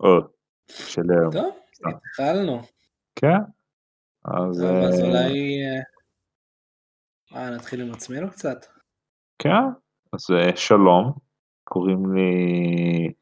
או, 0.00 0.20
של. 0.68 1.02
טוב. 1.32 1.44
התחלנו. 1.84 2.60
כן? 3.14 3.38
אז... 4.24 4.62
אז 4.62 5.00
אה, 5.00 5.06
אולי... 5.08 5.62
אה, 5.64 5.82
אה, 7.36 7.50
נתחיל 7.50 7.80
עם 7.80 7.92
עצמנו 7.92 8.30
קצת. 8.30 8.66
כן, 9.38 9.64
אז 10.12 10.30
אה, 10.30 10.56
שלום, 10.56 11.12
קוראים 11.64 12.14
לי 12.14 13.12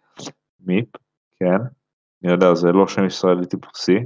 מיפ, 0.61 0.89
כן, 1.41 1.61
אני 2.25 2.33
יודע, 2.33 2.55
זה 2.55 2.69
לא 2.69 2.89
שם 2.89 3.07
ישראלי 3.07 3.47
טיפוסי. 3.47 3.99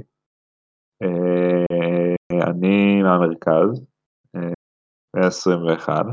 אני 2.31 3.01
מהמרכז, 3.03 3.85
אה, 4.35 4.53
בן 5.15 5.23
21, 5.23 6.05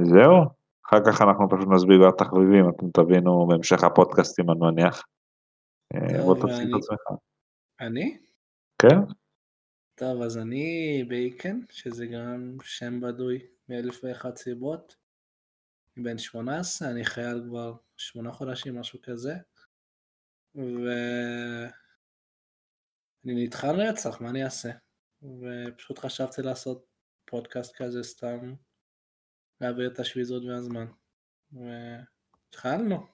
וזהו, 0.00 0.44
אחר 0.90 1.00
כך 1.06 1.20
אנחנו 1.20 1.48
פשוט 1.48 1.68
נסביר 1.74 2.04
על 2.04 2.12
תחביבים, 2.18 2.70
אתם 2.70 2.90
תבינו 2.90 3.46
בהמשך 3.46 3.84
הפודקאסטים 3.84 4.50
אני 4.50 4.58
מניח. 4.60 5.02
אה, 5.94 6.22
בוא 6.22 6.34
תציג 6.34 6.68
את 6.68 6.74
עצמך. 6.82 7.18
אני? 7.80 8.18
כן? 8.82 8.96
טוב, 9.94 10.22
אז 10.22 10.38
אני 10.38 11.04
בייקן, 11.08 11.60
שזה 11.70 12.06
גם 12.06 12.56
שם 12.62 13.00
בדוי 13.00 13.38
מאלף 13.68 14.00
ואחת 14.04 14.36
סיבות. 14.36 14.96
אני 15.96 16.04
בן 16.04 16.18
18, 16.18 16.90
אני 16.90 17.04
חייל 17.04 17.42
כבר 17.48 17.74
שמונה 17.96 18.32
חודשים, 18.32 18.80
משהו 18.80 18.98
כזה. 19.02 19.34
ואני 20.54 21.70
נטחן 23.24 23.80
רצח, 23.80 24.20
מה 24.20 24.30
אני 24.30 24.44
אעשה? 24.44 24.70
ופשוט 25.22 25.98
חשבתי 25.98 26.42
לעשות 26.42 26.86
פודקאסט 27.24 27.76
כזה 27.76 28.02
סתם, 28.02 28.54
להעביר 29.60 29.90
את 29.92 29.98
השביזות 29.98 30.42
והזמן. 30.44 30.86
והתחלנו. 31.52 33.06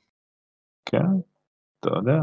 כן, 0.85 1.07
אתה 1.81 1.89
יודע. 1.89 2.19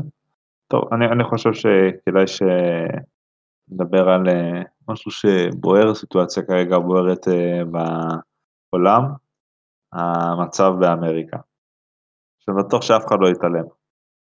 טוב, 0.67 0.93
אני, 0.93 1.05
אני 1.05 1.23
חושב 1.23 1.53
שכדאי 1.53 2.25
שנדבר 2.27 4.09
על 4.09 4.29
אה, 4.29 4.61
משהו 4.87 5.11
שבוער, 5.11 5.93
סיטואציה 5.95 6.43
כרגע 6.43 6.79
בוערת 6.79 7.27
אה, 7.27 7.61
בעולם, 8.73 9.01
המצב 9.93 10.71
באמריקה. 10.79 11.37
שבטוח 12.39 12.81
שאף 12.81 13.05
אחד 13.07 13.15
לא 13.19 13.27
יתעלם, 13.27 13.65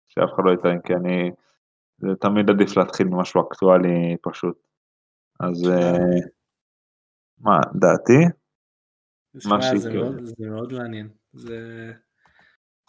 שאף 0.06 0.30
אחד 0.34 0.42
לא 0.46 0.52
יתעלם, 0.52 0.80
כי 0.80 0.94
אני, 0.94 1.30
זה 1.98 2.08
תמיד 2.20 2.50
עדיף 2.50 2.76
להתחיל 2.76 3.06
ממשהו 3.06 3.42
אקטואלי 3.42 4.16
פשוט. 4.22 4.66
אז 5.40 5.70
אה, 5.70 6.28
מה, 7.38 7.58
דעתי? 7.74 8.45
זה 9.40 9.48
שיקרה. 9.60 9.92
מאוד, 9.94 10.24
זה 10.24 10.46
מאוד 10.46 10.72
מעניין. 10.72 11.08
זה, 11.32 11.92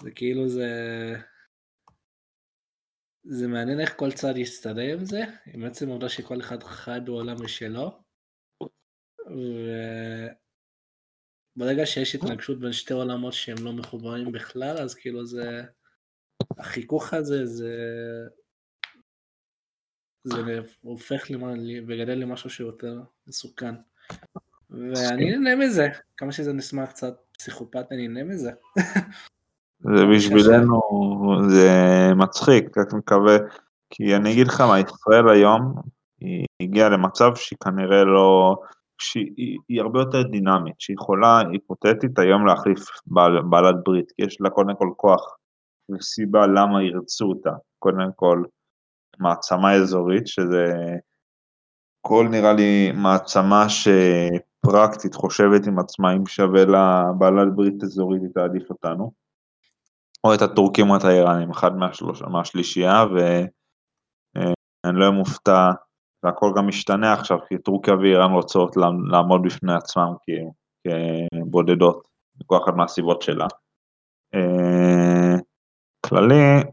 זה 0.02 0.12
כאילו 0.12 0.50
זה... 0.50 0.70
זה 3.24 3.48
מעניין 3.48 3.80
איך 3.80 3.94
כל 3.98 4.12
צד 4.12 4.38
יסתדר 4.38 4.94
עם 4.94 5.06
זה, 5.06 5.24
עם 5.54 5.66
עצם 5.66 5.90
העובדה 5.90 6.10
שכל 6.10 6.42
אחד 6.42 6.64
חי 6.64 6.98
בעולם 7.06 7.36
משלו. 7.44 8.02
וברגע 11.56 11.86
שיש 11.86 12.16
התנגשות 12.16 12.60
בין 12.60 12.74
שתי 12.74 12.94
עולמות 12.94 13.34
שהם 13.34 13.58
לא 13.62 13.74
מחוברים 13.74 14.32
בכלל, 14.32 14.78
אז 14.78 14.96
כאילו 14.96 15.26
זה... 15.26 15.64
החיכוך 16.58 17.14
הזה 17.14 17.46
זה... 17.46 17.76
זה 20.24 20.36
הופך 20.82 21.32
למ- 21.32 21.86
וגדל 21.88 22.14
למשהו 22.14 22.50
שיותר 22.50 23.02
מסוכן. 23.28 23.76
ואני 24.78 25.38
נהנה 25.38 25.56
מזה, 25.56 25.88
כמה 26.18 26.32
שזה 26.32 26.54
נשמע 26.54 26.86
קצת 26.86 27.14
פסיכופת, 27.38 27.92
אני 27.92 28.08
נהנה 28.08 28.34
מזה. 28.34 28.52
זה 29.80 30.06
בשבילנו, 30.14 30.82
זה 31.50 31.70
מצחיק, 32.16 32.78
רק 32.78 32.94
מקווה, 32.94 33.38
כי 33.90 34.16
אני 34.16 34.34
אגיד 34.34 34.48
לך 34.48 34.62
מה, 34.62 34.80
ישראל 34.80 35.30
היום, 35.30 35.76
היא 36.20 36.46
הגיעה 36.62 36.90
למצב 36.90 37.36
שהיא 37.36 37.58
כנראה 37.64 38.04
לא, 38.04 38.56
שהיא 38.98 39.58
היא 39.70 39.82
הרבה 39.82 40.00
יותר 40.00 40.24
דינמית, 40.24 40.76
שהיא 40.80 40.96
יכולה 41.00 41.42
היפותטית 41.52 42.20
היום 42.20 42.48
להחליף 42.48 42.80
בעל, 43.06 43.42
בעלת 43.50 43.76
ברית, 43.84 44.12
כי 44.12 44.26
יש 44.26 44.38
לה 44.42 44.50
קודם 44.50 44.76
כל 44.76 44.90
כוח 44.96 45.38
וסיבה 45.90 46.48
למה 46.48 46.84
ירצו 46.84 47.26
אותה, 47.26 47.52
קודם 47.80 48.10
כל 48.16 48.44
מעצמה 49.20 49.74
אזורית, 49.74 50.28
שזה 50.28 50.74
כל 52.02 52.28
נראה 52.32 52.54
לי 52.54 52.92
מעצמה 52.92 53.70
שפרקטית 54.66 55.16
חושבת 55.16 55.68
עם 55.68 55.80
עצמה 55.80 56.14
אם 56.14 56.26
שווה 56.26 56.66
לה 56.66 57.04
בעלת 57.18 57.56
ברית 57.56 57.84
אזורית 57.84 58.22
היא 58.22 58.30
תעדיף 58.34 58.70
אותנו. 58.70 59.12
או 60.24 60.34
את 60.34 60.42
הטורקים 60.42 60.90
או 60.90 60.98
את 60.98 61.04
האיראנים, 61.04 61.50
אחד 61.50 61.76
מהשלוש, 61.76 62.22
מהשלישייה, 62.22 63.06
ואני 63.16 64.96
לא 65.00 65.06
אהיה 65.06 65.12
מופתע, 65.12 65.72
והכל 66.24 66.54
גם 66.58 66.68
משתנה 66.68 67.14
עכשיו, 67.14 67.38
כי 67.50 67.58
טורקיה 67.58 67.94
ואיראן 67.96 68.32
רוצות 68.32 68.78
לעמ- 68.78 69.12
לעמוד 69.12 69.42
בפני 69.44 69.74
עצמם 69.74 70.14
כבודדות, 71.48 72.08
מכל 72.42 72.58
אחת 72.64 72.74
מהסיבות 72.74 73.22
שלה. 73.22 73.48
אה, 74.36 75.36
כללי, 76.06 76.64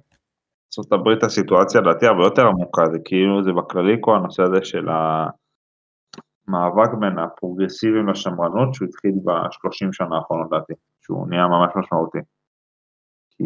ארה"ב 0.92 1.24
הסיטואציה 1.24 1.80
לדעתי 1.80 2.06
הרבה 2.06 2.24
יותר 2.24 2.46
עמוקה, 2.46 2.82
זה 2.92 2.98
כאילו 3.04 3.44
זה 3.44 3.52
בכללי 3.52 3.96
כל 4.00 4.16
הנושא 4.16 4.42
הזה 4.42 4.64
של 4.64 4.88
המאבק 6.48 6.94
בין 7.00 7.18
הפרוגרסיבים 7.18 8.08
לשמרנות, 8.08 8.74
שהוא 8.74 8.88
התחיל 8.88 9.12
בשלושים 9.24 9.92
שנה 9.92 10.16
האחרונות 10.16 10.52
לדעתי, 10.52 10.72
שהוא 11.04 11.28
נהיה 11.28 11.46
ממש 11.46 11.72
משמעותי. 11.76 12.18
כי 13.30 13.44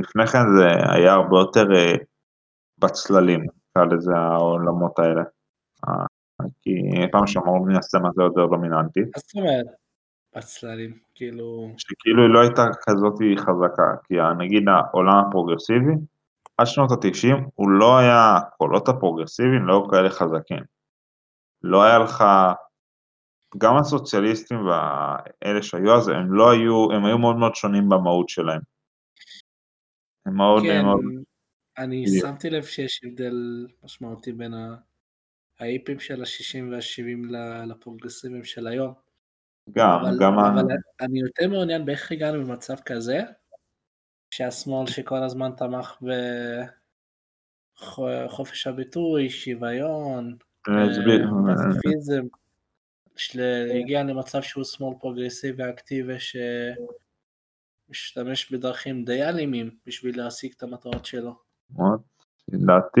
לפני 0.00 0.26
כן 0.26 0.44
זה 0.58 0.92
היה 0.92 1.12
הרבה 1.12 1.38
יותר 1.38 1.66
אה, 1.74 1.94
בצללים, 2.78 3.40
נקרא 3.40 3.84
לזה 3.84 4.12
העולמות 4.16 4.98
האלה. 4.98 5.22
אה, 5.88 6.04
כי 6.62 6.70
פעם 7.12 7.26
שמרנו 7.26 7.64
מן 7.64 7.76
הסצנה 7.76 8.08
זה 8.16 8.22
יותר 8.22 8.46
דומיננטי, 8.46 9.00
מה 9.00 9.06
זאת 9.16 9.34
אומרת? 9.36 9.66
בצללים, 10.36 10.98
כאילו... 11.14 11.68
שכאילו 11.76 12.22
היא 12.22 12.34
לא 12.34 12.40
הייתה 12.40 12.62
כזאת 12.88 13.14
חזקה, 13.38 13.88
כי 14.04 14.14
נגיד 14.38 14.62
העולם 14.68 15.24
הפרוגרסיבי, 15.26 15.92
עד 16.58 16.66
שנות 16.66 16.90
ה-90 16.90 17.50
הוא 17.54 17.70
לא 17.70 17.98
היה, 17.98 18.36
הקולות 18.36 18.88
הפרוגרסיביים 18.88 19.66
לא 19.66 19.72
היו 19.72 19.88
כאלה 19.88 20.10
חזקים. 20.10 20.71
לא 21.62 21.82
היה 21.84 21.98
לך, 21.98 22.24
גם 23.58 23.76
הסוציאליסטים 23.76 24.58
והאלה 24.66 25.62
שהיו 25.62 25.96
אז, 25.96 26.08
הם 26.08 26.34
לא 26.34 26.50
היו, 26.50 26.92
הם 26.92 27.04
היו 27.04 27.18
מאוד 27.18 27.36
מאוד 27.36 27.54
שונים 27.54 27.88
במהות 27.88 28.28
שלהם. 28.28 28.60
הם 30.26 30.36
מאוד, 30.36 30.62
כן, 30.62 30.82
מאוד, 30.84 31.00
אני 31.78 32.04
בדיוק. 32.06 32.26
שמתי 32.26 32.50
לב 32.50 32.64
שיש 32.64 33.00
הבדל 33.04 33.66
משמעותי 33.82 34.32
בין 34.32 34.54
ה- 34.54 34.76
האיפים 35.58 36.00
של 36.00 36.20
ה-60 36.22 36.70
וה-70 36.70 37.32
לפרוגרסיבים 37.66 38.44
של 38.44 38.66
היום. 38.66 38.94
גם, 39.70 39.88
אבל, 40.00 40.16
גם, 40.20 40.38
ה- 40.38 40.48
אבל 40.48 40.62
אני 41.00 41.20
יותר 41.20 41.48
מעוניין 41.48 41.86
באיך 41.86 42.12
הגענו 42.12 42.38
למצב 42.38 42.74
כזה, 42.86 43.20
שהשמאל 44.34 44.86
שכל 44.86 45.22
הזמן 45.22 45.50
תמך 45.56 45.98
בחופש 47.74 48.66
הביטוי, 48.66 49.30
שוויון, 49.30 50.36
אה, 50.68 50.84
פציפיזם, 51.70 52.22
של- 53.16 53.68
הגיע 53.80 54.02
למצב 54.02 54.42
שהוא 54.42 54.64
שמאל 54.64 54.94
פרוגרסיבי 55.00 55.62
אקטיבי 55.70 56.16
שמשתמש 57.88 58.52
בדרכים 58.52 59.04
די 59.04 59.22
אלימים 59.22 59.70
בשביל 59.86 60.18
להשיג 60.22 60.52
את 60.56 60.62
המטרות 60.62 61.04
שלו. 61.04 61.34
לדעתי 62.52 63.00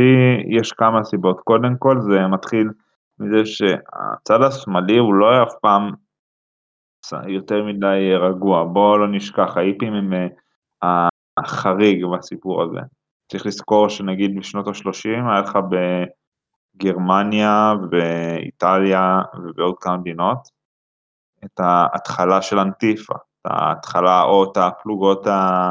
יש 0.58 0.72
כמה 0.72 1.04
סיבות. 1.04 1.40
קודם 1.40 1.76
כל 1.78 1.96
זה 2.00 2.26
מתחיל 2.26 2.68
מזה 3.18 3.46
שהצד 3.46 4.42
השמאלי 4.48 4.98
הוא 4.98 5.14
לא 5.14 5.42
אף 5.42 5.52
פעם 5.62 5.90
יותר 7.28 7.64
מדי 7.64 8.12
רגוע. 8.20 8.64
בואו 8.64 8.98
לא 8.98 9.08
נשכח, 9.12 9.56
האיפים 9.56 9.92
הם 9.94 10.12
אה, 10.82 11.08
החריג 11.38 12.04
בסיפור 12.16 12.62
הזה. 12.62 12.78
צריך 13.32 13.46
לזכור 13.46 13.88
שנגיד 13.88 14.36
בשנות 14.38 14.66
ה-30 14.66 15.08
היה 15.30 15.40
לך 15.40 15.58
בגרמניה 16.74 17.72
ואיטליה 17.90 19.22
ובעוד 19.34 19.74
כמה 19.80 19.96
מדינות 19.96 20.38
את 21.44 21.60
ההתחלה 21.60 22.42
של 22.42 22.58
אנטיפה, 22.58 23.14
את 23.14 23.46
ההתחלה 23.46 24.22
או 24.22 24.44
את 24.44 24.56
הפלוגות 24.56 25.26
ה... 25.26 25.70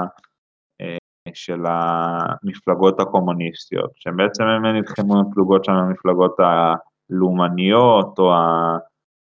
של 1.33 1.59
המפלגות 1.65 3.00
הקומוניסטיות, 3.00 3.92
שבעצם 3.95 4.44
הם 4.44 4.65
נלחמו 4.65 5.19
עם 5.19 5.33
פלוגות 5.33 5.65
של 5.65 5.71
המפלגות 5.71 6.36
הלאומניות 6.39 8.19
או 8.19 8.33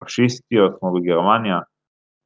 הפשיסטיות 0.03 0.73
כמו 0.81 0.95
בגרמניה, 0.95 1.59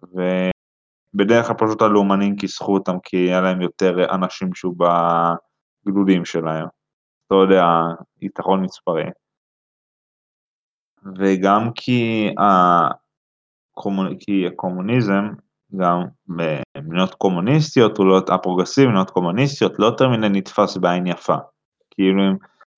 ובדרך 0.02 1.47
כלל 1.47 1.56
פשוט 1.56 1.82
הלאומנים 1.82 2.37
כיסחו 2.37 2.75
אותם 2.75 2.97
כי 3.02 3.17
היה 3.17 3.40
להם 3.40 3.61
יותר 3.61 4.14
אנשים 4.14 4.55
שהוא 4.55 4.75
בגדודים 5.87 6.25
שלהם, 6.25 6.67
אתה 7.26 7.35
יודע, 7.35 7.64
יתרון 8.23 8.62
מספרי. 8.62 9.05
וגם 11.18 11.70
כי, 11.74 12.30
הקומונ... 12.38 14.16
כי 14.20 14.46
הקומוניזם 14.46 15.24
גם 15.76 16.02
במדינות 16.28 17.14
קומוניסטיות, 17.14 17.98
או 17.98 18.04
לא, 18.04 18.20
הפרוגרסיביות, 18.28 18.90
מדינות 18.90 19.10
קומוניסטיות, 19.10 19.78
לא 19.78 19.86
יותר 19.86 20.08
מדי 20.08 20.28
נתפס 20.28 20.76
בעין 20.76 21.06
יפה. 21.06 21.36
כאילו 21.90 22.22
הם, 22.22 22.36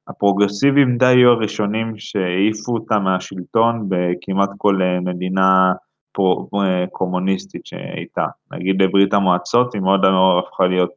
הפרוגרסיבים 0.09 0.99
די 0.99 1.07
היו 1.07 1.31
הראשונים 1.31 1.93
שהעיפו 1.99 2.75
אותם 2.75 3.03
מהשלטון 3.03 3.89
בכמעט 3.89 4.51
כל 4.59 4.83
אה, 4.83 5.01
מדינה 5.01 5.73
פרו, 6.13 6.49
אה, 6.63 6.85
קומוניסטית 6.93 7.67
שהייתה. 7.67 8.27
נגיד 8.53 8.79
בברית 8.79 9.15
המועצות, 9.15 9.75
היא 9.75 9.83
מאוד 9.83 10.01
מאוד 10.01 10.45
הפכה 10.45 10.67
להיות 10.67 10.91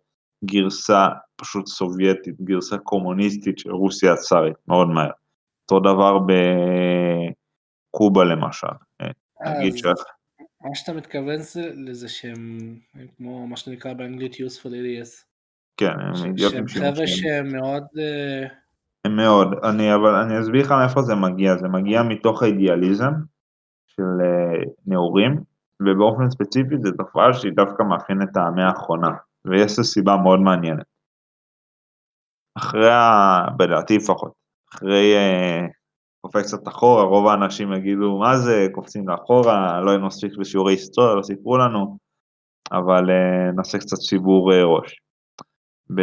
גרסה 0.46 1.08
פשוט 1.36 1.68
סובייטית, 1.68 2.42
גרסה 2.42 2.78
קומוניסטית 2.78 3.60
של 3.60 3.72
רוסיה 3.72 4.14
הצארית, 4.14 4.56
מאוד 4.68 4.88
מהר. 4.88 5.10
אותו 5.72 5.80
דבר 5.80 6.20
בקובה 7.90 8.24
למשל. 8.24 8.68
נגיד 9.46 9.78
ש... 9.78 9.84
מה 10.62 10.76
שאתה 10.76 10.94
מתכוון 10.94 11.38
זה 11.38 11.72
לזה 11.76 12.10
שהם 12.10 12.58
כמו 13.18 13.48
מה 13.48 13.58
שנקרא 13.58 13.94
באנגלית 13.94 14.34
useful 14.34 14.70
idiots. 14.70 15.24
כן, 15.78 16.00
הם 16.00 16.14
אידיוטים 16.26 16.68
שהם 16.68 16.94
חבר'ה 16.94 17.08
שהם 17.08 17.52
מאוד... 17.52 17.84
אה, 17.98 18.48
הם 19.06 19.16
מאוד, 19.16 19.48
אני, 19.64 19.96
אבל 19.96 20.16
אני 20.16 20.40
אסביר 20.40 20.62
לך 20.62 20.72
מאיפה 20.72 21.02
זה 21.02 21.16
מגיע, 21.16 21.56
זה 21.56 21.68
מגיע 21.68 22.04
מתוך 22.04 22.44
האידיאליזם 22.44 23.12
של 23.88 24.04
אה, 24.22 24.64
נעורים, 24.86 25.44
ובאופן 25.82 26.30
ספציפי 26.30 26.76
זו 26.84 26.92
תופעה 26.92 27.34
שהיא 27.34 27.52
דווקא 27.56 27.84
מאפיינת 27.84 28.30
את 28.32 28.38
המאה 28.38 28.68
האחרונה, 28.68 29.10
ויש 29.46 29.78
לה 29.78 29.84
סיבה 29.84 30.18
מאוד 30.18 30.40
מעניינת. 30.40 30.86
אחרי, 32.58 32.92
ה... 32.92 33.46
בדעתי 33.58 33.98
לפחות, 33.98 34.34
אחרי 34.74 35.16
אה, 35.16 35.68
קופץ 36.22 36.46
קצת 36.46 36.68
אחורה, 36.68 37.04
רוב 37.04 37.28
האנשים 37.28 37.74
יגידו, 37.74 38.18
מה 38.18 38.38
זה, 38.38 38.68
קופצים 38.72 39.10
לאחורה, 39.10 39.82
לא 39.82 39.92
היינו 39.92 40.08
מספיק 40.08 40.38
בשיעורי 40.38 40.74
היסטוריה, 40.74 41.16
לא 41.16 41.22
סיפרו 41.22 41.58
לנו, 41.58 41.98
אבל 42.72 43.10
אה, 43.10 43.56
נעשה 43.56 43.78
קצת 43.78 43.98
סיבור 43.98 44.52
אה, 44.52 44.56
ראש. 44.56 44.96
ב... 45.96 46.02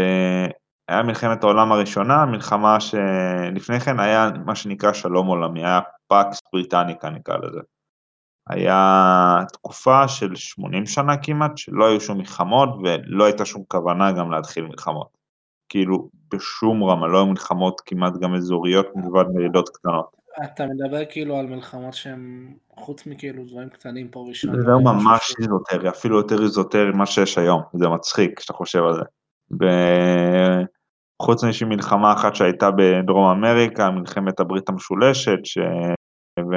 היה 0.88 1.02
מלחמת 1.02 1.44
העולם 1.44 1.72
הראשונה, 1.72 2.26
מלחמה 2.26 2.80
שלפני 2.80 3.80
כן 3.80 4.00
היה 4.00 4.30
מה 4.44 4.54
שנקרא 4.54 4.92
שלום 4.92 5.26
עולמי, 5.26 5.64
היה 5.64 5.80
פאקס 6.08 6.40
בריטניקה 6.52 7.10
נקרא 7.10 7.36
לזה. 7.36 7.60
היה 8.48 9.44
תקופה 9.52 10.08
של 10.08 10.36
80 10.36 10.86
שנה 10.86 11.16
כמעט, 11.22 11.56
שלא 11.56 11.86
היו 11.86 12.00
שום 12.00 12.18
מלחמות 12.18 12.68
ולא 12.84 13.24
הייתה 13.24 13.44
שום 13.44 13.64
כוונה 13.68 14.12
גם 14.12 14.30
להתחיל 14.30 14.66
מלחמות. 14.66 15.15
כאילו 15.68 16.08
בשום 16.34 16.84
רמה, 16.84 17.06
לא 17.06 17.18
היו 17.18 17.26
מלחמות 17.26 17.80
כמעט 17.86 18.12
גם 18.20 18.34
אזוריות 18.34 18.86
מלבד 18.96 19.24
מרידות 19.34 19.68
קטנות. 19.68 20.16
אתה 20.44 20.66
מדבר 20.66 21.04
כאילו 21.08 21.36
על 21.36 21.46
מלחמות 21.46 21.94
שהן 21.94 22.54
חוץ 22.76 23.06
מכאילו 23.06 23.44
דברים 23.46 23.68
קטנים 23.68 24.08
פה 24.08 24.20
ושם. 24.20 24.60
זה 24.60 24.66
לא 24.66 24.80
ממש 24.80 25.34
איזוטרי, 25.40 25.88
אפילו 25.88 26.16
יותר 26.16 26.42
איזוטרי 26.42 26.90
ממה 26.92 27.06
שיש 27.06 27.38
היום, 27.38 27.62
זה 27.72 27.88
מצחיק 27.88 28.38
כשאתה 28.38 28.52
חושב 28.52 28.82
על 28.82 28.92
זה. 28.94 29.02
חוץ 31.22 31.44
מאיזושהי 31.44 31.68
מלחמה 31.68 32.12
אחת 32.12 32.34
שהייתה 32.34 32.70
בדרום 32.70 33.26
אמריקה, 33.26 33.90
מלחמת 33.90 34.40
הברית 34.40 34.68
המשולשת, 34.68 35.38
ש... 35.44 35.58
ו... 36.40 36.54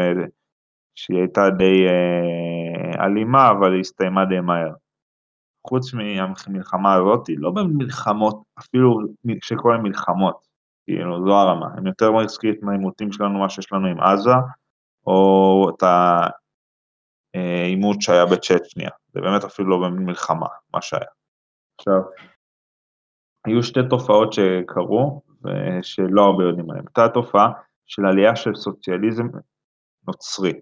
שהיא 0.96 1.18
הייתה 1.18 1.50
די 1.50 1.88
אה, 1.88 3.06
אלימה, 3.06 3.50
אבל 3.50 3.74
היא 3.74 3.80
הסתיימה 3.80 4.26
די 4.26 4.40
מהר. 4.40 4.72
חוץ 5.70 5.94
מהמלחמה 5.94 6.94
הזאת, 6.94 7.30
לא 7.38 7.52
במלחמות, 7.52 8.44
אפילו 8.60 9.00
שכל 9.44 9.76
המלחמות, 9.76 10.48
כאילו, 10.86 11.26
זו 11.26 11.34
הרמה, 11.34 11.68
הם 11.78 11.88
יותר 11.88 12.12
מזכירים 12.12 12.56
את 12.56 12.64
העימותים 12.70 13.12
שלנו, 13.12 13.40
מה 13.40 13.50
שיש 13.50 13.74
לנו 13.74 13.88
עם 13.88 14.00
עזה, 14.00 14.32
או 15.08 15.70
את 15.70 15.84
העימות 17.34 18.02
שהיה 18.02 18.26
בצ'צ'ניה, 18.26 18.90
זה 19.14 19.22
באמת 19.22 19.44
אפילו 19.44 19.70
לא 19.70 19.78
במלחמה, 19.78 20.48
מה 20.74 20.82
שהיה. 20.82 21.10
עכשיו, 21.80 22.02
היו 23.46 23.64
שתי 23.64 23.80
תופעות 23.90 24.34
שקרו, 24.34 25.22
ושלא 25.44 26.22
הרבה 26.22 26.44
יודעים 26.44 26.70
עליהן. 26.70 26.86
הייתה 26.88 27.14
תופעה 27.14 27.52
של 27.86 28.06
עלייה 28.06 28.36
של 28.36 28.56
סוציאליזם 28.56 29.28
נוצרי, 30.08 30.54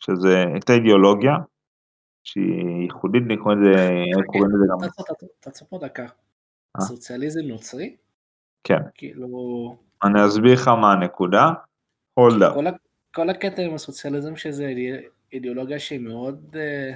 שזה 0.00 0.44
הייתה 0.52 0.72
אידיאולוגיה 0.72 1.32
שהיא 2.28 2.82
ייחודית, 2.82 3.22
לקרוא 3.28 3.54
לזה, 3.54 3.74
קוראים 4.26 4.50
לזה 4.50 4.64
גם... 4.70 4.88
תעצור 5.40 5.68
פה 5.68 5.78
דקה. 5.82 6.02
אה? 6.02 6.80
סוציאליזם 6.80 7.40
נוצרי? 7.40 7.96
כן. 8.64 8.78
כאילו... 8.94 9.28
אני 10.04 10.26
אסביר 10.26 10.52
לך 10.52 10.68
מה 10.68 10.92
הנקודה. 10.92 11.52
hold 12.20 12.42
up. 12.42 12.76
כל 13.14 13.30
הקטע 13.30 13.62
עם 13.62 13.74
הסוציאליזם 13.74 14.36
שזה 14.36 14.72
אידיאולוגיה 15.32 15.78
שהיא 15.78 16.00
מאוד... 16.00 16.56
אה, 16.56 16.94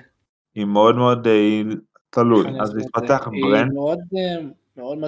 היא 0.55 0.65
מאוד 0.65 0.97
מאוד 0.97 1.27
אה, 1.27 1.63
תלוי, 2.11 2.61
אז 2.61 2.75
להתפתח 2.77 3.29
ברנד. 3.29 3.71
היא 3.71 3.75
מאוד, 3.75 3.99
מאוד 4.77 4.99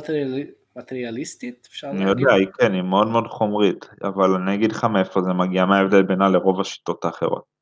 מטריאליסטית, 0.76 1.68
אפשר 1.70 1.86
להגיד. 1.86 2.02
אני 2.02 2.10
יודע, 2.10 2.34
היא 2.34 2.46
כן, 2.58 2.72
היא 2.72 2.82
מאוד 2.82 3.08
מאוד 3.08 3.26
חומרית, 3.26 3.88
אבל 4.02 4.30
אני 4.34 4.54
אגיד 4.54 4.72
לך 4.72 4.84
מאיפה 4.84 5.22
זה 5.22 5.32
מגיע, 5.32 5.64
מה 5.64 5.78
ההבדל 5.78 6.02
בינה 6.02 6.28
לרוב 6.28 6.60
השיטות 6.60 7.04
האחרות. 7.04 7.53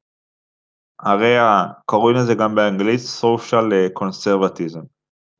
הרי 1.02 1.34
קוראים 1.86 2.16
לזה 2.16 2.34
גם 2.34 2.54
באנגלית 2.54 3.00
social 3.20 3.98
conservatism. 3.98 4.80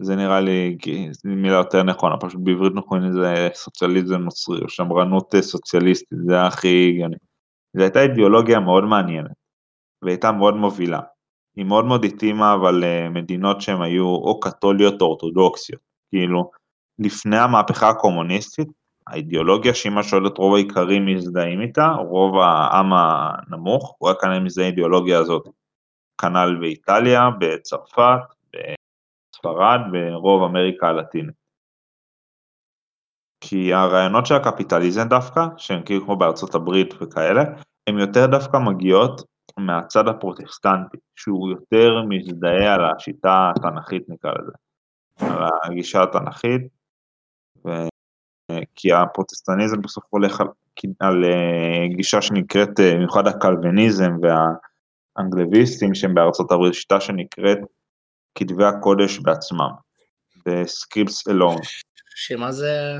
זה 0.03 0.17
נראה 0.17 0.41
לי 0.41 0.76
מילה 1.25 1.56
יותר 1.56 1.82
נכונה, 1.82 2.17
פשוט 2.17 2.41
בעברית 2.44 2.73
אנחנו 2.73 2.88
קוראים 2.88 3.05
לזה 3.05 3.49
סוציאליזם 3.55 4.14
נוצרי 4.20 4.61
או 4.62 4.69
שמרנות 4.69 5.35
סוציאליסטית, 5.41 6.19
זה 6.26 6.43
הכי 6.43 6.88
הגיוני. 6.88 7.17
זו 7.76 7.82
הייתה 7.82 8.03
אידיאולוגיה 8.03 8.61
מאוד 8.61 8.85
מעניינת, 8.85 9.31
והייתה 10.05 10.32
מאוד 10.32 10.56
מובילה. 10.56 11.00
היא 11.56 11.64
מאוד 11.64 11.85
מאוד 11.85 12.05
התאימה 12.05 12.55
אבל 12.55 12.85
מדינות 13.11 13.61
שהן 13.61 13.82
היו 13.82 14.06
או 14.06 14.41
קתוליות 14.41 15.00
או 15.00 15.06
אורתודוקסיות. 15.06 15.81
כאילו, 16.11 16.50
לפני 16.99 17.38
המהפכה 17.38 17.88
הקומוניסטית, 17.88 18.69
האידיאולוגיה 19.06 19.72
את 19.72 20.04
שואלת 20.04 20.38
רוב 20.38 20.54
העיקרים 20.54 21.06
מזדהים 21.06 21.60
איתה, 21.60 21.87
רוב 21.87 22.38
העם 22.38 22.93
הנמוך, 22.93 23.96
הוא 23.99 24.08
היה 24.08 24.19
כנראה 24.20 24.40
מזדהה 24.40 24.66
אידיאולוגיה 24.66 25.19
הזאת. 25.19 25.49
כנ"ל 26.20 26.56
באיטליה, 26.60 27.31
בצרפת, 27.38 28.20
בספרד, 28.52 29.81
ברוב 29.93 30.43
אמריקה 30.43 30.88
הלטינית. 30.88 31.43
כי 33.40 33.75
הרעיונות 33.75 34.26
של 34.26 34.34
הקפיטליזם 34.34 35.08
דווקא, 35.08 35.40
שהם 35.56 35.82
כאילו 35.82 36.04
כמו 36.04 36.16
בארצות 36.16 36.54
הברית 36.54 36.94
וכאלה, 37.00 37.43
הן 37.87 37.99
יותר 37.99 38.26
דווקא 38.26 38.56
מגיעות 38.56 39.22
מהצד 39.58 40.08
הפרוטסטנטי, 40.08 40.96
שהוא 41.16 41.50
יותר 41.50 42.02
מזדהה 42.08 42.75
על 42.75 42.84
השיטה 42.84 43.52
התנ"כית 43.56 44.02
נקרא 44.08 44.32
לזה, 44.32 44.52
על 45.20 45.49
הגישה 45.64 46.02
התנ"כית, 46.02 46.62
ו... 47.66 47.92
כי 48.75 48.93
הפרוטסטניזם 48.93 49.83
בסוף 49.83 50.05
הולך 50.11 50.40
על, 50.40 50.47
על 51.00 51.25
אה, 51.25 51.97
גישה 51.97 52.23
שנקראת, 52.23 52.69
אה, 52.69 52.83
במיוחד 52.95 53.26
הקלוויניזם 53.26 54.12
והאוונגליסטים 54.23 55.95
שהם 55.95 56.14
בארצות 56.14 56.52
הברית, 56.52 56.75
שיטה 56.75 57.00
שנקראת 57.00 57.59
כתבי 58.35 58.64
הקודש 58.64 59.19
בעצמם, 59.19 59.71
ב-scripts 60.47 61.33
alone. 61.33 61.62
שמה 62.14 62.52
זה? 62.52 62.99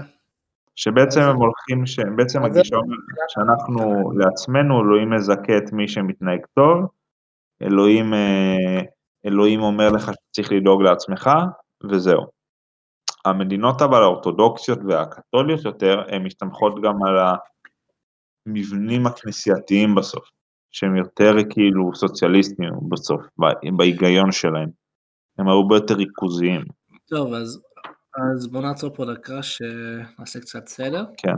שבעצם 0.76 1.21
הם 1.21 1.37
הולכים, 1.37 1.87
שבעצם 1.87 2.45
הגישה 2.45 2.76
אומרת 2.76 3.28
שאנחנו 3.28 4.12
לעצמנו, 4.12 4.81
אלוהים 4.83 5.11
מזכה 5.11 5.57
את 5.59 5.73
מי 5.73 5.88
שמתנהג 5.88 6.40
טוב, 6.55 6.87
אלוהים, 7.62 8.14
אה, 8.14 8.81
אלוהים 9.26 9.62
אומר 9.62 9.90
לך 9.90 10.11
שצריך 10.14 10.52
לדאוג 10.52 10.83
לעצמך, 10.83 11.31
וזהו. 11.90 12.41
המדינות 13.25 13.83
אבל 13.83 14.02
האורתודוקסיות 14.02 14.79
והקתוליות 14.88 15.64
יותר, 15.64 16.02
הן 16.09 16.23
מסתמכות 16.23 16.83
גם 16.83 16.95
על 17.05 17.17
המבנים 18.47 19.07
הכנסייתיים 19.07 19.95
בסוף, 19.95 20.31
שהם 20.71 20.97
יותר 20.97 21.33
כאילו 21.50 21.95
סוציאליסטיים 21.95 22.73
בסוף, 22.88 23.23
בהיגיון 23.76 24.33
שלהם. 24.33 24.69
הם 25.38 25.49
הרבה 25.49 25.76
יותר 25.76 25.95
ריכוזיים. 25.95 26.64
טוב, 27.07 27.35
אז, 27.35 27.62
אז 28.35 28.47
בוא 28.47 28.62
נעצור 28.62 28.95
פה 28.95 29.05
דקה 29.05 29.43
שנעשה 29.43 30.41
קצת 30.41 30.69
סדר. 30.69 31.05
כן. 31.17 31.35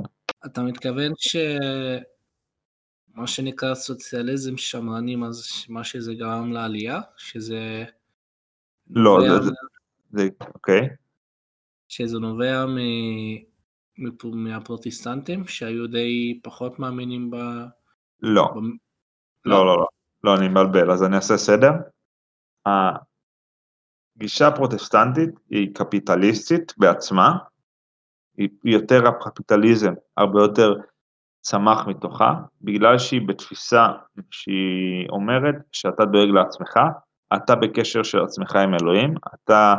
אתה 0.47 0.62
מתכוון 0.62 1.12
שמה 1.19 2.00
שנקרא 3.26 3.75
סוציאליזם 3.75 4.57
שמרנים, 4.57 5.25
אז 5.25 5.45
מה 5.69 5.85
שזה 5.85 6.14
גרם 6.14 6.53
לעלייה? 6.53 7.00
שזה... 7.17 7.85
לא, 8.91 9.19
זה, 9.21 9.45
זה, 9.45 9.50
זה, 10.12 10.29
אוקיי. 10.55 10.88
שזה 11.97 12.19
נובע 12.19 12.67
מ... 12.67 12.79
מהפרוטסטנטים 14.25 15.47
שהיו 15.47 15.87
די 15.87 16.41
פחות 16.43 16.79
מאמינים 16.79 17.31
ב... 17.31 17.37
לא. 18.23 18.55
ב... 18.55 18.59
לא, 19.45 19.67
לא, 19.67 19.79
לא, 19.79 19.87
לא, 20.25 20.37
אני 20.37 20.49
מבלבל, 20.49 20.91
אז 20.91 21.03
אני 21.03 21.17
אעשה 21.17 21.37
סדר. 21.37 21.71
הגישה 24.17 24.49
הפרוטסטנטית 24.49 25.31
היא 25.51 25.75
קפיטליסטית 25.75 26.75
בעצמה, 26.79 27.39
היא 28.37 28.49
יותר 28.65 29.09
הקפיטליזם, 29.09 29.93
הרבה 30.17 30.43
יותר 30.43 30.75
צמח 31.41 31.87
מתוכה, 31.87 32.35
בגלל 32.63 32.99
שהיא 32.99 33.29
בתפיסה 33.29 33.87
שהיא 34.31 35.09
אומרת 35.09 35.55
שאתה 35.73 36.05
דואג 36.05 36.29
לעצמך, 36.29 36.77
אתה 37.37 37.55
בקשר 37.55 38.03
של 38.03 38.23
עצמך 38.23 38.57
עם 38.57 38.75
אלוהים, 38.75 39.15
אתה 39.35 39.75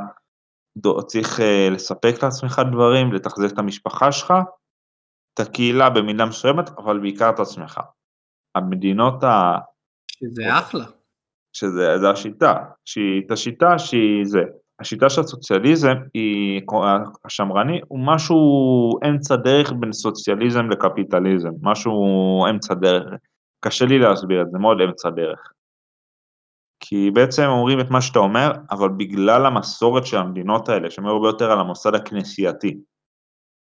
צריך 1.07 1.39
uh, 1.39 1.73
לספק 1.73 2.23
לעצמך 2.23 2.61
דברים, 2.71 3.13
לתחזק 3.13 3.53
את 3.53 3.59
המשפחה 3.59 4.11
שלך, 4.11 4.33
את 5.33 5.39
הקהילה 5.39 5.89
במידה 5.89 6.25
מסוימת, 6.25 6.69
אבל 6.69 6.99
בעיקר 6.99 7.29
את 7.29 7.39
עצמך. 7.39 7.79
המדינות 8.55 9.23
ה... 9.23 9.57
שזה 10.07 10.59
אחלה. 10.59 10.85
שזה 11.53 12.09
השיטה, 12.09 12.53
שהיא, 12.85 13.21
את 13.25 13.31
השיטה 13.31 13.79
שהיא 13.79 14.25
זה. 14.25 14.43
השיטה 14.79 15.09
של 15.09 15.21
הסוציאליזם 15.21 15.93
היא, 16.13 16.61
השמרני, 17.25 17.81
הוא 17.87 17.99
משהו 18.05 18.39
אמצע 19.09 19.35
דרך 19.35 19.73
בין 19.79 19.93
סוציאליזם 19.93 20.69
לקפיטליזם, 20.69 21.49
משהו 21.61 21.93
אמצע 22.49 22.73
דרך. 22.73 23.13
קשה 23.59 23.85
לי 23.85 23.99
להסביר 23.99 24.41
את 24.41 24.51
זה, 24.51 24.57
מאוד 24.57 24.81
אמצע 24.81 25.09
דרך. 25.09 25.51
כי 26.87 27.11
בעצם 27.11 27.43
אומרים 27.43 27.79
את 27.79 27.89
מה 27.89 28.01
שאתה 28.01 28.19
אומר, 28.19 28.51
אבל 28.71 28.89
בגלל 28.97 29.45
המסורת 29.45 30.05
של 30.05 30.17
המדינות 30.17 30.69
האלה, 30.69 30.91
שהן 30.91 31.05
הרבה 31.05 31.27
יותר 31.27 31.51
על 31.51 31.59
המוסד 31.59 31.95
הכנסייתי, 31.95 32.79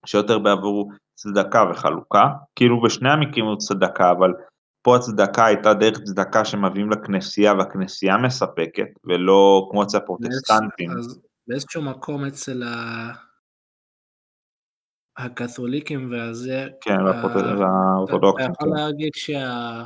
שיותר 0.06 0.40
בעבור 0.40 0.92
צדקה 1.16 1.64
וחלוקה, 1.72 2.24
כאילו 2.56 2.82
בשני 2.82 3.10
המקרים 3.10 3.46
הוא 3.46 3.58
צדקה, 3.58 4.12
אבל 4.12 4.34
פה 4.82 4.96
הצדקה 4.96 5.46
הייתה 5.46 5.74
דרך 5.74 6.00
צדקה 6.00 6.46
שמביאים 6.46 6.92
לכנסייה 6.92 7.54
והכנסייה 7.54 8.18
מספקת, 8.18 8.88
ולא 9.04 9.68
כמו 9.72 9.84
אצל 9.84 9.98
הפרוטסטנטים. 9.98 10.92
אז 10.92 11.20
באיזשהו 11.48 11.82
מקום 11.82 12.26
אצל 12.26 12.64
ה... 12.64 13.12
הקתוליקים 15.18 16.12
והזה... 16.12 16.68
כן, 16.82 16.98
והאורתודוקסים. 17.02 18.52
אתה 18.52 18.54
יכול 18.64 18.78
כן. 18.78 18.84
להגיד 18.84 19.12
שה... 19.16 19.84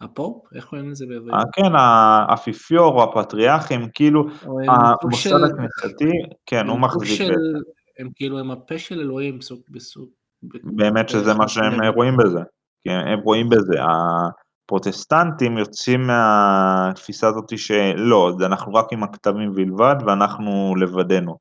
הפופ? 0.00 0.46
איך 0.54 0.64
קוראים 0.64 0.90
לזה 0.90 1.06
בעברית? 1.08 1.34
אה, 1.34 1.42
כן, 1.52 1.74
האפיפיור 1.76 3.02
או 3.02 3.04
הפטריארכים, 3.04 3.88
כאילו, 3.94 4.24
המוסד 4.68 5.30
הכנסייתי, 5.44 6.12
כן, 6.46 6.68
הוא 6.68 6.78
מחזיק 6.78 7.20
בזה. 7.20 7.32
הם 7.98 8.08
כאילו, 8.14 8.38
הם 8.38 8.50
הפה 8.50 8.78
של 8.78 9.00
אלוהים 9.00 9.38
בסוג... 9.68 10.08
באמת 10.62 11.08
שזה 11.08 11.34
מה 11.34 11.48
שהם 11.48 11.84
רואים 11.94 12.16
בזה. 12.16 12.40
כי 12.82 12.90
הם 12.90 13.20
רואים 13.20 13.48
בזה, 13.48 13.76
הפרוטסטנטים 14.64 15.58
יוצאים 15.58 16.06
מהתפיסה 16.06 17.28
הזאת 17.28 17.58
שלא, 17.58 18.32
אנחנו 18.46 18.74
רק 18.74 18.92
עם 18.92 19.02
הכתבים 19.02 19.54
בלבד 19.54 19.96
ואנחנו 20.06 20.74
לבדנו. 20.80 21.36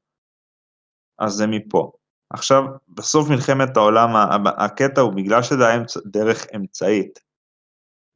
אז 1.19 1.33
זה 1.33 1.47
מפה. 1.47 1.91
עכשיו, 2.33 2.63
בסוף 2.87 3.29
מלחמת 3.29 3.77
העולם, 3.77 4.09
הקטע 4.57 5.01
הוא 5.01 5.13
בגלל 5.13 5.41
שזה 5.41 5.67
היה 5.67 5.83
דרך 6.05 6.45
אמצעית, 6.55 7.19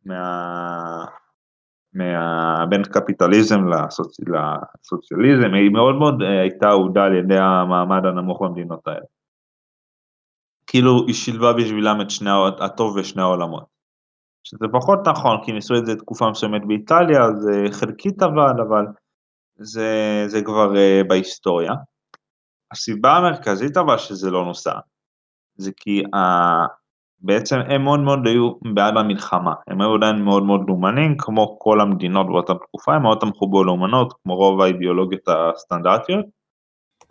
מה... 0.05 1.05
מה... 1.93 2.65
קפיטליזם 2.93 3.67
לסוצ... 3.67 4.17
לסוציאליזם, 4.19 5.53
היא 5.53 5.71
מאוד 5.71 5.95
מאוד 5.95 6.21
אה, 6.21 6.41
הייתה 6.41 6.69
אהודה 6.69 7.03
על 7.03 7.15
ידי 7.15 7.37
המעמד 7.37 8.05
הנמוך 8.05 8.41
במדינות 8.41 8.87
האלה. 8.87 9.05
כאילו 10.67 11.05
היא 11.07 11.15
שילבה 11.15 11.53
בשבילם 11.53 12.01
את 12.01 12.09
שני, 12.09 12.29
הטוב 12.59 12.95
ושני 12.95 13.21
העולמות. 13.21 13.73
שזה 14.43 14.65
פחות 14.71 14.99
נכון, 15.07 15.37
כי 15.45 15.51
ניסו 15.51 15.77
את 15.77 15.85
זה 15.85 15.95
תקופה 15.95 16.29
מסוימת 16.29 16.61
באיטליה, 16.67 17.19
זה 17.39 17.63
חלקית 17.71 18.21
עבד, 18.21 18.53
אבל 18.67 18.85
זה, 19.55 20.23
זה 20.27 20.41
כבר 20.41 20.71
uh, 20.73 21.07
בהיסטוריה. 21.07 21.71
הסיבה 22.71 23.11
המרכזית 23.17 23.77
אבל 23.77 23.97
שזה 23.97 24.31
לא 24.31 24.45
נוסע, 24.45 24.79
זה 25.55 25.71
כי 25.75 26.03
בעצם 27.23 27.59
הם 27.69 27.83
מאוד 27.83 27.99
מאוד 27.99 28.27
היו 28.27 28.51
בעד 28.73 28.97
המלחמה, 28.97 29.53
הם 29.67 29.81
היו 29.81 29.95
עדיין 29.95 30.21
מאוד 30.21 30.43
מאוד 30.43 30.61
לאומנים, 30.67 31.17
כמו 31.17 31.59
כל 31.59 31.81
המדינות 31.81 32.27
באותה 32.27 32.53
תקופה, 32.53 32.95
הם 32.95 33.01
מאוד 33.01 33.17
תמכו 33.21 33.47
בלאומנות, 33.47 34.13
כמו 34.23 34.35
רוב 34.35 34.61
האידיאולוגיות 34.61 35.27
הסטנדרטיות, 35.27 36.25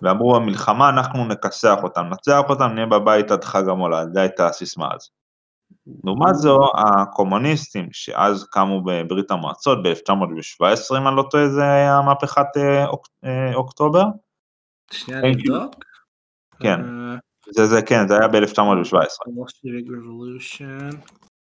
ואמרו 0.02 0.36
המלחמה 0.36 0.88
אנחנו 0.88 1.24
נכסח 1.24 1.76
אותם, 1.82 2.06
נצח 2.10 2.40
אותם, 2.48 2.70
נהיה 2.74 2.86
בבית 2.86 3.30
עד 3.30 3.44
חג 3.44 3.68
המולד, 3.68 4.14
זו 4.14 4.20
הייתה 4.20 4.46
הסיסמה 4.46 4.88
הזו. 4.94 5.08
לעומת 6.04 6.34
זו, 6.34 6.58
הקומוניסטים 6.74 7.88
שאז 7.92 8.46
קמו 8.50 8.82
בברית 8.84 9.30
המועצות 9.30 9.78
ב-1917, 9.82 10.98
אם 10.98 11.08
אני 11.08 11.16
לא 11.16 11.24
טועה, 11.30 11.48
זה 11.48 11.62
היה 11.62 12.00
מהפכת 12.00 12.56
אה, 12.56 12.86
אוק, 12.86 13.08
אה, 13.24 13.54
אוקטובר. 13.54 14.04
שנייה 14.92 15.22
נבדוק. 15.22 15.84
כן, 16.60 16.80
אה, 16.80 17.16
זה, 17.54 17.66
זה 17.66 17.82
כן, 17.82 18.08
זה 18.08 18.18
היה 18.18 18.28
ב-1917. 18.28 19.28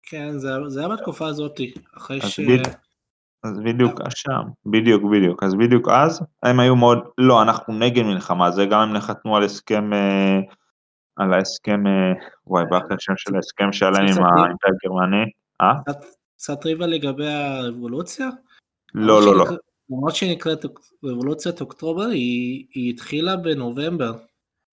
כן, 0.04 0.38
זה 0.68 0.80
היה 0.80 0.90
בתקופה 0.90 1.28
הזאת, 1.28 1.60
אחרי 1.98 2.22
ש... 2.22 2.40
אז 3.44 3.60
בדיוק 3.60 4.00
שם, 4.10 4.42
בדיוק, 4.66 5.04
בדיוק, 5.12 5.44
אז 5.44 5.56
בדיוק 5.56 5.90
אז 5.90 6.22
הם 6.44 6.60
היו 6.60 6.76
מאוד, 6.76 7.00
לא, 7.18 7.42
אנחנו 7.42 7.74
נגד 7.74 8.04
מלחמה, 8.04 8.52
זה 8.52 8.66
גם 8.66 8.80
הם 8.80 8.94
נחתמו 8.94 9.38
על 9.38 9.44
הסכם, 9.44 9.94
אה, 9.94 10.40
על 11.16 11.34
ההסכם, 11.34 11.88
אה, 11.88 12.14
וואי, 12.48 12.64
באחד 12.70 12.96
השם 12.98 13.14
של 13.18 13.36
ההסכם 13.36 13.72
שלהם 13.72 13.94
עם 13.94 14.24
האימפריה 14.24 14.74
הגרמנית, 14.84 15.30
אה? 15.62 15.74
קצת 16.38 16.66
ריבה 16.66 16.88
לגבי 16.88 17.28
הרבולוציה? 17.28 18.30
לא, 18.94 19.26
לא, 19.26 19.38
לא. 19.38 19.46
למרות 19.90 20.16
שהיא 20.16 20.36
נקראת 20.36 20.66
רבולוציית 21.04 21.62
אוקטובר, 21.62 22.06
היא 22.06 22.90
התחילה 22.94 23.36
בנובמבר. 23.36 24.14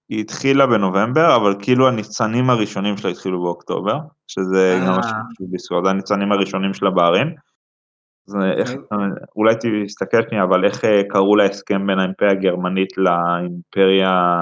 היא 0.08 0.20
התחילה 0.20 0.66
בנובמבר, 0.66 1.36
אבל 1.36 1.54
כאילו 1.62 1.88
הניצנים 1.88 2.50
הראשונים 2.50 2.96
שלה 2.96 3.10
התחילו 3.10 3.42
באוקטובר, 3.42 3.98
שזה 4.28 4.80
גם 4.86 4.96
מה 4.96 5.02
שחשוב 5.02 5.54
לזכור, 5.54 5.84
זה 5.84 5.90
הניצנים 5.90 6.32
הראשונים 6.32 6.74
שלה 6.74 6.90
בערים. 6.90 7.34
אז 8.28 8.36
איך, 8.58 8.70
אוקיי. 8.70 9.06
אולי 9.36 9.54
תסתכל 9.86 10.22
שנייה, 10.28 10.44
אבל 10.44 10.64
איך 10.64 10.84
אה, 10.84 11.02
קראו 11.08 11.36
להסכם 11.36 11.86
בין 11.86 11.98
האימפריה 11.98 12.30
הגרמנית 12.30 12.98
לאימפריה, 12.98 14.36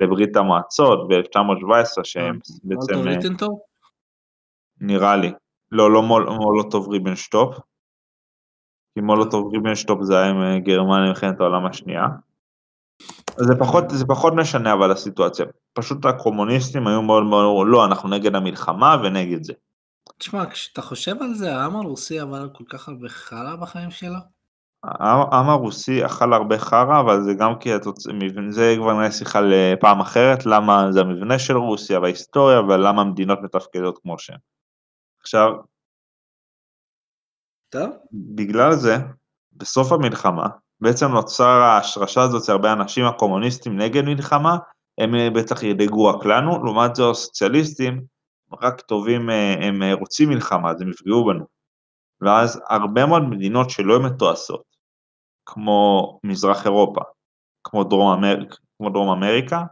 לברית 0.00 0.36
המועצות 0.36 1.08
ב-1917, 1.08 2.04
שהם 2.04 2.34
אה, 2.34 2.56
בעצם... 2.64 3.08
ריטנטור? 3.08 3.66
נראה 4.80 5.16
לי. 5.16 5.32
לא, 5.72 5.92
לא 5.92 6.02
מול, 6.02 6.28
מולוטוב 6.28 6.88
ריבנטרופ. 6.88 7.54
כי 8.94 9.00
מולוטוב 9.00 9.52
ריבנשטופ 9.52 10.02
זה 10.02 10.18
היה 10.18 10.30
עם 10.30 10.42
אה, 10.42 10.58
גרמניה 10.58 11.04
במלחמת 11.04 11.40
העולם 11.40 11.66
השנייה. 11.66 12.06
זה 13.36 13.54
פחות, 13.58 13.84
זה 13.90 14.04
פחות 14.06 14.32
משנה 14.36 14.72
אבל 14.72 14.92
הסיטואציה. 14.92 15.46
פשוט 15.72 16.04
הקומוניסטים 16.04 16.86
היו 16.86 17.02
מאוד 17.02 17.22
מאוד, 17.22 17.66
לא, 17.70 17.84
אנחנו 17.84 18.08
נגד 18.08 18.34
המלחמה 18.34 18.96
ונגד 19.04 19.42
זה. 19.44 19.52
תשמע, 20.18 20.50
כשאתה 20.50 20.82
חושב 20.82 21.22
על 21.22 21.34
זה, 21.34 21.56
העם 21.56 21.76
הרוסי 21.76 22.20
עבר 22.20 22.48
כל 22.52 22.64
כך 22.68 22.88
הרבה 22.88 23.08
חרא 23.08 23.56
בחיים 23.56 23.90
שלו? 23.90 24.18
העם 24.84 25.48
הרוסי 25.48 26.06
אכל 26.06 26.32
הרבה 26.32 26.58
חרא, 26.58 27.00
אבל 27.00 27.22
זה 27.22 27.34
גם 27.34 27.58
כי 27.60 27.72
התוצ... 27.72 28.06
זה 28.50 28.74
כבר 28.78 28.92
נראה 28.92 29.10
שיחה 29.10 29.40
לפעם 29.40 30.00
אחרת, 30.00 30.46
למה 30.46 30.86
זה 30.90 31.00
המבנה 31.00 31.38
של 31.38 31.56
רוסיה 31.56 32.00
וההיסטוריה, 32.00 32.60
ולמה 32.60 33.02
המדינות 33.02 33.38
מתפקדות 33.42 33.98
כמו 34.02 34.18
שהן. 34.18 34.38
עכשיו, 35.20 35.52
טוב. 37.68 37.90
בגלל 38.12 38.72
זה, 38.72 38.96
בסוף 39.52 39.92
המלחמה, 39.92 40.46
בעצם 40.82 41.06
נוצר 41.06 41.44
ההשרשה 41.44 42.22
הזאת 42.22 42.44
של 42.44 42.52
הרבה 42.52 42.72
אנשים 42.72 43.04
הקומוניסטים 43.04 43.76
נגד 43.76 44.02
מלחמה, 44.02 44.56
הם 44.98 45.10
בטח 45.34 45.62
ידאגו 45.62 46.04
רק 46.04 46.24
לנו, 46.24 46.64
לעומת 46.64 46.94
זה 46.94 47.02
הסוציאליסטים 47.10 48.04
רק 48.62 48.80
טובים, 48.80 49.30
אה, 49.30 49.54
הם 49.66 49.82
אה, 49.82 49.94
רוצים 49.94 50.28
מלחמה, 50.28 50.70
אז 50.70 50.82
הם 50.82 50.90
יפגעו 50.90 51.24
בנו. 51.24 51.44
ואז 52.20 52.60
הרבה 52.68 53.06
מאוד 53.06 53.22
מדינות 53.22 53.70
שלא 53.70 54.02
מתועשות, 54.06 54.62
כמו 55.46 56.18
מזרח 56.24 56.64
אירופה, 56.64 57.00
כמו 57.64 57.84
דרום, 57.84 58.12
אמר... 58.12 58.36
כמו 58.78 58.90
דרום 58.90 59.08
אמריקה, 59.08 59.64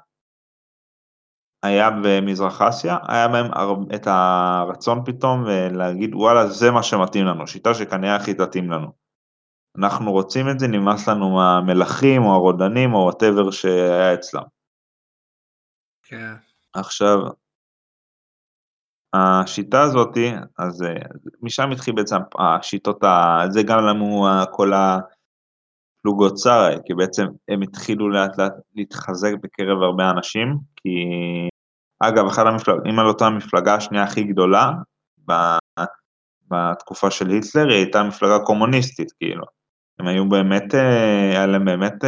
היה 1.62 1.90
במזרח 2.02 2.62
אסיה, 2.62 2.98
היה 3.08 3.28
בהם 3.28 3.46
את 3.94 4.06
הרצון 4.06 5.04
פתאום 5.04 5.46
אה, 5.48 5.68
להגיד 5.68 6.14
וואלה 6.14 6.46
זה 6.46 6.70
מה 6.70 6.82
שמתאים 6.82 7.24
לנו, 7.24 7.46
שיטה 7.46 7.74
שכנראה 7.74 8.16
הכי 8.16 8.34
תתאים 8.34 8.70
לנו. 8.70 8.99
אנחנו 9.78 10.12
רוצים 10.12 10.48
את 10.48 10.58
זה, 10.58 10.68
נמאס 10.68 11.08
לנו 11.08 11.30
מהמלכים 11.30 12.22
או 12.22 12.34
הרודנים 12.34 12.94
או 12.94 12.98
whatever 12.98 13.50
שהיה 13.50 14.14
אצלם. 14.14 14.42
כן. 16.02 16.34
עכשיו, 16.72 17.18
השיטה 19.14 19.82
הזאתי, 19.82 20.32
אז 20.58 20.84
משם 21.42 21.70
התחיל 21.70 21.94
בעצם 21.94 22.16
השיטות, 22.38 23.00
זה 23.50 23.62
גם 23.62 23.78
לנו 23.78 24.26
כל 24.52 24.72
הפלוגות 24.72 26.34
צארי, 26.34 26.76
כי 26.84 26.94
בעצם 26.94 27.26
הם 27.48 27.62
התחילו 27.62 28.10
לאט 28.10 28.38
לאט 28.38 28.52
להתחזק 28.74 29.32
בקרב 29.42 29.82
הרבה 29.82 30.10
אנשים, 30.10 30.58
כי 30.76 30.90
אגב, 32.00 32.26
אחת 32.26 32.46
המפלגות, 32.46 32.82
אם 32.90 32.98
על 32.98 33.06
אותה 33.06 33.26
המפלגה 33.26 33.74
השנייה 33.74 34.04
הכי 34.04 34.24
גדולה, 34.24 34.70
בתקופה 36.48 37.10
של 37.10 37.28
היטלר, 37.28 37.68
היא 37.68 37.76
הייתה 37.76 38.02
מפלגה 38.02 38.38
קומוניסטית, 38.44 39.12
כאילו. 39.12 39.59
הם 40.00 40.06
היו 40.06 40.28
באמת, 40.28 40.74
היה 41.30 41.46
להם 41.46 41.64
באמת 41.64 42.04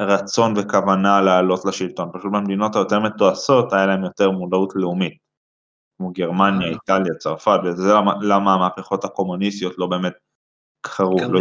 רצון 0.00 0.54
וכוונה 0.56 1.20
לעלות 1.20 1.64
לשלטון, 1.64 2.10
פשוט 2.12 2.32
במדינות 2.32 2.76
היותר 2.76 3.00
מתועשות 3.00 3.72
היה 3.72 3.86
להם 3.86 4.04
יותר 4.04 4.30
מודעות 4.30 4.72
לאומית. 4.76 5.18
כמו 5.98 6.12
גרמניה, 6.12 6.68
אה. 6.68 6.72
איטליה, 6.72 7.14
צרפת, 7.14 7.58
וזה 7.64 7.92
למה, 7.92 8.14
למה 8.20 8.54
המהפכות 8.54 9.04
הקומוניסטיות 9.04 9.78
לא 9.78 9.86
באמת 9.86 10.12
קרו, 10.80 11.16
לא 11.30 11.40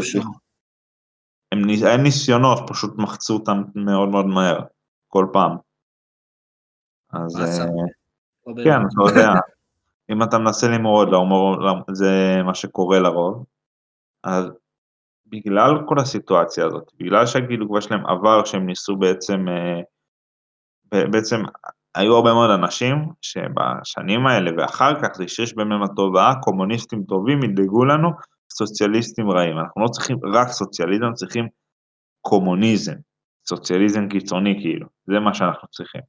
הם, 1.52 1.70
היה 1.70 1.98
ניסיונות, 1.98 2.60
פשוט 2.68 2.98
מחצו 2.98 3.34
אותם 3.34 3.64
מאוד 3.76 4.10
מאוד 4.10 4.26
מהר, 4.26 4.60
כל 5.08 5.28
פעם. 5.34 5.58
אז 7.14 7.62
כן, 8.64 8.80
אתה 8.94 9.12
יודע, 9.12 9.30
אם 10.10 10.24
אתה 10.24 10.38
מנסה 10.38 10.68
למרוד, 10.68 11.10
זה 11.92 12.42
מה 12.46 12.54
שקורה 12.56 13.00
לרוב, 13.00 13.46
אז 14.24 14.46
בגלל 15.30 15.72
כל 15.86 16.00
הסיטואציה 16.00 16.66
הזאת, 16.66 16.92
בגלל 17.00 17.26
שהגילו 17.26 17.70
כבר 17.70 17.80
שלהם 17.80 18.06
עבר 18.06 18.46
שהם 18.46 18.66
ניסו 18.66 18.96
בעצם, 18.96 19.46
בעצם 20.92 21.42
היו 21.96 22.16
הרבה 22.16 22.34
מאוד 22.34 22.50
אנשים 22.50 22.96
שבשנים 23.22 24.28
האלה 24.28 24.52
ואחר 24.58 25.02
כך 25.02 25.08
זה 25.14 25.24
השריש 25.24 25.56
בהם 25.56 25.84
התודעה, 25.84 26.34
קומוניסטים 26.42 27.04
טובים 27.04 27.44
ידאגו 27.44 27.86
לנו, 27.86 28.10
סוציאליסטים 28.54 29.32
רעים. 29.32 29.60
אנחנו 29.60 29.82
לא 29.82 29.88
צריכים 29.88 30.18
רק 30.34 30.48
סוציאליזם, 30.48 31.14
צריכים 31.14 31.48
קומוניזם, 32.22 32.96
סוציאליזם 33.48 34.10
קיצוני 34.10 34.56
כאילו, 34.62 34.88
זה 35.08 35.20
מה 35.20 35.34
שאנחנו 35.34 35.68
צריכים. 35.68 36.02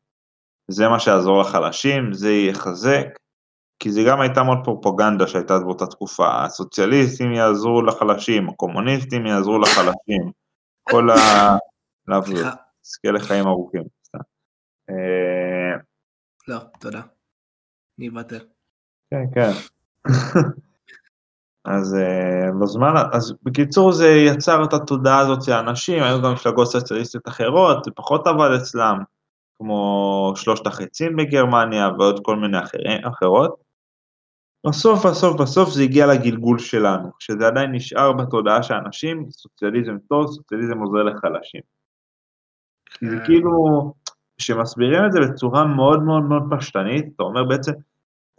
זה 0.71 0.89
מה 0.89 1.01
שיעזור 1.01 1.41
לחלשים, 1.41 2.13
זה 2.13 2.33
יחזק, 2.33 3.07
כי 3.79 3.93
זה 3.93 4.01
גם 4.09 4.21
הייתה 4.21 4.43
מאוד 4.43 4.59
פרופגנדה 4.65 5.27
שהייתה 5.27 5.59
באותה 5.59 5.87
תקופה, 5.87 6.45
הסוציאליסטים 6.45 7.33
יעזרו 7.33 7.83
לחלשים, 7.83 8.49
הקומוניסטים 8.49 9.27
יעזרו 9.27 9.59
לחלשים, 9.59 10.31
כל 10.83 11.11
ה... 11.11 11.15
סליחה. 12.25 12.51
תזכה 12.83 13.11
לחיים 13.11 13.47
ארוכים. 13.47 13.83
אה, 14.91 15.77
לא, 16.49 16.59
תודה. 16.81 17.01
אני 17.99 18.09
אוותר. 18.09 18.39
כן, 19.11 19.25
כן. 19.35 19.51
אז 21.65 21.95
אה, 21.95 22.53
בזמן, 22.63 22.95
אז 23.13 23.35
בקיצור 23.43 23.93
זה 23.93 24.09
יצר 24.09 24.65
את 24.65 24.73
התודעה 24.73 25.19
הזאת 25.19 25.43
של 25.43 25.53
האנשים, 25.53 26.03
היו 26.03 26.23
גם 26.23 26.33
מפלגות 26.33 26.67
סוציאליסטיות 26.67 27.29
אחרות, 27.29 27.85
זה 27.85 27.91
פחות 27.91 28.27
עבד 28.27 28.51
אצלם, 28.63 28.99
כמו 29.59 30.33
שלושת 30.37 30.67
החצים 30.67 31.17
בגרמניה 31.17 31.89
ועוד 31.99 32.21
כל 32.25 32.37
מיני 32.37 32.59
אחרים, 32.59 33.05
אחרות. 33.05 33.68
בסוף, 34.69 35.07
בסוף, 35.07 35.41
בסוף 35.41 35.71
זה 35.71 35.83
הגיע 35.83 36.07
לגלגול 36.07 36.59
שלנו, 36.59 37.11
שזה 37.19 37.47
עדיין 37.47 37.73
נשאר 37.73 38.13
בתודעה 38.13 38.63
של 38.63 38.75
האנשים, 38.75 39.27
סוציאליזם 39.31 39.97
טוב, 40.09 40.27
סוציאליזם 40.27 40.79
עוזר 40.79 41.03
לחלשים. 41.03 41.61
זה 43.01 43.17
כן. 43.19 43.25
כאילו, 43.25 43.53
כשמסבירים 44.39 45.05
את 45.07 45.13
זה 45.13 45.21
בצורה 45.21 45.65
מאוד 45.65 46.03
מאוד 46.03 46.23
מאוד 46.23 46.43
פשטנית, 46.51 47.07
אתה 47.17 47.23
אומר 47.23 47.45
בעצם, 47.45 47.73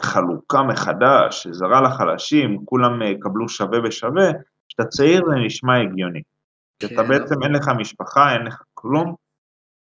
חלוקה 0.01 0.63
מחדש, 0.63 1.47
זרה 1.47 1.81
לחלשים, 1.81 2.65
כולם 2.65 3.01
יקבלו 3.01 3.49
שווה 3.49 3.81
בשווה, 3.81 4.31
כשאתה 4.67 4.85
צעיר 4.85 5.21
זה 5.29 5.35
נשמע 5.45 5.77
הגיוני. 5.81 6.21
כי 6.79 6.85
אתה 6.85 7.03
כן. 7.03 7.07
בעצם 7.09 7.43
אין 7.43 7.51
לך 7.51 7.67
משפחה, 7.77 8.33
אין 8.33 8.41
לך 8.41 8.61
כלום, 8.73 9.15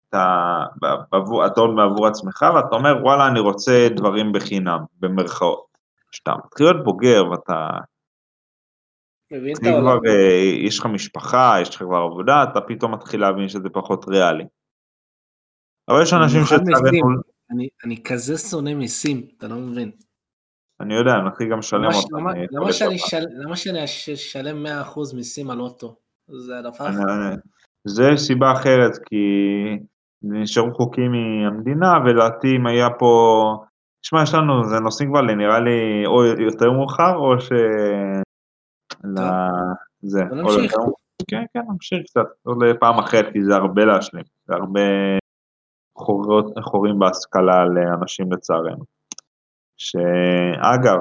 אתה, 0.09 0.65
בעבור, 1.13 1.47
אתה 1.47 1.61
עוד 1.61 1.77
בעבור 1.77 2.07
עצמך, 2.07 2.45
ואתה 2.55 2.77
אומר, 2.77 2.95
וואלה, 3.03 3.29
אני 3.29 3.41
רוצה 3.41 3.89
דברים 3.97 4.33
בחינם, 4.33 4.79
במרכאות. 5.01 5.72
כשאתה 6.13 6.33
מתחיל 6.47 6.67
להיות 6.67 6.85
בוגר 6.85 7.23
ואתה... 7.31 7.69
מבין 9.33 9.55
את 9.61 9.67
העולם. 9.67 9.99
אה, 10.07 10.67
יש 10.67 10.79
לך 10.79 10.87
משפחה, 10.87 11.55
יש 11.63 11.75
לך 11.75 11.83
כבר 11.83 11.97
עבודה, 11.97 12.43
אתה 12.43 12.61
פתאום 12.61 12.95
מתחיל 12.95 13.21
להבין 13.21 13.49
שזה 13.49 13.69
פחות 13.73 14.05
ריאלי. 14.09 14.45
אבל 15.89 16.03
יש 16.03 16.13
אנשים 16.13 16.41
שצריכים... 16.45 17.05
אני, 17.51 17.69
אני 17.85 18.03
כזה 18.03 18.39
שונא 18.39 18.75
מיסים, 18.75 19.27
אתה 19.37 19.49
לא 19.49 19.57
מבין. 19.57 19.91
אני 20.81 20.95
יודע, 20.95 21.11
אני 21.13 21.29
מתחיל 21.29 21.47
גם 21.53 21.59
לשלם 21.59 21.85
אותם. 21.85 22.19
למה, 22.19 22.33
למה, 22.51 22.73
שאני 22.73 22.99
של, 22.99 23.25
למה 23.45 23.57
שאני 23.57 23.85
אשלם 23.85 24.67
100% 24.67 24.69
מיסים 25.17 25.51
על 25.51 25.61
אוטו? 25.61 25.97
זה 26.29 26.59
הדבר 26.59 26.89
אחר. 26.89 27.37
זה 27.85 28.05
סיבה 28.17 28.53
אחרת, 28.53 28.93
כי 29.07 29.25
נשארו 30.23 30.75
חוקים 30.75 31.13
מהמדינה, 31.13 31.93
ולדעתי 32.05 32.49
אם 32.57 32.67
היה 32.67 32.89
פה... 32.99 33.13
תשמע, 34.03 34.23
יש 34.23 34.35
לנו, 34.35 34.65
זה 34.65 34.81
נושאים 34.81 35.09
כבר 35.11 35.21
נראה 35.21 35.61
לי 35.61 36.07
או 36.07 36.25
יותר 36.25 36.71
מאוחר, 36.71 37.15
או 37.17 37.41
ש... 37.41 37.53
זה. 40.03 40.25
נמשיך. 40.25 40.73
כן, 41.31 41.45
כן, 41.55 41.61
נמשיך 41.69 41.99
קצת, 42.07 42.27
עוד 42.43 42.59
פעם 42.81 42.99
אחרת, 42.99 43.33
כי 43.33 43.45
זה 43.45 43.55
הרבה 43.55 43.85
להשלים, 43.85 44.25
זה 44.47 44.55
הרבה 44.55 44.81
חורים 46.63 46.99
בהשכלה 46.99 47.65
לאנשים 47.65 48.33
לצערנו. 48.33 48.85
שאגב, 49.77 50.99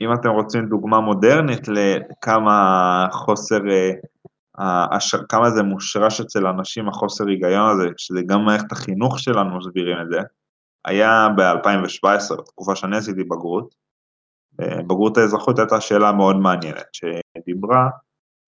אם 0.00 0.12
אתם 0.20 0.28
רוצים 0.28 0.68
דוגמה 0.68 1.00
מודרנית 1.00 1.68
לכמה 1.68 3.06
חוסר, 3.12 3.60
אה, 4.60 4.98
כמה 5.28 5.50
זה 5.50 5.62
מושרש 5.62 6.20
אצל 6.20 6.46
אנשים 6.46 6.88
החוסר 6.88 7.24
היגיון 7.26 7.70
הזה, 7.70 7.88
שזה 7.96 8.20
גם 8.26 8.44
מערכת 8.44 8.72
החינוך 8.72 9.18
שלנו 9.18 9.58
מסבירים 9.58 9.96
את 10.02 10.08
זה, 10.10 10.18
היה 10.86 11.28
ב-2017, 11.36 12.42
תקופה 12.46 12.76
שאני 12.76 12.96
עשיתי 12.96 13.24
בגרות, 13.24 13.74
אה, 14.60 14.82
בגרות 14.82 15.16
האזרחות 15.16 15.58
הייתה 15.58 15.80
שאלה 15.80 16.12
מאוד 16.12 16.36
מעניינת, 16.36 16.86
שדיברה 16.92 17.88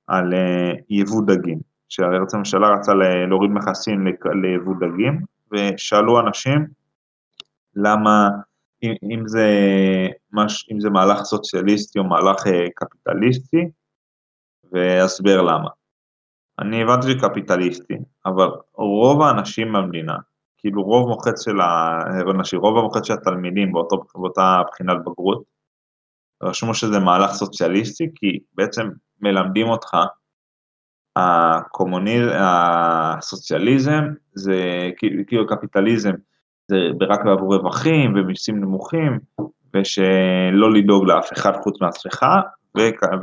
על 0.06 0.34
אה, 0.34 0.72
יבוא 0.90 1.22
דגים. 1.26 1.58
שהרי 1.88 2.18
הממשלה 2.32 2.68
רצה 2.68 2.92
להוריד 3.28 3.50
מכסים 3.50 4.06
ליבוא 4.42 4.74
דגים, 4.80 5.20
ושאלו 5.52 6.20
אנשים 6.20 6.66
למה, 7.76 8.28
אם, 8.82 9.22
זה, 9.26 9.46
מש, 10.32 10.68
אם 10.72 10.80
זה 10.80 10.90
מהלך 10.90 11.22
סוציאליסטי 11.22 11.98
או 11.98 12.04
מהלך 12.04 12.46
אה, 12.46 12.66
קפיטליסטי, 12.74 13.70
ואסביר 14.72 15.42
למה. 15.42 15.68
אני 16.58 16.82
הבנתי 16.82 17.18
קפיטליסטי, 17.20 17.94
אבל 18.26 18.48
רוב 18.74 19.22
האנשים 19.22 19.72
במדינה, 19.72 20.16
כאילו 20.58 20.82
רוב 20.82 21.08
מוחץ 21.08 21.44
של 21.44 21.60
האנשים, 21.60 22.60
רוב 22.60 22.78
המוחץ 22.78 23.06
של 23.06 23.14
התלמידים 23.14 23.72
באותו, 23.72 24.02
באותה 24.14 24.62
בחינת 24.70 24.96
בגרות, 25.06 25.42
רשמו 26.42 26.74
שזה 26.74 26.98
מהלך 26.98 27.30
סוציאליסטי, 27.30 28.08
כי 28.14 28.38
בעצם 28.54 28.88
מלמדים 29.20 29.68
אותך 29.68 29.96
הקומוניזם, 31.16 32.30
הסוציאליזם, 32.38 34.04
זה 34.34 34.90
כאילו 35.26 35.46
קפיטליזם, 35.46 36.12
זה 36.68 36.76
רק 37.08 37.24
בעבור 37.24 37.54
רווחים 37.54 38.14
ומיסים 38.16 38.60
נמוכים, 38.60 39.18
ושלא 39.74 40.72
לדאוג 40.72 41.06
לאף 41.06 41.32
אחד 41.32 41.52
חוץ 41.62 41.80
מעצמך, 41.80 42.26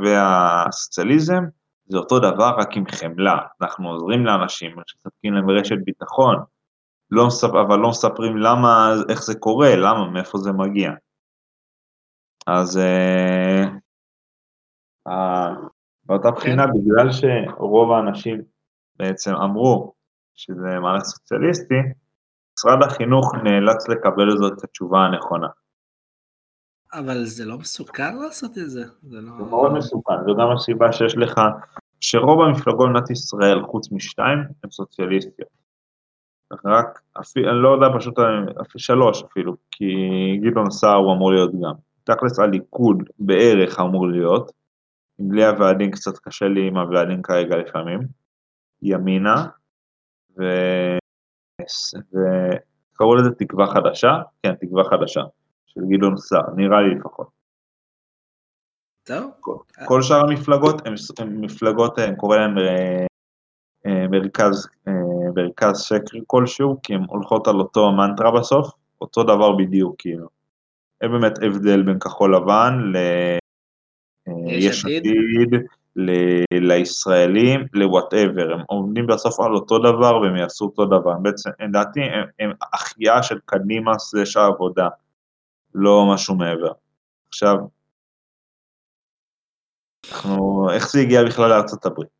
והסוציאליזם 0.04 1.44
זה 1.88 1.98
אותו 1.98 2.18
דבר 2.18 2.54
רק 2.58 2.76
עם 2.76 2.84
חמלה, 2.86 3.36
אנחנו 3.62 3.88
עוזרים 3.88 4.26
לאנשים, 4.26 4.70
מספקים 4.70 5.34
להם 5.34 5.50
רשת 5.50 5.76
ביטחון, 5.84 6.36
לא 7.10 7.26
מספ... 7.26 7.54
אבל 7.54 7.78
לא 7.78 7.88
מספרים 7.88 8.36
למה, 8.36 8.92
איך 9.08 9.22
זה 9.22 9.34
קורה, 9.38 9.76
למה, 9.76 10.10
מאיפה 10.10 10.38
זה 10.38 10.52
מגיע. 10.52 10.90
אז 12.46 12.80
uh, 15.08 15.10
באותה 16.04 16.30
בחינה, 16.30 16.64
כן. 16.66 16.72
בגלל 16.72 17.12
שרוב 17.12 17.92
האנשים 17.92 18.42
בעצם 18.96 19.34
אמרו 19.34 19.92
שזה 20.34 20.80
מערכת 20.82 21.04
סוציאליסטי, 21.04 21.74
משרד 22.58 22.82
החינוך 22.82 23.34
נאלץ 23.34 23.88
לקבל 23.88 24.34
לזאת 24.34 24.52
את 24.58 24.64
התשובה 24.64 24.98
הנכונה. 24.98 25.48
אבל 26.92 27.24
זה 27.24 27.44
לא 27.44 27.58
מסוכן 27.58 28.16
לעשות 28.16 28.58
את 28.58 28.70
זה. 28.70 28.84
זה, 29.02 29.20
לא... 29.20 29.32
זה 29.38 29.44
מאוד 29.50 29.72
מסוכן, 29.72 30.14
זו 30.26 30.36
גם 30.36 30.56
הסיבה 30.56 30.92
שיש 30.92 31.16
לך, 31.16 31.40
שרוב 32.00 32.40
המפלגות 32.40 32.88
במדינת 32.88 33.10
ישראל, 33.10 33.62
חוץ 33.66 33.92
משתיים, 33.92 34.38
הן 34.38 34.70
סוציאליסטיות. 34.70 35.65
רק, 36.52 37.00
אפילו, 37.20 37.50
אני 37.50 37.62
לא 37.62 37.68
יודע, 37.68 37.98
פשוט, 37.98 38.18
אפילו 38.60 38.80
שלוש 38.80 39.22
אפילו, 39.22 39.56
כי 39.70 39.86
גדעון 40.42 40.70
סער 40.70 40.96
הוא 40.96 41.12
אמור 41.12 41.32
להיות 41.32 41.52
גם. 41.52 41.74
תכלס 42.04 42.38
הליכוד 42.38 43.02
בערך 43.18 43.80
אמור 43.80 44.08
להיות, 44.08 44.52
בלי 45.18 45.44
הוועדים 45.44 45.90
קצת 45.90 46.18
קשה 46.18 46.48
לי 46.48 46.66
עם 46.66 46.76
הוועדים 46.76 47.22
כרגע 47.22 47.56
לפעמים, 47.56 48.00
ימינה, 48.82 49.46
ו... 50.38 50.42
וקראו 52.12 53.14
לזה 53.14 53.30
תקווה 53.38 53.66
חדשה, 53.66 54.08
כן, 54.42 54.54
תקווה 54.54 54.84
חדשה, 54.84 55.20
של 55.66 55.80
גדעון 55.88 56.16
סער, 56.16 56.54
נראה 56.56 56.80
לי 56.80 56.94
לפחות. 56.94 57.28
טוב. 59.04 59.30
כל, 59.86 60.02
שאר 60.02 60.20
המפלגות 60.20 60.86
הן 60.86 60.94
מפלגות, 61.40 61.98
אני 61.98 62.16
קורא 62.16 62.36
להן 62.36 62.58
אה, 62.58 62.64
אה, 62.64 63.06
מרכז, 64.10 64.68
אה, 64.88 64.92
מרכז 65.36 65.80
שקר 65.80 66.18
כלשהו, 66.26 66.76
כי 66.82 66.94
הן 66.94 67.04
הולכות 67.08 67.48
על 67.48 67.60
אותו 67.60 67.88
המנטרה 67.88 68.30
בסוף, 68.30 68.70
אותו 69.00 69.22
דבר 69.22 69.52
בדיוק, 69.52 69.94
כאילו. 69.98 70.26
אין 71.00 71.10
באמת 71.10 71.32
הבדל 71.42 71.82
בין 71.82 71.98
כחול 71.98 72.36
לבן 72.36 72.92
ל... 72.92 72.96
יש 74.46 74.84
עתיד, 74.84 75.54
לישראלים, 76.50 77.66
לוואטאבר, 77.72 78.52
הם 78.52 78.60
עומדים 78.66 79.06
בסוף 79.06 79.40
על 79.40 79.54
אותו 79.54 79.78
דבר 79.78 80.16
והם 80.16 80.36
יעשו 80.36 80.64
אותו 80.64 80.86
דבר, 80.86 81.14
בעצם, 81.22 81.50
לדעתי, 81.60 82.00
הם, 82.00 82.24
הם 82.38 82.50
החייאה 82.72 83.22
של 83.22 83.38
קדימה 83.44 83.98
סלש 83.98 84.36
העבודה, 84.36 84.88
לא 85.74 86.06
משהו 86.14 86.34
מעבר. 86.34 86.72
עכשיו, 87.28 87.56
אנחנו, 90.12 90.70
איך 90.70 90.90
זה 90.90 91.00
הגיע 91.00 91.24
בכלל 91.24 91.48
לארצות 91.50 91.86
הברית? 91.86 92.15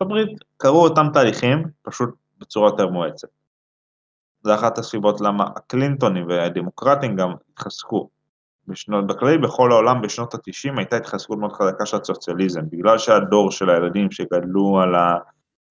הברית 0.00 0.38
קרו 0.56 0.82
אותם 0.84 1.06
תהליכים, 1.12 1.64
פשוט 1.82 2.10
בצורה 2.38 2.68
יותר 2.68 2.88
מואצת. 2.88 3.28
זה 4.42 4.54
אחת 4.54 4.78
הסיבות 4.78 5.20
למה 5.20 5.44
הקלינטונים 5.56 6.26
והדמוקרטים 6.28 7.16
גם 7.16 7.34
התחזקו. 7.52 8.08
בשנות, 8.66 9.06
בכללי 9.06 9.38
בכל 9.38 9.72
העולם 9.72 10.02
בשנות 10.02 10.34
ה-90 10.34 10.78
הייתה 10.78 10.96
התחזקות 10.96 11.38
מאוד 11.38 11.52
חזקה 11.52 11.86
של 11.86 11.96
הסוציאליזם, 11.96 12.60
בגלל 12.70 12.98
שהדור 12.98 13.50
של 13.50 13.70
הילדים 13.70 14.10
שגדלו 14.10 14.80
על 14.80 14.94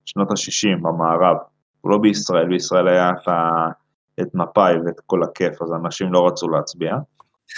שנות 0.06 0.32
ה-60 0.32 0.82
במערב, 0.82 1.38
הוא 1.82 1.92
לא 1.92 1.98
בישראל, 1.98 2.48
בישראל 2.48 2.88
היה 2.88 3.10
את, 3.10 3.28
ה, 3.28 3.68
את 4.22 4.36
מפא"י 4.36 4.74
ואת 4.86 5.00
כל 5.06 5.24
הכיף, 5.24 5.62
אז 5.62 5.74
אנשים 5.74 6.14
לא 6.14 6.28
רצו 6.28 6.50
להצביע. 6.50 6.96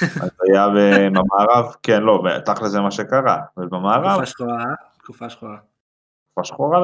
אז 0.23 0.29
היה 0.49 0.67
במערב, 1.09 1.75
כן, 1.83 2.01
לא, 2.03 2.23
תכל'ס 2.45 2.71
זה 2.71 2.81
מה 2.81 2.91
שקרה, 2.91 3.37
ובמערב... 3.57 4.11
תקופה 4.11 4.25
שחורה, 4.25 4.63
תקופה 4.97 5.29
שחורה. 5.29 5.57
תקופה 6.33 6.43
שחורה, 6.43 6.79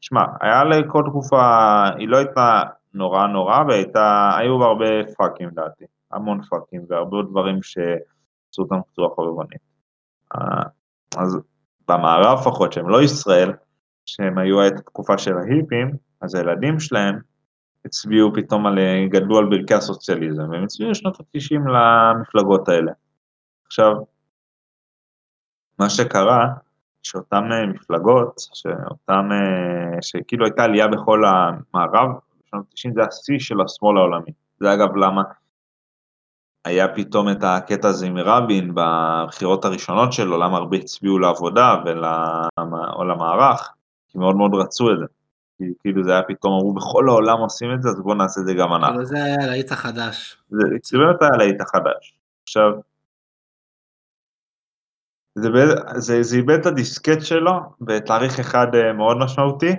תשמע, 0.00 0.24
היה 0.40 0.64
לכל 0.64 1.02
תקופה, 1.08 1.40
היא 1.96 2.08
לא 2.08 2.16
הייתה 2.16 2.62
נורא 2.94 3.26
נורא, 3.26 3.62
והייתה, 3.68 4.30
היו 4.38 4.58
בה 4.58 4.64
הרבה 4.64 4.86
פאקים 5.16 5.48
לדעתי, 5.48 5.84
המון 6.10 6.42
פאקים, 6.42 6.82
והרבה 6.88 7.16
דברים 7.30 7.62
שעשו 7.62 8.62
אותם 8.62 8.76
בצורה 8.90 9.08
חובבנית. 9.14 9.60
אה, 10.34 10.62
אז 11.16 11.38
במערב 11.88 12.38
לפחות, 12.40 12.72
שהם 12.72 12.88
לא 12.88 13.02
ישראל, 13.02 13.52
שהם 14.06 14.38
היו 14.38 14.66
את 14.66 14.72
התקופה 14.78 15.18
של 15.18 15.38
ההיפים, 15.38 15.96
אז 16.20 16.34
הילדים 16.34 16.80
שלהם 16.80 17.18
הצביעו 17.84 18.30
פתאום 18.34 18.66
על, 18.66 18.78
גדלו 19.08 19.38
על 19.38 19.46
ברכי 19.50 19.74
הסוציאליזם, 19.74 20.50
והם 20.50 20.64
הצביעו 20.64 20.94
שנות 20.94 21.20
ה-90 21.20 21.70
למפלגות 21.70 22.68
האלה. 22.68 22.92
עכשיו, 23.66 23.92
מה 25.78 25.90
שקרה, 25.90 26.46
שאותן 27.02 27.52
אה, 27.52 27.66
מפלגות, 27.66 28.34
שאותן, 28.54 29.28
אה, 29.32 30.02
שכאילו 30.02 30.44
הייתה 30.44 30.64
עלייה 30.64 30.88
בכל 30.88 31.22
המערב, 31.24 32.08
בשנות 32.40 32.64
ה-90 32.70 32.94
זה 32.94 33.02
השיא 33.02 33.38
של 33.38 33.60
השמאל 33.60 33.96
העולמי. 33.96 34.32
זה 34.60 34.74
אגב 34.74 34.96
למה 34.96 35.22
היה 36.64 36.88
פתאום 36.88 37.30
את 37.30 37.38
הקטע 37.42 37.88
הזה 37.88 38.06
עם 38.06 38.18
רבין 38.18 38.74
בבחירות 38.74 39.64
הראשונות 39.64 40.12
שלו, 40.12 40.38
למה 40.38 40.56
הרבה 40.56 40.76
הצביעו 40.76 41.18
לעבודה 41.18 41.74
או 42.96 43.04
למערך, 43.04 43.72
כי 44.08 44.18
מאוד 44.18 44.36
מאוד 44.36 44.54
רצו 44.54 44.92
את 44.92 44.98
זה. 44.98 45.06
כי 45.58 45.64
כאילו 45.80 46.04
זה 46.04 46.12
היה 46.12 46.22
פתאום, 46.22 46.52
אמרו 46.52 46.74
בכל 46.74 47.08
העולם 47.08 47.38
עושים 47.38 47.74
את 47.74 47.82
זה, 47.82 47.88
אז 47.88 48.00
בואו 48.00 48.14
נעשה 48.14 48.40
את 48.40 48.46
זה 48.46 48.54
גם 48.54 48.74
אנחנו. 48.74 49.04
זה 49.04 49.24
היה 49.24 49.36
הלהיט 49.42 49.72
החדש. 49.72 50.36
זה, 50.50 50.62
זה 50.84 50.98
באמת 50.98 51.22
היה 51.22 51.30
הלהיט 51.34 51.60
החדש. 51.60 52.14
עכשיו, 52.42 52.72
זה, 55.34 55.48
זה, 55.96 56.22
זה 56.22 56.36
איבד 56.36 56.58
את 56.60 56.66
הדיסקט 56.66 57.20
שלו 57.20 57.52
בתאריך 57.80 58.40
אחד 58.40 58.74
אה, 58.74 58.92
מאוד 58.92 59.16
משמעותי, 59.16 59.72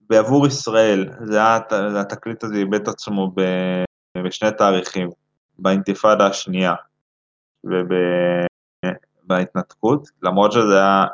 בעבור 0.00 0.46
ישראל, 0.46 1.10
זה 1.24 1.36
היה, 1.36 1.58
התקליט 2.00 2.44
הזה 2.44 2.54
איבד 2.54 2.80
את 2.82 2.88
עצמו 2.88 3.32
ב, 3.34 3.42
בשני 4.24 4.48
תאריכים, 4.58 5.10
באינתיפאדה 5.58 6.26
השנייה 6.26 6.74
ובהתנתקות, 9.24 10.08
למרות 10.22 10.52
שזה 10.52 10.78
היה 10.78 11.04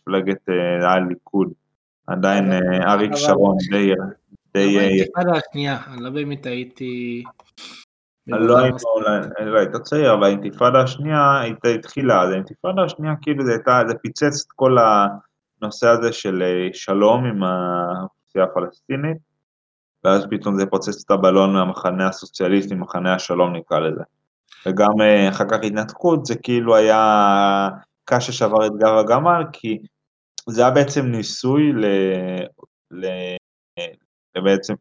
מפלגת, 0.00 0.48
אה, 0.48 0.80
זה 0.80 0.86
היה 0.86 0.98
ליכוד, 1.08 1.52
עדיין 2.06 2.52
אה, 2.52 2.92
אריק 2.92 3.12
שרון. 3.16 3.56
די... 3.70 3.92
באינתיפאדה 4.54 5.32
השנייה, 5.36 5.78
אני 5.86 6.02
לא 6.02 6.10
באמת 6.10 6.46
הייתי... 6.46 7.24
לא 8.26 8.58
היינו, 8.58 8.78
לא 9.40 9.58
היית 9.58 9.76
צעיר, 9.76 10.14
אבל 10.14 10.24
האינתיפאדה 10.24 10.82
השנייה 10.82 11.40
הייתה 11.40 11.68
התחילה, 11.68 12.22
אז 12.22 12.30
האינתיפאדה 12.30 12.82
השנייה 12.82 13.14
כאילו 13.22 13.44
זה 13.44 13.52
הייתה, 13.52 13.82
זה 13.88 13.94
פיצץ 13.94 14.44
את 14.46 14.52
כל 14.52 14.76
הנושא 15.62 15.88
הזה 15.88 16.12
של 16.12 16.42
אה, 16.42 16.68
שלום 16.72 17.24
עם 17.24 17.42
האוכלוסייה 17.42 18.44
הפלסטינית, 18.44 19.16
ואז 20.04 20.26
פתאום 20.30 20.58
זה 20.58 20.66
פוצץ 20.66 21.04
את 21.04 21.10
הבלון 21.10 21.52
מהמחנה 21.52 22.08
הסוציאליסטי, 22.08 22.74
מחנה 22.74 23.14
השלום 23.14 23.56
נקרא 23.56 23.78
לזה. 23.78 24.02
וגם 24.66 24.92
אחר 25.30 25.44
כך 25.48 25.58
התנתקות, 25.62 26.26
זה 26.26 26.34
כאילו 26.42 26.76
היה 26.76 27.68
קש 28.04 28.26
ששבר 28.26 28.66
את 28.66 28.72
גב 28.78 28.94
הגמל, 28.98 29.42
כי 29.52 29.78
זה 30.48 30.62
היה 30.62 30.70
בעצם 30.70 31.06
ניסוי 31.06 31.72
ל... 31.72 31.84
ל... 32.90 33.06
בעצם 34.44 34.74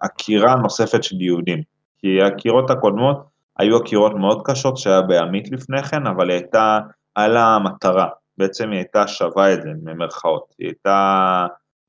עקירה 0.00 0.54
נוספת 0.54 1.04
של 1.04 1.20
יהודים. 1.20 1.75
כי 2.06 2.22
העקירות 2.22 2.70
הקודמות 2.70 3.26
היו 3.58 3.76
עקירות 3.76 4.12
מאוד 4.14 4.42
קשות 4.44 4.76
שהיה 4.76 5.02
בעמית 5.02 5.52
לפני 5.52 5.82
כן, 5.82 6.06
אבל 6.06 6.30
היא 6.30 6.38
הייתה, 6.38 6.78
היה 7.16 7.28
לה 7.28 7.58
מטרה, 7.64 8.08
בעצם 8.38 8.70
היא 8.70 8.78
הייתה 8.78 9.08
שווה 9.08 9.54
את 9.54 9.62
זה, 9.62 9.68
במרכאות. 9.82 10.54
היא 10.58 10.68
הייתה, 10.68 11.46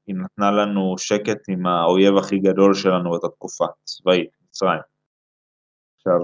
היא 0.07 0.15
נתנה 0.15 0.51
לנו 0.51 0.97
שקט 0.97 1.37
עם 1.49 1.65
האויב 1.65 2.17
הכי 2.17 2.39
גדול 2.39 2.73
שלנו 2.73 3.09
באותה 3.09 3.27
תקופה, 3.27 3.65
צבאית, 3.83 4.29
מצרים. 4.43 4.79
עכשיו, 5.97 6.19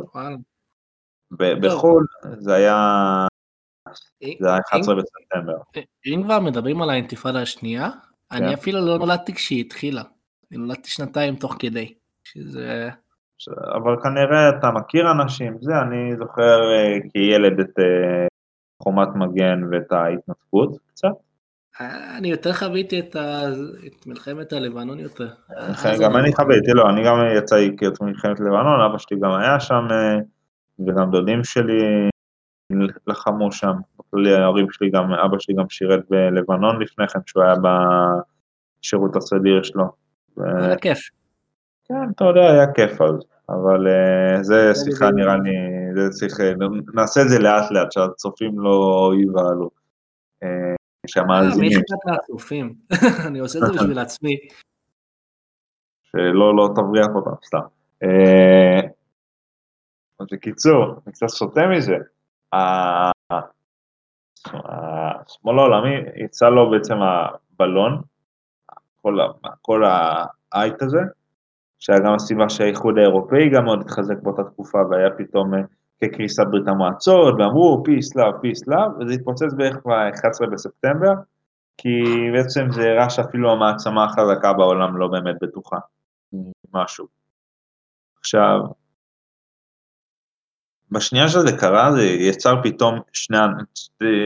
בחו"ל 1.62 2.06
זה 2.38 2.54
היה 2.54 2.78
זה 4.40 4.48
היה 4.48 4.60
11 4.70 4.96
בספטמבר. 4.96 5.58
אם 6.06 6.24
כבר 6.24 6.40
מדברים 6.40 6.82
על 6.82 6.90
האינתיפאדה 6.90 7.42
השנייה, 7.42 7.90
אני 8.32 8.48
כן. 8.48 8.54
אפילו 8.54 8.86
לא 8.86 8.98
נולדתי 8.98 9.34
כשהיא 9.34 9.66
התחילה. 9.66 10.04
אני 10.52 10.60
נולדתי 10.60 10.90
שנתיים 10.90 11.36
תוך 11.36 11.56
כדי. 11.60 11.94
שזה... 12.24 12.90
אבל 13.76 13.96
כנראה 14.04 14.50
אתה 14.50 14.72
מכיר 14.72 15.12
אנשים, 15.12 15.58
זה, 15.62 15.72
אני 15.82 16.16
זוכר 16.18 16.60
אה, 16.72 16.98
כילד 17.14 17.60
את 17.60 17.80
אה, 17.80 18.28
חומת 18.84 19.08
מגן 19.16 19.62
ואת 19.72 19.92
ההתנתקות 19.92 20.78
קצת. 20.88 21.10
אני 22.18 22.28
יותר 22.28 22.54
חוויתי 22.54 23.00
את, 23.00 23.16
ה... 23.16 23.44
את 23.88 24.08
מלחמת 24.08 24.54
הלבנון 24.54 25.00
יותר. 25.00 25.28
גם 26.02 26.18
אני 26.18 26.36
חוויתי, 26.36 26.72
לא, 26.74 26.90
אני 26.90 27.04
גם 27.04 27.16
יצא 27.38 27.56
לי 27.56 27.76
את 27.88 28.02
מלחמת 28.02 28.40
לבנון, 28.40 28.82
אבא 28.82 28.98
שלי 28.98 29.20
גם 29.20 29.32
היה 29.32 29.60
שם, 29.60 29.88
אה, 29.92 30.18
וגם 30.88 31.12
דודים 31.12 31.44
שלי 31.44 32.10
לחמו 33.08 33.52
שם. 33.52 33.74
ההורים 34.40 34.72
שלי 34.72 34.90
גם, 34.90 35.14
אבא 35.14 35.40
שלי 35.40 35.56
גם 35.56 35.70
שירת 35.70 36.00
בלבנון 36.10 36.82
לפני 36.82 37.08
כן, 37.08 37.20
שהוא 37.26 37.44
היה 37.44 37.54
בשירות 38.80 39.16
הסדיר 39.16 39.64
שלו. 39.64 39.84
היה 40.38 40.78
כיף. 40.78 41.00
כן, 41.86 42.10
אתה 42.16 42.26
יודע, 42.26 42.52
היה 42.52 42.74
כיף 42.74 43.02
אז, 43.02 43.16
אבל 43.50 43.88
uh, 43.88 44.44
זה 44.44 44.72
שיחה 44.84 45.12
נראה 45.12 45.36
לי, 45.38 45.52
זה 45.96 46.10
צריך, 46.10 46.34
נעשה 46.94 47.22
את 47.22 47.30
זה 47.30 47.40
לאט 47.40 47.72
לאט, 47.72 47.92
שהצופים 47.92 48.60
לא 48.60 49.12
ייבהלו. 49.20 49.70
Uh, 50.44 50.48
שהמאזינים. 51.08 51.70
מי 51.70 51.76
אכפת 51.76 52.06
מהצופים? 52.06 52.74
אני 53.28 53.40
עושה 53.40 53.60
את 53.60 53.64
זה 53.68 53.74
בשביל 53.74 54.00
עצמי. 54.00 54.38
שלא, 56.04 56.56
לא 56.56 56.70
תבריח 56.76 57.08
אותם, 57.16 57.32
סתם. 57.46 57.60
אז 60.20 60.28
בקיצור, 60.32 61.02
אני 61.06 61.14
קצת 61.14 61.28
סוטה 61.28 61.62
מזה. 61.68 61.96
השמאל 64.46 65.60
העולמי 65.60 65.96
יצא 66.16 66.50
לו 66.50 66.72
בעצם 66.72 66.96
הבלון, 67.02 68.02
כל, 69.62 69.84
האייט 70.52 70.82
הזה, 70.82 71.00
שהיה 71.84 72.00
גם 72.00 72.14
הסיבה 72.14 72.50
שהאיחוד 72.50 72.98
האירופאי 72.98 73.50
גם 73.50 73.66
מאוד 73.66 73.82
התחזק 73.82 74.16
באותה 74.22 74.44
תקופה 74.44 74.78
והיה 74.90 75.10
פתאום 75.18 75.54
אה, 75.54 75.60
כקריסת 76.02 76.44
ברית 76.52 76.68
המועצות, 76.68 77.36
ואמרו 77.40 77.84
peace 77.88 78.20
love, 78.20 78.36
peace 78.36 78.74
love, 78.74 78.90
וזה 79.00 79.14
התפוצץ 79.14 79.54
בערך 79.58 79.76
ב-11 79.86 80.50
בספטמבר, 80.52 81.14
כי 81.78 82.04
בעצם 82.34 82.72
זה 82.72 82.90
הראה 82.90 83.10
שאפילו 83.10 83.52
המעצמה 83.52 84.04
החזקה 84.04 84.54
בעולם 84.54 84.98
לא 84.98 85.08
באמת 85.08 85.36
בטוחה, 85.42 85.78
משהו. 86.74 87.08
עכשיו, 88.20 88.60
בשנייה 90.92 91.28
שזה 91.28 91.58
קרה 91.58 91.92
זה 91.92 92.04
יצר 92.04 92.56
פתאום 92.64 93.00
שני, 93.14 93.38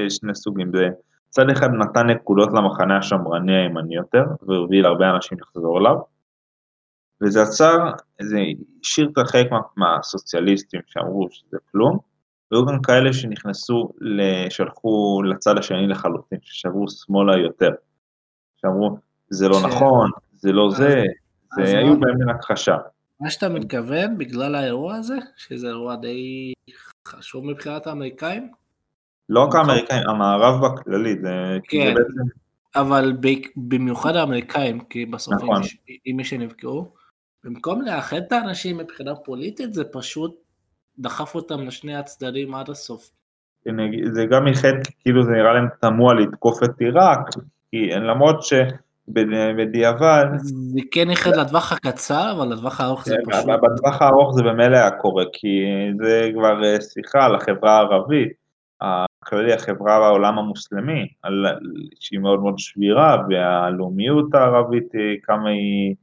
שני 0.09 0.35
סוגים, 0.35 0.71
זה 0.75 0.89
צד 1.29 1.49
אחד 1.49 1.69
נתן 1.69 2.09
נקודות 2.09 2.49
למחנה 2.53 2.97
השמרני 2.97 3.55
הימני 3.55 3.95
יותר, 3.95 4.23
והוביל 4.47 4.85
הרבה 4.85 5.09
אנשים 5.09 5.37
לחזור 5.41 5.79
אליו, 5.79 6.16
וזה 7.23 7.39
יצר, 7.41 7.77
זה 8.21 8.39
השאיר 8.81 9.09
את 9.13 9.17
החלק 9.17 9.51
מה, 9.51 9.59
מהסוציאליסטים 9.77 10.81
שאמרו 10.87 11.27
שזה 11.31 11.57
כלום, 11.71 11.97
והיו 12.51 12.65
גם 12.65 12.81
כאלה 12.81 13.13
שנכנסו, 13.13 13.89
שהלכו 14.49 15.21
לצד 15.23 15.57
השני 15.57 15.87
לחלוטין, 15.87 16.39
ששברו 16.41 16.85
שמאלה 16.89 17.37
יותר, 17.37 17.69
שאמרו, 18.61 18.97
זה 19.29 19.49
לא 19.49 19.59
ש... 19.59 19.63
נכון, 19.63 20.09
זה 20.35 20.51
לא 20.51 20.69
זה, 20.71 21.03
זה 21.55 21.77
היו 21.77 21.99
בהם 21.99 22.17
מן 22.19 22.29
הכחשה. 22.29 22.77
מה 23.19 23.29
שאתה 23.29 23.49
מתכוון, 23.49 24.17
בגלל 24.17 24.55
האירוע 24.55 24.95
הזה, 24.95 25.15
שזה 25.37 25.67
אירוע 25.67 25.95
די 25.95 26.53
חשוב 27.07 27.45
מבחינת 27.45 27.87
האמריקאים? 27.87 28.51
לא 29.29 29.43
רק 29.43 29.55
האמריקאים, 29.55 30.09
המערב 30.09 30.65
בכללי, 30.65 31.15
זה 31.21 31.57
כן, 31.63 31.93
בעצם... 31.93 32.21
אבל 32.75 33.13
במיוחד 33.55 34.15
האמריקאים, 34.15 34.79
כי 34.79 35.05
בסוף 35.05 35.33
נכון. 35.33 35.61
עם 36.05 36.17
מי 36.17 36.23
שנפגעו, 36.23 36.96
במקום 37.47 37.81
לאחד 37.81 38.17
את 38.17 38.31
האנשים 38.31 38.77
מבחינה 38.77 39.15
פוליטית, 39.15 39.73
זה 39.73 39.83
פשוט 39.91 40.35
דחף 40.99 41.35
אותם 41.35 41.67
לשני 41.67 41.95
הצדדים 41.95 42.55
עד 42.55 42.69
הסוף. 42.69 43.09
זה 44.11 44.25
גם 44.25 44.47
איחד, 44.47 44.73
כאילו 44.99 45.23
זה 45.23 45.31
נראה 45.31 45.53
להם 45.53 45.67
תמוה 45.81 46.13
לתקוף 46.13 46.63
את 46.63 46.79
עיראק, 46.79 47.19
כי 47.71 47.89
למרות 47.89 48.35
שבדיעבד... 48.43 50.25
זה 50.39 50.79
כן 50.91 51.09
נכד 51.09 51.35
לטווח 51.35 51.71
הקצר, 51.71 52.31
אבל 52.37 52.53
לטווח 52.53 52.81
הארוך 52.81 53.05
זה 53.05 53.15
כן, 53.15 53.31
פשוט... 53.31 53.45
בטווח 53.45 54.01
הארוך 54.01 54.35
זה 54.35 54.43
במילא 54.43 54.77
היה 54.77 54.91
קורה, 54.91 55.23
כי 55.33 55.63
זה 56.03 56.29
כבר 56.33 56.63
אה, 56.63 56.81
שיחה 56.81 57.25
על 57.25 57.35
החברה 57.35 57.77
הערבית, 57.77 58.29
הכללי, 58.81 59.53
החברה 59.53 59.99
בעולם 59.99 60.37
המוסלמי, 60.37 61.07
על, 61.23 61.45
שהיא 61.99 62.19
מאוד 62.19 62.39
מאוד 62.39 62.59
שבירה, 62.59 63.17
והלאומיות 63.29 64.33
הערבית, 64.33 64.95
אה, 64.95 65.13
כמה 65.23 65.49
היא 65.49 65.95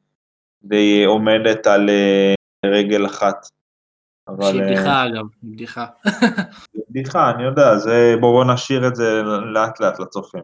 די 0.65 1.05
עומדת 1.05 1.67
על 1.67 1.89
אה, 1.89 2.35
רגל 2.67 3.07
אחת. 3.07 3.37
אבל... 4.29 4.45
שהיא 4.45 4.63
בדיחה 4.63 5.07
אגב, 5.07 5.25
בדיחה. 5.43 5.87
בדיחה, 6.91 7.31
אני 7.31 7.43
יודע, 7.43 7.77
זה 7.77 8.15
בואו 8.21 8.55
נשאיר 8.55 8.89
את 8.89 8.97
זה 8.97 9.23
לאט 9.55 9.81
לאט 9.81 10.01
לצופים. 10.01 10.43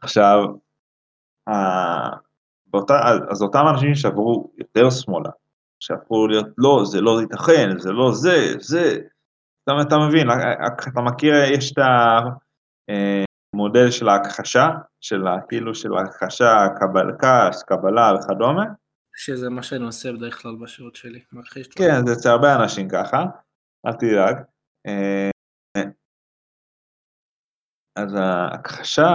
עכשיו, 0.00 0.38
באותה, 2.66 2.94
אז 3.30 3.42
אותם 3.42 3.64
אנשים 3.74 3.94
שעברו 3.94 4.50
יותר 4.58 4.90
שמאלה, 4.90 5.30
שהפכו 5.80 6.26
להיות, 6.26 6.46
לא, 6.58 6.82
זה 6.84 7.00
לא 7.00 7.20
ייתכן, 7.20 7.78
זה 7.78 7.92
לא 7.92 8.12
זה, 8.12 8.54
זה, 8.60 8.98
אתה, 9.64 9.72
אתה 9.88 9.96
מבין, 10.08 10.26
אתה 10.88 11.00
מכיר, 11.00 11.34
יש 11.52 11.72
את 11.72 11.78
המודל 13.54 13.90
של 13.90 14.08
ההכחשה, 14.08 14.66
של 15.00 15.22
כאילו 15.48 15.74
של 15.74 15.94
ההכחשה, 15.94 16.52
קבל, 16.80 17.08
כעס, 17.20 17.62
קבלה 17.62 18.12
וכדומה. 18.14 18.64
שזה 19.16 19.50
מה 19.50 19.62
שאני 19.62 19.84
עושה 19.84 20.12
בדרך 20.12 20.42
כלל 20.42 20.56
בשעות 20.62 20.96
שלי, 20.96 21.24
מכחיש. 21.32 21.68
כן, 21.68 22.06
זה 22.06 22.12
אצל 22.12 22.28
הרבה 22.28 22.48
אנשים 22.62 22.88
ככה, 22.88 23.18
אל 23.86 23.92
תדאג. 23.92 24.36
אה, 24.86 25.30
אז 27.98 28.14
ההכחשה 28.14 29.12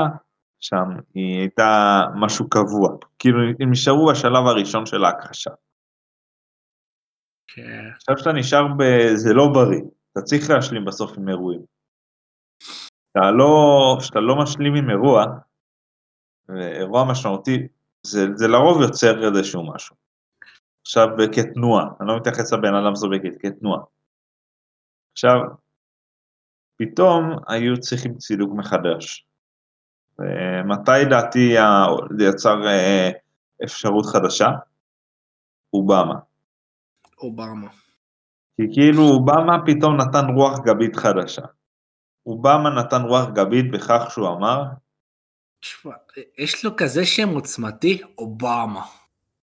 שם 0.59 0.87
היא 1.13 1.39
הייתה 1.39 2.01
משהו 2.15 2.49
קבוע, 2.49 2.97
כאילו 3.19 3.39
הם 3.59 3.71
נשארו 3.71 4.11
בשלב 4.11 4.45
הראשון 4.47 4.85
של 4.85 5.03
ההכחשה. 5.03 5.51
כן. 7.47 7.85
עכשיו 7.95 8.17
שאתה 8.17 8.31
נשאר 8.39 8.67
ב... 8.77 8.81
זה 9.15 9.33
לא 9.33 9.45
בריא, 9.53 9.81
אתה 10.11 10.21
צריך 10.21 10.49
להשלים 10.49 10.85
בסוף 10.85 11.17
עם 11.17 11.29
אירועים. 11.29 11.61
אתה 13.11 13.31
לא, 13.31 13.97
כשאתה 13.99 14.19
לא 14.19 14.35
משלים 14.35 14.75
עם 14.75 14.89
אירוע, 14.89 15.25
אירוע 16.59 17.03
משמעותי, 17.11 17.67
זה, 18.03 18.27
זה 18.35 18.47
לרוב 18.47 18.81
יוצר 18.81 19.27
איזשהו 19.27 19.73
משהו. 19.73 19.95
עכשיו 20.81 21.07
כתנועה, 21.35 21.85
אני 21.99 22.07
לא 22.07 22.17
מתייחס 22.17 22.53
לבן 22.53 22.75
אדם 22.75 22.95
סובייקט, 22.95 23.37
כתנועה. 23.39 23.81
עכשיו, 25.11 25.39
פתאום 26.77 27.35
היו 27.47 27.79
צריכים 27.79 28.17
צילוק 28.17 28.53
מחדש. 28.55 29.25
מתי 30.65 31.05
דעתי 31.09 31.55
זה 32.17 32.25
יצר 32.25 32.67
אה, 32.67 33.09
אפשרות 33.63 34.05
חדשה? 34.05 34.47
אובמה. 35.73 36.19
אובמה. 37.17 37.69
כי 38.55 38.63
כאילו 38.73 39.03
אובמה 39.03 39.57
פתאום 39.65 39.97
נתן 39.97 40.25
רוח 40.35 40.59
גבית 40.59 40.95
חדשה. 40.95 41.41
אובמה 42.29 42.69
נתן 42.69 43.01
רוח 43.01 43.29
גבית 43.29 43.71
בכך 43.71 44.07
שהוא 44.09 44.27
אמר... 44.27 44.63
יש 46.37 46.65
לו 46.65 46.71
כזה 46.77 47.05
שם 47.05 47.29
עוצמתי, 47.29 48.01
אובמה. 48.17 48.81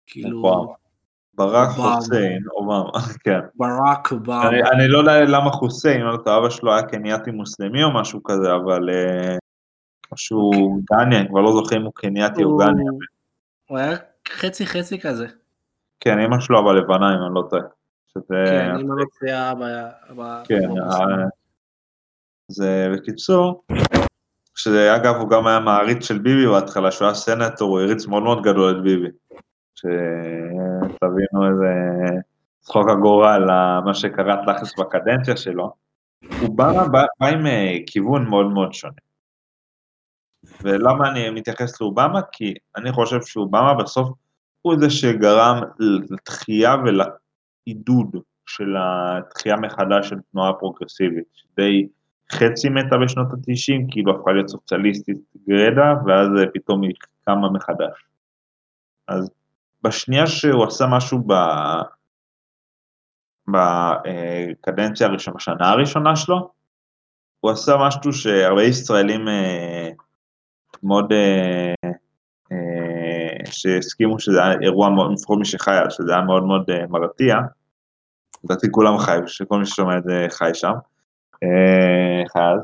כאילו... 0.06 0.38
אובמה. 0.38 0.72
ברק 1.34 1.68
חוסיין, 1.68 2.42
אובמה, 2.56 2.90
כן. 3.24 3.38
ברק 3.54 4.12
אובמה. 4.12 4.48
אני, 4.48 4.62
אני 4.62 4.88
לא 4.88 4.98
יודע 4.98 5.20
למה 5.20 5.50
חוסיין, 5.50 6.00
לא 6.00 6.12
יודע, 6.12 6.38
אבא 6.38 6.50
שלו 6.50 6.72
היה 6.72 6.82
קנייתי 6.82 7.30
מוסלמי 7.30 7.84
או 7.84 7.94
משהו 7.94 8.22
כזה, 8.22 8.54
אבל... 8.54 8.88
שהוא 10.16 10.54
אוקיי. 10.54 11.04
גניה, 11.04 11.20
אני 11.20 11.28
כבר 11.28 11.40
לא 11.40 11.52
זוכר 11.52 11.76
אם 11.76 11.82
הוא 11.82 11.92
קנייתי 11.94 12.44
או 12.44 12.56
גניה. 12.56 12.90
הוא 13.66 13.78
היה 13.78 13.96
חצי 14.28 14.66
חצי 14.66 15.00
כזה. 15.00 15.26
כן, 16.00 16.18
אמא 16.18 16.40
שלו 16.40 16.58
אבל 16.60 16.78
לבנה, 16.78 17.14
אם 17.14 17.22
אני 17.26 17.34
לא 17.34 17.42
טועה. 17.50 17.62
כן, 18.28 18.70
אמא 18.80 18.94
לא 18.94 19.04
טועה 19.20 19.54
ב... 20.16 20.42
כן, 20.44 20.68
זה 22.50 22.88
בקיצור, 22.94 23.64
שזה 24.54 24.96
אגב 24.96 25.14
הוא 25.14 25.30
גם 25.30 25.46
היה 25.46 25.60
מעריץ 25.60 26.04
של 26.04 26.18
ביבי 26.18 26.46
בהתחלה, 26.46 26.90
שהוא 26.90 27.06
היה 27.06 27.14
סנטור, 27.14 27.70
הוא 27.70 27.80
הריץ 27.80 28.06
מאוד 28.06 28.22
מאוד 28.22 28.42
גדול 28.42 28.70
את 28.70 28.82
ביבי. 28.82 29.08
שתבינו 29.74 31.48
איזה 31.48 31.74
צחוק 32.60 32.90
הגורל, 32.90 33.44
מה 33.84 33.94
שקרה 33.94 34.36
תכלס 34.46 34.78
בקדנציה 34.78 35.36
שלו. 35.36 35.72
הוא 36.40 36.56
בא, 36.56 36.88
בא, 36.92 37.04
בא 37.20 37.26
עם 37.26 37.46
אה, 37.46 37.76
כיוון 37.86 38.28
מאוד 38.28 38.46
מאוד 38.46 38.74
שונה. 38.74 38.92
ולמה 40.62 41.10
אני 41.10 41.30
מתייחס 41.30 41.80
לאובמה? 41.80 42.20
כי 42.32 42.54
אני 42.76 42.92
חושב 42.92 43.22
שאובמה 43.22 43.74
בסוף 43.74 44.08
הוא 44.62 44.74
זה 44.78 44.90
שגרם 44.90 45.60
לתחייה 46.10 46.76
ולעידוד 46.84 48.16
של 48.46 48.76
התחייה 48.78 49.56
מחדש 49.56 50.08
של 50.08 50.16
תנועה 50.32 50.52
פרוגרסיבית, 50.52 51.24
די 51.56 51.88
חצי 52.30 52.68
מתה 52.68 52.96
בשנות 52.98 53.32
ה-90, 53.32 53.90
כאילו 53.90 54.16
הפכה 54.16 54.32
להיות 54.32 54.48
סוציאליסטית 54.48 55.16
גרדה, 55.48 55.94
ואז 56.06 56.28
פתאום 56.54 56.82
היא 56.82 56.94
קמה 57.24 57.50
מחדש. 57.50 58.04
אז 59.08 59.30
בשנייה 59.82 60.26
שהוא 60.26 60.64
עשה 60.64 60.86
משהו 60.86 61.18
ב... 61.26 61.32
בקדנציה 63.48 65.06
הראשונה, 65.06 65.36
בשנה 65.36 65.70
הראשונה 65.70 66.16
שלו, 66.16 66.50
הוא 67.40 67.50
עשה 67.50 67.76
משהו 67.80 68.12
שהרבה 68.12 68.62
ישראלים 68.62 69.28
אה, 69.28 69.90
מאוד, 70.82 71.12
אה, 71.12 71.74
אה, 72.52 73.52
שהסכימו 73.52 74.20
שזה 74.20 74.44
היה 74.44 74.60
אירוע 74.60 74.90
מאוד, 74.90 75.12
לפחות 75.12 75.38
מי 75.38 75.44
שחי 75.44 75.76
שזה 75.90 76.12
היה 76.12 76.22
מאוד 76.22 76.44
מאוד 76.44 76.70
מרתיע. 76.88 77.36
לדעתי 78.44 78.66
כולם 78.70 78.98
חי, 78.98 79.18
שכל 79.26 79.58
מי 79.58 79.66
ששומע 79.66 79.98
את 79.98 80.04
זה 80.04 80.26
חי 80.30 80.50
שם. 80.54 80.72
אחד, 82.26 82.56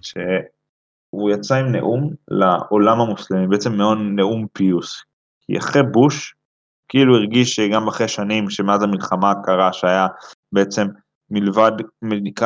שהוא 0.00 1.30
יצא 1.30 1.54
עם 1.54 1.72
נאום 1.72 2.10
לעולם 2.28 3.00
המוסלמי, 3.00 3.46
בעצם 3.46 3.72
מאוד 3.72 3.98
נאום 4.00 4.46
פיוס. 4.52 5.02
כי 5.40 5.58
אחרי 5.58 5.82
בוש, 5.82 6.34
כאילו 6.88 7.16
הרגיש 7.16 7.54
שגם 7.54 7.88
אחרי 7.88 8.08
שנים 8.08 8.50
שמאז 8.50 8.82
המלחמה 8.82 9.30
הקרה 9.30 9.72
שהיה 9.72 10.06
בעצם 10.52 10.86
מלבד 11.30 11.72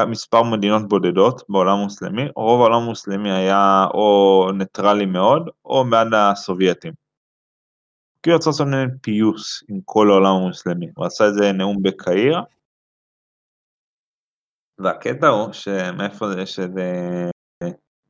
מספר 0.06 0.42
מדינות 0.42 0.88
בודדות 0.88 1.42
בעולם 1.48 1.78
המוסלמי, 1.78 2.28
רוב 2.36 2.60
העולם 2.60 2.82
המוסלמי 2.82 3.32
היה 3.32 3.86
או 3.94 4.46
ניטרלי 4.54 5.06
מאוד, 5.06 5.48
או 5.64 5.84
בעד 5.90 6.14
הסובייטים. 6.14 6.92
כי 8.22 8.30
הוא 8.30 8.36
רצה 8.36 8.50
לעשות 8.50 8.68
פיוס 9.02 9.62
עם 9.68 9.80
כל 9.84 10.10
העולם 10.10 10.34
המוסלמי, 10.34 10.86
הוא 10.96 11.06
עשה 11.06 11.24
איזה 11.24 11.52
נאום 11.52 11.82
בקהיר, 11.82 12.40
והקטע 14.78 15.28
הוא 15.28 15.52
שמאיפה 15.52 16.28
זה 16.28 16.46
שזה 16.46 17.30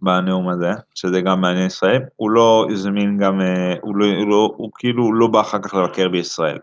בנאום 0.03 0.49
הזה, 0.49 0.71
שזה 0.95 1.21
גם 1.21 1.41
מעניין 1.41 1.67
ישראל, 1.67 2.03
הוא 2.17 2.31
לא 2.31 2.67
הזמין 2.73 3.19
גם, 3.19 3.41
הוא, 3.81 3.97
לא, 3.97 4.07
הוא, 4.07 4.29
לא, 4.29 4.55
הוא 4.57 4.71
כאילו 4.75 5.13
לא 5.13 5.27
בא 5.27 5.41
אחר 5.41 5.59
כך 5.63 5.75
לבקר 5.75 6.09
בישראל. 6.09 6.59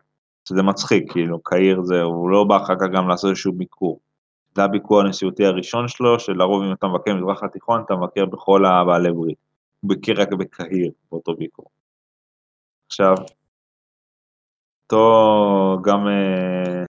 שזה 0.50 0.64
מצחיק, 0.64 1.12
כאילו, 1.12 1.40
קהיר 1.44 1.84
זה, 1.84 2.02
הוא 2.02 2.30
לא 2.30 2.44
בא 2.44 2.58
אחר 2.58 2.76
כך 2.76 2.88
גם 2.94 3.08
לעשות 3.08 3.30
איזשהו 3.30 3.54
ביקור. 3.54 4.00
זה 4.56 4.64
הביקור 4.64 5.02
הנשיאותי 5.02 5.46
הראשון 5.46 5.88
שלו, 5.88 6.20
שלרוב 6.20 6.64
אם 6.64 6.74
אתה 6.74 6.88
מבקר 6.88 7.14
במזרח 7.14 7.44
התיכון, 7.44 7.82
אתה 7.86 7.96
מבקר 7.96 8.26
בכל 8.26 8.66
הבעלי 8.66 9.12
ברית. 9.12 9.38
הוא 9.82 9.90
ביקר 9.90 10.14
רק 10.22 10.34
בקהיר, 10.34 10.92
באותו 11.12 11.36
ביקור. 11.36 11.66
עכשיו, 12.88 13.16
אותו 14.84 15.78
גם, 15.84 16.08
אה, 16.08 16.84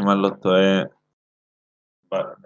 אם 0.00 0.10
אני 0.10 0.22
לא 0.22 0.30
טועה, 0.42 0.82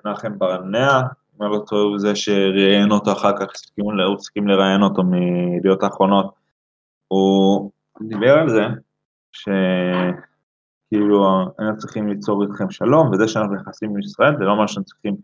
מנחם 0.04 0.38
ברנע, 0.38 1.00
אם 1.00 1.42
אני 1.42 1.52
לא 1.52 1.64
טועה, 1.66 1.82
הוא 1.82 1.98
זה 1.98 2.16
שראיין 2.16 2.90
אותו 2.90 3.12
אחר 3.12 3.36
כך, 3.36 3.46
הוא 3.80 3.92
הסכים 4.18 4.48
לראיין 4.48 4.82
אותו 4.82 5.02
מידיעות 5.02 5.82
האחרונות. 5.82 6.34
הוא 7.08 7.70
דיבר 8.02 8.38
על 8.38 8.48
זה, 8.48 8.66
שכאילו 9.32 11.24
היינו 11.58 11.76
צריכים 11.76 12.08
ליצור 12.08 12.42
איתכם 12.42 12.70
שלום, 12.70 13.10
וזה 13.12 13.28
שאנחנו 13.28 13.54
נכנסים 13.54 13.90
עם 13.90 13.98
ישראל, 13.98 14.36
זה 14.38 14.44
לא 14.44 14.50
אומר 14.52 14.66
שאנחנו 14.66 14.84
צריכים, 14.84 15.16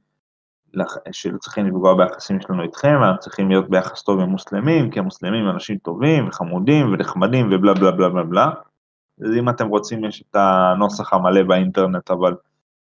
שלא 1.12 1.39
צריכים 1.39 1.67
לפגוע 1.67 1.95
ביחסים 1.97 2.41
שלנו 2.41 2.62
איתכם, 2.62 3.03
אנחנו 3.03 3.21
צריכים 3.21 3.49
להיות 3.49 3.71
ביחס 3.71 4.03
טוב 4.03 4.21
עם 4.21 4.29
מוסלמים, 4.29 4.91
כי 4.91 4.99
המוסלמים 4.99 5.45
הם 5.45 5.55
אנשים 5.55 5.79
טובים 5.79 6.29
וחמודים 6.29 6.93
ונחמדים 6.93 7.49
ובלה 7.53 7.75
בלה 7.75 7.91
בלה 7.91 8.09
בלה 8.09 8.23
בלה. 8.23 8.51
אז 9.20 9.31
אם 9.38 9.48
אתם 9.48 9.68
רוצים 9.68 10.05
יש 10.05 10.22
את 10.22 10.37
הנוסח 10.37 11.12
המלא 11.12 11.42
באינטרנט, 11.42 12.11
אבל 12.11 12.35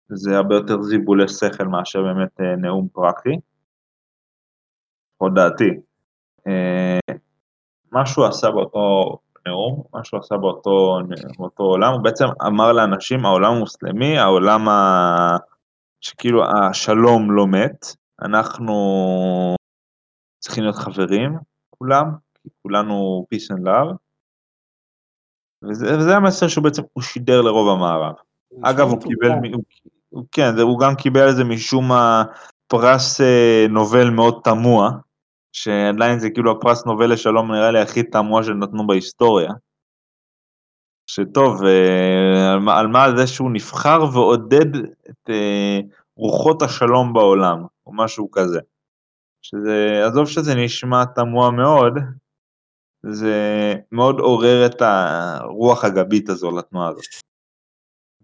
זה 0.10 0.38
הרבה 0.38 0.56
יותר 0.56 0.82
זיבולי 0.82 1.28
שכל 1.28 1.66
מאשר 1.68 2.04
באמת 2.04 2.42
אה, 2.42 2.56
נאום 2.56 2.88
פרקטי. 2.94 3.40
עוד 5.18 5.36
דעתי. 5.36 5.70
אה, 6.48 7.00
מה 7.92 8.06
שהוא 8.06 8.26
עשה 8.26 8.52
באותו 8.52 9.18
נאום, 9.48 9.84
מה 9.94 10.04
שהוא 10.04 10.20
עשה 10.20 10.38
באותו, 10.38 11.00
באותו 11.40 11.64
עולם, 11.64 11.94
הוא 11.94 12.04
בעצם 12.04 12.26
אמר 12.48 12.72
לאנשים, 12.72 13.26
העולם 13.26 13.52
המוסלמי, 13.52 14.18
העולם 14.18 14.70
ה... 14.70 15.38
שכאילו 16.02 16.44
השלום 16.46 17.32
לא 17.32 17.48
מת, 17.48 17.86
אנחנו 18.22 18.76
צריכים 20.40 20.64
להיות 20.64 20.76
חברים, 20.76 21.38
כולם, 21.70 22.06
כי 22.34 22.50
כולנו 22.62 23.26
peace 23.34 23.56
and 23.56 23.68
love, 23.68 23.96
וזה, 25.70 25.98
וזה 25.98 26.16
המסר 26.16 26.48
שהוא 26.48 26.64
בעצם, 26.64 26.82
הוא 26.94 27.04
שידר 27.04 27.42
לרוב 27.42 27.70
המערב. 27.70 28.14
אגב, 28.62 28.90
הוא 28.90 29.02
קיבל, 29.02 29.32
הוא, 29.54 29.64
הוא, 30.10 30.26
כן, 30.32 30.60
הוא 30.60 30.80
גם 30.80 30.96
קיבל 30.96 31.22
על 31.22 31.36
זה 31.36 31.44
משום 31.44 31.88
מה 31.88 32.24
פרס 32.68 33.22
אה, 33.22 33.66
נובל 33.70 34.10
מאוד 34.10 34.42
תמוה, 34.44 34.92
שעדיין 35.52 36.20
זה 36.20 36.30
כאילו 36.30 36.52
הפרס 36.52 36.86
נובל 36.86 37.14
לשלום 37.14 37.52
נראה 37.52 37.72
לי 37.72 37.80
הכי 37.80 38.04
תמוה 38.04 38.44
שנתנו 38.44 38.88
בהיסטוריה. 38.88 39.52
שטוב, 41.08 41.64
אה, 41.64 42.54
על, 42.54 42.70
על 42.70 42.88
מה 42.88 43.08
זה 43.18 43.28
שהוא 43.28 43.52
נבחר 43.52 44.00
ועודד 44.14 44.76
את 45.10 45.30
אה, 45.30 45.80
רוחות 46.18 46.62
השלום 46.62 47.14
בעולם, 47.14 47.66
או 47.86 47.94
משהו 47.94 48.32
כזה. 48.32 48.60
שזה, 49.42 50.04
עזוב 50.08 50.28
שזה 50.28 50.56
נשמע 50.56 51.06
תמוה 51.06 51.52
מאוד, 51.52 51.94
זה 53.04 53.74
מאוד 53.92 54.20
עורר 54.20 54.66
את 54.66 54.82
הרוח 54.82 55.86
הגבית 55.86 56.30
הזו 56.30 56.58
לתנועה 56.58 56.90
הזאת. 56.90 57.04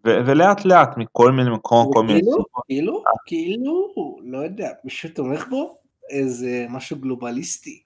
ו- 0.06 0.20
ולאט 0.26 0.66
לאט 0.66 0.98
מכל 0.98 1.32
מיני 1.32 1.50
מקומות, 1.50 1.94
כל 1.94 2.04
מיני 2.04 2.20
סיבות. 2.20 2.46
כאילו, 2.68 3.04
כאילו, 3.26 3.94
לא 4.24 4.38
יודע, 4.38 4.70
מישהו 4.84 5.10
תומך 5.10 5.48
בו? 5.50 5.78
איזה 6.10 6.66
משהו 6.70 6.98
גלובליסטי. 6.98 7.84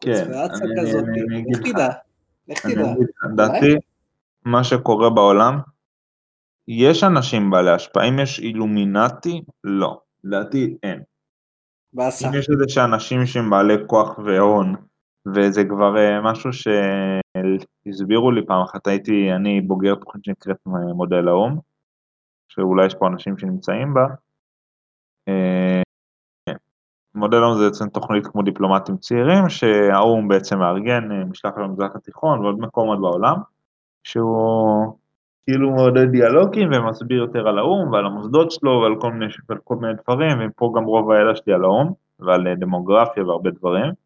כן, 0.00 0.10
לך 0.10 0.52
תדע, 1.62 1.90
לך 2.48 2.66
תדע. 2.66 2.82
לדעתי, 3.32 3.74
מה 4.44 4.64
שקורה 4.64 5.10
בעולם, 5.10 5.58
יש 6.68 7.04
אנשים 7.04 7.50
בעלי 7.50 7.70
השפעה, 7.70 8.08
אם 8.08 8.18
יש 8.18 8.38
אילומינטי, 8.38 9.42
לא, 9.64 10.00
לדעתי 10.24 10.76
אין. 10.82 11.02
אם 11.98 12.34
יש 12.38 12.48
איזה 12.50 12.64
שאנשים 12.68 13.26
שהם 13.26 13.50
בעלי 13.50 13.74
כוח 13.86 14.18
והון, 14.18 14.74
וזה 15.26 15.64
כבר 15.64 15.96
אה, 15.96 16.20
משהו 16.22 16.50
שהסבירו 16.52 18.30
לי 18.30 18.46
פעם 18.46 18.62
אחת, 18.62 18.86
הייתי, 18.86 19.32
אני 19.32 19.60
בוגר 19.60 19.94
תוכנית 19.94 20.24
שנקראת 20.24 20.56
מודל 20.94 21.28
האו"ם, 21.28 21.58
שאולי 22.48 22.86
יש 22.86 22.94
פה 22.94 23.06
אנשים 23.06 23.38
שנמצאים 23.38 23.94
בה. 23.94 24.06
אה, 25.28 25.82
מודל 27.14 27.36
האו"ם 27.42 27.58
זה 27.58 27.64
בעצם 27.64 27.88
תוכנית 27.88 28.26
כמו 28.26 28.42
דיפלומטים 28.42 28.96
צעירים, 28.96 29.48
שהאו"ם 29.48 30.28
בעצם 30.28 30.58
מארגן 30.58 31.12
אה, 31.12 31.24
משלחת 31.24 31.58
למזרח 31.58 31.96
התיכון 31.96 32.40
ועוד 32.40 32.58
מקומות 32.58 33.00
בעולם, 33.00 33.36
שהוא 34.04 34.96
כאילו 35.46 35.70
מעודד 35.70 36.10
דיאלוגים 36.10 36.68
ומסביר 36.72 37.18
יותר 37.18 37.48
על 37.48 37.58
האו"ם 37.58 37.92
ועל 37.92 38.06
המוסדות 38.06 38.50
שלו 38.50 38.80
ועל 38.82 39.00
כל 39.00 39.12
מיני, 39.12 39.32
כל 39.64 39.76
מיני 39.76 39.92
דברים, 40.02 40.38
ופה 40.46 40.72
גם 40.76 40.84
רוב 40.84 41.10
הידע 41.10 41.34
שלי 41.34 41.52
על 41.52 41.64
האו"ם 41.64 41.92
ועל 42.18 42.54
דמוגרפיה 42.54 43.24
והרבה 43.24 43.50
דברים. 43.50 44.03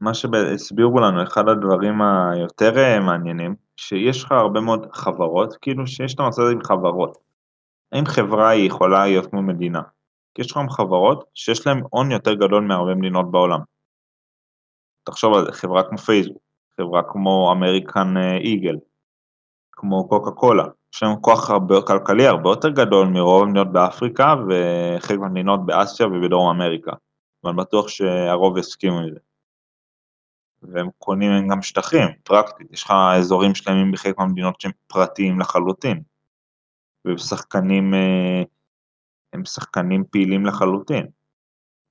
מה 0.00 0.14
שהסבירו 0.14 1.00
לנו, 1.00 1.22
אחד 1.22 1.48
הדברים 1.48 2.02
היותר 2.02 2.78
אה, 2.78 3.00
מעניינים, 3.00 3.54
שיש 3.76 4.24
לך 4.24 4.32
הרבה 4.32 4.60
מאוד 4.60 4.86
חברות, 4.92 5.56
כאילו 5.60 5.86
שיש 5.86 6.14
את 6.14 6.20
הנושא 6.20 6.42
הזה 6.42 6.52
עם 6.52 6.64
חברות. 6.64 7.18
האם 7.92 8.06
חברה 8.06 8.48
היא 8.48 8.66
יכולה 8.66 9.06
להיות 9.06 9.26
כמו 9.26 9.42
מדינה? 9.42 9.82
כי 10.34 10.42
יש 10.42 10.50
לך 10.50 10.58
חברות 10.70 11.24
שיש 11.34 11.66
להן 11.66 11.82
הון 11.90 12.10
יותר 12.10 12.34
גדול 12.34 12.64
מהרבה 12.64 12.94
מדינות 12.94 13.30
בעולם. 13.30 13.60
תחשוב 15.04 15.34
על 15.34 15.44
זה, 15.44 15.52
חברה 15.52 15.82
כמו 15.88 15.98
פייסבוק, 15.98 16.42
חברה 16.80 17.02
כמו 17.12 17.52
אמריקן 17.52 18.14
איגל, 18.40 18.76
כמו 19.72 20.08
קוקה 20.08 20.30
קולה, 20.30 20.64
יש 20.94 21.02
להם 21.02 21.20
כוח 21.20 21.50
הרבה, 21.50 21.74
כלכלי 21.86 22.26
הרבה 22.26 22.50
יותר 22.50 22.68
גדול 22.68 23.08
מרוב 23.08 23.42
המדינות 23.42 23.72
באפריקה 23.72 24.34
וחלק 24.48 25.18
מהמדינות 25.18 25.66
באסיה 25.66 26.06
ובדרום 26.06 26.56
אמריקה. 26.56 26.92
ואני 27.44 27.56
בטוח 27.56 27.88
שהרוב 27.88 28.58
יסכימו 28.58 28.98
עם 28.98 29.10
זה. 29.14 29.20
והם 30.62 30.88
קונים 30.98 31.48
גם 31.48 31.62
שטחים, 31.62 32.08
פרקטית, 32.22 32.72
יש 32.72 32.82
לך 32.84 32.92
אזורים 33.18 33.54
שלמים 33.54 33.92
בחלק 33.92 34.18
מהמדינות 34.18 34.60
שהם 34.60 34.72
פרטיים 34.86 35.40
לחלוטין, 35.40 36.02
והם 37.04 37.18
שחקנים, 37.18 37.94
אה, 37.94 38.42
הם 39.32 39.44
שחקנים 39.44 40.04
פעילים 40.10 40.46
לחלוטין. 40.46 41.06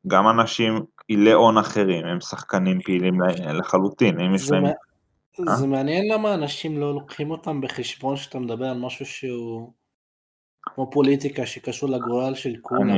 גם 0.08 0.30
אנשים, 0.30 0.86
פעילי 0.96 1.32
הון 1.32 1.58
אחרים, 1.58 2.06
הם 2.06 2.22
שחקנים 2.22 2.82
פעילים 2.82 3.22
לחלוטין, 3.60 4.20
אם 4.20 4.36
יש 4.36 4.52
להם... 4.52 4.64
זה 5.58 5.68
מעניין 5.68 6.14
למה 6.14 6.34
אנשים 6.34 6.78
לא 6.78 6.94
לוקחים 6.94 7.32
אותם 7.32 7.62
בחשבון 7.62 8.16
שאתה 8.16 8.40
מדבר 8.40 8.66
על 8.66 8.80
משהו 8.80 9.06
שהוא 9.06 9.74
כמו 10.62 10.92
פוליטיקה 10.92 11.46
שקשור 11.46 11.90
לגורל 11.90 12.36
של 12.36 12.56
כולם. 12.62 12.98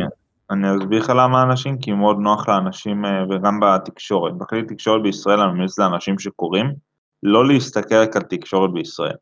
אני 0.52 0.68
אסביר 0.78 1.04
לך 1.04 1.10
למה 1.10 1.44
אנשים, 1.44 1.78
כי 1.78 1.92
מאוד 1.92 2.18
נוח 2.20 2.50
לאנשים, 2.50 3.06
אה, 3.06 3.24
וגם 3.30 3.60
בתקשורת. 3.60 4.38
בכלי 4.38 4.64
תקשורת 4.64 5.04
בישראל 5.04 5.40
אני 5.40 5.52
ממליץ 5.52 5.80
לאנשים 5.80 6.20
שקוראים, 6.20 6.74
לא 7.24 7.48
להסתכל 7.48 7.96
רק 7.96 8.16
על 8.16 8.22
תקשורת 8.22 8.74
בישראל, 8.74 9.16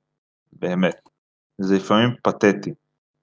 באמת. 0.54 1.10
זה 1.58 1.76
לפעמים 1.76 2.10
פתטי. 2.24 2.74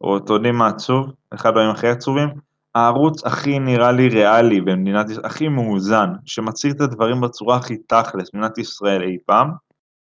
או 0.00 0.16
אתם 0.16 0.32
יודעים 0.32 0.54
מה 0.54 0.68
עצוב? 0.68 1.10
אחד 1.30 1.48
הדברים 1.48 1.70
הכי 1.70 1.88
עצובים? 1.88 2.28
הערוץ 2.74 3.24
הכי 3.24 3.58
נראה 3.58 3.92
לי 3.92 4.08
ריאלי 4.08 4.60
במדינת 4.60 5.10
ישראל, 5.10 5.26
הכי 5.26 5.48
מאוזן, 5.48 6.08
שמציג 6.26 6.70
את 6.70 6.80
הדברים 6.80 7.20
בצורה 7.20 7.56
הכי 7.56 7.76
תכלס 7.76 8.30
במדינת 8.34 8.58
ישראל 8.58 9.02
אי 9.02 9.18
פעם, 9.26 9.50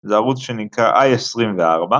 זה 0.02 0.14
ערוץ 0.14 0.38
שנקרא 0.38 0.92
i24, 0.92 1.92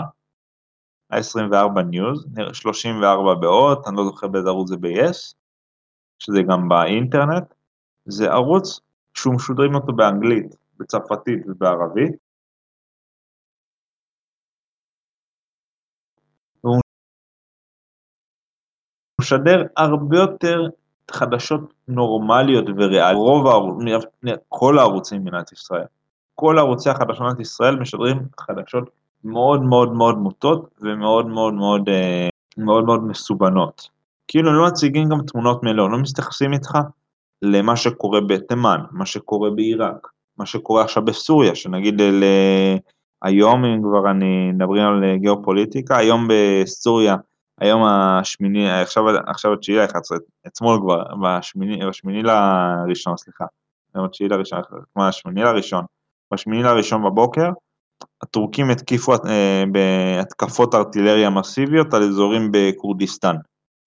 i24 1.12 1.80
News, 1.92 2.52
34 2.52 3.34
באות, 3.34 3.86
אני 3.88 3.96
לא 3.96 4.04
זוכר 4.04 4.26
באיזה 4.26 4.48
ערוץ 4.48 4.68
זה 4.68 4.76
ב-yes, 4.76 5.34
שזה 6.18 6.42
גם 6.48 6.68
באינטרנט, 6.68 7.54
זה 8.04 8.30
ערוץ 8.30 8.80
שהוא 9.14 9.34
משודרים 9.34 9.74
אותו 9.74 9.92
באנגלית, 9.92 10.56
בצרפתית 10.78 11.42
ובערבית. 11.46 12.12
הוא 16.60 16.80
משדר 19.20 19.62
הרבה 19.76 20.16
יותר 20.16 20.66
חדשות 21.10 21.60
נורמליות 21.88 22.64
וריאליות, 22.76 23.26
רוב 23.26 23.46
הערוצים, 23.46 23.88
כל 24.48 24.78
הערוצים 24.78 25.24
במדינת 25.24 25.52
ישראל. 25.52 25.86
כל 26.34 26.58
ערוצי 26.58 26.90
החדשות 26.90 27.20
במדינת 27.20 27.40
ישראל 27.40 27.76
משדרים 27.76 28.18
חדשות 28.40 28.90
מאוד 29.24 29.62
מאוד 29.62 29.92
מאוד 29.92 30.18
מוטות 30.18 30.70
ומאוד 30.80 31.26
מאוד 31.26 31.54
מאוד, 31.54 31.88
אה, 31.88 32.28
מאוד, 32.56 32.84
מאוד 32.84 33.04
מסובנות. 33.04 33.95
כאילו 34.28 34.52
לא 34.52 34.66
מציגים 34.66 35.08
גם 35.08 35.18
תמונות 35.26 35.62
מלאות, 35.62 35.90
לא 35.90 35.98
מסתכסים 35.98 36.52
איתך 36.52 36.78
למה 37.42 37.76
שקורה 37.76 38.20
בתימן, 38.20 38.80
מה 38.90 39.06
שקורה 39.06 39.50
בעיראק, 39.50 40.08
מה 40.38 40.46
שקורה 40.46 40.82
עכשיו 40.84 41.04
בסוריה, 41.04 41.54
שנגיד 41.54 42.00
ל... 42.00 42.24
היום, 43.22 43.64
אם 43.64 43.82
כבר 43.82 44.10
אני 44.10 44.52
מדברים 44.52 44.82
על 44.82 45.16
גיאופוליטיקה, 45.16 45.96
היום 45.96 46.28
בסוריה, 46.30 47.16
היום 47.60 47.82
השמיני, 47.84 48.80
עכשיו, 48.80 49.04
עכשיו 49.26 49.52
התשיעי 49.52 49.78
ל-11, 49.78 50.16
אתמול 50.46 50.80
כבר, 50.82 51.02
בשמיני, 51.22 51.86
בשמיני 51.88 52.22
לראשון, 52.22 53.16
סליחה, 53.16 53.44
היום 53.94 54.06
התשיעי 54.06 54.28
לראשון, 54.28 54.60
כמו 54.94 55.04
השמיני 55.04 55.42
לראשון, 55.42 55.84
בשמיני 56.34 56.62
לראשון 56.62 57.04
בבוקר, 57.04 57.50
הטורקים 58.22 58.70
התקיפו 58.70 59.12
אה, 59.12 59.64
בהתקפות 59.72 60.74
ארטילריה 60.74 61.30
מסיביות 61.30 61.94
על 61.94 62.02
אזורים 62.02 62.48
בכורדיסטן. 62.52 63.36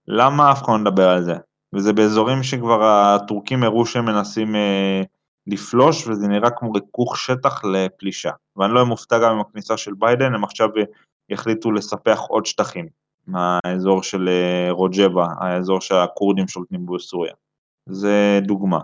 למה 0.10 0.52
אף 0.52 0.64
אחד 0.64 0.74
לא 0.74 0.80
מדבר 0.80 1.10
על 1.10 1.24
זה? 1.24 1.36
וזה 1.76 1.94
באזורים 1.94 2.44
שכבר 2.44 2.84
הטורקים 2.84 3.64
הראו 3.64 3.86
שהם 3.86 4.06
מנסים 4.06 4.56
אה, 4.56 5.02
לפלוש, 5.48 6.08
וזה 6.08 6.28
נראה 6.28 6.50
כמו 6.50 6.72
ריכוך 6.72 7.18
שטח 7.18 7.66
לפלישה. 7.66 8.32
ואני 8.56 8.74
לא 8.74 8.86
מופתע 8.86 9.20
גם 9.20 9.32
עם 9.32 9.40
הכניסה 9.40 9.78
של 9.78 9.94
ביידן, 9.94 10.34
הם 10.34 10.44
עכשיו 10.44 10.70
יחליטו 11.30 11.72
לספח 11.72 12.20
עוד 12.30 12.46
שטחים 12.46 12.88
מהאזור 13.28 14.04
של 14.04 14.30
אה, 14.30 14.72
רוג'בה, 14.72 15.28
האזור 15.40 15.82
שהכורדים 15.82 16.48
שולטים 16.48 16.86
בו 16.86 16.96
בסוריה. 16.96 17.34
זה 17.90 18.40
דוגמה. 18.44 18.80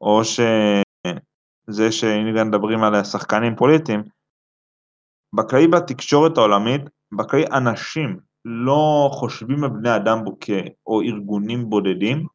או 0.00 0.24
שזה 0.24 2.10
גם 2.36 2.48
מדברים 2.48 2.84
על 2.84 3.04
שחקנים 3.04 3.56
פוליטיים, 3.56 4.02
בכללי 5.34 5.66
בתקשורת 5.66 6.38
העולמית, 6.38 6.82
בכללי 7.12 7.44
אנשים 7.46 8.31
לא 8.44 9.10
חושבים 9.12 9.64
על 9.64 9.70
בני 9.70 9.96
אדם 9.96 10.24
בו 10.24 10.36
כ... 10.40 10.50
או 10.86 11.00
ארגונים 11.02 11.70
בודדים 11.70 12.26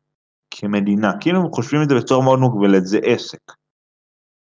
כמדינה, 0.52 1.12
כאילו 1.20 1.40
הם 1.40 1.52
חושבים 1.52 1.82
את 1.82 1.90
זה 1.90 1.96
בצורה 1.96 2.26
מאוד 2.26 2.40
מוגבלת, 2.40 2.86
זה 2.86 3.00
עסק. 3.04 3.52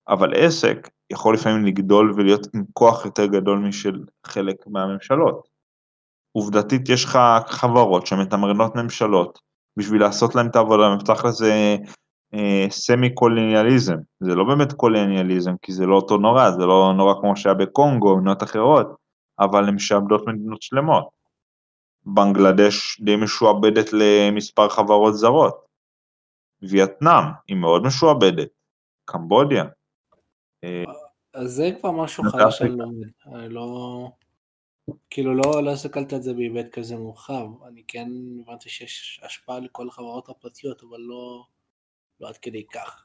אבל 0.08 0.34
עסק 0.36 0.90
יכול 1.12 1.34
לפעמים 1.34 1.66
לגדול 1.66 2.14
ולהיות 2.16 2.48
עם 2.54 2.64
כוח 2.74 3.06
יותר 3.06 3.26
גדול 3.26 3.60
משל 3.60 4.04
חלק 4.26 4.56
מהממשלות. 4.68 5.48
עובדתית 6.32 6.90
יש 6.90 7.06
לך 7.06 7.20
חברות 7.48 8.08
שמתמרנות 8.08 8.76
ממשלות 8.76 9.40
בשביל 9.78 10.02
לעשות 10.02 10.36
להם 10.36 10.48
את 10.48 10.56
העבודה, 10.56 10.96
מפתח 10.96 11.26
לזה 11.26 11.76
אה, 12.34 12.66
סמי 12.70 13.14
קולוניאליזם, 13.14 13.98
זה 14.20 14.36
לא 14.36 14.44
באמת 14.44 14.74
קולוניאליזם 14.74 15.54
כי 15.62 15.74
זה 15.74 15.86
לא 15.86 15.96
אותו 15.96 16.18
נורא, 16.18 16.52
זה 16.52 16.66
לא 16.66 16.94
נורא 16.98 17.14
כמו 17.22 17.36
שהיה 17.36 17.56
בקונגו 17.56 18.10
או 18.10 18.18
מדינות 18.18 18.44
אחרות, 18.44 18.96
אבל 19.40 19.68
הן 19.68 19.76
משעבדות 19.76 20.28
מדינות 20.28 20.62
שלמות. 20.62 21.21
בנגלדש 22.06 23.02
די 23.02 23.16
משועבדת 23.16 23.90
למספר 23.94 24.70
חברות 24.70 25.14
זרות, 25.14 25.66
וייטנאם, 26.62 27.24
היא 27.48 27.58
מאוד 27.58 27.84
משועבדת, 27.84 28.50
קמבודיה. 29.06 29.66
אז 31.34 31.52
זה 31.52 31.72
כבר 31.80 31.92
משהו 31.92 32.24
חדש 32.24 32.62
אני 32.62 32.70
לומד, 32.70 33.08
אני 33.26 33.50
לא... 33.50 34.10
כאילו 35.10 35.36
לא, 35.36 35.64
לא 35.64 35.72
הסתכלתי 35.72 36.16
על 36.16 36.22
זה 36.22 36.34
בהיבט 36.34 36.70
כזה 36.70 36.98
מורחב, 36.98 37.48
אני 37.68 37.84
כן 37.88 38.10
הבנתי 38.42 38.70
שיש 38.70 39.22
השפעה 39.24 39.60
לכל 39.60 39.88
החברות 39.88 40.30
הפרטיות, 40.30 40.84
אבל 40.84 41.00
לא, 41.00 41.46
לא 42.22 42.28
עד 42.28 42.38
כדי 42.38 42.64
כך. 42.74 43.04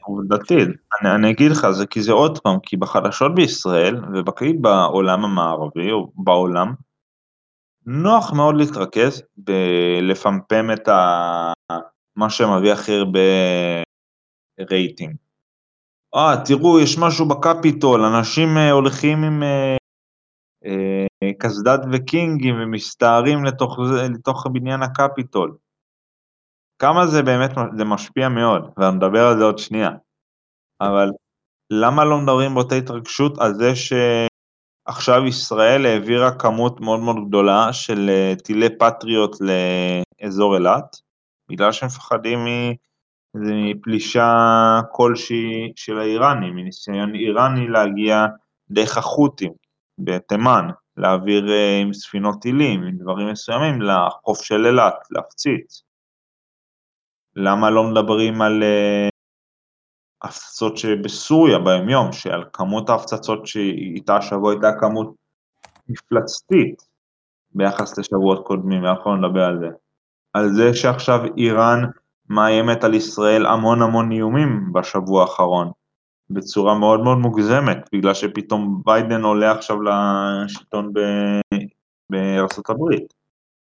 עובדתית, 0.00 0.68
אני, 1.00 1.14
אני 1.14 1.30
אגיד 1.30 1.50
לך, 1.50 1.70
זה 1.70 1.86
כי 1.86 2.02
זה 2.02 2.12
עוד 2.12 2.38
פעם, 2.38 2.60
כי 2.62 2.76
בחדשות 2.76 3.34
בישראל, 3.34 3.96
ובכללי 4.14 4.52
בעולם 4.52 5.24
המערבי, 5.24 5.92
או 5.92 6.12
בעולם, 6.14 6.74
נוח 7.86 8.32
מאוד 8.32 8.54
להתרכז 8.54 9.22
בלפמפם 9.36 10.72
את 10.72 10.88
ה... 10.88 11.52
מה 12.16 12.30
שמביא 12.30 12.72
הכי 12.72 12.92
הרבה 12.92 13.20
רייטינג. 14.70 15.16
אה, 16.14 16.34
תראו, 16.44 16.80
יש 16.80 16.98
משהו 16.98 17.28
בקפיטול, 17.28 18.00
אנשים 18.02 18.48
uh, 18.48 18.72
הולכים 18.72 19.24
עם 19.24 19.42
uh, 19.42 19.78
uh, 20.64 21.34
קסדת 21.38 21.80
וקינגים 21.92 22.54
ומסתערים 22.62 23.44
לתוך, 23.44 23.78
לתוך 24.14 24.46
בניין 24.52 24.82
הקפיטול. 24.82 25.56
כמה 26.78 27.06
זה 27.06 27.22
באמת, 27.22 27.50
זה 27.78 27.84
משפיע 27.84 28.28
מאוד, 28.28 28.62
ואני 28.76 28.96
על 29.30 29.38
זה 29.38 29.44
עוד 29.44 29.58
שנייה. 29.58 29.90
אבל 30.80 31.08
למה 31.72 32.04
לא 32.04 32.18
מדברים 32.20 32.54
באותה 32.54 32.74
התרגשות 32.74 33.38
על 33.38 33.54
זה 33.54 33.72
שעכשיו 34.86 35.26
ישראל 35.26 35.86
העבירה 35.86 36.38
כמות 36.38 36.80
מאוד 36.80 37.00
מאוד 37.00 37.16
גדולה 37.28 37.72
של 37.72 38.10
טילי 38.44 38.78
פטריוט 38.78 39.36
לאזור 40.20 40.54
אילת, 40.54 40.96
בגלל 41.48 41.72
שהם 41.72 41.86
מפחדים 41.86 42.38
מפלישה 43.34 44.32
כלשהי 44.92 45.72
של 45.76 45.98
האיראנים, 45.98 46.56
מניסיון 46.56 47.14
איראני 47.14 47.68
להגיע 47.68 48.26
דרך 48.70 48.98
החות'ים 48.98 49.52
בתימן, 49.98 50.68
להעביר 50.96 51.44
עם 51.82 51.92
ספינות 51.92 52.42
טילים, 52.42 52.82
עם 52.82 52.96
דברים 52.98 53.28
מסוימים 53.28 53.82
לחוף 53.82 54.42
של 54.42 54.66
אילת, 54.66 54.94
להפציץ. 55.10 55.82
למה 57.36 57.70
לא 57.70 57.84
מדברים 57.84 58.42
על 58.42 58.62
uh, 60.24 60.28
הפצצות 60.28 60.76
שבסוריה 60.76 61.58
ביומיום, 61.58 62.12
שעל 62.12 62.44
כמות 62.52 62.90
ההפצצות 62.90 63.46
שאיתה 63.46 64.16
השבוע 64.16 64.52
הייתה 64.52 64.72
כמות 64.80 65.14
מפלצתית 65.88 66.82
ביחס 67.54 67.98
לשבועות 67.98 68.46
קודמים, 68.46 68.84
אנחנו 68.84 69.16
לא 69.16 69.28
נדבר 69.28 69.44
על 69.44 69.58
זה. 69.58 69.68
על 70.32 70.48
זה 70.48 70.74
שעכשיו 70.74 71.20
איראן 71.36 71.82
מאיימת 72.28 72.84
על 72.84 72.94
ישראל 72.94 73.46
המון 73.46 73.82
המון 73.82 74.12
איומים 74.12 74.72
בשבוע 74.72 75.22
האחרון, 75.22 75.70
בצורה 76.30 76.78
מאוד 76.78 77.00
מאוד 77.00 77.18
מוגזמת, 77.18 77.88
בגלל 77.92 78.14
שפתאום 78.14 78.82
ביידן 78.84 79.22
עולה 79.22 79.52
עכשיו 79.52 79.76
לשלטון 79.82 80.92
בארצות 82.10 82.70
הברית. 82.70 83.14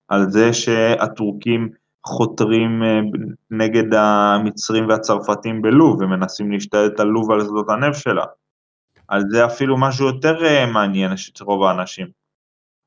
על 0.08 0.32
זה 0.32 0.54
שהטורקים 0.54 1.70
חותרים 2.06 2.84
אה, 2.84 3.00
נגד 3.52 3.94
המצרים 3.94 4.88
והצרפתים 4.90 5.62
בלוב 5.62 6.02
ומנסים 6.02 6.52
להשתלט 6.52 7.00
על 7.00 7.08
לוב 7.08 7.30
ועל 7.30 7.42
שדות 7.42 7.70
הנפט 7.70 8.00
שלה. 8.00 8.26
על 9.08 9.22
זה 9.30 9.46
אפילו 9.46 9.78
משהו 9.78 10.08
יותר 10.08 10.46
אה, 10.46 10.66
מעניין 10.66 11.12
אצל 11.12 11.44
רוב 11.44 11.64
האנשים. 11.64 12.08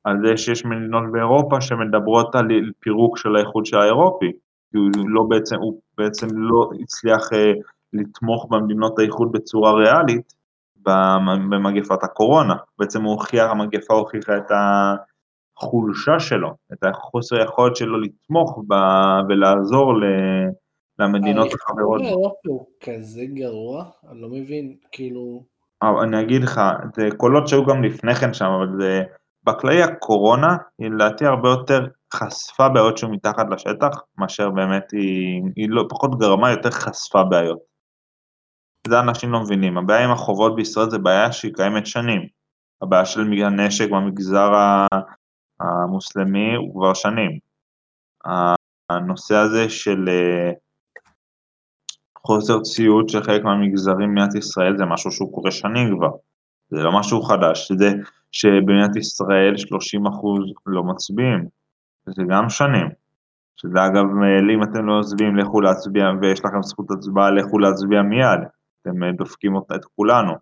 על 0.04 0.16
זה 0.24 0.36
שיש 0.36 0.64
מדינות 0.64 1.12
באירופה 1.12 1.60
שמדברות 1.60 2.34
על 2.34 2.48
פירוק 2.80 3.18
של 3.18 3.36
האיחוד 3.36 3.66
של 3.66 3.78
האירופי, 3.78 4.32
כי 4.70 4.78
הוא 4.78 4.90
לא 5.08 5.22
בעצם, 5.28 5.56
הוא 5.56 5.80
בעצם 5.98 6.26
לא 6.32 6.70
הצליח 6.80 7.32
אה, 7.32 7.52
לתמוך 7.92 8.46
במדינות 8.50 8.98
האיחוד 8.98 9.32
בצורה 9.32 9.72
ריאלית 9.72 10.32
במגפת 11.50 12.02
הקורונה. 12.04 12.54
בעצם 12.78 13.02
הוכיח, 13.02 13.50
המגפה 13.50 13.94
הוכיחה 13.94 14.36
את 14.36 14.50
ה... 14.50 14.94
החולשה 15.58 16.20
שלו, 16.20 16.50
את 16.72 16.84
החוסר 16.84 17.36
היכולת 17.36 17.76
שלו 17.76 18.00
לתמוך 18.00 18.58
ב, 18.68 18.74
ולעזור 19.28 19.94
ל, 19.94 20.04
למדינות 20.98 21.48
החברות. 21.54 22.00
האירופי 22.00 22.48
הוא 22.48 22.66
כזה 22.84 23.24
גרוע? 23.26 23.84
אני 24.10 24.20
לא 24.20 24.28
מבין, 24.28 24.76
כאילו... 24.92 25.44
אני 26.02 26.20
אגיד 26.20 26.42
לך, 26.42 26.60
זה 26.96 27.08
קולות 27.16 27.48
שהיו 27.48 27.66
גם 27.66 27.84
לפני 27.84 28.14
כן 28.14 28.34
שם, 28.34 28.44
אבל 28.44 28.68
זה... 28.80 29.02
בכללי 29.46 29.82
הקורונה, 29.82 30.56
היא 30.78 30.90
לדעתי 30.90 31.24
הרבה 31.24 31.48
יותר 31.48 31.86
חשפה 32.14 32.68
בעיות 32.68 32.98
שהוא 32.98 33.12
מתחת 33.12 33.46
לשטח, 33.50 34.02
מאשר 34.18 34.50
באמת 34.50 34.92
היא, 34.92 35.42
היא 35.56 35.66
לא, 35.70 35.84
פחות 35.88 36.18
גרמה, 36.18 36.50
יותר 36.50 36.70
חשפה 36.70 37.24
בעיות. 37.24 37.58
זה 38.88 39.00
אנשים 39.00 39.32
לא 39.32 39.40
מבינים, 39.40 39.78
הבעיה 39.78 40.04
עם 40.04 40.10
החובות 40.10 40.56
בישראל 40.56 40.90
זה 40.90 40.98
בעיה 40.98 41.32
שהיא 41.32 41.54
קיימת 41.54 41.86
שנים. 41.86 42.26
הבעיה 42.82 43.04
של 43.04 43.20
הנשק 43.20 43.90
במגזר 43.90 44.52
המוסלמי 45.60 46.54
הוא 46.54 46.74
כבר 46.74 46.94
שנים. 46.94 47.38
הנושא 48.90 49.34
הזה 49.34 49.70
של 49.70 50.08
אה, 50.08 50.50
חוסר 52.26 52.60
ציות 52.60 53.08
של 53.08 53.22
חלק 53.22 53.44
מהמגזרים 53.44 54.08
במדינת 54.08 54.34
ישראל 54.34 54.76
זה 54.76 54.84
משהו 54.84 55.12
שהוא 55.12 55.34
קורה 55.34 55.50
שנים 55.50 55.96
כבר, 55.96 56.10
זה 56.70 56.82
לא 56.82 57.00
משהו 57.00 57.22
חדש, 57.22 57.72
זה 57.72 57.92
שבמדינת 58.32 58.96
ישראל 58.96 59.54
30% 59.54 59.58
לא 60.66 60.84
מצביעים, 60.84 61.48
זה 62.06 62.22
גם 62.28 62.50
שנים. 62.50 62.88
שזה 63.56 63.86
אגב, 63.86 64.04
אם 64.54 64.62
אתם 64.62 64.86
לא 64.86 65.00
מצביעים, 65.00 65.36
לכו 65.36 65.60
להצביע, 65.60 66.04
ויש 66.20 66.44
לכם 66.44 66.62
זכות 66.62 66.90
הצבעה, 66.90 67.30
לכו 67.30 67.58
להצביע 67.58 68.02
מיד, 68.02 68.40
אתם 68.82 69.02
אה, 69.02 69.12
דופקים 69.12 69.56
את 69.56 69.84
כולנו. 69.96 70.32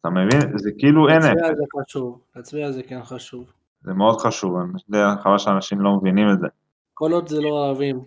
אתה 0.00 0.10
מבין? 0.10 0.58
זה 0.58 0.70
כאילו 0.78 1.08
אין... 1.08 1.22
להצביע 1.22 1.54
זה 1.54 1.64
חשוב, 1.80 2.20
להצביע 2.36 2.72
זה 2.72 2.82
כן 2.82 3.02
חשוב. 3.02 3.52
זה 3.82 3.92
מאוד 3.92 4.20
חשוב, 4.20 4.56
אני 4.56 4.72
יודע, 4.88 5.22
חבל 5.22 5.38
שאנשים 5.38 5.80
לא 5.80 5.96
מבינים 5.96 6.26
את 6.32 6.40
זה. 6.40 6.46
כל 6.94 7.12
עוד 7.12 7.28
זה 7.28 7.40
לא 7.40 7.64
ערבים, 7.64 8.04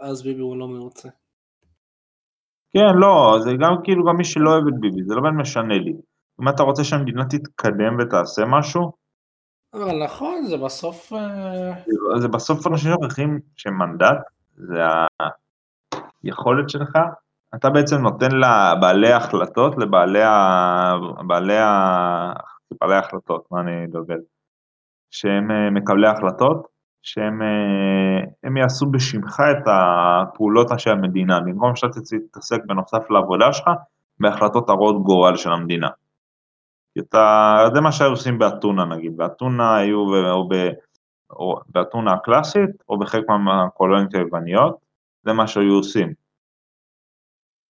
אז 0.00 0.22
ביבי 0.22 0.40
הוא 0.40 0.56
לא 0.56 0.68
מרוצה. 0.68 1.08
כן, 2.70 2.94
לא, 2.94 3.38
זה 3.44 3.50
גם 3.60 3.74
כאילו, 3.84 4.04
גם 4.04 4.16
מי 4.16 4.24
שלא 4.24 4.50
אוהב 4.50 4.66
את 4.68 4.80
ביבי, 4.80 5.04
זה 5.04 5.14
לא 5.14 5.22
באמת 5.22 5.40
משנה 5.40 5.74
לי. 5.74 5.96
אם 6.40 6.48
אתה 6.48 6.62
רוצה 6.62 6.84
שהמדינה 6.84 7.24
תתקדם 7.24 7.96
ותעשה 7.98 8.42
משהו... 8.46 8.92
אבל 9.74 10.04
נכון, 10.04 10.44
זה 10.46 10.56
בסוף... 10.56 11.12
אה, 11.12 12.20
זה 12.20 12.28
בסוף 12.28 12.66
אנשים 12.66 12.90
שוכחים 12.92 13.40
שמנדט 13.56 14.18
זה 14.56 14.80
היכולת 16.24 16.70
שלך 16.70 16.98
אתה 17.56 17.70
בעצם 17.70 17.96
נותן 17.96 18.28
לבעלי 18.32 19.12
ההחלטות, 19.12 19.78
לבעלי 19.78 20.22
ה... 20.22 20.94
בעלי 21.26 21.58
ה... 21.58 22.32
בעלי 22.80 22.94
ההחלטות, 22.94 23.46
מה 23.50 23.60
אני 23.60 23.86
דוגל? 23.86 24.18
שהם 25.10 25.50
אה, 25.50 25.70
מקבלי 25.70 26.08
החלטות, 26.08 26.66
שהם 27.02 27.42
אה, 27.42 28.60
יעשו 28.60 28.86
בשמך 28.86 29.42
את 29.50 29.64
הפעולות 29.66 30.68
של 30.78 30.90
המדינה, 30.90 31.40
במקום 31.40 31.76
שאתה 31.76 32.00
תתעסק 32.00 32.60
בנוסף 32.66 33.10
לעבודה 33.10 33.52
שלך, 33.52 33.70
בהחלטות 34.20 34.70
הרות 34.70 35.02
גורל 35.02 35.36
של 35.36 35.52
המדינה. 35.52 35.88
אתה, 36.98 37.56
זה 37.74 37.80
מה 37.80 37.92
שהיו 37.92 38.10
עושים 38.10 38.38
באתונה 38.38 38.84
נגיד, 38.84 39.16
באתונה 39.16 39.76
היו, 39.76 40.30
או, 40.30 40.48
ב, 40.48 40.54
או 41.30 41.60
באתונה 41.68 42.12
הקלאסית, 42.12 42.70
או 42.88 42.98
בחלק 42.98 43.24
מהקולוניות 43.28 44.14
היווניות, 44.14 44.76
זה 45.24 45.32
מה 45.32 45.46
שהיו 45.46 45.72
עושים. 45.72 46.25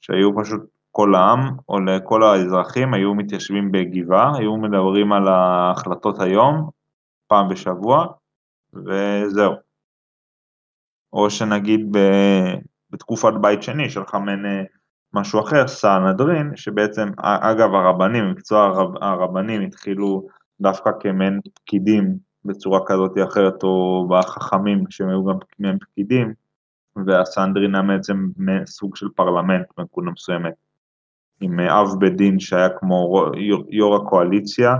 שהיו 0.06 0.30
פשוט 0.40 0.60
כל 0.92 1.14
העם, 1.14 1.56
או 1.68 1.80
לכל 1.80 2.22
האזרחים, 2.22 2.94
היו 2.94 3.14
מתיישבים 3.14 3.72
בגבעה, 3.72 4.36
היו 4.38 4.56
מדברים 4.56 5.12
על 5.12 5.28
ההחלטות 5.28 6.20
היום, 6.20 6.70
פעם 7.28 7.48
בשבוע, 7.48 8.06
וזהו. 8.74 9.52
או 11.12 11.30
שנגיד 11.30 11.88
ב, 11.92 11.98
בתקופת 12.90 13.32
בית 13.40 13.62
שני 13.62 13.90
של 13.90 14.06
חמן 14.06 14.46
אה, 14.46 14.62
משהו 15.14 15.40
אחר, 15.40 15.68
סנהדרין, 15.68 16.56
שבעצם, 16.56 17.08
אגב 17.20 17.74
הרבנים, 17.74 18.30
מקצוע 18.30 18.64
הרב, 18.64 18.90
הרבנים 19.00 19.62
התחילו 19.62 20.26
דווקא 20.60 20.90
כמעין 21.00 21.40
פקידים 21.54 22.16
בצורה 22.44 22.80
כזאת 22.86 23.18
או 23.18 23.24
אחרת, 23.24 23.62
או 23.62 24.06
בחכמים 24.10 24.84
שהם 24.90 25.08
היו 25.08 25.24
גם 25.24 25.36
מעין 25.58 25.78
פקידים, 25.78 26.45
והסנדרין 27.06 27.74
היה 27.74 27.84
בעצם 27.84 28.28
סוג 28.66 28.96
של 28.96 29.06
פרלמנט 29.16 29.66
בנקודה 29.78 30.10
מסוימת, 30.10 30.54
עם 31.40 31.60
אה, 31.60 31.80
אב 31.80 31.88
בית 31.98 32.16
דין 32.16 32.40
שהיה 32.40 32.68
כמו 32.78 33.30
יו"ר 33.70 33.96
הקואליציה, 33.96 34.74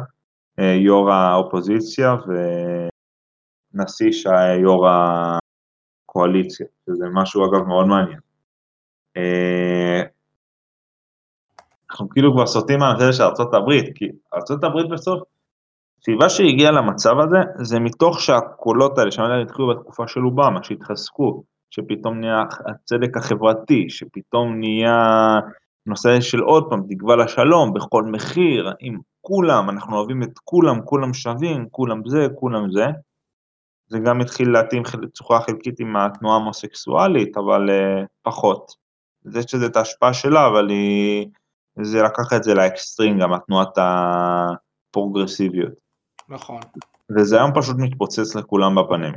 אה, 0.59 0.75
יו"ר 0.75 1.12
האופוזיציה 1.12 2.14
ונשיא 3.75 4.12
שהיה 4.12 4.55
יו"ר 4.55 4.89
הקואליציה, 4.89 6.67
שזה 6.87 7.05
משהו 7.12 7.45
אגב 7.45 7.67
מאוד 7.67 7.87
מעניין. 7.87 8.19
אה, 9.17 10.03
אנחנו 11.91 12.09
כאילו 12.09 12.33
כבר 12.33 12.47
סוטים 12.47 12.79
מהנושא 12.79 13.12
של 13.12 13.23
ארה"ב, 13.23 13.71
כי 13.95 14.05
ארה"ב 14.35 14.93
בסוף 14.93 15.23
הסיבה 16.01 16.29
שהגיעה 16.29 16.71
למצב 16.71 17.14
הזה, 17.19 17.39
זה 17.57 17.81
מתוך 17.81 18.21
שהקולות 18.21 18.99
האלה, 18.99 19.11
שהאלה 19.11 19.43
התחילו 19.43 19.69
בתקופה 19.69 20.09
של 20.09 20.21
אובמה, 20.21 20.62
שהתחזקו, 20.62 21.43
שפתאום 21.71 22.21
נהיה 22.21 22.43
הצדק 22.67 23.17
החברתי, 23.17 23.91
שפתאום 23.91 24.61
נהיה 24.61 24.97
נושא 25.87 26.21
של 26.21 26.41
עוד 26.41 26.67
פעם, 26.71 26.83
תקווה 26.89 27.17
לשלום 27.17 27.75
בכל 27.75 28.03
מחיר, 28.03 28.73
עם 28.81 28.99
כולם, 29.21 29.71
אנחנו 29.71 29.97
אוהבים 29.97 30.23
את 30.23 30.39
כולם, 30.45 30.83
כולם 30.85 31.14
שווים, 31.14 31.67
כולם 31.71 32.01
זה, 32.07 32.27
כולם 32.35 32.73
זה. 32.73 32.87
זה 33.89 33.99
גם 33.99 34.21
התחיל 34.21 34.51
להתאים 34.51 34.83
בצורה 35.03 35.41
חלקית 35.41 35.81
עם 35.81 35.97
התנועה 35.97 36.35
ההומוסקסואלית, 36.37 37.37
אבל 37.37 37.69
uh, 37.69 38.07
פחות. 38.23 38.73
זה 39.23 39.43
שזה 39.43 39.67
את 39.67 39.77
ההשפעה 39.77 40.14
שלה, 40.14 40.47
אבל 40.47 40.69
היא... 40.69 41.27
זה 41.83 42.03
לקח 42.03 42.33
את 42.37 42.45
זה 42.45 42.55
לאקסטרים, 42.55 43.19
גם 43.19 43.33
התנועת 43.33 43.79
הפרוגרסיביות. 43.79 45.73
נכון. 46.29 46.61
וזה 47.17 47.37
היום 47.37 47.51
פשוט 47.55 47.77
מתפוצץ 47.79 48.35
לכולם 48.35 48.75
בפנים. 48.75 49.14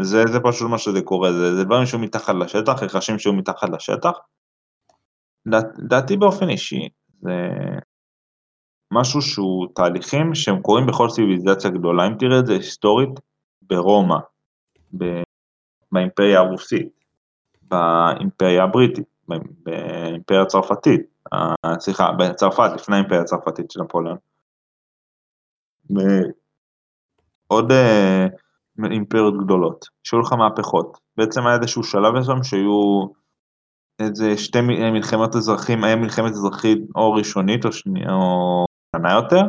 זה, 0.00 0.24
זה 0.32 0.40
פשוט 0.40 0.70
מה 0.70 0.78
שזה 0.78 1.02
קורה, 1.02 1.32
זה, 1.32 1.56
זה 1.56 1.64
דברים 1.64 1.86
שהוא 1.86 2.00
מתחת 2.00 2.34
לשטח, 2.34 2.82
רכשים 2.82 3.18
שהוא 3.18 3.34
מתחת 3.36 3.68
לשטח. 3.68 4.18
דעתי 5.78 6.16
באופן 6.16 6.48
אישי, 6.48 6.88
זה 7.20 7.32
משהו 8.92 9.22
שהוא 9.22 9.66
תהליכים 9.74 10.34
שהם 10.34 10.62
קורים 10.62 10.86
בכל 10.86 11.08
ציוויליזציה 11.10 11.70
גדולה, 11.70 12.06
אם 12.06 12.14
תראה 12.18 12.38
את 12.38 12.46
זה 12.46 12.52
היסטורית, 12.52 13.10
ברומא, 13.62 14.18
באימפריה 15.92 16.38
הרוסית, 16.38 16.88
באימפריה 17.62 18.64
הבריטית, 18.64 19.06
באימפריה 19.64 20.42
הצרפתית, 20.42 21.00
אה, 21.32 21.80
סליחה, 21.80 22.12
בצרפת, 22.12 22.70
לפני 22.74 22.96
האימפריה 22.96 23.20
הצרפתית 23.20 23.70
של 23.70 23.82
נפוליאון. 23.82 24.18
עוד 27.46 27.72
אה, 27.72 28.26
אימפריות 28.84 29.34
גדולות, 29.44 29.84
שהיו 30.04 30.20
לך 30.20 30.32
מהפכות. 30.32 30.98
בעצם 31.16 31.46
היה 31.46 31.56
איזשהו 31.56 31.82
שלב 31.82 32.14
מסוים 32.18 32.42
שהיו 32.42 33.06
איזה 34.00 34.36
שתי 34.36 34.60
מלחמות 34.92 35.36
אזרחים, 35.36 35.84
היה 35.84 35.96
מלחמת 35.96 36.30
אזרחית 36.30 36.78
או 36.96 37.12
ראשונית 37.12 37.64
או 37.64 37.72
שנייה 37.72 38.12
או 38.12 38.64
קטנה 38.90 39.12
יותר, 39.12 39.42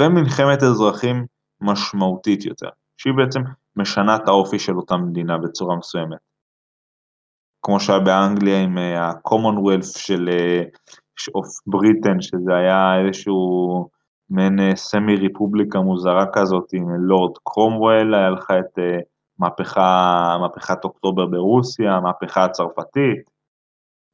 ומלחמת 0.00 0.62
אזרחים 0.62 1.26
משמעותית 1.60 2.44
יותר, 2.44 2.68
שהיא 2.96 3.14
בעצם 3.16 3.40
משנה 3.76 4.16
את 4.16 4.28
האופי 4.28 4.58
של 4.58 4.76
אותה 4.76 4.96
מדינה 4.96 5.38
בצורה 5.38 5.76
מסוימת. 5.76 6.18
כמו 7.62 7.80
שהיה 7.80 7.98
באנגליה 7.98 8.62
עם 8.62 8.78
אה, 8.78 9.04
ה-commonwealth 9.04 9.98
של 9.98 10.28
of 11.34 11.46
אה, 11.46 11.72
Britain, 11.72 12.20
שזה 12.20 12.54
היה 12.54 13.06
איזשהו 13.06 13.36
מעין 14.30 14.76
semi 14.76 15.14
אה, 15.14 15.18
ריפובליקה 15.18 15.80
מוזרה 15.80 16.26
כזאת 16.32 16.72
עם 16.72 16.90
לורד 16.90 17.38
קרומוול, 17.44 18.14
היה 18.14 18.30
לך 18.30 18.50
את 18.50 18.78
מהפכה, 19.38 20.36
מהפכת 20.40 20.84
אוקטובר 20.84 21.26
ברוסיה, 21.26 21.92
המהפכה 21.92 22.44
הצרפתית, 22.44 23.30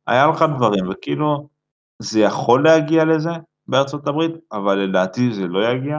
היה 0.07 0.27
לך 0.27 0.45
דברים, 0.57 0.89
וכאילו, 0.91 1.49
זה 1.99 2.21
יכול 2.21 2.65
להגיע 2.65 3.05
לזה 3.05 3.31
בארצות 3.69 4.07
הברית, 4.07 4.33
אבל 4.53 4.79
לדעתי 4.79 5.33
זה 5.33 5.47
לא 5.47 5.69
יגיע, 5.69 5.99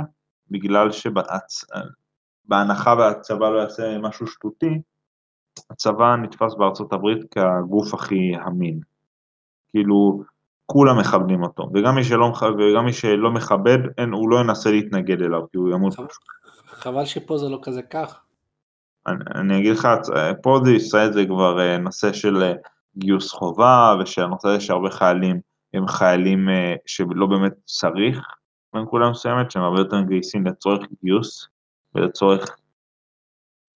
בגלל 0.51 0.89
שבהנחה 0.91 2.95
והצבא 2.99 3.49
לא 3.49 3.59
יעשה 3.59 3.97
משהו 3.97 4.27
שטותי, 4.27 4.81
הצבא 5.69 6.15
נתפס 6.15 6.55
בארצות 6.55 6.93
הברית 6.93 7.19
כגוף 7.31 7.93
הכי 7.93 8.31
אמין. 8.47 8.79
כאילו, 9.71 10.23
כולם 10.73 10.99
מכבדים 10.99 11.43
אותו, 11.43 11.69
וגם 11.73 11.95
מי 11.95 12.03
שלא, 12.03 12.33
וגם 12.59 12.85
מי 12.85 12.93
שלא 12.93 13.31
מכבד, 13.31 13.77
אין, 13.97 14.11
הוא 14.11 14.29
לא 14.29 14.39
ינסה 14.39 14.71
להתנגד 14.71 15.21
אליו, 15.21 15.41
כי 15.51 15.57
הוא 15.57 15.69
ימות. 15.69 15.93
חבל 16.65 17.05
שפה 17.05 17.37
זה 17.37 17.49
לא 17.49 17.59
כזה 17.63 17.81
כך. 17.81 18.19
אני, 19.07 19.23
אני 19.35 19.59
אגיד 19.59 19.71
לך, 19.71 19.87
פה 20.41 20.59
זה 20.63 20.71
ישראל 20.71 21.13
זה 21.13 21.25
כבר 21.25 21.59
אה, 21.59 21.77
נושא 21.77 22.13
של 22.13 22.43
אה, 22.43 22.53
גיוס 22.97 23.31
חובה, 23.31 23.95
ושהנושא 24.01 24.47
הזה 24.47 24.59
שהרבה 24.59 24.89
חיילים 24.89 25.39
הם 25.73 25.87
חיילים 25.87 26.49
אה, 26.49 26.75
שלא 26.85 27.25
באמת 27.25 27.53
צריך 27.65 28.27
בנקודה 28.73 29.09
מסוימת, 29.09 29.51
שהם 29.51 29.63
הרבה 29.63 29.79
יותר 29.79 30.01
מגייסים 30.01 30.45
לצורך 30.45 30.87
גיוס 31.03 31.47
ולצורך 31.95 32.57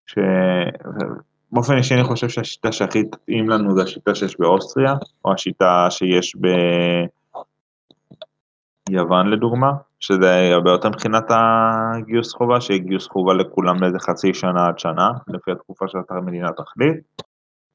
ש... 0.05 0.15
באופן 1.51 1.77
אישי 1.77 1.95
אני 1.95 2.03
חושב 2.03 2.29
שהשיטה 2.29 2.71
שהכי 2.71 3.03
תתאים 3.03 3.49
לנו 3.49 3.75
זה 3.75 3.83
השיטה 3.83 4.15
שיש 4.15 4.39
באוסטריה, 4.39 4.95
או 5.25 5.33
השיטה 5.33 5.87
שיש 5.89 6.35
ביוון 8.89 9.27
לדוגמה, 9.27 9.71
שזה 9.99 10.49
הרבה 10.53 10.71
יותר 10.71 10.89
מבחינת 10.89 11.23
הגיוס 11.29 12.33
חובה, 12.33 12.61
שיהיה 12.61 12.79
גיוס 12.79 13.07
חובה 13.07 13.33
לכולם 13.33 13.75
לאיזה 13.81 13.99
חצי 13.99 14.33
שנה 14.33 14.65
עד 14.67 14.79
שנה, 14.79 15.09
לפי 15.27 15.51
התקופה 15.51 15.85
שאתה 15.87 16.13
מדינה 16.25 16.49
תחליט, 16.51 16.97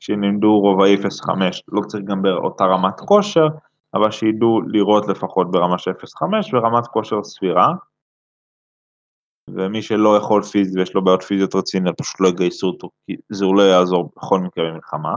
שלימדו 0.00 0.60
רובעי 0.60 0.96
0.5, 0.96 1.30
לא 1.72 1.80
צריך 1.86 2.04
גם 2.04 2.22
באותה 2.22 2.64
רמת 2.64 3.00
כושר, 3.00 3.46
אבל 3.94 4.10
שידעו 4.10 4.60
לראות 4.66 5.08
לפחות 5.08 5.50
ברמה 5.50 5.78
של 5.78 5.90
0.5 5.90 6.24
ורמת 6.52 6.86
כושר 6.86 7.22
סבירה. 7.22 7.72
ומי 9.50 9.82
שלא 9.82 10.16
יכול 10.16 10.42
פיזית 10.42 10.76
ויש 10.76 10.94
לו 10.94 11.04
בעיות 11.04 11.22
פיזיות 11.22 11.54
רציניות, 11.54 11.98
פשוט 11.98 12.20
לא 12.20 12.28
יגייסו 12.28 12.66
אותו, 12.66 12.90
כי 13.06 13.16
זה 13.28 13.44
לא 13.44 13.62
יעזור 13.62 14.10
בכל 14.16 14.40
מקרה 14.40 14.64
במלחמה. 14.70 15.14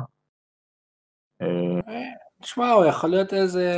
תשמע, 2.41 2.71
הוא 2.71 2.85
יכול 2.85 3.09
להיות 3.09 3.33
איזה... 3.33 3.73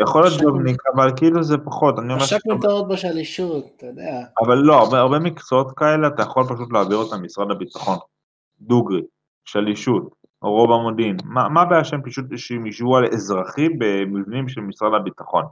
יכול 0.00 0.22
להיות 0.22 0.40
ג'ובניק, 0.42 0.82
אבל 0.94 1.10
כאילו 1.16 1.42
זה 1.42 1.58
פחות, 1.58 1.98
אני 1.98 2.12
אומר... 2.12 2.22
משק 2.22 2.46
מטרות 2.46 2.88
בשלישות, 2.88 3.64
אתה 3.76 3.86
יודע. 3.86 4.24
אבל 4.46 4.56
לא, 4.58 4.74
הרבה, 4.74 4.98
הרבה 4.98 5.18
מקצועות 5.18 5.72
כאלה, 5.76 6.08
אתה 6.08 6.22
יכול 6.22 6.44
פשוט 6.44 6.72
להעביר 6.72 6.96
אותם 6.96 7.16
למשרד 7.16 7.50
הביטחון. 7.50 7.98
דוגרי, 8.60 9.02
שלישות, 9.44 10.14
רוב 10.42 10.72
המודיעין, 10.72 11.16
מה 11.24 11.62
הבעיה 11.62 11.84
שהם 11.84 12.02
פשוט 12.04 12.24
שהם 12.36 12.66
ישבו 12.66 12.96
על 12.96 13.04
אזרחי 13.04 13.68
במבנים 13.68 14.48
של 14.48 14.60
משרד 14.60 14.94
הביטחון? 14.94 15.44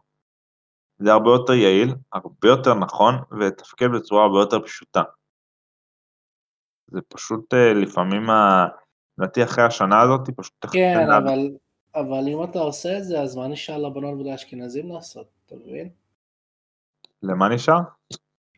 זה 0.99 1.13
הרבה 1.13 1.31
יותר 1.31 1.53
יעיל, 1.53 1.95
הרבה 2.13 2.49
יותר 2.49 2.75
נכון, 2.75 3.15
ותפקד 3.41 3.87
בצורה 3.97 4.25
הרבה 4.25 4.39
יותר 4.39 4.63
פשוטה. 4.63 5.03
זה 6.87 7.01
פשוט 7.09 7.55
אה, 7.55 7.73
לפעמים, 7.73 8.23
לדעתי 9.19 9.45
אחרי 9.45 9.65
השנה 9.65 10.01
הזאת, 10.03 10.31
פשוט... 10.37 10.67
כן, 10.73 11.11
אבל, 11.11 11.51
אבל 11.95 12.29
אם 12.29 12.45
אתה 12.45 12.59
עושה 12.59 12.99
את 12.99 13.05
זה, 13.05 13.21
אז 13.21 13.37
מה 13.37 13.49
נשאר 13.49 13.79
לבנות 13.79 14.21
ולאשכנזים 14.21 14.93
לעשות, 14.93 15.27
אתה 15.47 15.55
מבין? 15.55 15.89
למה 17.23 17.49
נשאר? 17.49 17.79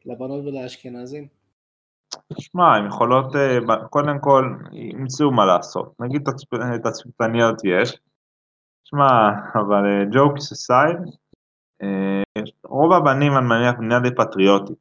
לבנות 0.06 0.44
ולאשכנזים. 0.44 1.28
שמע, 2.38 2.76
הן 2.76 2.86
יכולות, 2.86 3.36
אה, 3.36 3.58
קודם 3.90 4.18
כל, 4.20 4.44
ימצאו 4.72 5.30
מה 5.30 5.46
לעשות. 5.46 6.00
נגיד 6.00 6.22
תצפיתניות 6.82 7.64
יש. 7.64 7.98
שמע, 8.84 9.28
אבל 9.54 9.84
ג'וקס 10.12 10.52
אה, 10.52 10.54
אסייד, 10.56 10.98
רוב 12.64 12.92
הבנים, 12.92 13.36
אני 13.36 13.46
מניח, 13.46 13.74
בנייה 13.78 14.00
די 14.00 14.14
פטריוטית. 14.14 14.76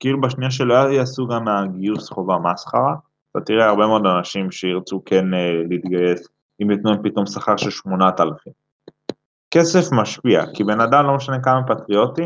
כאילו 0.00 0.20
בשנייה 0.20 0.50
שלא 0.50 0.74
יעשו 0.74 1.26
גם 1.26 1.44
מהגיוס 1.44 2.08
חובה 2.08 2.38
מסחרה, 2.38 2.94
אתה 3.32 3.40
תראה 3.40 3.68
הרבה 3.68 3.86
מאוד 3.86 4.06
אנשים 4.06 4.50
שירצו 4.50 5.02
כן 5.04 5.24
להתגייס, 5.68 6.28
אם 6.62 6.70
ייתנו 6.70 6.90
להם 6.90 7.02
פתאום 7.02 7.26
שכר 7.26 7.56
של 7.56 7.70
8,000. 7.70 8.52
כסף 9.50 9.92
משפיע, 9.92 10.44
כי 10.54 10.64
בן 10.64 10.80
אדם 10.80 11.06
לא 11.06 11.16
משנה 11.16 11.42
כמה 11.42 11.60
פטריוטי, 11.68 12.22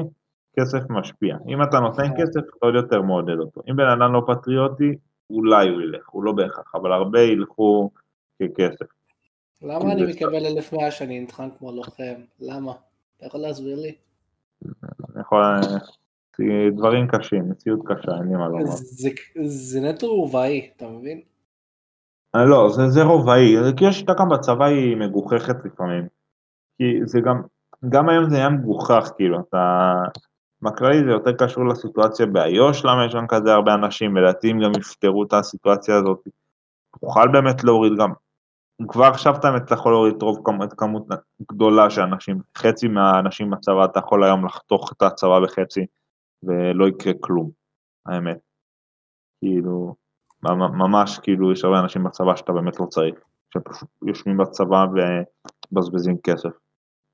כסף 0.61 0.81
משפיע. 0.89 1.37
אם 1.49 1.63
אתה 1.63 1.81
נותן 1.81 2.09
כן. 2.09 2.23
כסף, 2.23 2.41
עוד 2.61 2.75
יותר 2.75 3.03
מעודד 3.03 3.39
אותו. 3.39 3.61
אם 3.71 3.77
בן 3.77 3.89
אדם 3.89 4.13
לא 4.13 4.23
פטריוטי, 4.27 4.97
אולי 5.31 5.69
הוא 5.69 5.83
ילך, 5.83 6.09
הוא 6.09 6.25
לא 6.25 6.33
בהכרח, 6.33 6.73
אבל 6.75 6.93
הרבה 6.93 7.21
ילכו 7.21 7.91
ככסף. 8.43 8.87
למה 9.63 9.93
אני 9.93 10.03
מקבל 10.13 10.47
1,100 10.47 10.91
שאני 10.91 11.21
נטחן 11.21 11.49
כמו 11.59 11.73
לוחם? 11.73 12.15
למה? 12.41 12.73
אתה 13.17 13.27
יכול 13.27 13.41
להסביר 13.41 13.77
לי? 13.81 13.95
יכול... 15.21 15.45
דברים 16.77 17.09
קשים, 17.09 17.51
מציאות 17.51 17.81
קשה, 17.87 18.13
אין 18.19 18.29
לי 18.29 18.37
מה 18.37 18.49
לומר. 18.49 18.65
זה 19.47 19.81
נטו 19.81 20.07
רובעי, 20.07 20.71
אתה 20.77 20.89
מבין? 20.89 21.21
אה, 22.35 22.45
לא, 22.45 22.71
זה, 22.71 22.89
זה 22.89 23.03
רובעי, 23.03 23.57
כי 23.77 23.87
השיטה 23.87 24.13
גם 24.21 24.29
בצבא 24.29 24.65
היא 24.65 24.97
מגוחכת 24.97 25.57
לפעמים. 25.65 26.07
כי 26.79 26.85
זה 27.05 27.21
גם, 27.21 27.43
גם 27.89 28.09
היום 28.09 28.31
זה 28.31 28.37
היה 28.37 28.49
מגוחך, 28.49 29.13
כאילו, 29.17 29.41
אתה... 29.41 29.93
בכללי 30.63 31.05
זה 31.05 31.11
יותר 31.11 31.33
קשור 31.33 31.69
לסיטואציה 31.69 32.27
באיו"ש, 32.27 32.85
למה 32.85 33.05
יש 33.07 33.13
שם 33.13 33.27
כזה 33.29 33.53
הרבה 33.53 33.75
אנשים, 33.75 34.17
לדעתי 34.17 34.51
אם 34.51 34.61
גם 34.65 34.71
יפתרו 34.81 35.23
את 35.23 35.33
הסיטואציה 35.33 35.97
הזאת, 35.97 36.29
תוכל 37.01 37.29
באמת 37.33 37.65
להוריד 37.65 37.93
גם, 37.99 38.13
כבר 38.89 39.05
עכשיו 39.05 39.35
אתה 39.37 39.75
יכול 39.75 39.93
להוריד 39.93 40.23
רוב 40.23 40.63
את 40.63 40.73
כמות 40.73 41.07
גדולה 41.53 41.91
של 41.91 42.01
אנשים, 42.01 42.41
חצי 42.59 42.89
מהאנשים 42.89 43.51
בצבא 43.51 43.85
אתה 43.85 43.99
יכול 43.99 44.25
היום 44.25 44.47
לחתוך 44.47 44.93
את 44.93 45.03
הצבא 45.03 45.41
בחצי 45.41 45.87
ולא 46.43 46.89
יקרה 46.89 47.13
כלום, 47.21 47.51
האמת. 48.07 48.39
כאילו, 49.41 49.95
ממש 50.53 51.19
כאילו 51.19 51.53
יש 51.53 51.65
הרבה 51.65 51.81
אנשים 51.81 52.05
בצבא 52.05 52.37
שאתה 52.37 52.53
באמת 52.53 52.81
לא 52.81 52.87
צריך, 52.87 53.15
שפשוט 53.55 53.89
יושבים 54.07 54.37
בצבא 54.37 54.87
ובזבזים 55.73 56.17
כסף, 56.23 56.51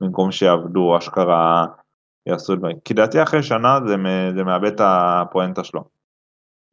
במקום 0.00 0.32
שיעבדו 0.32 0.98
אשכרה 0.98 1.66
יעשו 2.26 2.56
דברים. 2.56 2.76
כי 2.84 2.94
לדעתי 2.94 3.22
אחרי 3.22 3.42
שנה 3.42 3.78
זה, 3.86 3.96
זה 4.36 4.44
מאבד 4.44 4.72
את 4.72 4.80
הפואנטה 4.80 5.64
שלו. 5.64 5.84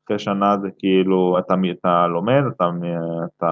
אחרי 0.06 0.20
שנה 0.20 0.58
זה 0.62 0.68
כאילו, 0.78 1.40
אתה, 1.40 1.54
אתה 1.80 2.08
לומד, 2.08 2.42
אתה, 2.56 2.70
אתה, 3.38 3.52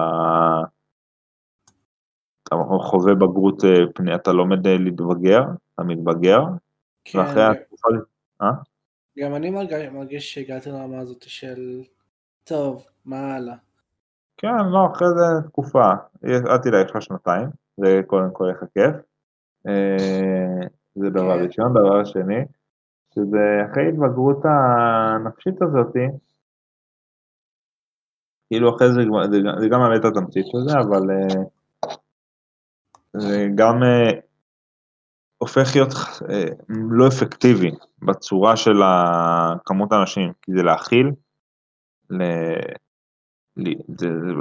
אתה 2.48 2.56
חווה 2.80 3.14
בגרות, 3.14 3.64
אה, 3.64 4.14
אתה 4.14 4.32
לומד 4.32 4.66
אה, 4.66 4.76
להתבגר, 4.78 5.42
אתה 5.74 5.82
מתבגר, 5.82 6.40
כן, 7.04 7.18
ואחרי 7.18 7.42
התקופה... 7.42 7.88
אה? 8.42 8.50
גם 9.18 9.34
אני 9.34 9.50
מרגיש, 9.50 9.88
מרגיש 9.92 10.34
שהגעתי 10.34 10.70
לרמה 10.70 10.98
הזאת 10.98 11.22
של, 11.22 11.82
טוב, 12.44 12.86
מה 13.04 13.34
הלאה? 13.34 13.54
כן, 14.36 14.48
לא, 14.72 14.86
אחרי 14.92 15.08
זה 15.08 15.48
תקופה, 15.48 15.92
אל 16.24 16.58
תדאג, 16.58 16.84
יש 16.84 16.90
לך 16.90 17.02
שנתיים, 17.02 17.48
זה 17.76 18.00
קודם 18.06 18.30
כל 18.32 18.50
יחכה 18.50 18.66
כיף. 18.74 18.94
אה, 19.66 20.66
זה 20.94 21.10
דבר 21.10 21.38
כן. 21.38 21.44
ראשון, 21.44 21.70
דבר 21.70 22.04
שני, 22.04 22.44
שזה 23.14 23.62
אחרי 23.70 23.88
התבגרות 23.88 24.38
הנפשית 24.44 25.62
הזאתי, 25.62 26.06
כאילו 28.48 28.76
אחרי 28.76 28.88
זה, 28.92 29.00
זה, 29.30 29.38
זה 29.60 29.68
גם 29.68 29.80
האמת 29.80 30.04
התמצית 30.04 30.46
של 30.46 30.58
זה, 30.68 30.78
אבל 30.78 31.02
uh, 31.10 31.57
זה 33.18 33.46
גם 33.54 33.82
uh, 33.82 34.16
הופך 35.38 35.68
להיות 35.74 35.92
uh, 35.92 36.26
לא 36.68 37.08
אפקטיבי 37.08 37.70
בצורה 38.02 38.56
של 38.56 38.76
כמות 39.64 39.92
האנשים, 39.92 40.32
כי 40.42 40.52
זה 40.56 40.62
להכיל, 40.62 41.10
ל... 42.10 42.22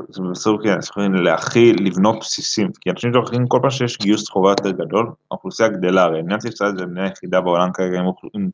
זה 0.09 0.21
בסוף 0.31 0.61
כן, 0.63 1.11
להכיל, 1.13 1.87
לבנות 1.87 2.17
בסיסים, 2.19 2.71
כי 2.81 2.89
אנשים 2.89 3.13
שוכחים 3.13 3.47
כל 3.47 3.59
פעם 3.61 3.69
שיש 3.69 3.97
גיוס 3.97 4.29
חובה 4.29 4.49
יותר 4.49 4.71
גדול, 4.71 5.11
האוכלוסייה 5.31 5.69
גדלה, 5.69 6.03
הרי 6.03 6.21
מדינת 6.21 6.45
ישראל 6.45 6.77
זה 6.77 6.83
המדינה 6.83 7.03
היחידה 7.03 7.41
בעולם 7.41 7.71
כרגע 7.73 7.99
עם 8.33 8.49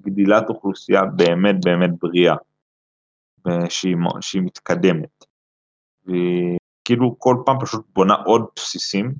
גדילת 0.00 0.48
אוכלוסייה 0.48 1.04
באמת 1.04 1.64
באמת 1.64 1.90
בריאה. 2.02 2.34
שהיא, 3.68 3.96
שהיא 4.20 4.42
מתקדמת. 4.42 5.24
וכאילו 6.04 7.14
כל 7.18 7.36
פעם 7.46 7.56
פשוט 7.60 7.86
בונה 7.94 8.14
עוד 8.14 8.46
בסיסים, 8.56 9.14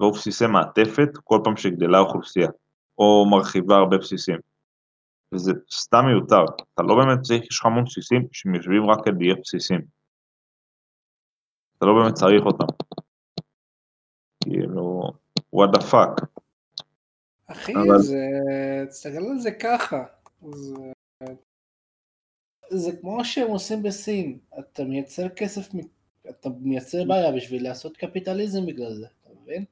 ועוד 0.00 0.14
בסיסי 0.14 0.46
מעטפת, 0.46 1.08
כל 1.24 1.40
פעם 1.44 1.56
שגדלה 1.56 1.98
האוכלוסייה, 1.98 2.48
או 2.98 3.26
מרחיבה 3.30 3.74
הרבה 3.74 3.98
בסיסים. 3.98 4.38
וזה 5.34 5.52
סתם 5.70 6.04
מיותר, 6.06 6.44
אתה 6.74 6.82
לא 6.82 6.94
באמת 6.94 7.20
צריך, 7.22 7.42
יש 7.50 7.58
לך 7.60 7.66
המון 7.66 7.84
בסיסים 7.84 8.28
שהם 8.32 8.90
רק 8.90 9.04
כדי 9.04 9.24
להיות 9.24 9.38
בסיסים. 9.42 9.80
אתה 11.78 11.86
לא 11.86 12.02
באמת 12.02 12.14
צריך 12.14 12.42
אותם. 12.46 12.66
כאילו, 14.44 15.02
what 15.56 15.68
the 15.76 15.82
fuck. 15.92 16.26
אחי, 17.46 17.72
אבל... 17.72 17.98
זה, 17.98 18.26
תסתכל 18.88 19.24
על 19.30 19.38
זה 19.38 19.50
ככה. 19.50 20.04
זה... 20.52 20.92
זה 22.70 22.96
כמו 23.00 23.24
שהם 23.24 23.48
עושים 23.48 23.82
בסין, 23.82 24.38
אתה 24.58 24.84
מייצר 24.84 25.28
כסף, 25.28 25.68
אתה 26.30 26.48
מייצר 26.60 27.04
בעיה 27.04 27.32
בשביל 27.32 27.64
לעשות 27.64 27.96
קפיטליזם 27.96 28.66
בגלל 28.66 28.94
זה, 28.94 29.06
אתה 29.06 29.30
מבין? 29.42 29.64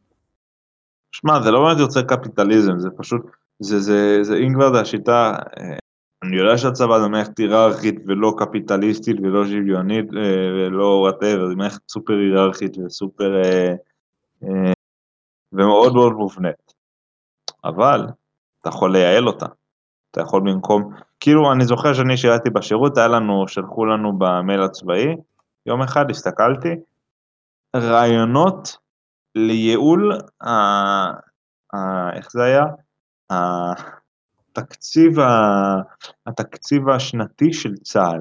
שמע, 1.13 1.43
זה 1.43 1.51
לא 1.51 1.65
באמת 1.65 1.79
יוצר 1.79 2.03
קפיטליזם, 2.03 2.79
זה 2.79 2.89
פשוט, 2.97 3.23
זה, 3.59 3.81
זה, 3.81 4.19
זה 4.23 4.37
אם 4.37 4.55
כבר 4.55 4.73
זה 4.75 4.81
השיטה, 4.81 5.33
אה, 5.59 5.77
אני 6.23 6.37
יודע 6.37 6.59
שהצבא 6.59 7.01
זה 7.01 7.09
מערכת 7.09 7.39
היררכית 7.39 7.95
ולא 8.07 8.35
קפיטליסטית 8.39 9.17
ולא 9.23 9.45
שוויונית 9.45 10.05
אה, 10.17 10.67
ולא 10.67 10.85
whatever, 10.85 11.49
זה 11.49 11.55
מערכת 11.55 11.89
סופר 11.89 12.13
היררכית 12.13 12.79
וסופר, 12.79 13.43
אה, 13.43 13.75
ומאוד 15.53 15.95
מאוד 15.95 16.13
מובנית. 16.13 16.75
אבל, 17.65 18.07
אתה 18.61 18.69
יכול 18.69 18.93
לייעל 18.93 19.27
אותה. 19.27 19.47
אתה 20.11 20.21
יכול 20.21 20.41
במקום, 20.41 20.95
כאילו 21.21 21.53
אני 21.53 21.65
זוכר 21.65 21.95
שאני 21.95 22.17
שירתי 22.17 22.51
בשירות, 22.51 22.99
היה 22.99 23.09
לנו, 23.09 23.49
שלחו 23.49 23.87
לנו 23.87 24.19
במייל 24.19 24.63
הצבאי, 24.63 25.17
יום 25.67 25.83
אחד 25.83 26.11
הסתכלתי, 26.11 26.69
רעיונות 27.77 28.77
לייעול, 29.39 30.19
ה... 30.43 30.51
ה... 31.75 32.11
איך 32.17 32.33
זה 32.33 32.45
היה? 32.45 32.65
התקציב, 33.31 35.21
ה... 35.21 35.27
התקציב 36.27 36.89
השנתי 36.89 37.53
של 37.53 37.75
צה"ל. 37.77 38.21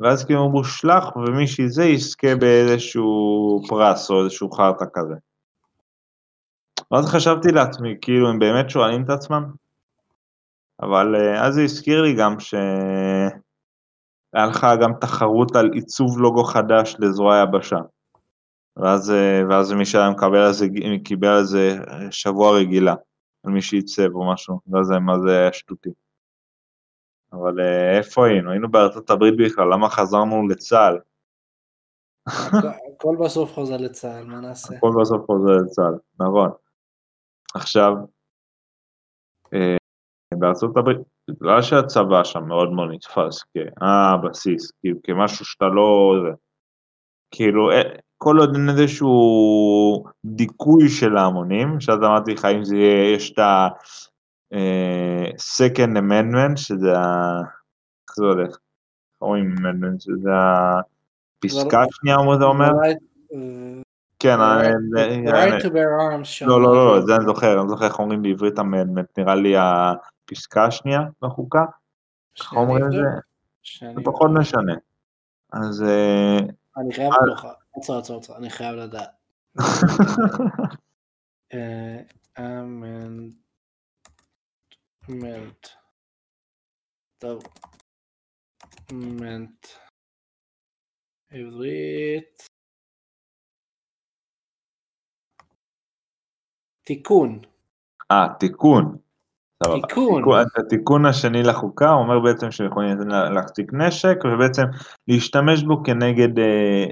ואז 0.00 0.24
כאילו 0.24 0.44
אמרו 0.46 0.64
שלח 0.64 1.16
ומי 1.16 1.46
שזה 1.46 1.84
יזכה 1.84 2.36
באיזשהו 2.40 3.60
פרס 3.68 4.10
או 4.10 4.24
איזשהו 4.24 4.50
חרטא 4.50 4.84
כזה. 4.92 5.14
ואז 6.90 7.06
חשבתי 7.06 7.48
לעצמי, 7.48 7.94
כאילו 8.00 8.28
הם 8.28 8.38
באמת 8.38 8.70
שואלים 8.70 9.04
את 9.04 9.10
עצמם? 9.10 9.44
אבל 10.82 11.16
אה, 11.16 11.46
אז 11.46 11.54
זה 11.54 11.62
הזכיר 11.62 12.02
לי 12.02 12.14
גם 12.14 12.40
שהיה 12.40 13.30
לך 14.48 14.66
גם 14.82 14.92
תחרות 15.00 15.56
על 15.56 15.70
עיצוב 15.72 16.18
לוגו 16.18 16.44
חדש 16.44 16.96
לזרוע 16.98 17.36
היבשה. 17.36 17.78
ואז, 18.78 19.10
אה, 19.10 19.42
ואז 19.50 19.72
מי 19.72 19.86
שהיה 19.86 20.10
מקבל 20.10 20.38
על 20.38 20.52
זה, 20.52 20.66
קיבל 21.04 21.28
על 21.28 21.44
זה 21.44 21.70
שבוע 22.10 22.58
רגילה, 22.58 22.94
על 23.44 23.52
מי 23.52 23.62
שעיצב 23.62 24.14
או 24.14 24.32
משהו, 24.32 24.60
ואז 24.66 24.86
זה 24.86 24.98
מה 24.98 25.18
זה 25.18 25.38
היה 25.38 25.52
שטותי. 25.52 25.90
אבל 27.32 27.60
אה, 27.60 27.98
איפה 27.98 28.26
היינו? 28.26 28.50
היינו 28.50 28.70
בארצות 28.70 29.10
הברית 29.10 29.34
בכלל, 29.38 29.68
למה 29.72 29.88
חזרנו 29.88 30.48
לצה"ל? 30.48 30.98
הכל 32.96 33.16
בסוף 33.24 33.52
חוזר 33.52 33.76
לצה"ל, 33.76 34.24
מה 34.24 34.40
נעשה? 34.40 34.76
הכל 34.76 34.90
בסוף 35.00 35.26
חוזר 35.26 35.52
לצה"ל, 35.64 35.94
נכון. 36.20 36.50
עכשיו, 37.54 37.92
בארצות 40.34 40.76
הברית, 40.76 40.98
בגלל 41.30 41.62
שהצבא 41.62 42.24
שם 42.24 42.44
מאוד 42.48 42.72
מאוד 42.72 42.88
נתפס 42.90 43.44
כבסיס, 44.22 44.72
כמשהו 45.02 45.44
שאתה 45.44 45.64
לא... 45.64 46.14
כאילו, 47.30 47.70
אה, 47.70 47.82
כל 48.18 48.38
עוד 48.38 48.54
אין 48.54 48.68
איזשהו 48.68 50.04
דיכוי 50.24 50.88
של 50.88 51.16
ההמונים, 51.16 51.80
שאז 51.80 51.98
אמרתי 51.98 52.34
לך 52.34 52.44
אם 52.44 52.64
זה 52.64 52.76
יהיה, 52.76 53.14
יש 53.14 53.32
את 53.32 53.38
ה-second 53.38 54.56
אה, 55.96 56.00
amendment, 56.00 56.56
שזה 56.56 56.98
ה... 56.98 57.38
איך 58.08 58.16
זה 58.16 58.24
הולך? 58.24 58.56
אומרים 59.20 59.54
amendment, 59.58 60.00
שזה 60.00 60.30
הפסקה 61.44 61.82
השנייה, 61.82 62.16
מה 62.16 62.38
זה 62.38 62.44
אומר? 62.44 62.70
כן, 64.18 64.36
bear 65.68 66.00
arms. 66.00 66.46
לא, 66.46 66.62
לא, 66.62 66.74
לא, 66.74 67.00
זה 67.06 67.16
אני 67.16 67.24
זוכר, 67.24 67.60
אני 67.60 67.68
זוכר 67.68 67.84
איך 67.84 67.98
אומרים 67.98 68.22
בעברית 68.22 68.58
אמנדמנט, 68.58 69.18
נראה 69.18 69.34
לי 69.34 69.54
הפסקה 69.56 70.64
השנייה 70.64 71.00
בחוקה, 71.22 71.64
איך 72.38 72.52
אומרים 72.52 72.84
את 72.86 72.90
זה? 72.92 72.98
זה 73.80 74.00
פחות 74.04 74.30
משנה. 74.30 74.74
אז... 75.52 75.82
אה, 75.82 76.38
אני 76.76 76.92
חייב 76.94 77.12
לך, 77.32 77.46
עצור, 77.76 77.98
עצור, 77.98 78.18
עצור, 78.18 78.36
אני 78.36 78.50
חייב 78.50 78.74
לדעת. 78.74 79.10
אמנט. 85.10 85.66
טוב. 87.18 87.42
אמנט. 88.92 89.66
עברית. 91.30 92.48
תיקון. 96.82 97.40
אה, 98.10 98.26
תיקון. 98.40 98.96
תיקון. 99.62 100.22
התיקון 100.56 101.06
השני 101.06 101.42
לחוקה 101.42 101.90
אומר 101.90 102.20
בעצם 102.20 102.50
שיכולים 102.50 102.98
להחזיק 103.08 103.72
נשק 103.72 104.16
ובעצם 104.24 104.62
להשתמש 105.08 105.62
בו 105.62 105.82
כנגד 105.84 106.38
אה, 106.38 106.84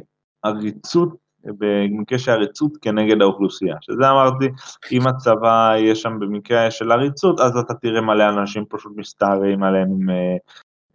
עריצות, 0.42 1.26
במקרה 1.44 2.18
של 2.18 2.30
עריצות 2.30 2.72
כנגד 2.82 3.22
האוכלוסייה. 3.22 3.76
שזה 3.80 4.10
אמרתי, 4.10 4.44
אם 4.92 5.06
הצבא 5.06 5.74
יהיה 5.76 5.94
שם 5.94 6.18
במקרה 6.20 6.70
של 6.70 6.92
עריצות, 6.92 7.40
אז 7.40 7.56
אתה 7.56 7.74
תראה 7.74 8.00
מלא 8.00 8.28
אנשים 8.28 8.64
פשוט 8.68 8.92
מסתערים 8.96 9.62
עליהם 9.62 9.88
עם 9.90 10.10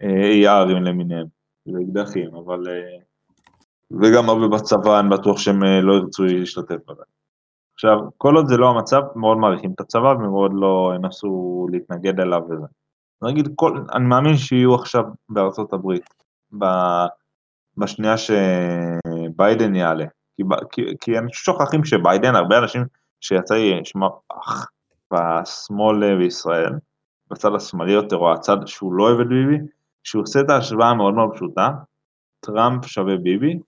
אה, 0.01 0.63
ARים 0.63 0.79
למיניהם, 0.79 1.27
ואקדחים, 1.67 2.35
אבל... 2.35 2.67
אה, 2.67 2.97
וגם 3.91 4.29
הרבה 4.29 4.47
בצבא, 4.47 4.99
אני 4.99 5.09
בטוח 5.09 5.37
שהם 5.37 5.63
אה, 5.63 5.81
לא 5.81 5.93
ירצו 5.93 6.23
להשתתף 6.23 6.77
בזה. 6.87 7.03
עכשיו, 7.73 7.97
כל 8.17 8.35
עוד 8.35 8.47
זה 8.47 8.57
לא 8.57 8.69
המצב, 8.69 9.01
מאוד 9.15 9.37
מעריכים 9.37 9.71
את 9.71 9.79
הצבא 9.79 10.07
ומאוד 10.07 10.51
לא 10.53 10.93
ינסו 10.95 11.67
להתנגד 11.71 12.19
אליו 12.19 12.41
וזה. 12.49 12.65
נגיד, 13.21 13.49
כל, 13.55 13.83
אני 13.93 14.05
מאמין 14.05 14.37
שיהיו 14.37 14.75
עכשיו 14.75 15.03
בארצות 15.29 15.73
הברית, 15.73 16.09
ב, 16.59 16.65
בשנייה 17.77 18.17
שביידן 19.31 19.75
יעלה. 19.75 20.05
כי, 20.37 20.43
כי, 20.71 20.81
כי 21.01 21.11
אנשים 21.11 21.33
שוכחים 21.33 21.85
שביידן, 21.85 22.35
הרבה 22.35 22.57
אנשים 22.57 22.83
שיצא 23.21 23.55
לי 23.55 23.79
לשמוע 23.79 24.09
בשמאל 25.13 26.17
בישראל, 26.17 26.73
בצד 27.31 27.55
השמאלי 27.55 27.91
יותר, 27.91 28.15
או 28.15 28.33
הצד 28.33 28.57
שהוא 28.65 28.93
לא 28.93 29.03
אוהב 29.03 29.19
את 29.19 29.27
ביבי, 29.27 29.57
שהוא 30.03 30.23
עושה 30.23 30.39
את 30.39 30.49
ההשוואה 30.49 30.89
המאוד 30.89 31.13
מאוד 31.13 31.29
פשוטה, 31.33 31.69
טראמפ 32.39 32.85
שווה 32.85 33.17
ביבי, 33.17 33.59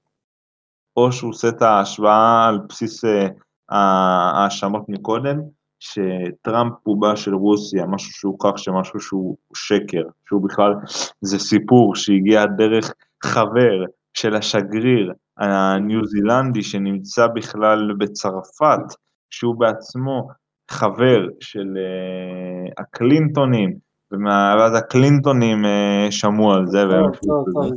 או 0.98 1.12
שהוא 1.12 1.30
עושה 1.30 1.50
את 1.50 1.62
ההשוואה 1.62 2.48
על 2.48 2.60
בסיס 2.70 3.06
אה, 3.06 3.28
ההאשמות 3.70 4.90
מקודם, 4.90 5.40
שטראמפ 5.80 6.74
הוא 6.84 7.02
בא 7.02 7.16
של 7.16 7.36
רוסיה, 7.36 7.86
משהו 7.86 8.12
שהוכח 8.12 8.58
שמשהו 8.58 9.00
שהוא 9.00 9.38
שקר, 9.56 10.04
שהוא 10.28 10.44
בכלל, 10.44 10.74
זה 11.22 11.40
סיפור 11.40 11.96
שהגיע 11.96 12.46
דרך 12.46 12.94
חבר 13.24 13.86
של 14.14 14.36
השגריר 14.36 15.14
הניו 15.38 16.06
זילנדי 16.06 16.64
שנמצא 16.64 17.28
בכלל 17.28 17.94
בצרפת, 17.98 18.96
שהוא 19.30 19.56
בעצמו 19.60 20.28
חבר 20.72 21.20
של 21.40 21.68
אה, 21.76 22.72
הקלינטונים, 22.78 23.74
ואז 24.12 24.76
הקלינטונים 24.76 25.66
אה, 25.66 26.12
שמעו 26.12 26.54
על 26.54 26.68
זה. 26.68 26.82
טוב, 26.82 27.46
טוב, 27.54 27.64
טוב, 27.68 27.76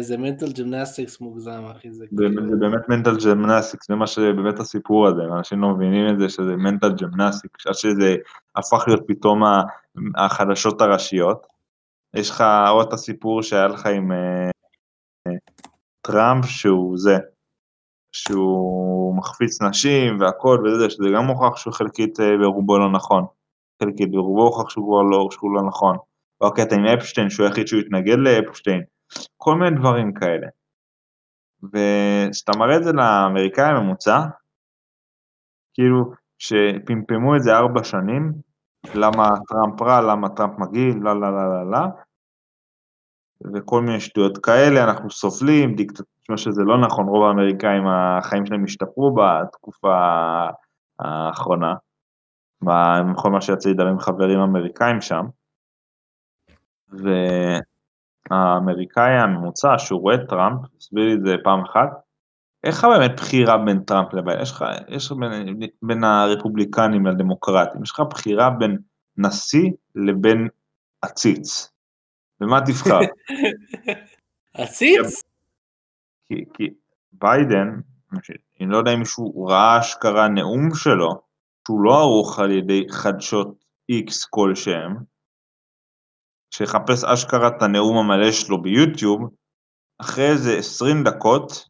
זה 0.00 0.16
mental 0.18 0.52
gymnastics 0.52 1.20
מוגזם, 1.20 1.62
אחי. 1.70 1.92
זה 1.92 2.06
כאילו- 2.06 2.46
זה 2.50 2.56
באמת 2.60 2.88
mental 2.88 3.16
gymnastics, 3.24 3.88
זה 3.88 3.94
מה 3.94 4.06
שבאמת 4.06 4.60
הסיפור 4.60 5.08
הזה, 5.08 5.22
אנשים 5.36 5.60
לא 5.60 5.68
מבינים 5.68 6.14
את 6.14 6.18
זה 6.18 6.28
שזה 6.28 6.56
mental 6.56 6.92
gymnastics, 6.92 7.66
עד 7.66 7.74
שזה 7.74 8.16
הפך 8.56 8.84
להיות 8.86 9.02
פתאום 9.06 9.42
החדשות 10.16 10.80
הראשיות. 10.80 11.46
יש 12.14 12.30
לך 12.30 12.44
עוד 12.70 12.86
את 12.86 12.92
הסיפור 12.92 13.42
שהיה 13.42 13.68
לך 13.68 13.86
עם 13.86 14.12
uh, 14.12 14.57
טראמפ, 16.00 16.44
שהוא 16.46 16.98
זה, 16.98 17.16
שהוא 18.12 19.16
מחפיץ 19.18 19.62
נשים 19.62 20.20
והכל 20.20 20.64
וזה, 20.64 20.90
שזה 20.90 21.08
גם 21.16 21.24
מוכח 21.24 21.56
שהוא 21.56 21.74
חלקית 21.74 22.20
אה, 22.20 22.36
ברובו 22.40 22.78
לא 22.78 22.92
נכון. 22.92 23.24
חלקית 23.82 24.10
ברובו 24.10 24.42
הוכח 24.42 24.70
שהוא 24.70 24.84
כבר 24.84 25.02
לא, 25.02 25.28
שהוא 25.30 25.54
לא 25.54 25.62
נכון. 25.68 25.96
או 26.40 26.46
הקטע 26.46 26.76
עם 26.76 26.86
אפשטיין, 26.86 27.30
שהוא 27.30 27.46
היחיד 27.46 27.66
שהוא 27.66 27.80
התנגד 27.80 28.16
לאפשטיין. 28.18 28.82
כל 29.36 29.54
מיני 29.54 29.76
דברים 29.76 30.14
כאלה. 30.14 30.46
וכשאתה 31.62 32.58
מראה 32.58 32.76
את 32.76 32.84
זה 32.84 32.92
לאמריקאי 32.92 33.64
הממוצע, 33.64 34.18
כאילו, 35.74 36.12
שפמפמו 36.38 37.36
את 37.36 37.42
זה 37.42 37.56
ארבע 37.56 37.84
שנים, 37.84 38.32
למה 38.94 39.28
טראמפ 39.48 39.82
רע, 39.82 40.00
למה 40.00 40.28
טראמפ 40.28 40.58
מגעיל, 40.58 40.96
לא, 41.00 41.20
לא, 41.20 41.30
לא, 41.30 41.48
לא, 41.48 41.70
לא, 41.70 41.78
וכל 43.54 43.82
מיני 43.82 44.00
שטויות 44.00 44.38
כאלה, 44.38 44.84
אנחנו 44.84 45.10
סובלים, 45.10 45.74
דיקטטורה 45.74 46.36
שזה 46.36 46.62
לא 46.62 46.80
נכון, 46.80 47.06
רוב 47.06 47.24
האמריקאים 47.24 47.86
החיים 47.86 48.46
שלהם 48.46 48.64
השתפרו 48.64 49.14
בתקופה 49.14 49.96
האחרונה, 50.98 51.74
בכל 52.62 53.30
מה 53.30 53.40
שיצא 53.40 53.70
לי 53.70 53.90
עם 53.90 53.98
חברים 53.98 54.40
אמריקאים 54.40 55.00
שם, 55.00 55.24
והאמריקאי 58.30 59.12
הממוצע 59.12 59.78
שהוא 59.78 60.00
רואה 60.00 60.26
טראמפ, 60.26 60.60
הסביר 60.78 61.04
לי 61.04 61.14
את 61.14 61.20
זה 61.24 61.36
פעם 61.44 61.60
אחת, 61.64 61.88
איך 62.64 62.84
באמת 62.84 63.16
בחירה 63.16 63.58
בין 63.58 63.80
טראמפ 63.80 64.14
לביידן? 64.14 64.42
יש 64.42 64.50
לך, 64.50 64.64
יש 64.88 65.12
בין, 65.12 65.60
בין 65.82 66.04
הרפובליקנים 66.04 67.06
לדמוקרטים, 67.06 67.82
יש 67.82 67.90
לך 67.90 68.00
בחירה 68.10 68.50
בין 68.50 68.78
נשיא 69.16 69.70
לבין 69.94 70.48
עציץ. 71.02 71.77
ומה 72.40 72.60
תבחר? 72.66 73.00
עציץ? 74.54 75.22
כי, 76.28 76.44
כי 76.54 76.70
ביידן, 77.12 77.80
אני 78.60 78.70
לא 78.70 78.76
יודע 78.76 78.94
אם 78.94 78.98
מישהו 78.98 79.46
ראה 79.46 79.80
אשכרה 79.80 80.28
נאום 80.28 80.74
שלו, 80.74 81.20
שהוא 81.66 81.84
לא 81.84 81.98
ערוך 81.98 82.38
על 82.38 82.50
ידי 82.50 82.86
חדשות 82.90 83.64
X 83.92 84.26
כלשהם, 84.30 84.96
שיחפש 86.54 87.04
אשכרה 87.04 87.48
את 87.48 87.62
הנאום 87.62 87.98
המלא 87.98 88.32
שלו 88.32 88.62
ביוטיוב, 88.62 89.30
אחרי 90.00 90.30
איזה 90.30 90.58
20 90.58 91.04
דקות, 91.04 91.68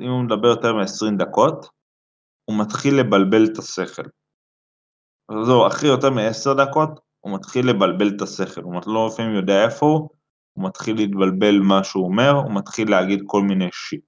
אם 0.00 0.10
הוא 0.10 0.24
מדבר 0.24 0.48
יותר 0.48 0.72
מ-20 0.74 1.18
דקות, 1.18 1.66
הוא 2.44 2.58
מתחיל 2.60 2.94
לבלבל 3.00 3.44
את 3.52 3.58
השכל. 3.58 4.02
אז 5.28 5.46
זהו, 5.46 5.66
אחרי 5.66 5.88
יותר 5.88 6.10
מ-10 6.10 6.64
דקות, 6.64 7.00
הוא 7.24 7.34
מתחיל 7.34 7.70
לבלבל 7.70 8.08
את 8.16 8.22
השכל, 8.22 8.60
הוא 8.60 8.74
לא 8.86 9.08
לפעמים 9.12 9.34
יודע 9.34 9.64
איפה 9.64 9.86
הוא, 9.86 10.10
הוא 10.52 10.64
מתחיל 10.64 10.96
להתבלבל 10.96 11.58
מה 11.58 11.84
שהוא 11.84 12.04
אומר, 12.04 12.30
הוא 12.30 12.54
מתחיל 12.54 12.90
להגיד 12.90 13.22
כל 13.26 13.42
מיני 13.42 13.68
שיט. 13.72 14.04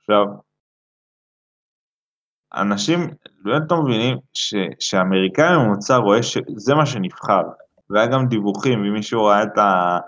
עכשיו, 0.00 0.24
אנשים 2.54 3.00
באמת 3.42 3.62
לא 3.70 3.82
מבינים 3.82 4.18
ש, 4.32 4.54
שהאמריקאי 4.80 5.44
הממוצע 5.44 5.96
רואה 5.96 6.22
שזה 6.22 6.74
מה 6.74 6.86
שנבחר, 6.86 7.42
והיה 7.90 8.06
גם 8.06 8.26
דיווחים, 8.28 8.84
אם 8.84 8.92
מישהו 8.92 9.24
ראה 9.24 9.42
את, 9.42 9.58
ה, 9.58 9.98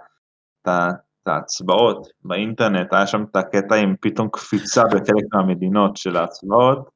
את, 0.63 0.69
ה, 0.69 0.89
את 1.23 1.29
ההצבעות 1.29 2.07
באינטרנט, 2.25 2.93
היה 2.93 3.07
שם 3.07 3.25
את 3.31 3.37
הקטע 3.37 3.75
עם 3.75 3.95
פתאום 4.01 4.29
קפיצה 4.33 4.83
בחלק 4.85 5.25
מהמדינות 5.33 5.97
של 5.97 6.17
ההצבעות, 6.17 6.89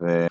ו... 0.00 0.26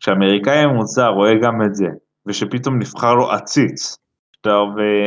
כשאמריקאי 0.00 0.58
הממוצע 0.58 1.06
רואה 1.06 1.32
גם 1.42 1.62
את 1.66 1.74
זה, 1.74 1.86
ושפתאום 2.26 2.78
נבחר 2.78 3.14
לו 3.14 3.30
עציץ, 3.30 3.96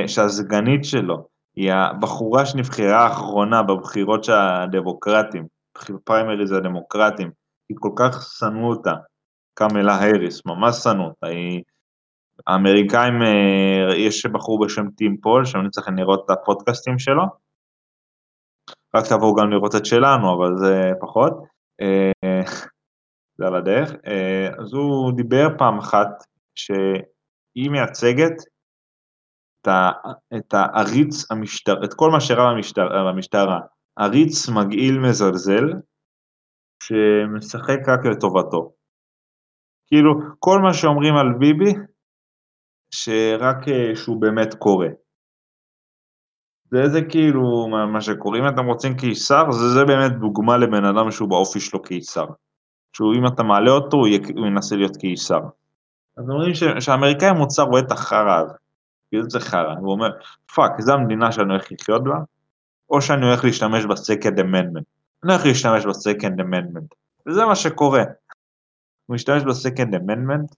שהסגנית 0.07 0.83
שלו 0.83 1.27
היא 1.55 1.71
הבחורה 1.73 2.45
שנבחרה 2.45 3.03
האחרונה 3.03 3.63
בבחירות 3.63 4.23
של 4.23 4.33
הדמוקרטים, 4.33 5.47
פריימריז 6.03 6.51
הדמוקרטים, 6.51 7.31
היא 7.69 7.77
כל 7.79 7.91
כך 7.95 8.21
שנאו 8.39 8.69
אותה, 8.69 8.93
קמלה 9.53 9.93
האריס, 9.93 10.45
ממש 10.45 10.75
שנאו 10.75 11.05
אותה, 11.05 11.27
היא... 11.27 11.61
האמריקאים, 12.47 13.13
אה, 13.21 13.95
יש 13.95 14.25
בחור 14.25 14.65
בשם 14.65 14.89
טים 14.89 15.17
פול, 15.21 15.45
שאני 15.45 15.69
צריך 15.69 15.87
לראות 15.97 16.25
את 16.25 16.29
הפודקאסטים 16.29 16.99
שלו, 16.99 17.23
רק 18.95 19.03
תבואו 19.09 19.35
גם 19.35 19.49
לראות 19.49 19.75
את 19.75 19.85
שלנו, 19.85 20.35
אבל 20.35 20.57
זה 20.57 20.91
פחות. 21.01 21.33
זה 23.37 23.45
על 23.47 23.55
הדרך. 23.55 23.89
אה, 24.07 24.47
אז 24.59 24.73
הוא 24.73 25.11
דיבר 25.15 25.47
פעם 25.57 25.77
אחת 25.77 26.09
שהיא 26.55 27.69
מייצגת 27.71 28.37
את, 29.61 29.67
את 30.37 30.53
העריץ 30.53 31.31
המשטר, 31.31 31.83
את 31.83 31.93
כל 31.93 32.09
מה 32.11 32.21
שרע 32.21 32.53
במשטר, 32.53 32.87
במשטרה. 33.11 33.59
עריץ 33.99 34.49
מגעיל 34.49 34.99
מזלזל, 34.99 35.65
שמשחק 36.83 37.79
רק 37.87 38.05
לטובתו. 38.05 38.73
כאילו, 39.87 40.11
כל 40.39 40.59
מה 40.63 40.73
שאומרים 40.73 41.15
על 41.15 41.27
ביבי, 41.39 41.73
שרק 42.93 43.67
אה, 43.67 43.95
שהוא 43.95 44.21
באמת 44.21 44.53
קורה. 44.53 44.87
זה, 46.71 46.89
זה 46.93 46.99
כאילו 47.09 47.67
מה, 47.67 47.85
מה 47.85 48.01
שקורה, 48.01 48.39
אם 48.39 48.47
אתם 48.53 48.65
רוצים 48.65 48.97
קיסר, 48.97 49.51
זה, 49.51 49.67
זה 49.79 49.85
באמת 49.87 50.11
דוגמה 50.19 50.57
לבן 50.57 50.85
אדם 50.85 51.11
שהוא 51.11 51.29
באופי 51.29 51.59
שלו 51.59 51.81
קיסר. 51.81 52.25
שהוא 52.93 53.15
אם 53.15 53.27
אתה 53.27 53.43
מעלה 53.43 53.71
אותו, 53.71 53.97
הוא, 53.97 54.07
הוא 54.35 54.47
ינסה 54.47 54.75
להיות 54.75 54.97
קיסר. 54.97 55.39
אז 56.17 56.29
אומרים 56.29 56.53
שהאמריקאי 56.79 57.27
המוצר 57.27 57.63
רואה 57.63 57.81
את 57.81 57.91
החרא 57.91 58.39
הזה, 58.39 58.53
כאילו 59.09 59.29
זה 59.29 59.39
חרא, 59.39 59.73
הוא 59.79 59.91
אומר, 59.91 60.09
fuck, 60.55 60.81
זו 60.81 60.93
המדינה 60.93 61.31
שאני 61.31 61.51
הולך 61.51 61.71
לחיות 61.71 62.03
בה, 62.03 62.15
או 62.89 63.01
שאני 63.01 63.25
הולך 63.25 63.43
להשתמש 63.43 63.85
ב 63.85 63.93
second 63.93 64.39
amendment. 64.39 64.85
אני 65.23 65.33
הולך 65.33 65.45
להשתמש 65.45 65.85
ב 65.85 65.93
second 65.93 66.39
amendment, 66.39 66.93
וזה 67.27 67.45
מה 67.45 67.55
שקורה. 67.55 68.03
הוא 69.05 69.15
משתמש 69.15 69.43
ב 69.43 69.51
second 69.51 69.95
amendment, 69.95 70.55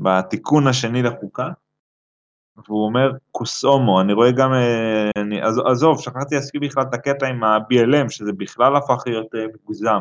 בתיקון 0.00 0.66
השני 0.66 1.02
לחוקה, 1.02 1.48
והוא 2.68 2.86
אומר 2.86 3.10
כוסומו, 3.32 4.00
אני 4.00 4.12
רואה 4.12 4.30
גם, 4.32 4.52
אה, 4.52 5.10
אני, 5.16 5.40
עזוב, 5.70 6.00
שכחתי 6.00 6.34
להזכיר 6.34 6.60
בכלל 6.60 6.82
את 6.82 6.94
הקטע 6.94 7.26
עם 7.26 7.44
ה-BLM, 7.44 8.10
שזה 8.10 8.32
בכלל 8.32 8.76
הפך 8.76 9.02
להיות 9.06 9.34
אה, 9.34 9.44
מגוזם. 9.54 10.00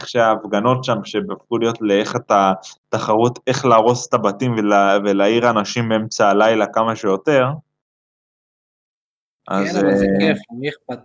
איך 0.00 0.08
שההפגנות 0.08 0.84
שם, 0.84 1.04
שהפכו 1.04 1.58
להיות 1.58 1.78
לאיך 1.80 2.16
אתה, 2.16 2.52
תחרות 2.88 3.38
איך 3.46 3.64
להרוס 3.64 4.08
את 4.08 4.14
הבתים 4.14 4.54
ולה, 4.58 4.98
ולהעיר 5.04 5.50
אנשים 5.50 5.88
באמצע 5.88 6.28
הלילה 6.28 6.66
כמה 6.66 6.96
שיותר. 6.96 7.44
כן, 9.48 9.54
אז, 9.54 9.76
אבל 9.76 9.96
זה 9.96 10.04
אה, 10.04 10.20
כיף, 10.20 10.38
מי 10.50 10.68
אכפת? 10.68 10.98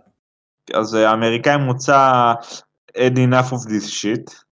אז 0.74 0.94
האמריקאי 0.94 1.56
מוצא 1.56 2.32
אין 2.94 3.14
enough 3.14 3.52
of 3.52 3.68
this 3.68 3.88
shit. 4.02 4.48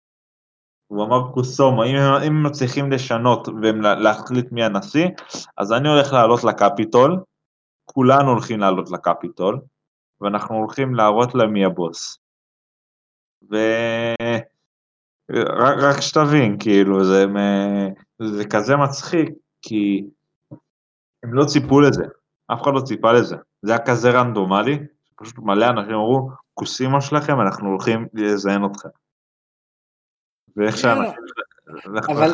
הוא 0.87 1.05
אמר 1.05 1.33
קוסומו, 1.35 1.85
אם 1.85 1.97
הם 1.97 2.43
מצליחים 2.43 2.93
לשנות 2.93 3.49
ולהחליט 3.49 4.53
מי 4.53 4.65
הנשיא, 4.65 5.09
אז 5.57 5.73
אני 5.73 5.89
הולך 5.89 6.13
לעלות 6.13 6.45
לקפיטול, 6.45 7.21
כולנו 7.85 8.31
הולכים 8.31 8.61
לעלות 8.61 8.91
לקפיטול, 8.91 9.61
ואנחנו 10.21 10.57
הולכים 10.57 10.95
להראות 10.95 11.35
להם 11.35 11.53
מי 11.53 11.65
הבוס. 11.65 12.22
ורק 15.31 16.01
שתבין, 16.01 16.57
כאילו, 16.61 17.05
זה, 17.05 17.25
זה 18.23 18.45
כזה 18.45 18.77
מצחיק, 18.77 19.29
כי 19.63 20.05
הם 21.23 21.35
לא 21.35 21.45
ציפו 21.45 21.81
לזה, 21.81 22.05
אף 22.53 22.63
אחד 22.63 22.71
לא 22.75 22.81
ציפה 22.81 23.13
לזה. 23.13 23.37
זה 23.63 23.73
היה 23.73 23.87
כזה 23.87 24.11
רנדומלי, 24.11 24.79
פשוט 25.17 25.39
מלא 25.39 25.67
אנשים 25.67 25.95
אמרו, 25.95 26.31
כוסימו 26.55 27.01
שלכם, 27.01 27.41
אנחנו 27.41 27.69
הולכים 27.69 28.07
לזיין 28.15 28.65
אתכם. 28.65 28.89
ואיך 30.57 30.77
שאנשים... 30.77 31.13
אבל, 32.09 32.31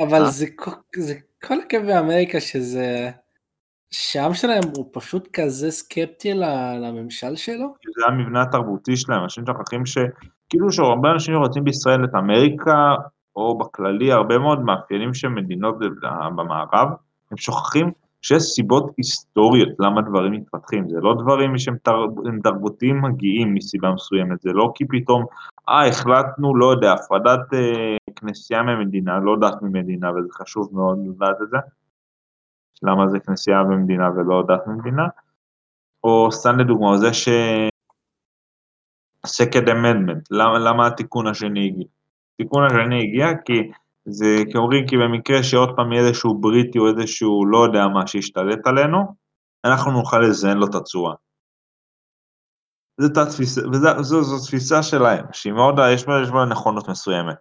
אבל 0.00 0.24
זה, 0.30 0.46
זה 0.98 1.14
כל 1.42 1.60
הכאב 1.60 1.82
באמריקה 1.86 2.40
שזה... 2.40 3.10
שהעם 3.90 4.34
שלהם 4.34 4.62
הוא 4.76 4.90
פשוט 4.92 5.28
כזה 5.32 5.70
סקפטי 5.70 6.34
לממשל 6.34 7.36
שלו? 7.36 7.74
זה 7.98 8.06
המבנה 8.06 8.42
התרבותי 8.42 8.96
שלהם, 8.96 9.22
אנשים 9.22 9.44
שוכחים 9.46 9.86
ש... 9.86 9.98
כאילו 10.52 10.72
שהרבה 10.72 11.12
אנשים 11.12 11.34
שרוצים 11.34 11.64
בישראל 11.64 12.04
את 12.04 12.14
אמריקה, 12.14 12.94
או 13.36 13.58
בכללי 13.58 14.12
הרבה 14.12 14.38
מאוד 14.38 14.60
מאפיינים 14.60 15.14
של 15.14 15.28
מדינות 15.28 15.74
במערב, 16.36 16.88
הם 17.30 17.36
שוכחים 17.36 17.90
שיש 18.22 18.42
סיבות 18.42 18.92
היסטוריות 18.96 19.68
למה 19.78 20.02
דברים 20.02 20.32
מתפתחים, 20.32 20.88
זה 20.88 21.00
לא 21.00 21.14
דברים 21.14 21.58
שהם 21.58 21.76
תרבותיים 22.42 23.02
מגיעים 23.02 23.54
מסיבה 23.54 23.90
מסוימת, 23.90 24.40
זה 24.40 24.50
לא 24.52 24.72
כי 24.74 24.84
פתאום, 24.88 25.24
אה, 25.68 25.88
החלטנו, 25.88 26.56
לא 26.56 26.66
יודע, 26.66 26.92
הפרדת 26.92 27.54
אה, 27.54 27.96
כנסייה 28.16 28.62
ממדינה, 28.62 29.18
לא 29.18 29.36
דת 29.40 29.62
ממדינה, 29.62 30.10
וזה 30.10 30.28
חשוב 30.32 30.68
מאוד 30.72 30.98
לדעת 31.06 31.36
את 31.42 31.50
זה, 31.50 31.56
למה 32.82 33.08
זה 33.08 33.20
כנסייה 33.20 33.62
ממדינה 33.62 34.10
ולא 34.10 34.44
דת 34.48 34.66
ממדינה, 34.66 35.06
או 36.04 36.32
סתם 36.32 36.58
לדוגמה, 36.58 36.96
זה 36.96 37.12
ש... 37.14 37.28
second 39.26 39.66
amendment, 39.66 40.22
למה, 40.30 40.58
למה 40.58 40.86
התיקון 40.86 41.26
השני 41.26 41.66
הגיע? 41.66 41.86
התיקון 42.34 42.62
השני 42.66 43.02
הגיע 43.02 43.26
כי 43.44 43.52
זה 44.04 44.26
כי 44.50 44.58
אומרים 44.58 44.86
כי 44.86 44.96
במקרה 44.96 45.42
שעוד 45.42 45.70
פעם 45.76 45.92
יהיה 45.92 46.08
איזשהו 46.08 46.40
בריטי 46.40 46.78
או 46.78 46.88
איזשהו 46.88 47.46
לא 47.46 47.64
יודע 47.64 47.88
מה 47.94 48.06
שישתלט 48.06 48.66
עלינו, 48.66 48.98
אנחנו 49.64 49.92
נוכל 49.92 50.18
לזיין 50.18 50.58
לו 50.58 50.66
את 50.66 50.74
הצורה. 50.74 51.14
זו, 53.00 53.08
תפיסה, 53.30 53.60
וזו, 53.68 54.02
זו, 54.02 54.22
זו 54.22 54.46
תפיסה 54.46 54.82
שלהם, 54.82 55.24
שהיא 55.32 55.52
מאוד, 55.52 55.74
יש 55.94 56.06
בה, 56.06 56.22
יש 56.22 56.30
בה 56.30 56.44
נכונות 56.44 56.88
מסוימת. 56.88 57.36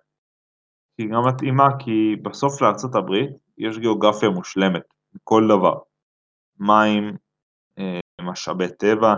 היא 0.98 1.10
גם 1.10 1.28
מתאימה 1.28 1.68
כי 1.80 2.16
בסוף 2.22 2.62
לארצות 2.62 2.96
הברית 2.96 3.30
יש 3.58 3.78
גיאוגרפיה 3.78 4.30
מושלמת, 4.30 4.84
כל 5.24 5.44
דבר. 5.48 5.76
מים, 6.60 7.18
אה, 7.80 8.00
משאבי 8.22 8.68
טבע, 8.80 9.16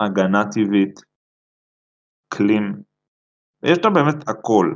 הגנה 0.00 0.44
טבעית, 0.44 1.00
אקלים, 2.34 2.82
יש 3.62 3.78
לה 3.84 3.90
באמת 3.90 4.28
הכל, 4.28 4.74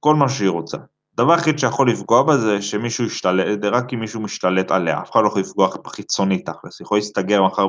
כל 0.00 0.14
מה 0.14 0.28
שהיא 0.28 0.50
רוצה. 0.50 0.78
הדבר 1.14 1.32
היחיד 1.32 1.58
שיכול 1.58 1.90
לפגוע 1.90 2.22
בה 2.22 2.36
זה 2.36 2.62
שמישהו 2.62 3.04
ישתלט, 3.04 3.64
רק 3.64 3.92
אם 3.94 4.00
מישהו 4.00 4.20
משתלט 4.20 4.70
עליה, 4.70 5.02
אף 5.02 5.10
אחד 5.10 5.20
לא 5.22 5.26
יכול 5.26 5.40
לפגוע 5.40 5.68
חיצוני 5.86 6.42
תכלס, 6.42 6.80
יכול 6.80 6.98
להסתגר 6.98 7.42
מחר 7.42 7.66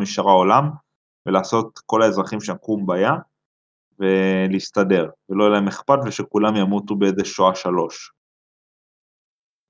משאר 0.00 0.28
העולם 0.28 0.70
ולעשות 1.26 1.78
כל 1.86 2.02
האזרחים 2.02 2.40
שם 2.40 2.56
קום 2.56 2.86
בים 2.86 3.14
ולהסתדר, 3.98 5.08
ולא 5.28 5.44
יהיה 5.44 5.52
להם 5.52 5.68
אכפת 5.68 5.98
ושכולם 6.06 6.56
ימותו 6.56 6.96
באיזה 6.96 7.24
שואה 7.24 7.54
שלוש. 7.54 8.12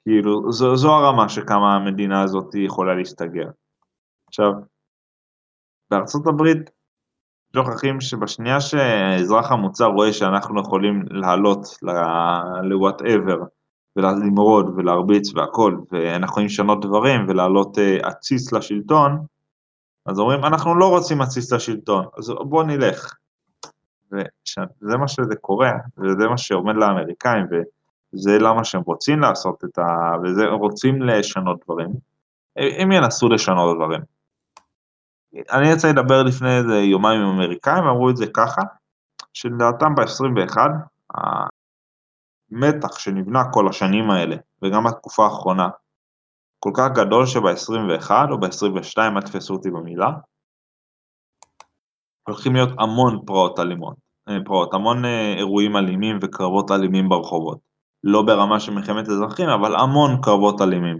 כאילו, 0.04 0.52
זו, 0.52 0.76
זו 0.76 0.92
הרמה 0.92 1.28
שכמה 1.28 1.76
המדינה 1.76 2.22
הזאת 2.22 2.54
יכולה 2.54 2.94
להסתגר. 2.94 3.46
עכשיו, 4.28 4.52
בארצות 5.90 6.26
הברית 6.26 6.70
שוכחים 7.56 8.00
שבשנייה 8.00 8.60
שהאזרח 8.60 9.52
המוצר 9.52 9.86
רואה 9.86 10.12
שאנחנו 10.12 10.60
יכולים 10.60 11.02
לעלות 11.10 11.66
ל-whatever 11.82 13.38
ולמרוד 13.96 14.72
ולהרביץ 14.76 15.34
והכל, 15.34 15.78
ואנחנו 15.90 16.26
יכולים 16.26 16.46
לשנות 16.46 16.84
דברים 16.84 17.26
ולעלות 17.28 17.78
אה, 17.78 17.96
עציץ 18.02 18.52
לשלטון, 18.52 19.26
אז 20.06 20.18
אומרים, 20.18 20.44
אנחנו 20.44 20.74
לא 20.74 20.88
רוצים 20.88 21.20
עציץ 21.20 21.52
לשלטון, 21.52 22.04
אז 22.18 22.32
בואו 22.40 22.62
נלך. 22.62 23.14
וזה 24.12 24.96
מה 24.96 25.08
שזה 25.08 25.36
קורה, 25.40 25.72
וזה 25.98 26.28
מה 26.28 26.38
שעומד 26.38 26.74
לאמריקאים, 26.76 27.46
וזה 28.14 28.38
למה 28.38 28.64
שהם 28.64 28.82
רוצים 28.86 29.20
לעשות 29.20 29.64
את 29.64 29.78
ה... 29.78 29.82
וזה, 30.22 30.46
רוצים 30.46 31.02
לשנות 31.02 31.60
דברים. 31.64 31.88
הם 32.56 32.92
ינסו 32.92 33.28
לשנות 33.28 33.76
דברים. 33.76 34.00
אני 35.34 35.68
יצא 35.72 35.88
לדבר 35.88 36.22
לפני 36.22 36.58
איזה 36.58 36.74
יומיים 36.74 37.20
עם 37.20 37.28
אמריקאים, 37.28 37.84
אמרו 37.84 38.10
את 38.10 38.16
זה 38.16 38.26
ככה, 38.36 38.62
שלדעתם 39.32 39.94
ב-21, 39.94 40.56
המתח 42.52 42.98
שנבנה 42.98 43.42
כל 43.52 43.68
השנים 43.68 44.10
האלה, 44.10 44.36
וגם 44.62 44.84
בתקופה 44.84 45.24
האחרונה, 45.24 45.68
כל 46.58 46.70
כך 46.76 46.88
גדול 46.94 47.26
שב-21 47.26 48.10
או 48.30 48.40
ב-22, 48.40 48.98
אל 48.98 49.22
תפסו 49.22 49.54
אותי 49.54 49.70
במילה, 49.70 50.10
הולכים 52.28 52.54
להיות 52.54 52.70
המון 52.78 53.24
פרעות 53.26 53.58
אלימות, 53.58 53.96
אה, 54.28 54.34
פרעות, 54.44 54.74
המון 54.74 55.04
אה, 55.04 55.34
אירועים 55.38 55.76
אלימים 55.76 56.18
וקרבות 56.22 56.70
אלימים 56.70 57.08
ברחובות. 57.08 57.58
לא 58.04 58.22
ברמה 58.22 58.60
של 58.60 58.72
מלחמת 58.72 59.08
אזרחים, 59.08 59.48
אבל 59.48 59.76
המון 59.76 60.20
קרבות 60.22 60.60
אלימים. 60.60 60.98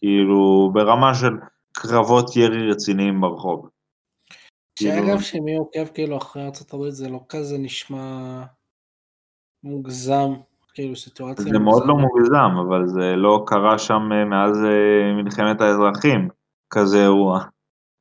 כאילו, 0.00 0.70
ברמה 0.74 1.14
של 1.14 1.32
קרבות 1.72 2.36
ירי 2.36 2.70
רציניים 2.70 3.20
ברחוב. 3.20 3.68
שאגב, 4.78 5.04
כאילו- 5.04 5.20
שמי 5.20 5.56
עוקב 5.56 5.86
כאילו 5.86 6.16
אחרי 6.16 6.44
ארצות 6.44 6.74
הברית 6.74 6.94
זה 6.94 7.08
לא 7.08 7.20
כזה 7.28 7.58
נשמע 7.58 8.42
מוגזם, 9.64 10.30
כאילו 10.74 10.96
סיטואציה 10.96 11.44
זה 11.44 11.58
מאוד 11.58 11.82
לא 11.86 11.94
מוגזם, 11.94 12.58
אבל 12.66 12.86
זה 12.86 13.16
לא 13.16 13.44
קרה 13.46 13.78
שם 13.78 14.12
אה, 14.12 14.24
מאז 14.24 14.56
אה, 14.64 15.22
מלחמת 15.22 15.60
האזרחים, 15.60 16.28
כזה 16.70 17.02
אירוע, 17.02 17.44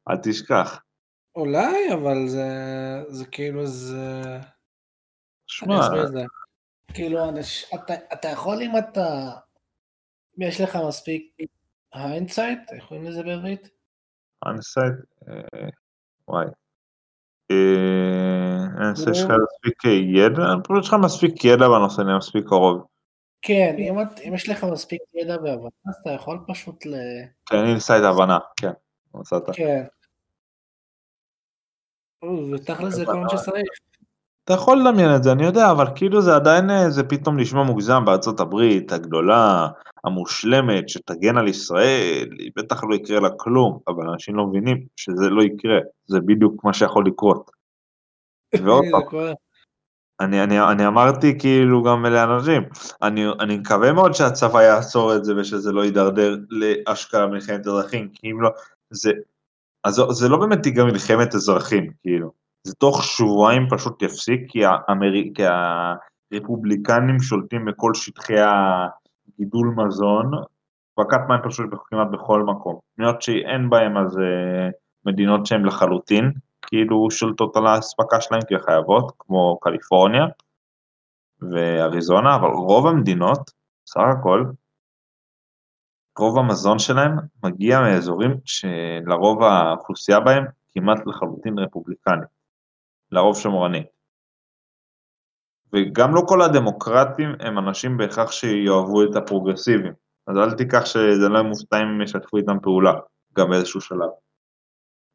אל 0.09 0.17
תשכח. 0.23 0.81
אולי, 1.35 1.93
אבל 1.93 2.27
זה, 2.27 2.49
זה 3.07 3.25
כאילו 3.25 3.65
זה... 3.65 4.21
שמע... 5.47 5.79
כאילו, 6.93 7.19
אתה, 7.75 7.93
אתה 8.13 8.27
יכול 8.27 8.61
אם 8.61 8.71
אתה... 8.77 9.31
יש 10.37 10.61
לך 10.61 10.77
מספיק 10.87 11.35
ה 11.93 12.01
insight? 12.01 12.59
איך 12.71 12.85
קוראים 12.87 13.05
לזה 13.05 13.23
בעברית? 13.23 13.69
ה 14.45 14.51
insight? 14.51 14.93
אה, 15.27 15.69
וואי. 16.27 16.45
אה, 17.51 18.95
שיש 18.95 19.23
לך 19.23 19.31
מספיק 19.43 19.85
ידע, 20.15 20.43
פשוט 20.63 20.83
יש 20.83 20.87
לך 20.87 20.95
מספיק 21.03 21.45
ידע 21.45 21.67
בנושא, 21.67 22.01
אני 22.01 22.17
מספיק 22.17 22.45
קרוב. 22.47 22.85
כן, 23.41 23.75
אם 24.27 24.33
יש 24.33 24.49
לך 24.49 24.63
מספיק 24.63 25.01
ידע 25.13 25.33
והבנה, 25.33 25.69
אז 25.87 25.95
אתה 26.01 26.09
יכול 26.09 26.39
פשוט 26.47 26.85
ל... 26.85 26.95
כן, 27.45 27.65
insight 27.65 28.03
הבנה, 28.03 28.39
כן. 28.55 28.71
כן. 29.53 29.83
ותכל'ס 32.53 32.93
זה 32.93 33.05
כל 33.05 33.15
מה 33.15 33.29
שצריך. 33.29 33.69
אתה 34.43 34.53
יכול 34.53 34.79
לדמיין 34.79 35.15
את 35.15 35.23
זה, 35.23 35.31
אני 35.31 35.45
יודע, 35.45 35.71
אבל 35.71 35.85
כאילו 35.95 36.21
זה 36.21 36.35
עדיין, 36.35 36.69
אה, 36.69 36.89
זה 36.89 37.03
פתאום 37.03 37.39
נשמע 37.39 37.63
מוגזם 37.63 38.05
בארצות 38.05 38.39
הברית 38.39 38.91
הגדולה, 38.91 39.67
המושלמת, 40.03 40.89
שתגן 40.89 41.37
על 41.37 41.47
ישראל, 41.47 42.29
היא 42.39 42.51
בטח 42.55 42.83
לא 42.83 42.95
יקרה 42.95 43.19
לה 43.19 43.29
כלום, 43.37 43.79
אבל 43.87 44.09
אנשים 44.09 44.35
לא 44.35 44.47
מבינים 44.47 44.85
שזה 44.95 45.29
לא 45.29 45.43
יקרה, 45.43 45.79
זה 46.07 46.19
בדיוק 46.19 46.63
מה 46.63 46.73
שיכול 46.73 47.05
לקרות. 47.07 47.51
ועוד 48.63 48.85
פעם, 48.91 49.33
אני, 50.19 50.43
אני, 50.43 50.61
אני 50.61 50.87
אמרתי 50.87 51.39
כאילו 51.39 51.83
גם 51.83 52.05
לאנשים, 52.05 52.63
אני, 53.01 53.25
אני 53.39 53.57
מקווה 53.57 53.93
מאוד 53.93 54.13
שהצבא 54.13 54.61
יעצור 54.61 55.15
את 55.15 55.25
זה 55.25 55.33
ושזה 55.35 55.71
לא 55.71 55.85
יידרדר 55.85 56.35
לאשכרה 56.49 57.27
מלחמת 57.27 57.59
אזרחים, 57.59 58.09
כי 58.13 58.31
אם 58.31 58.41
לא, 58.41 58.49
זה, 58.89 59.11
אז 59.83 60.01
זה 60.09 60.29
לא 60.29 60.37
באמת 60.37 60.63
תיגע 60.63 60.83
מלחמת 60.83 61.35
אזרחים, 61.35 61.91
כאילו. 62.01 62.40
זה 62.63 62.73
תוך 62.75 63.03
שבועיים 63.03 63.67
פשוט 63.69 64.01
יפסיק, 64.01 64.41
כי, 64.47 64.59
האמר... 64.65 65.11
כי 65.35 65.43
הרפובליקנים 66.31 67.19
שולטים 67.19 67.65
בכל 67.65 67.93
שטחי 67.93 68.33
הגידול 68.39 69.73
מזון, 69.77 70.31
אספקת 70.89 71.19
מים 71.29 71.39
פשוט 71.43 71.69
כמעט 71.89 72.07
בכל 72.11 72.43
מקום. 72.43 72.79
מדינות 72.97 73.21
שאין 73.21 73.69
בהן 73.69 73.97
אז 73.97 74.17
אה, 74.17 74.69
מדינות 75.05 75.45
שהן 75.45 75.65
לחלוטין, 75.65 76.31
כאילו 76.61 77.11
שולטות 77.11 77.55
על 77.55 77.67
האספקה 77.67 78.21
שלהן 78.21 78.41
כי 78.47 78.55
חייבות, 78.65 79.11
כמו 79.19 79.59
קליפורניה 79.61 80.25
ואריזונה, 81.51 82.35
אבל 82.35 82.49
רוב 82.49 82.87
המדינות, 82.87 83.51
סך 83.85 84.01
הכל, 84.19 84.43
רוב 86.19 86.39
המזון 86.39 86.79
שלהם 86.79 87.11
מגיע 87.43 87.79
מאזורים 87.79 88.31
שלרוב 88.45 89.43
האוכלוסייה 89.43 90.19
בהם 90.19 90.45
כמעט 90.73 91.07
לחלוטין 91.07 91.59
רפובליקנית. 91.59 92.40
לרוב 93.11 93.37
שמרני. 93.37 93.83
וגם 95.73 96.15
לא 96.15 96.21
כל 96.27 96.41
הדמוקרטים 96.41 97.29
הם 97.39 97.59
אנשים 97.59 97.97
בהכרח 97.97 98.31
שיאהבו 98.31 99.03
את 99.03 99.15
הפרוגרסיבים, 99.15 99.93
אז 100.27 100.37
אל 100.37 100.51
תיקח 100.57 100.85
שזה 100.85 101.29
לא 101.29 101.43
מופתע 101.43 101.77
אם 101.77 101.87
הם 101.87 102.01
ישתפו 102.01 102.37
איתם 102.37 102.57
פעולה, 102.61 102.93
גם 103.37 103.49
באיזשהו 103.49 103.81
שלב. 103.81 104.09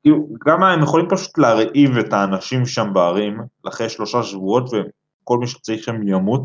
כאילו, 0.03 0.29
גם 0.47 0.63
הם 0.63 0.83
יכולים 0.83 1.07
פשוט 1.11 1.39
להרעיב 1.39 1.91
את 2.07 2.13
האנשים 2.13 2.67
שם 2.67 2.91
בערים, 2.95 3.41
אחרי 3.69 3.89
שלושה 3.89 4.23
שבועות, 4.23 4.65
וכל 4.65 5.39
מי 5.39 5.47
שצריך 5.47 5.83
שם 5.83 6.09
ימות, 6.09 6.43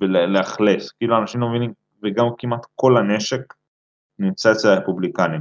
ולאכלס. 0.00 0.92
כאילו, 0.92 1.18
אנשים 1.18 1.40
לא 1.40 1.48
מבינים, 1.48 1.72
וגם 2.02 2.26
כמעט 2.38 2.66
כל 2.74 2.96
הנשק 2.96 3.54
נמצא 4.18 4.52
אצל 4.52 4.68
הרפובליקנים. 4.68 5.40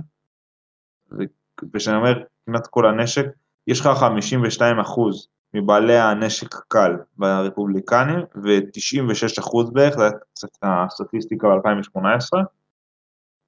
וכשאני 1.74 1.98
אומר 1.98 2.24
כמעט 2.46 2.68
כל 2.68 2.86
הנשק, 2.86 3.26
יש 3.70 3.82
לך 3.82 3.88
52 3.88 4.80
אחוז 4.80 5.28
מבעלי 5.54 5.98
הנשק 5.98 6.56
הקל 6.56 6.92
ברפובליקנים, 7.18 8.20
ו-96 8.44 9.40
אחוז 9.40 9.70
בערך, 9.74 9.96
זו 9.96 10.04
קצת 10.34 10.48
הסטטיסטיקה 10.64 11.48
ב-2018, 11.48 12.44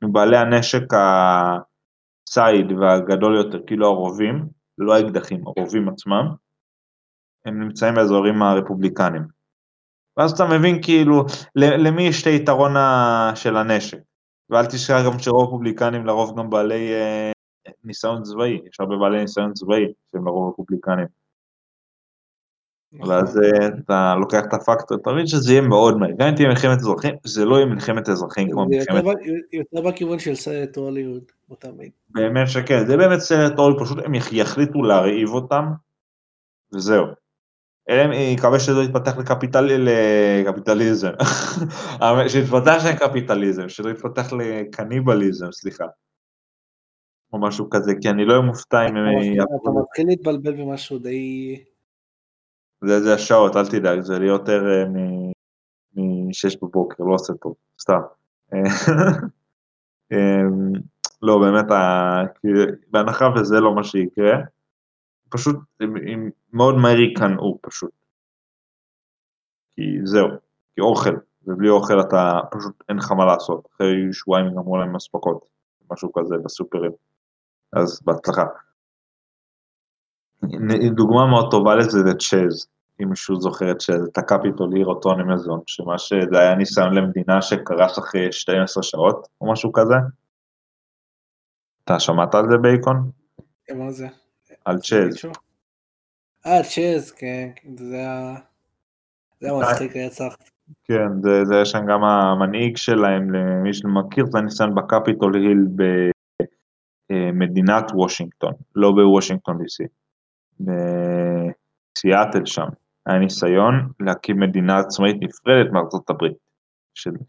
מבעלי 0.04 0.38
הנשק 0.38 0.84
הציד 0.94 2.72
והגדול 2.72 3.36
יותר, 3.36 3.60
כאילו 3.68 3.88
הרובים, 3.88 4.48
לא 4.78 4.96
האקדחים, 4.96 5.48
הרובים 5.48 5.90
עצמם, 5.90 6.26
הם 7.46 7.64
נמצאים 7.64 7.96
באזורים 7.96 8.42
הרפובליקנים. 8.42 9.24
ואז 10.18 10.32
אתה 10.32 10.46
מבין 10.46 10.84
כאילו 10.84 11.26
למי 11.56 12.04
יש 12.04 12.22
את 12.22 12.28
היתרון 12.28 12.74
של 13.36 13.58
הנשק. 13.58 13.98
ואל 14.50 14.66
תשכח 14.66 15.02
גם 15.06 15.20
שרוב 15.20 15.48
רפובליקנים 15.48 16.06
לרוב 16.06 16.40
גם 16.40 16.50
בעלי 16.50 16.94
אה, 16.94 17.32
ניסיון 17.84 18.24
צבאי, 18.24 18.60
יש 18.70 18.80
הרבה 18.80 18.98
בעלי 18.98 19.22
ניסיון 19.22 19.54
צבאי 19.54 19.94
שהם 20.12 20.26
לרוב 20.26 20.54
רפובליקנים. 20.54 21.08
נכון. 22.94 23.10
ואז 23.10 23.38
אה, 23.38 23.68
אתה 23.68 24.16
לוקח 24.20 24.42
את 24.48 24.54
הפקטור, 24.54 24.98
אתה 25.02 25.12
מבין 25.12 25.28
שזה 25.28 25.52
יהיה 25.52 25.62
מאוד 25.62 25.98
מהר, 25.98 26.12
גם 26.18 26.28
אם 26.28 26.36
תהיה 26.36 26.48
מלחמת 26.48 26.78
אזרחים, 26.78 27.16
זה 27.24 27.46
לא 27.46 27.56
יהיה 27.56 27.66
מלחמת 27.66 28.10
אזרחים 28.10 28.52
כמו 28.52 28.66
מלחמת... 28.66 29.04
יותר 29.54 29.82
בכיוון 29.82 30.20
של 30.20 30.36
סרט 30.36 30.78
הוליווד, 30.78 31.24
לא 31.50 31.56
תמיד. 31.56 31.92
באמת 32.10 32.48
שכן, 32.50 32.86
זה 32.88 32.98
באמת 32.98 33.20
סרט 33.20 33.60
הוליווד, 33.60 33.84
פשוט 33.84 33.98
הם 34.06 34.16
יחליטו 34.16 34.84
להרעיב 34.84 35.30
אותם, 35.30 35.66
וזהו. 36.74 37.06
אלא 37.90 38.06
אם 38.06 38.12
יקווה 38.12 38.60
שזה 38.60 38.82
יתפתח 38.82 39.18
לקפיטליזם, 39.18 41.12
שיתפתח 42.28 42.78
שם 42.84 42.96
קפיטליזם, 42.96 43.70
שלא 43.70 43.90
יתפתח 43.90 44.34
לקניבליזם, 44.34 45.52
סליחה. 45.52 45.86
או 47.34 47.40
משהו 47.40 47.70
כזה, 47.70 47.92
כי 48.02 48.10
אני 48.10 48.26
לא 48.26 48.34
אהיה 48.34 48.46
מופתע 48.46 48.88
אם... 48.90 48.96
אתה 49.62 49.70
מתחיל 49.82 50.08
להתבלבל 50.08 50.54
במשהו 50.62 51.00
די... 51.00 51.64
זה, 52.82 53.00
זה 53.00 53.14
השעות, 53.14 53.56
אל 53.56 53.68
תדאג, 53.68 54.00
זה 54.00 54.20
להיות 54.20 54.40
יותר 54.40 54.62
אה, 54.72 54.86
מ-6 55.96 56.58
בבוקר, 56.62 57.04
לא 57.04 57.14
עושה 57.14 57.34
טוב, 57.34 57.56
סתם. 57.82 58.00
אמ, 60.12 60.72
לא, 61.22 61.40
באמת, 61.40 61.66
בהנחה 62.92 63.28
וזה 63.36 63.60
לא 63.60 63.76
מה 63.76 63.84
שיקרה, 63.84 64.34
פשוט, 65.30 65.56
הם, 65.80 65.96
הם 66.08 66.30
מאוד 66.54 66.76
מהר 66.76 67.00
ייכנעו 67.00 67.60
פשוט. 67.62 67.92
כי 69.76 69.82
זהו, 70.04 70.28
כי 70.76 70.82
אוכל, 70.82 71.16
ובלי 71.48 71.70
אוכל 71.70 72.02
אתה 72.02 72.40
פשוט 72.52 72.84
אין 72.90 72.98
לך 72.98 73.12
מה 73.12 73.26
לעשות, 73.26 73.68
אחרי 73.76 74.14
שבועיים 74.14 74.52
גמרו 74.56 74.78
להם 74.78 74.96
אספקות, 74.96 75.46
משהו 75.92 76.14
כזה 76.14 76.36
בסופרים, 76.44 76.92
אז 77.74 78.02
בהצלחה. 78.06 78.46
דוגמה 80.96 81.26
מאוד 81.26 81.52
טובה 81.52 81.76
לזה 81.76 82.00
זה 82.00 82.14
צ'אז, 82.14 82.68
אם 83.02 83.10
מישהו 83.10 83.42
זוכר 83.42 83.72
את 83.72 83.78
צ'אז, 83.78 84.08
את 84.12 84.18
הקפיטול 84.18 84.76
עיר 84.76 84.86
אותו 84.86 85.14
נמזון, 85.14 85.60
שמה 85.66 85.98
שזה 85.98 86.40
היה 86.40 86.56
ניסיון 86.56 86.94
למדינה 86.94 87.42
שקרס 87.42 88.00
אחרי 88.00 88.32
12 88.32 88.84
שעות, 88.84 89.28
או 89.42 89.52
משהו 89.52 89.72
כזה. 89.72 89.96
אתה 91.84 92.00
שמעת 92.00 92.36
על 92.36 92.46
זה 92.52 92.58
בייקון? 92.58 93.12
מה 93.76 93.92
זה? 93.92 94.08
על 94.66 94.78
צ'אז. 94.78 95.32
אה, 96.46 96.64
צ'אז, 96.64 97.12
כן, 97.12 97.50
זה 97.78 97.96
היה... 97.96 98.36
זה 99.40 99.48
היה 99.48 99.60
מצחיק 99.62 99.96
רצח. 99.96 100.36
כן, 100.84 101.22
זה, 101.22 101.46
זה 101.46 101.66
שם 101.66 101.86
גם 101.90 102.04
המנהיג 102.04 102.78
שלהם, 102.78 103.34
למי 103.34 103.74
שמכיר, 103.74 104.26
זה 104.32 104.38
הניסיון 104.38 104.76
בקפיטול 104.76 105.36
היל 105.36 105.68
במדינת 107.12 107.92
וושינגטון, 107.94 108.54
לא 108.76 108.92
בוושינגטון 108.92 109.58
די.סי. 109.58 109.84
בסיאטל 110.60 112.46
שם. 112.46 112.68
היה 113.06 113.20
ניסיון 113.20 113.92
להקים 114.00 114.40
מדינה 114.40 114.80
עצמאית 114.80 115.16
נפרדת 115.22 115.72
מארצות 115.72 116.10
הברית, 116.10 116.38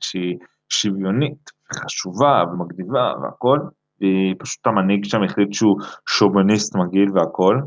שהיא 0.01 0.39
שוויונית, 0.69 1.51
חשובה 1.75 2.43
ומגניבה 2.53 3.13
והכל, 3.23 3.59
ופשוט 3.97 4.67
המנהיג 4.67 5.05
שם 5.05 5.23
החליט 5.23 5.53
שהוא 5.53 5.81
שוביניסט 6.09 6.77
מגעיל 6.77 7.09
והכל, 7.15 7.61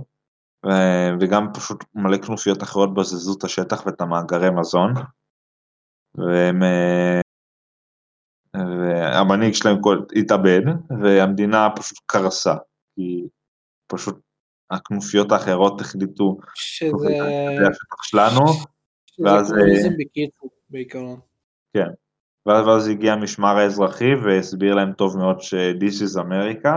וגם 1.20 1.47
פשוט 1.53 1.84
מלא 1.95 2.18
כנופיות 2.18 2.63
אחרות 2.63 2.93
בזזו 2.93 3.36
את 3.38 3.43
השטח 3.43 3.86
ואת 3.86 4.01
המאגרי 4.01 4.49
מזון, 4.49 4.93
והם... 6.16 6.61
והמנהיג 9.14 9.53
שלהם 9.53 9.78
התאבד, 10.16 10.62
והמדינה 11.03 11.70
פשוט 11.76 11.97
קרסה, 12.06 12.56
כי 12.95 13.28
פשוט 13.88 14.20
הכנופיות 14.72 15.32
האחרות 15.32 15.82
החליטו, 15.82 16.38
שזה... 16.56 17.08
זה 17.60 17.68
השטח 17.70 18.03
שלנו, 18.03 18.41
ואז... 19.20 19.47
שזה 19.47 19.89
בקיצור, 19.99 20.49
בעיקרון. 20.70 21.20
כן, 21.74 21.89
ואז, 22.45 22.68
ואז 22.68 22.88
הגיע 22.88 23.14
המשמר 23.14 23.58
האזרחי 23.58 24.16
והסביר 24.16 24.76
להם 24.76 24.93
טוב 24.93 25.18
מאוד 25.18 25.41
ש-This 25.41 26.03
is 26.06 26.22
America, 26.22 26.70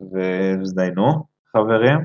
והזדיינו, 0.00 1.24
חברים. 1.52 1.98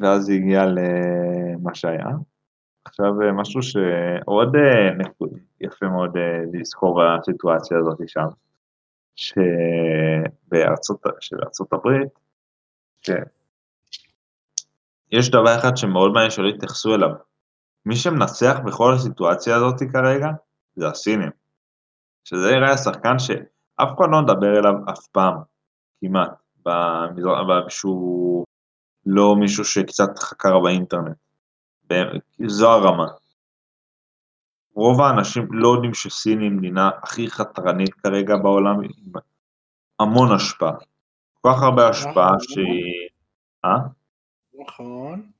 ואז 0.00 0.28
הגיע 0.28 0.64
למה 0.66 1.74
שהיה. 1.74 2.06
עכשיו 2.84 3.12
משהו 3.32 3.62
שעוד 3.62 4.56
אה, 4.56 4.90
יפה 5.60 5.86
מאוד 5.86 6.16
אה, 6.16 6.38
לזכור 6.52 7.00
בסיטואציה 7.18 7.78
הזאת 7.78 7.98
שם, 8.06 8.26
שבארצות 10.46 11.02
הברית, 11.72 12.08
יש 15.12 15.30
דבר 15.30 15.58
אחד 15.58 15.76
שמאוד 15.76 16.12
מעניין 16.12 16.30
שלא 16.30 16.48
התייחסו 16.48 16.94
אליו. 16.94 17.10
מי 17.86 17.96
שמנצח 17.96 18.58
בכל 18.66 18.94
הסיטואציה 18.94 19.56
הזאת 19.56 19.82
כרגע, 19.92 20.28
זה 20.76 20.88
הסינים. 20.88 21.30
שזה 22.24 22.50
יראה 22.50 22.72
השחקן 22.72 23.18
שאף 23.18 23.88
אחד 23.98 24.06
לא 24.10 24.22
מדבר 24.22 24.58
אליו 24.58 24.74
אף 24.90 25.06
פעם, 25.06 25.34
כמעט, 26.00 26.30
במזרח, 26.64 27.68
שהוא 27.68 28.44
לא 29.06 29.36
מישהו 29.36 29.64
שקצת 29.64 30.18
חקר 30.18 30.60
באינטרנט. 30.60 31.16
זו 32.46 32.70
הרמה. 32.70 33.06
רוב 34.74 35.00
האנשים 35.00 35.48
לא 35.50 35.68
יודעים 35.68 35.94
שסין 35.94 36.40
היא 36.40 36.50
מדינה 36.50 36.90
הכי 37.02 37.30
חתרנית 37.30 37.94
כרגע 37.94 38.36
בעולם, 38.36 38.80
עם 38.80 39.12
המון 40.00 40.32
השפעה. 40.32 40.72
כל 41.40 41.50
כך 41.52 41.62
הרבה 41.62 41.88
השפעה 41.88 42.26
נכון. 42.26 42.38
שהיא... 42.40 43.08
אה? 43.64 43.76
נכון. 44.62 45.30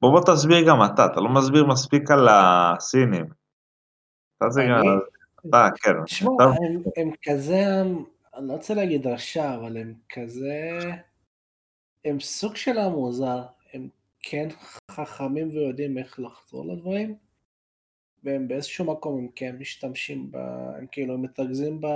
בוא 0.00 0.10
בוא 0.10 0.34
תסביר 0.34 0.68
גם 0.68 0.84
אתה, 0.84 1.06
אתה 1.06 1.20
לא 1.20 1.28
מסביר 1.28 1.66
מספיק 1.66 2.10
על 2.10 2.28
הסינים. 2.30 3.26
אתה, 4.36 5.68
כן. 5.82 6.04
תשמע, 6.04 6.30
הם, 6.96 7.10
כזה, 7.22 7.82
אני 8.36 8.48
לא 8.48 8.52
רוצה 8.52 8.74
להגיד 8.74 9.06
רשע, 9.06 9.54
אבל 9.54 9.76
הם 9.76 9.94
כזה, 10.08 10.78
הם 12.04 12.20
סוג 12.20 12.56
של 12.56 12.78
המוזר, 12.78 13.42
כן 14.30 14.48
חכמים 14.90 15.48
ויודעים 15.48 15.98
איך 15.98 16.20
לחזור 16.20 16.66
לדברים, 16.66 17.14
והם 18.24 18.48
באיזשהו 18.48 18.84
מקום 18.84 19.18
הם 19.18 19.28
כן 19.34 19.56
משתמשים 19.58 20.30
ב... 20.30 20.36
הם 20.78 20.86
כאילו 20.92 21.14
הם 21.14 21.22
מתרכזים 21.22 21.80
ב... 21.80 21.86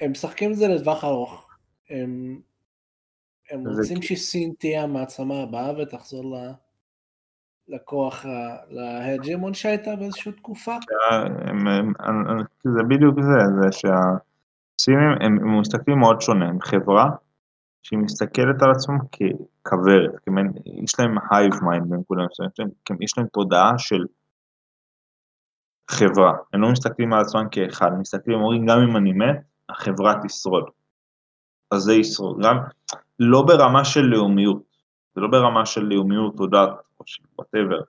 הם 0.00 0.10
משחקים 0.10 0.52
את 0.52 0.56
זה 0.56 0.68
לטווח 0.68 1.04
ארוך. 1.04 1.50
הם, 1.90 2.40
הם 3.50 3.68
רוצים 3.68 4.02
שסין 4.02 4.52
תהיה 4.58 4.82
המעצמה 4.82 5.42
הבאה 5.42 5.78
ותחזור 5.78 6.36
ל... 6.36 6.52
לכוח, 7.68 8.26
להג'מון 8.68 9.54
שהייתה 9.54 9.96
באיזושהי 9.96 10.32
תקופה? 10.32 10.76
זה 12.64 12.82
בדיוק 12.88 13.14
זה, 13.20 13.38
זה 13.62 13.72
שהסינים 13.72 15.00
הם 15.20 15.60
מסתכלים 15.60 15.98
מאוד 15.98 16.20
שונה, 16.20 16.48
הם 16.48 16.60
חברה 16.60 17.10
שהיא 17.82 17.98
מסתכלת 17.98 18.62
על 18.62 18.70
עצמם 18.70 18.98
ככוורת, 18.98 20.10
יש 20.84 21.00
להם 21.00 21.14
hive 21.30 21.52
mind 21.62 21.90
בנקודה 21.90 22.22
מסוימת, 22.30 22.52
יש 23.00 23.18
להם 23.18 23.26
תודעה 23.26 23.78
של 23.78 24.04
חברה, 25.90 26.32
הם 26.52 26.60
לא 26.60 26.70
מסתכלים 26.72 27.12
על 27.12 27.20
עצמם 27.20 27.46
כאחד, 27.50 27.86
הם 27.92 28.00
מסתכלים, 28.00 28.40
אומרים 28.40 28.66
גם 28.66 28.78
אם 28.78 28.96
אני 28.96 29.12
מת, 29.12 29.36
החברה 29.68 30.14
תשרוד. 30.24 30.64
אז 31.70 31.82
זה 31.82 31.94
ישרוד, 31.94 32.38
גם 32.42 32.56
לא 33.18 33.42
ברמה 33.42 33.84
של 33.84 34.00
לאומיות, 34.00 34.62
זה 35.14 35.20
לא 35.20 35.28
ברמה 35.28 35.66
של 35.66 35.80
לאומיות 35.80 36.40
או 36.40 36.46
דת 36.46 36.70
או 37.00 37.04
של 37.06 37.22
whatever, 37.38 37.80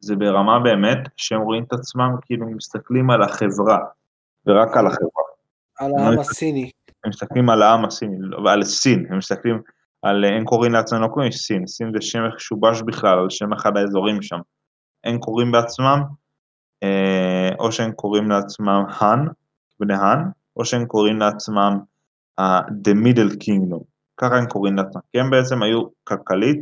זה 0.00 0.16
ברמה 0.16 0.58
באמת 0.58 0.98
שהם 1.16 1.40
רואים 1.40 1.64
את 1.64 1.72
עצמם 1.72 2.10
כאילו 2.22 2.46
מסתכלים 2.46 3.10
על 3.10 3.22
החברה, 3.22 3.78
ורק 4.46 4.76
על 4.76 4.86
החברה. 4.86 5.24
על 5.78 5.90
העם 5.98 6.14
לא 6.14 6.20
הסיני. 6.20 6.70
הם 7.04 7.10
מסתכלים 7.10 7.50
על 7.50 7.62
העם 7.62 7.84
הסיני, 7.84 8.16
ועל 8.44 8.64
סין, 8.64 9.06
הם 9.10 9.18
מסתכלים 9.18 9.62
על, 10.02 10.24
הם 10.24 10.44
קוראים 10.44 10.72
לעצמם, 10.72 11.02
לא 11.02 11.08
קוראים 11.08 11.32
סין, 11.32 11.66
סין 11.66 11.92
זה 11.94 12.00
שם 12.00 12.22
משובש 12.36 12.82
בכלל, 12.82 13.18
על 13.18 13.30
שם 13.30 13.52
אחד 13.52 13.76
האזורים 13.76 14.22
שם. 14.22 14.38
הם 15.04 15.18
קוראים 15.18 15.52
בעצמם, 15.52 16.02
אה, 16.82 17.50
או 17.58 17.72
שהם 17.72 17.92
קוראים 17.92 18.30
לעצמם 18.30 18.82
האן, 18.88 19.26
בני 19.80 19.94
האן, 19.94 20.24
או 20.56 20.64
שהם 20.64 20.86
קוראים 20.86 21.18
לעצמם 21.18 21.78
uh, 22.40 22.42
The 22.68 22.94
Middle 23.04 23.34
Kingdom, 23.34 23.82
ככה 24.16 24.36
הם 24.36 24.46
קוראים 24.46 24.76
לעצמם, 24.76 25.00
כי 25.12 25.20
הם 25.20 25.30
בעצם 25.30 25.62
היו 25.62 25.82
כלכלית 26.04 26.60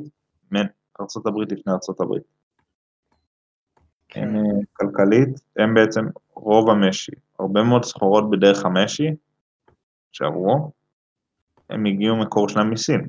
מארה"ב 0.51 1.39
לפני 1.53 1.72
ארה"ב. 1.72 2.12
הם 4.14 4.37
אה, 4.37 4.41
כלכלית, 4.72 5.28
הם 5.57 5.74
בעצם 5.74 6.05
רוב 6.34 6.70
המשי, 6.70 7.12
הרבה 7.39 7.62
מאוד 7.62 7.84
סחורות 7.84 8.30
בדרך 8.30 8.64
המשי 8.64 9.11
שעברו, 10.16 10.70
הם 11.70 11.86
הגיעו 11.86 12.16
מקור 12.16 12.48
שלהם 12.48 12.70
מסין. 12.70 13.06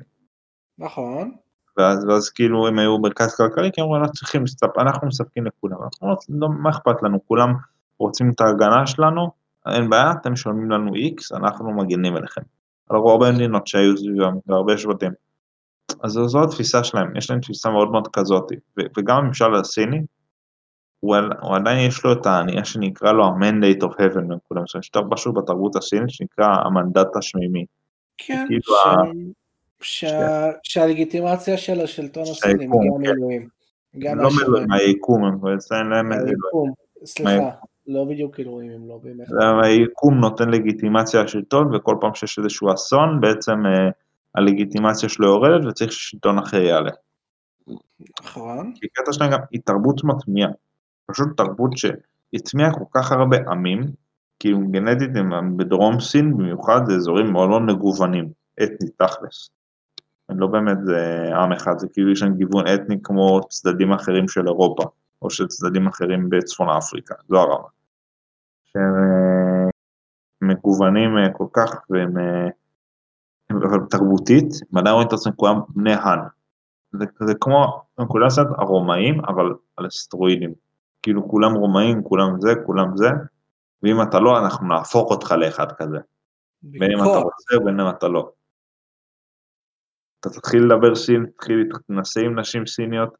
נכון. 0.78 1.34
ואז, 1.76 2.04
ואז 2.04 2.30
כאילו 2.30 2.66
הם 2.68 2.78
היו 2.78 2.98
מרכז 2.98 3.36
כלכלי, 3.36 3.70
כי 3.72 3.80
הם 3.80 3.84
אמרו, 3.84 3.96
אנחנו 3.96 4.12
צריכים, 4.12 4.44
אנחנו 4.78 5.08
מספקים 5.08 5.46
לכולם, 5.46 5.76
אנחנו 5.82 6.16
לא, 6.28 6.48
מה 6.48 6.70
אכפת 6.70 7.02
לנו, 7.02 7.18
כולם 7.26 7.54
רוצים 7.98 8.30
את 8.30 8.40
ההגנה 8.40 8.86
שלנו, 8.86 9.30
אין 9.66 9.90
בעיה, 9.90 10.12
אתם 10.12 10.32
משלמים 10.32 10.70
לנו 10.70 10.92
X, 10.92 11.36
אנחנו 11.36 11.72
מגנים 11.72 12.16
אליכם. 12.16 12.42
על 12.90 12.96
הרבה 12.96 13.32
מדינות 13.32 13.66
שהיו 13.66 13.96
סביבם, 13.96 14.34
והרבה 14.46 14.78
שבטים. 14.78 15.12
אז 16.02 16.12
זו 16.12 16.44
התפיסה 16.44 16.84
שלהם, 16.84 17.16
יש 17.16 17.30
להם 17.30 17.40
תפיסה 17.40 17.70
מאוד 17.70 17.90
מאוד 17.90 18.08
כזאת, 18.12 18.44
וגם 18.98 19.16
הממשל 19.16 19.54
הסיני, 19.54 20.00
הוא, 21.00 21.16
עדיין 21.56 21.88
יש 21.88 22.04
לו 22.04 22.12
את 22.12 22.26
הענייה 22.26 22.64
שנקרא 22.64 23.12
לו 23.12 23.24
ה-mandate 23.24 23.82
of 23.82 24.00
heaven, 24.00 24.34
וכולם, 24.36 24.62
יש 24.80 24.90
משהו 25.10 25.32
בתרבות 25.32 25.76
הסינית 25.76 26.10
שנקרא 26.10 26.46
המנדט 26.46 27.16
השמימי. 27.16 27.64
כן. 28.18 28.46
שהלגיטימציה 30.62 31.56
של 31.56 31.80
השלטון 31.80 32.22
הסיני 32.22 32.66
גם 32.66 32.72
כן. 33.04 33.10
אלוהים. 33.10 33.48
גם 33.98 34.18
לא 34.18 34.28
מילואים, 34.36 34.72
היקום, 34.72 35.24
הם 35.24 35.54
אצלם 35.54 35.90
להם... 35.90 36.12
היקום, 36.12 36.72
סליחה, 37.04 37.50
לא 37.86 38.04
בדיוק 38.04 38.40
אלוהים, 38.40 38.70
הם 38.70 38.88
לא 38.88 39.00
באמת. 39.02 39.26
היקום 39.62 40.14
נותן 40.14 40.50
לגיטימציה 40.50 41.22
לשלטון, 41.22 41.74
וכל 41.74 41.96
פעם 42.00 42.14
שיש 42.14 42.38
איזשהו 42.38 42.74
אסון, 42.74 43.20
בעצם 43.20 43.66
אה, 43.66 43.90
הלגיטימציה 44.34 45.08
שלו 45.08 45.26
יורדת, 45.26 45.64
וצריך 45.64 45.92
ששלטון 45.92 46.38
אחר 46.38 46.62
יעלה. 46.62 46.90
נכון. 48.22 48.72
כי 48.74 48.88
קטע 48.88 49.12
שלהם 49.12 49.30
גם 49.30 49.38
היא 49.50 49.60
תרבות 49.64 50.04
מטמיעה. 50.04 50.50
פשוט 51.10 51.28
תרבות 51.36 51.70
שהטמיעה 51.76 52.72
כל 52.72 52.84
כך 52.94 53.12
הרבה 53.12 53.36
עמים, 53.50 53.80
כאילו 54.38 54.58
גנטית 54.70 55.10
הם 55.16 55.56
בדרום 55.56 56.00
סין 56.00 56.36
במיוחד, 56.36 56.80
זה 56.86 56.92
אזורים 56.94 57.32
מאוד 57.32 57.48
מאוד 57.48 57.62
מגוונים, 57.62 58.28
אתנית 58.62 59.02
תכלס. 59.02 59.50
לא 60.28 60.46
באמת 60.46 60.76
זה 60.84 61.30
עם 61.34 61.52
אחד, 61.52 61.78
זה 61.78 61.86
כאילו 61.92 62.12
יש 62.12 62.22
להם 62.22 62.34
גיוון 62.34 62.64
אתני 62.74 62.96
כמו 63.02 63.40
צדדים 63.48 63.92
אחרים 63.92 64.28
של 64.28 64.46
אירופה, 64.46 64.84
או 65.22 65.30
של 65.30 65.46
צדדים 65.46 65.86
אחרים 65.86 66.30
בצפון 66.30 66.68
אפריקה, 66.68 67.14
זו 67.28 67.38
הרמה. 67.38 67.68
שהם 68.64 68.94
אה, 68.94 69.68
מגוונים 70.42 71.18
אה, 71.18 71.32
כל 71.32 71.46
כך, 71.52 71.80
והם, 71.90 72.18
אה, 72.18 72.48
אבל 73.50 73.78
תרבותית, 73.90 74.48
הם 74.72 74.78
עדיין 74.78 74.94
רואים 74.94 75.08
את 75.08 75.12
עצמם 75.12 75.32
כולם 75.32 75.60
בני 75.68 75.92
האן. 75.92 76.18
זה, 76.92 77.04
זה 77.20 77.34
כמו, 77.40 77.82
הם 77.98 78.06
כולם 78.06 78.28
קצת 78.28 78.46
הרומאים, 78.58 79.24
אבל 79.24 79.54
על 79.76 79.86
אסטרואידים. 79.86 80.67
כאילו 81.08 81.28
כולם 81.28 81.54
רומאים, 81.54 82.02
כולם 82.02 82.40
זה, 82.40 82.50
כולם 82.66 82.96
זה, 82.96 83.08
ואם 83.82 84.02
אתה 84.02 84.18
לא, 84.18 84.38
אנחנו 84.38 84.68
נהפוך 84.68 85.10
אותך 85.10 85.32
לאחד 85.32 85.72
כזה. 85.72 85.98
בין 86.62 86.90
אם 86.92 86.98
אתה 86.98 87.18
רוצה 87.18 87.56
ובין 87.56 87.80
אם 87.80 87.90
אתה 87.90 88.08
לא. 88.08 88.30
אתה 90.20 90.30
תתחיל 90.30 90.62
לדבר 90.64 90.94
סינית, 90.94 91.30
תתחיל 91.36 91.56
להתנסה 91.72 92.20
עם 92.20 92.38
נשים 92.38 92.66
סיניות, 92.66 93.14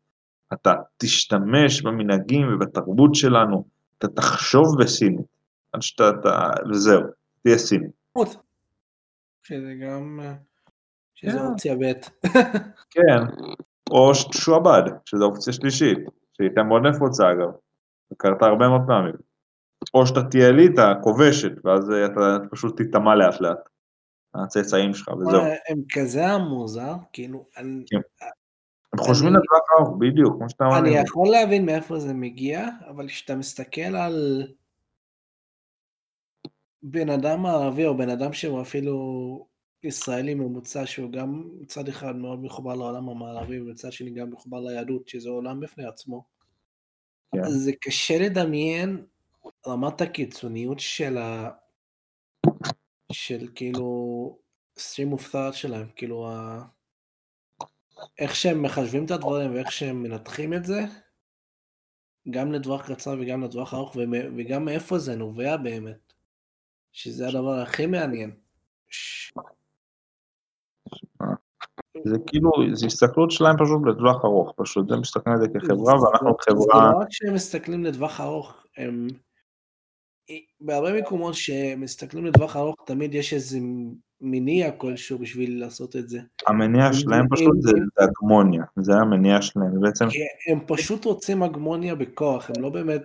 אתה 0.52 0.74
תשתמש 0.96 1.82
במנהגים 1.82 2.54
ובתרבות 2.54 3.14
שלנו, 3.14 3.64
אתה 3.98 4.08
תחשוב 4.08 4.66
בסינית, 4.80 5.26
עד 5.72 5.82
שאתה, 5.82 6.10
אתה, 6.20 6.50
וזהו, 6.70 7.02
תהיה 7.42 7.58
סיני. 7.58 7.88
שזה 9.42 9.74
גם, 9.82 10.20
שזה 11.14 11.38
כן. 11.38 11.44
אופציה 11.44 11.74
ב'. 11.74 11.92
כן, 12.90 13.48
או 13.90 14.14
שועבד, 14.14 14.82
שזו 15.04 15.24
אופציה 15.24 15.52
שלישית, 15.52 15.98
שהיא 16.32 16.48
הייתה 16.48 16.62
מאוד 16.62 16.82
נפוצה 16.86 17.32
אגב, 17.32 17.48
וקרתה 18.12 18.46
הרבה 18.46 18.68
מאוד 18.68 18.82
פעמים. 18.86 19.14
או 19.94 20.06
שאתה 20.06 20.22
תהיה 20.22 20.48
אליטה 20.48 20.94
כובשת, 21.02 21.52
ואז 21.64 21.90
אתה 22.06 22.38
פשוט 22.50 22.76
תיטמע 22.76 23.14
לאט 23.14 23.40
לאט. 23.40 23.68
הצאצאים 24.34 24.94
שלך, 24.94 25.08
וזהו. 25.08 25.40
הם 25.68 25.82
כזה 25.92 26.26
המוזר, 26.26 26.94
כאילו... 27.12 27.46
כן. 27.86 28.00
הם 28.92 28.98
חושבים 28.98 29.32
לטווח 29.32 29.60
ארוך, 29.78 29.96
בדיוק, 29.98 30.36
כמו 30.38 30.50
שאתה 30.50 30.64
אומר. 30.64 30.78
אני 30.78 30.90
יכול 30.90 31.28
להבין 31.28 31.66
מאיפה 31.66 31.98
זה 31.98 32.14
מגיע, 32.14 32.68
אבל 32.88 33.08
כשאתה 33.08 33.36
מסתכל 33.36 33.80
על 33.80 34.46
בן 36.82 37.10
אדם 37.10 37.46
ערבי, 37.46 37.86
או 37.86 37.96
בן 37.96 38.08
אדם 38.08 38.32
שהוא 38.32 38.62
אפילו 38.62 39.46
ישראלי 39.82 40.34
ממוצע, 40.34 40.86
שהוא 40.86 41.12
גם 41.12 41.44
מצד 41.60 41.88
אחד 41.88 42.16
מאוד 42.16 42.42
מחובר 42.42 42.74
לעולם 42.74 43.08
המערבי, 43.08 43.60
ומצד 43.60 43.92
שני 43.92 44.10
גם 44.10 44.30
מחובר 44.30 44.60
ליהדות, 44.60 45.08
שזה 45.08 45.28
עולם 45.28 45.60
בפני 45.60 45.86
עצמו, 45.86 46.24
כן. 47.32 47.48
זה 47.48 47.72
קשה 47.80 48.18
לדמיין 48.18 49.06
רמת 49.66 50.00
הקיצוניות 50.00 50.80
של 50.80 51.18
ה... 51.18 51.50
של 53.12 53.48
כאילו 53.54 54.38
stream 54.78 55.14
of 55.14 55.52
שלהם, 55.52 55.88
כאילו 55.96 56.28
ה... 56.28 56.62
איך 58.18 58.36
שהם 58.36 58.62
מחשבים 58.62 59.04
את 59.04 59.10
הדברים 59.10 59.54
ואיך 59.54 59.72
שהם 59.72 60.02
מנתחים 60.02 60.54
את 60.54 60.64
זה, 60.64 60.80
גם 62.30 62.52
לטווח 62.52 62.92
קצר 62.92 63.16
וגם 63.20 63.42
לטווח 63.42 63.74
ארוך, 63.74 63.96
וגם 64.36 64.64
מאיפה 64.64 64.98
זה 64.98 65.16
נובע 65.16 65.56
באמת, 65.56 66.12
שזה 66.92 67.28
הדבר 67.28 67.60
הכי 67.60 67.86
מעניין. 67.86 68.36
זה 72.04 72.16
כאילו, 72.26 72.50
זה 72.72 72.86
הסתכלות 72.86 73.30
שלהם 73.30 73.56
פשוט 73.56 73.80
לטווח 73.86 74.24
ארוך, 74.24 74.52
פשוט 74.56 74.92
הם 74.92 75.00
מסתכלים 75.00 75.36
על 75.36 75.42
זה 75.42 75.48
כחברה 75.48 76.02
ואנחנו 76.02 76.36
חברה... 76.40 76.88
זה 76.90 76.96
לא 76.96 76.98
רק 77.00 77.08
שהם 77.10 77.34
מסתכלים 77.34 77.84
לטווח 77.84 78.20
ארוך, 78.20 78.64
הם 78.76 79.08
בהרבה 80.60 81.00
מקומות 81.00 81.34
שמסתכלים 81.34 82.26
לטווח 82.26 82.56
ארוך, 82.56 82.76
תמיד 82.86 83.14
יש 83.14 83.34
איזה 83.34 83.58
מניע 84.20 84.70
כלשהו 84.70 85.18
בשביל 85.18 85.60
לעשות 85.60 85.96
את 85.96 86.08
זה. 86.08 86.20
המניע 86.46 86.92
שלהם 86.92 87.26
פשוט 87.30 87.56
זה 87.60 87.70
הגמוניה, 87.98 88.62
זה 88.76 88.92
המניע 88.94 89.42
שלהם, 89.42 89.80
בעצם... 89.80 90.04
הם 90.50 90.58
פשוט 90.66 91.04
רוצים 91.04 91.42
הגמוניה 91.42 91.94
בכוח, 91.94 92.50
הם 92.56 92.62
לא 92.62 92.68
באמת... 92.68 93.02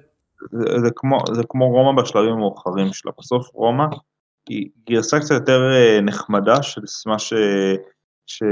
זה, 0.52 0.80
זה, 0.84 0.90
כמו, 0.96 1.18
זה 1.34 1.42
כמו 1.50 1.70
רומא 1.70 2.02
בשלבים 2.02 2.32
המאוחרים 2.32 2.94
שלה, 2.94 3.12
בסוף 3.20 3.50
רומא 3.54 3.86
היא 4.50 4.70
גרסה 4.90 5.20
קצת 5.20 5.36
יותר 5.36 5.60
אה, 5.74 6.02
נחמדה 6.02 6.64
של 6.64 6.82
מה 7.06 7.20
ש... 7.20 7.34
ש... 8.26 8.44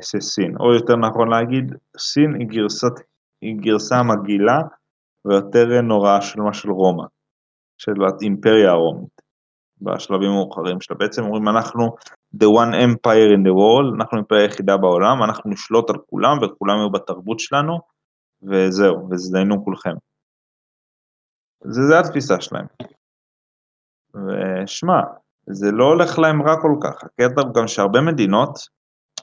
שסין, 0.00 0.56
או 0.60 0.74
יותר 0.74 0.96
נכון 0.96 1.28
להגיד, 1.30 1.72
סין 1.98 2.34
היא, 2.34 2.48
גרסת, 2.48 2.92
היא 3.40 3.56
גרסה 3.60 4.02
מגעילה 4.02 4.58
ויותר 5.24 5.80
נוראה 5.82 6.22
של 6.22 6.40
מה 6.40 6.54
של 6.54 6.70
רומא. 6.70 7.04
של 7.82 7.92
האימפריה 8.02 8.70
הרומית, 8.70 9.22
בשלבים 9.80 10.30
המאוחרים 10.30 10.80
שלה. 10.80 10.96
בעצם 10.96 11.22
אומרים, 11.22 11.48
אנחנו 11.48 11.96
the 12.36 12.46
one 12.46 12.74
empire 12.74 13.30
in 13.36 13.42
the 13.46 13.54
world, 13.60 13.96
אנחנו 13.96 14.16
האימפריה 14.16 14.42
היחידה 14.42 14.76
בעולם, 14.76 15.22
אנחנו 15.22 15.50
נשלוט 15.50 15.90
על 15.90 15.96
כולם 16.10 16.36
וכולם 16.42 16.76
יהיו 16.76 16.90
בתרבות 16.90 17.40
שלנו, 17.40 17.78
וזהו, 18.42 19.08
וזדיינו 19.10 19.64
כולכם. 19.64 19.94
זה, 21.64 21.82
זה 21.82 21.98
התפיסה 21.98 22.40
שלהם. 22.40 22.66
ושמע, 24.14 25.00
זה 25.46 25.70
לא 25.72 25.84
הולך 25.84 26.18
להם 26.18 26.42
רע 26.42 26.60
כל 26.62 26.74
כך, 26.82 27.04
הקטע 27.04 27.40
הוא 27.40 27.54
גם 27.54 27.68
שהרבה 27.68 28.00
מדינות, 28.00 28.58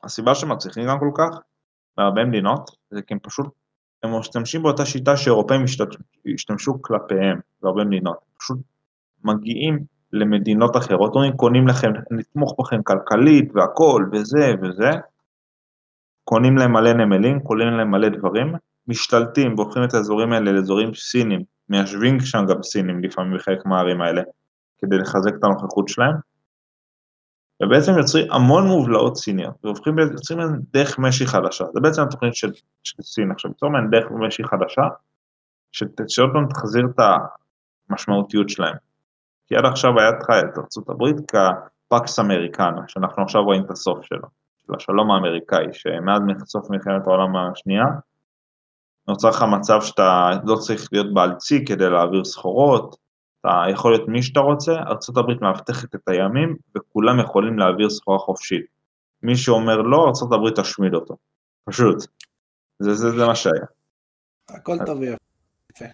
הסיבה 0.04 0.36
שהם 0.36 0.52
מצליחים 0.52 0.88
גם 0.88 1.00
כל 1.00 1.12
כך, 1.18 1.40
בהרבה 1.98 2.26
מדינות, 2.26 2.72
זה 2.92 3.02
כי 3.02 3.14
הם 3.14 3.20
פשוט 3.20 3.48
הם 4.04 4.20
משתמשים 4.20 4.64
באותה 4.64 4.86
שיטה 4.86 5.18
שאירופאים 5.18 5.64
השתמשו 6.34 6.82
כלפיהם 6.82 7.40
בהרבה 7.62 7.84
מדינות, 7.84 8.18
פשוט 8.38 8.58
מגיעים 9.24 9.80
למדינות 10.14 10.78
אחרות, 10.78 11.16
אומרים 11.16 11.34
קונים 11.34 11.68
לכם, 11.68 11.92
נתמוך 12.12 12.56
בכם 12.60 12.84
כלכלית 12.84 13.56
והכל 13.56 14.10
וזה 14.12 14.54
וזה, 14.62 14.90
קונים 16.24 16.58
להם 16.58 16.74
מלא 16.74 16.94
נמלים, 16.94 17.40
קונים 17.40 17.68
להם 17.68 17.92
מלא 17.92 18.10
דברים, 18.10 18.56
משתלטים 18.88 19.56
והופכים 19.56 19.84
את 19.84 19.94
האזורים 19.94 20.34
האלה 20.34 20.52
לאזורים 20.52 20.94
סינים, 20.94 21.44
מיישבים 21.70 22.20
שם 22.20 22.46
גם 22.50 22.64
סינים 22.64 23.04
לפעמים 23.04 23.38
בחלק 23.38 23.66
מהערים 23.66 24.02
האלה, 24.02 24.22
כדי 24.78 24.98
לחזק 24.98 25.32
את 25.40 25.44
הנוכחות 25.44 25.90
שלהם, 25.90 26.16
ובעצם 27.64 27.98
יוצרים 27.98 28.32
המון 28.32 28.68
מובלעות 28.68 29.18
סיניות, 29.18 29.54
והופכים, 29.64 30.00
יוצרים 30.00 30.40
להם 30.40 30.60
דרך 30.74 31.00
משי 31.00 31.28
חדשה, 31.28 31.66
זה 31.74 31.80
בעצם 31.80 32.02
התוכנית 32.02 32.36
של, 32.36 32.52
של 32.84 33.04
סין 33.04 33.32
עכשיו, 33.32 33.52
יוצרים 33.52 33.74
להם 33.74 33.90
דרך 33.90 34.12
משי 34.12 34.44
חדשה, 34.44 34.82
שעוד 36.08 36.30
פעם 36.34 36.48
תחזיר 36.50 36.86
את 36.86 37.00
המשמעותיות 37.90 38.50
שלהם. 38.50 38.76
כי 39.48 39.56
עד 39.56 39.66
עכשיו 39.66 40.00
היה 40.00 40.10
לך 40.10 40.30
את 40.30 40.58
ארה"ב 40.58 41.04
כפקס 41.28 42.20
אמריקנה, 42.20 42.82
שאנחנו 42.88 43.24
עכשיו 43.24 43.44
רואים 43.44 43.66
את 43.66 43.72
הסוף 43.72 44.06
שלו, 44.06 44.28
של 44.58 44.74
השלום 44.76 45.12
האמריקאי, 45.12 45.66
שמאז 45.74 46.22
סוף 46.46 46.70
מלחמת 46.70 47.08
העולם 47.08 47.36
השנייה, 47.36 47.86
נוצר 49.08 49.30
לך 49.30 49.44
מצב 49.44 49.82
שאתה 49.82 50.30
לא 50.44 50.56
צריך 50.56 50.90
להיות 50.92 51.14
בעל 51.14 51.36
צי 51.36 51.66
כדי 51.66 51.90
להעביר 51.90 52.24
סחורות, 52.24 52.96
אתה 53.42 53.64
יכול 53.72 53.92
להיות 53.92 54.08
מי 54.08 54.24
שאתה 54.24 54.40
רוצה, 54.40 54.72
ארה"ב 54.72 55.42
מאבטחת 55.42 55.96
את 55.96 56.08
הימים 56.08 56.56
וכולם 56.78 57.20
יכולים 57.20 57.60
להעביר 57.60 57.90
סחורה 57.90 58.20
חופשית. 58.20 58.66
מי 59.24 59.36
שאומר 59.36 59.78
לא, 59.78 59.98
ארה"ב 59.98 60.50
תשמיד 60.62 60.94
אותו. 60.94 61.16
פשוט. 61.66 61.98
זה, 62.80 62.94
זה, 62.94 63.10
זה 63.10 63.28
מה 63.28 63.36
שהיה. 63.36 63.66
הכל 64.50 64.78
טוב 64.86 65.00
ויפה. 65.00 65.86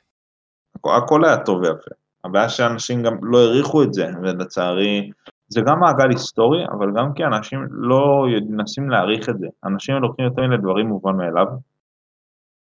הכל, 0.76 0.90
הכל 1.04 1.26
היה 1.26 1.38
טוב 1.38 1.58
ויפה. 1.62 1.92
הבעיה 2.24 2.50
שאנשים 2.50 3.04
גם 3.04 3.14
לא 3.22 3.38
העריכו 3.38 3.84
את 3.84 3.94
זה, 3.94 4.06
ולצערי 4.24 5.12
זה 5.48 5.62
גם 5.68 5.80
מעגל 5.80 6.10
היסטורי, 6.10 6.66
אבל 6.66 6.88
גם 6.98 7.14
כי 7.16 7.24
אנשים 7.24 7.60
לא 7.72 8.26
מנסים 8.50 8.90
להעריך 8.90 9.30
את 9.30 9.38
זה. 9.40 9.48
אנשים 9.66 9.96
לוקחים 9.96 10.26
יותר 10.26 10.42
מיני 10.42 10.58
דברים 10.58 10.88
מובן 10.88 11.16
מאליו, 11.16 11.46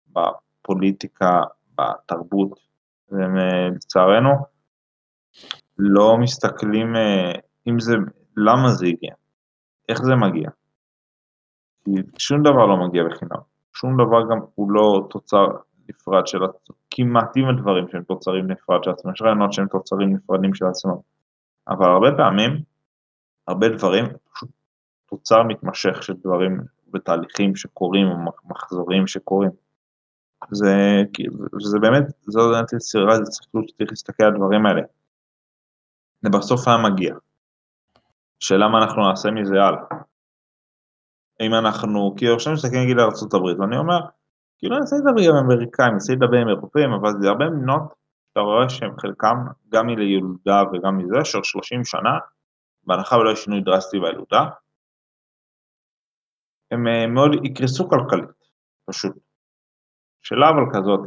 בפוליטיקה, 0.08 1.42
בתרבות, 1.78 2.60
ולצערנו, 3.12 4.51
לא 5.78 6.18
מסתכלים 6.18 6.96
אה, 6.96 7.32
אם 7.68 7.80
זה, 7.80 7.96
למה 8.38 8.70
זה 8.70 8.86
הגיע, 8.86 9.14
איך 9.90 10.02
זה 10.02 10.16
מגיע. 10.16 10.50
כי 11.86 11.92
שום 12.18 12.44
דבר 12.44 12.66
לא 12.66 12.88
מגיע 12.88 13.04
בחינם, 13.04 13.42
שום 13.74 13.94
דבר 13.94 14.22
גם 14.32 14.40
הוא 14.56 14.72
לא 14.72 15.08
תוצר 15.10 15.48
נפרד 15.90 16.28
של 16.28 16.44
עצמם, 16.44 16.76
כמעט 16.92 17.38
עם 17.38 17.50
הדברים 17.50 17.88
שהם 17.92 18.04
תוצרים 18.04 18.52
נפרד 18.52 18.84
של 18.84 18.90
עצמם, 18.90 19.12
יש 19.12 19.22
רעיונות 19.22 19.54
שהם 19.54 19.68
תוצרים 19.68 20.14
נפרדים 20.14 20.54
של 20.54 20.66
עצמם, 20.66 20.96
אבל 21.68 21.90
הרבה 21.90 22.08
פעמים, 22.18 22.62
הרבה 23.48 23.70
דברים, 23.70 24.06
פשוט 24.34 24.50
תוצר 25.10 25.44
מתמשך 25.44 26.04
של 26.04 26.14
דברים 26.14 26.62
בתהליכים 26.92 27.56
שקורים 27.56 28.08
או 28.08 28.32
מחזורים 28.46 29.08
שקורים. 29.08 29.50
זה, 30.52 31.04
זה 31.62 31.80
באמת, 31.80 32.04
זו 32.22 32.50
באמת 32.50 32.74
יצירה, 32.74 33.16
זה 33.16 33.24
צריך 33.24 33.48
להסתכל 33.90 34.24
על 34.24 34.34
הדברים 34.34 34.66
האלה. 34.66 34.82
זה 36.22 36.30
בסוף 36.30 36.68
היה 36.68 36.78
מגיע. 36.78 37.14
שאלה 38.40 38.68
מה 38.68 38.78
אנחנו 38.84 39.10
נעשה 39.10 39.30
מזה 39.32 39.56
הלאה. 39.56 40.02
אם 41.42 41.54
אנחנו, 41.54 42.16
כי 42.18 42.26
עכשיו 42.36 42.54
מסתכל 42.54 42.78
נגיד 42.84 43.00
על 43.00 43.06
ארה"ב, 43.06 43.60
ואני 43.60 43.78
אומר, 43.78 44.00
כאילו 44.58 44.76
אני 44.76 44.82
אנסה 44.82 44.96
לדבר 44.96 45.30
עם 45.30 45.36
אמריקאים, 45.46 45.94
אנסה 45.94 46.14
לדבר 46.14 46.38
עם 46.38 46.50
אירופאים, 46.50 46.92
אבל 46.94 47.12
זה 47.22 47.28
הרבה 47.30 47.46
מדינות, 47.50 47.82
אתה 48.32 48.40
רואה 48.40 48.70
שהם 48.70 49.00
חלקם, 49.00 49.38
גם 49.70 49.88
מלילודה 49.88 50.64
וגם 50.74 50.98
מזה, 50.98 51.26
של 51.26 51.44
30 51.44 51.86
שנה, 51.86 52.14
בהנחה 52.84 53.18
ולא 53.18 53.32
יש 53.32 53.44
שינוי 53.44 53.62
דרסטי 53.62 54.00
בילודה, 54.00 54.44
הם 56.72 56.88
אה, 56.88 57.08
מאוד 57.08 57.32
יקרסו 57.46 57.90
כלכלית, 57.90 58.40
פשוט. 58.90 59.16
שאלה 60.22 60.50
אבל 60.50 60.66
כזאת, 60.74 61.00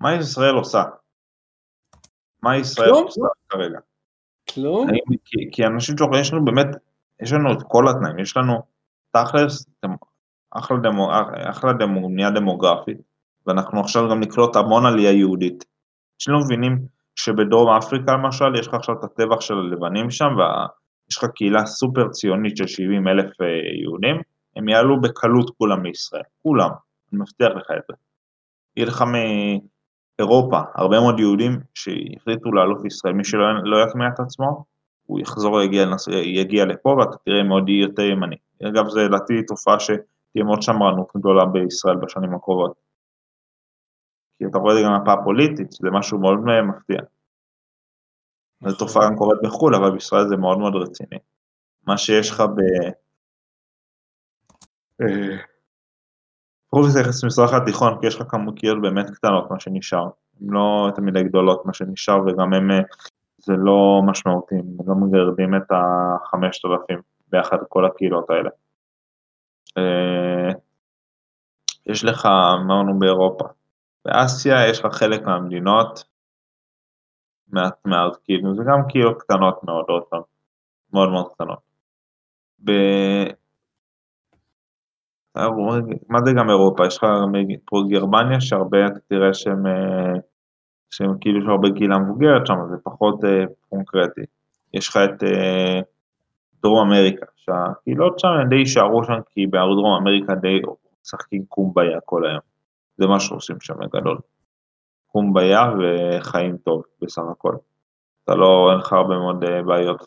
מה 0.00 0.14
ישראל 0.14 0.54
עושה? 0.54 0.82
מה 2.46 2.56
ישראל? 2.56 2.90
עושה 2.90 3.20
כרגע? 3.48 3.78
כלום? 4.54 4.88
כי, 5.24 5.48
כי 5.52 5.66
אנשים 5.66 5.98
שאומרים, 5.98 6.20
יש 6.20 6.32
לנו 6.32 6.44
באמת, 6.44 6.66
יש 7.22 7.32
לנו 7.32 7.52
את 7.52 7.58
כל 7.68 7.88
התנאים, 7.88 8.18
יש 8.18 8.36
לנו 8.36 8.62
תכלס, 9.12 9.66
אחלה, 10.50 10.76
דמו, 10.76 11.10
אחלה 11.50 11.72
דמו, 11.72 12.08
בנייה 12.08 12.30
דמוגרפית, 12.30 12.98
ואנחנו 13.46 13.80
עכשיו 13.80 14.10
גם 14.10 14.20
נקלוט 14.20 14.56
המון 14.56 14.86
עלייה 14.86 15.12
יהודית. 15.12 15.64
אנשים 16.16 16.34
לא 16.34 16.40
מבינים 16.44 16.78
שבדרום 17.16 17.68
אפריקה 17.68 18.12
למשל, 18.12 18.54
יש 18.58 18.68
לך 18.68 18.74
עכשיו 18.74 18.94
את 18.98 19.04
הטבח 19.04 19.40
של 19.40 19.54
הלבנים 19.54 20.10
שם, 20.10 20.28
ויש 20.36 21.18
לך 21.18 21.24
קהילה 21.34 21.66
סופר 21.66 22.08
ציונית 22.08 22.56
של 22.56 22.66
70 22.66 23.08
אלף 23.08 23.40
אה, 23.40 23.46
יהודים, 23.82 24.16
הם 24.56 24.68
יעלו 24.68 25.00
בקלות 25.00 25.50
כולם 25.58 25.82
מישראל, 25.82 26.22
כולם, 26.42 26.70
אני 27.12 27.20
מבטיח 27.20 27.48
לך 27.56 27.70
את 27.70 27.82
זה. 27.88 27.94
יהיה 28.76 28.86
לך 28.86 29.04
מאירופה 30.18 30.58
הרבה 30.74 31.00
מאוד 31.00 31.20
יהודים 31.20 31.60
שהחליטו 31.74 32.52
לעלות 32.52 32.78
לישראל, 32.84 33.12
מי 33.12 33.24
שלא 33.24 33.44
לא 33.64 33.76
יטמיע 33.88 34.08
את 34.14 34.20
עצמו, 34.20 34.64
הוא 35.06 35.20
יחזור, 35.20 35.62
יגיע, 35.62 35.84
יגיע 36.22 36.64
לפה 36.64 36.88
ואתה 36.98 37.16
תראה 37.24 37.42
מאוד 37.42 37.68
יותר 37.68 38.02
ימני. 38.02 38.36
אגב, 38.68 38.88
זה 38.88 39.00
לדעתי 39.00 39.42
תופעה 39.46 39.80
שתהיה 39.80 40.44
מאוד 40.44 40.62
שמרנות 40.62 41.12
גדולה 41.16 41.44
בישראל 41.44 41.96
בשנים 41.96 42.34
הקרובות. 42.34 42.72
כי 44.38 44.44
אתה 44.46 44.58
רואה 44.58 44.72
את 44.72 44.78
זה 44.78 44.84
גם 44.84 45.02
מפה 45.02 45.12
הפוליטית, 45.12 45.72
זה 45.72 45.88
משהו 45.92 46.18
מאוד 46.18 46.38
מפתיע. 46.38 47.00
זו 48.60 48.68
נכון. 48.68 48.78
תופעה 48.78 49.08
גם 49.08 49.16
קורית 49.16 49.38
בחו"ל, 49.42 49.74
אבל 49.74 49.90
בישראל 49.90 50.28
זה 50.28 50.36
מאוד 50.36 50.58
מאוד 50.58 50.74
רציני. 50.74 51.18
מה 51.86 51.98
שיש 51.98 52.30
לך 52.30 52.40
ב... 52.40 52.60
רוב 56.76 56.88
זה 56.88 57.00
יחס 57.00 57.24
למזרח 57.24 57.52
התיכון, 57.52 58.00
כי 58.00 58.06
יש 58.06 58.16
לך 58.16 58.26
כמות 58.28 58.54
באמת 58.82 59.10
קטנות, 59.10 59.50
מה 59.50 59.60
שנשאר. 59.60 60.08
הן 60.40 60.50
לא 60.50 60.90
תמיד 60.94 61.14
גדולות, 61.14 61.66
מה 61.66 61.72
שנשאר, 61.72 62.20
וגם 62.26 62.52
הם, 62.52 62.70
אה, 62.70 62.80
זה 63.38 63.52
לא 63.56 64.00
משמעותי, 64.06 64.54
הם 64.54 64.76
לא 64.86 64.94
מגרדים 64.94 65.54
את 65.54 65.70
החמשת 65.70 66.64
אלפים 66.64 66.98
ביחד 67.28 67.56
כל 67.68 67.86
הקהילות 67.86 68.30
האלה. 68.30 68.50
אה, 69.78 70.52
יש 71.86 72.04
לך, 72.04 72.26
אמרנו 72.26 72.98
באירופה, 72.98 73.44
באסיה 74.04 74.68
יש 74.70 74.84
לך 74.84 74.94
חלק 74.94 75.22
מהמדינות, 75.22 76.04
מעט 77.48 77.74
מעט 77.84 78.16
כאילו, 78.24 78.54
זה 78.56 78.62
גם 78.66 78.80
קהילות 78.88 79.22
קטנות 79.22 79.64
מאוד, 79.64 79.84
מאוד 80.92 81.08
מאוד 81.08 81.32
קטנות. 81.34 81.58
מה 86.08 86.18
זה 86.24 86.32
גם 86.38 86.50
אירופה? 86.50 86.86
יש 86.86 86.96
לך 86.96 87.04
פה 87.64 87.82
גרמניה 87.88 88.40
שהרבה, 88.40 88.86
אתה 88.86 89.00
תראה 89.08 89.34
שהם, 89.34 89.66
אה, 89.66 90.20
שהם 90.90 91.10
כאילו 91.20 91.38
יש 91.40 91.44
הרבה 91.48 91.68
קהילה 91.76 91.98
מבוגרת 91.98 92.46
שם, 92.46 92.54
זה 92.70 92.76
פחות 92.84 93.24
אה, 93.24 93.44
קונקרטי. 93.68 94.20
יש 94.74 94.88
לך 94.88 94.96
את 94.96 95.24
אה, 95.24 95.80
דרום 96.62 96.86
אמריקה, 96.86 97.26
שהקהילות 97.36 98.18
שם 98.18 98.28
די 98.48 98.56
יישארו 98.56 99.04
שם, 99.04 99.20
כי 99.30 99.46
בדרום 99.46 99.96
אמריקה 100.00 100.34
די 100.34 100.60
משחקים 101.02 101.44
קומביה 101.48 102.00
כל 102.04 102.26
היום. 102.26 102.40
זה 102.96 103.06
מה 103.06 103.20
שעושים 103.20 103.56
שם 103.60 103.74
בגדול. 103.74 104.18
קומביה 105.06 105.60
וחיים 105.78 106.56
טוב 106.56 106.82
בסך 107.02 107.22
הכל. 107.30 107.56
אתה 108.24 108.34
לא, 108.34 108.68
אין 108.70 108.78
לך 108.78 108.92
הרבה 108.92 109.14
מאוד 109.18 109.44
בעיות. 109.66 110.06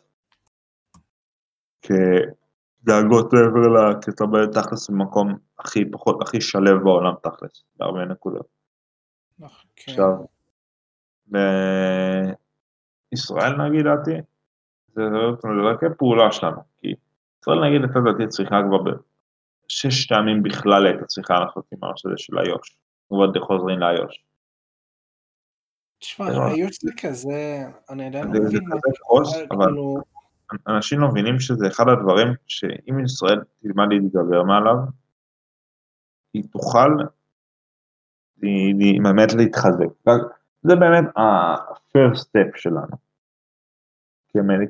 דאגות 2.84 3.34
מעבר 3.34 3.68
ל... 3.68 4.02
כי 4.02 4.12
אתה 4.12 4.26
באמת 4.26 4.50
תכלס 4.54 4.90
במקום 4.90 5.38
הכי 5.60 5.92
פחות, 5.92 6.22
הכי 6.22 6.42
שלב 6.42 6.84
בעולם 6.84 7.14
תכלס, 7.24 7.64
בהרבה 7.78 8.06
נקודות. 8.06 8.46
כן. 9.76 9.92
עכשיו, 9.92 10.12
בישראל 13.12 13.68
נגיד 13.68 13.86
דעתי, 13.86 14.22
זה 14.88 15.02
רק 15.72 15.80
פעולה 15.98 16.32
שלנו, 16.32 16.62
כי 16.78 16.94
ישראל 17.42 17.68
נגיד 17.68 17.82
לפי 17.82 18.00
דעתי 18.06 18.28
צריכה 18.28 18.56
כבר 18.68 18.78
בשש 19.68 20.08
טעמים 20.08 20.44
בכלל 20.44 20.86
הייתה 20.86 21.06
צריכה 21.06 21.40
לעשות 21.40 21.66
עם 21.72 21.80
הנושא 21.84 22.10
הזה 22.10 22.18
של 22.18 22.40
איו"ש, 22.40 22.78
ועוד 23.12 23.38
חוזרים 23.38 23.80
לאיו"ש. 23.80 24.24
תשמע, 26.00 26.26
איו"ש 26.48 26.78
זה 26.82 26.92
כזה, 27.02 27.64
אני 27.90 28.08
עדיין 28.08 28.28
לא 28.34 28.40
מבין 28.44 28.64
מה 29.52 29.66
אנשים 30.68 31.00
לא 31.00 31.08
מבינים 31.08 31.40
שזה 31.40 31.68
אחד 31.68 31.86
הדברים 31.90 32.28
שאם 32.48 33.00
ישראל 33.06 33.42
תלמד 33.62 33.88
להתגבר 33.90 34.44
מעליו, 34.44 34.76
היא 36.34 36.44
תוכל 36.52 36.90
באמת 39.04 39.34
להתחזק. 39.34 39.86
זה 40.62 40.76
באמת 40.76 41.18
ה-first 41.18 42.20
step 42.20 42.52
שלנו. 42.56 43.10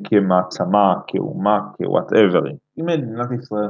כמעצמה, 0.04 0.96
כאומה, 1.08 1.60
כ-whatever. 1.78 2.50
אם 2.80 2.86
מדינת 2.86 3.28
ישראל 3.40 3.70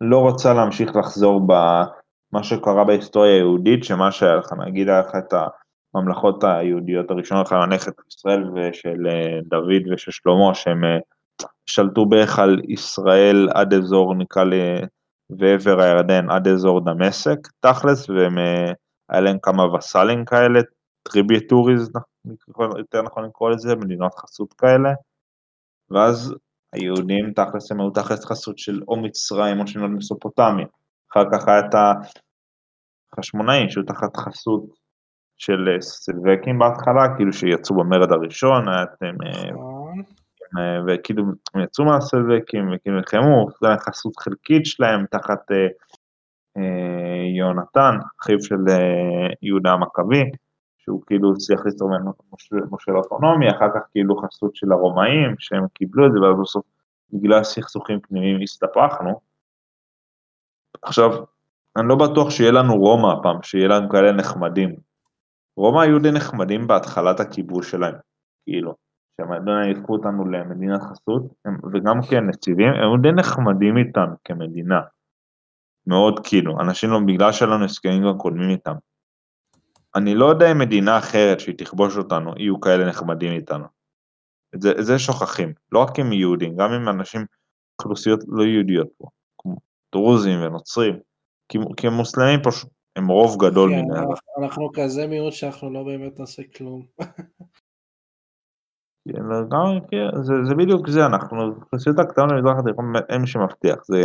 לא 0.00 0.18
רוצה 0.18 0.54
להמשיך 0.54 0.96
לחזור 0.96 1.40
במה 1.46 2.42
שקרה 2.42 2.84
בהיסטוריה 2.84 3.34
היהודית, 3.34 3.84
שמה 3.84 4.12
שהיה 4.12 4.34
לך, 4.34 4.52
נגיד 4.66 4.88
היה 4.88 5.00
לך 5.00 5.14
את 5.18 5.34
הממלכות 5.94 6.44
היהודיות 6.44 7.10
הראשונות, 7.10 7.46
לך 7.46 7.52
לנכד 7.52 7.90
ישראל 8.10 8.50
ושל 8.54 9.06
אה, 9.06 9.38
דוד 9.44 9.92
ושל 9.92 10.10
שלמה, 10.10 10.54
שהם 10.54 10.84
אה, 10.84 10.98
שלטו 11.66 12.06
בערך 12.06 12.38
על 12.38 12.60
ישראל 12.68 13.48
עד 13.54 13.74
אזור 13.74 14.14
נקרא 14.14 14.44
לי 14.44 14.60
ועבר 15.38 15.80
הירדן 15.80 16.30
עד 16.30 16.48
אזור 16.48 16.84
דמשק 16.84 17.38
תכלס 17.60 18.10
והם 18.10 18.38
אה, 18.38 18.72
היה 19.08 19.20
להם 19.20 19.36
כמה 19.42 19.74
וסאלים 19.74 20.24
כאלה 20.24 20.60
tributaries 21.02 21.90
יותר 22.78 23.02
נכון 23.02 23.24
לקרוא 23.24 23.50
לזה 23.50 23.76
מדינות 23.76 24.14
חסות 24.14 24.52
כאלה 24.52 24.90
ואז 25.90 26.34
היהודים 26.72 27.32
תכלס 27.32 27.72
הם 27.72 27.80
היו 27.80 27.90
תכלס 27.90 28.24
חסות 28.24 28.58
של 28.58 28.80
או 28.88 28.96
מצרים 28.96 29.60
או 29.60 29.66
של 29.66 29.80
מסופוטמיה 29.80 30.66
אחר 31.12 31.24
כך 31.32 31.48
היה 31.48 31.60
את 31.60 31.74
החשמונאים 33.12 33.70
שהיו 33.70 33.84
תחת 33.84 34.16
חסות 34.16 34.64
של 35.36 35.68
אה, 35.68 35.80
סלווקים 35.80 36.58
בהתחלה 36.58 37.16
כאילו 37.16 37.32
שיצאו 37.32 37.76
במרד 37.76 38.12
הראשון 38.12 38.68
היה 38.68 38.82
את 38.82 39.02
אה, 39.02 39.12
נכון. 39.52 39.81
וכאילו 40.86 41.24
הם 41.54 41.60
יצאו 41.60 41.84
מהסלבקים 41.84 42.70
וכאילו 42.74 42.96
נלחמו, 42.96 43.46
זו 43.60 43.68
הייתה 43.68 43.82
חסות 43.82 44.16
חלקית 44.16 44.66
שלהם 44.66 45.06
תחת 45.10 45.52
אה, 45.52 45.66
אה, 46.56 47.36
יונתן, 47.38 47.94
אחיו 48.20 48.42
של 48.42 48.68
אה, 48.68 49.34
יהודה 49.42 49.70
המכבי, 49.70 50.22
שהוא 50.78 51.02
כאילו 51.06 51.32
הצליח 51.32 51.60
ליצור 51.64 51.88
ממנו 51.88 52.12
מושל 52.70 52.96
אוטונומי, 52.96 53.50
אחר 53.50 53.68
כך 53.74 53.80
כאילו 53.90 54.16
חסות 54.16 54.56
של 54.56 54.72
הרומאים, 54.72 55.34
שהם 55.38 55.64
קיבלו 55.74 56.06
את 56.06 56.12
זה, 56.12 56.20
ואז 56.20 56.40
בסוף 56.42 56.64
בגלל 57.12 57.44
סכסוכים 57.44 58.00
פנימיים 58.00 58.42
הסתפחנו. 58.42 59.20
עכשיו, 60.82 61.10
אני 61.76 61.88
לא 61.88 61.96
בטוח 61.96 62.30
שיהיה 62.30 62.52
לנו 62.52 62.74
רומא 62.74 63.06
הפעם, 63.06 63.42
שיהיה 63.42 63.68
לנו 63.68 63.88
כאלה 63.88 64.12
נחמדים. 64.12 64.76
רומא 65.56 65.80
היו 65.80 65.98
די 65.98 66.10
נחמדים 66.10 66.66
בהתחלת 66.66 67.20
הכיבוש 67.20 67.70
שלהם, 67.70 67.94
כאילו. 68.44 68.74
שהמדענים 69.22 69.76
ייקחו 69.76 69.92
אותנו 69.92 70.28
למדינת 70.28 70.80
חסות, 70.82 71.22
הם, 71.44 71.56
וגם 71.72 72.02
כנציבים, 72.02 72.68
הם 72.68 73.02
די 73.02 73.12
נחמדים 73.12 73.76
איתנו 73.76 74.14
כמדינה. 74.24 74.80
מאוד 75.86 76.26
כאילו, 76.26 76.60
אנשים 76.60 76.90
לא, 76.90 77.00
בגלל 77.06 77.32
שלנו 77.32 77.64
הסכמים 77.64 78.02
גם 78.02 78.18
קודמים 78.18 78.50
איתם. 78.50 78.74
אני 79.94 80.14
לא 80.14 80.26
יודע 80.26 80.52
אם 80.52 80.58
מדינה 80.58 80.98
אחרת 80.98 81.40
שהיא 81.40 81.58
תכבוש 81.58 81.96
אותנו, 81.96 82.32
יהיו 82.36 82.60
כאלה 82.60 82.88
נחמדים 82.88 83.32
איתנו. 83.32 83.64
את 84.54 84.62
זה, 84.62 84.70
את 84.70 84.86
זה 84.86 84.98
שוכחים, 84.98 85.52
לא 85.72 85.78
רק 85.78 85.98
עם 85.98 86.12
יהודים, 86.12 86.56
גם 86.56 86.72
עם 86.72 86.88
אנשים, 86.88 87.26
אוכלוסיות 87.78 88.20
לא 88.28 88.42
יהודיות 88.42 88.88
פה, 88.98 89.08
כמו 89.38 89.56
דרוזים 89.94 90.42
ונוצרים, 90.42 90.98
כי, 91.48 91.58
כי 91.76 91.86
המוסלמים 91.86 92.40
פשוט, 92.42 92.70
הם 92.96 93.08
רוב 93.08 93.44
גדול 93.44 93.70
כן, 93.70 93.80
מנהל. 93.80 93.98
אנחנו- 93.98 94.42
אנחנו 94.42 94.70
כזה 94.74 95.06
מיעוט 95.06 95.32
שאנחנו 95.32 95.70
לא 95.70 95.82
באמת 95.82 96.20
נעשה 96.20 96.42
כלום. 96.56 96.86
כן, 99.90 100.22
זה, 100.22 100.34
זה 100.48 100.54
בדיוק 100.54 100.88
זה, 100.88 101.06
אנחנו, 101.06 101.42
האוכלוסיות 101.42 101.98
הקטנות 101.98 102.30
במזרח 102.30 102.58
התיכון, 102.58 102.92
מי 103.20 103.26
שמבטיח, 103.26 103.78
זה... 103.84 104.04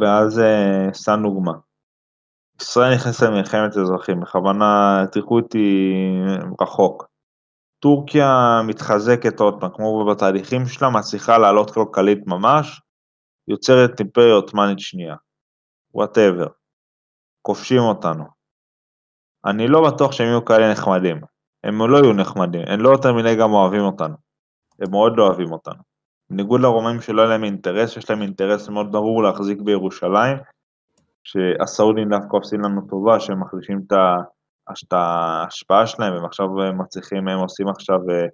ואז 0.00 0.38
אה, 0.38 0.88
סתם 0.92 1.20
דוגמה. 1.22 1.52
ישראל 2.60 2.94
נכנסת 2.94 3.22
למלחמת 3.22 3.76
אזרחים, 3.76 4.20
בכוונה 4.20 5.02
תלכו 5.12 5.38
איתי 5.38 5.98
רחוק. 6.60 7.06
טורקיה 7.78 8.60
מתחזקת 8.68 9.40
עוד 9.40 9.60
פעם, 9.60 9.70
כמו 9.74 10.06
בתהליכים 10.10 10.66
שלה, 10.66 10.90
מצליחה 10.90 11.38
לעלות 11.38 11.70
כלכלית 11.70 12.18
ממש, 12.26 12.80
יוצרת 13.48 14.00
אימפריה 14.00 14.34
עות'מאנית 14.34 14.78
שנייה. 14.78 15.16
whatever. 15.94 16.46
כובשים 17.42 17.80
אותנו. 17.82 18.24
אני 19.46 19.68
לא 19.68 19.90
בטוח 19.90 20.12
שהם 20.12 20.26
יהיו 20.26 20.44
כאלה 20.44 20.72
נחמדים. 20.72 21.31
הם 21.64 21.90
לא 21.90 21.96
יהיו 21.96 22.12
נחמדים, 22.12 22.62
הם 22.66 22.80
לא 22.80 22.88
יותר 22.88 23.14
מדי 23.14 23.36
גם 23.36 23.52
אוהבים 23.52 23.80
אותנו. 23.80 24.14
הם 24.80 24.90
מאוד 24.90 25.16
לא 25.16 25.26
אוהבים 25.26 25.52
אותנו. 25.52 25.82
בניגוד 26.30 26.60
לרומאים 26.60 27.00
שלא 27.00 27.22
היה 27.22 27.30
להם 27.30 27.44
אינטרס, 27.44 27.96
יש 27.96 28.10
להם 28.10 28.22
אינטרס 28.22 28.68
מאוד 28.68 28.92
ברור 28.92 29.22
להחזיק 29.22 29.60
בירושלים, 29.60 30.36
שהסעודים 31.24 32.08
דווקא 32.08 32.36
עושים 32.36 32.60
לנו 32.60 32.80
טובה, 32.88 33.20
שהם 33.20 33.40
מחלישים 33.40 33.80
את 33.90 34.92
ההשפעה 34.92 35.86
שלהם, 35.86 36.14
והם 36.14 36.24
עכשיו 36.24 36.48
מצליחים, 36.74 37.28
הם 37.28 37.38
עושים 37.38 37.68
עכשיו, 37.68 37.98
אה, 38.10 38.26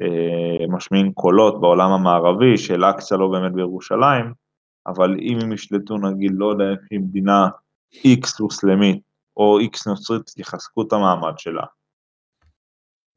אה, 0.00 0.66
משמיעים 0.68 1.12
קולות 1.12 1.60
בעולם 1.60 1.90
המערבי, 1.90 2.58
שאל-אקצא 2.58 3.16
לא 3.16 3.28
באמת 3.28 3.52
בירושלים, 3.52 4.32
אבל 4.86 5.16
אם 5.20 5.38
הם 5.42 5.52
ישלטו 5.52 5.98
נגיד, 5.98 6.32
לא 6.34 6.50
יודע, 6.50 6.64
איזושהי 6.64 6.98
מדינה 6.98 7.48
X 7.94 8.40
מוסלמית, 8.40 9.00
או 9.36 9.58
X 9.60 9.78
נוצרית, 9.86 10.22
יחזקו 10.36 10.82
את 10.82 10.92
המעמד 10.92 11.38
שלה. 11.38 11.62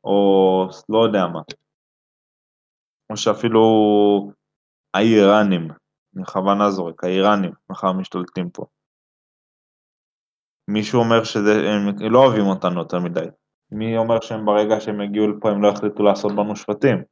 או 0.06 0.68
לא 0.90 1.04
יודע 1.06 1.28
מה. 1.28 1.42
או 3.10 3.18
שאפילו 3.18 3.62
האיראנים, 4.94 5.72
אני 6.16 6.24
בכוונה 6.24 6.70
זורק, 6.70 7.04
האיראנים 7.04 7.52
מחר 7.70 7.92
משתלטים 7.92 8.50
פה. 8.50 8.66
מישהו 10.68 11.00
אומר 11.00 11.24
שהם 11.24 12.12
לא 12.12 12.20
אוהבים 12.20 12.46
אותנו 12.46 12.80
יותר 12.80 13.00
מדי. 13.00 13.26
מי 13.72 13.98
אומר 13.98 14.22
שהם 14.22 14.46
ברגע 14.46 14.80
שהם 14.80 15.02
יגיעו 15.02 15.28
לפה 15.28 15.50
הם 15.50 15.64
לא 15.64 15.68
יחליטו 15.68 16.04
לעשות 16.04 16.32
בנו 16.32 16.56
שבטים? 16.56 17.04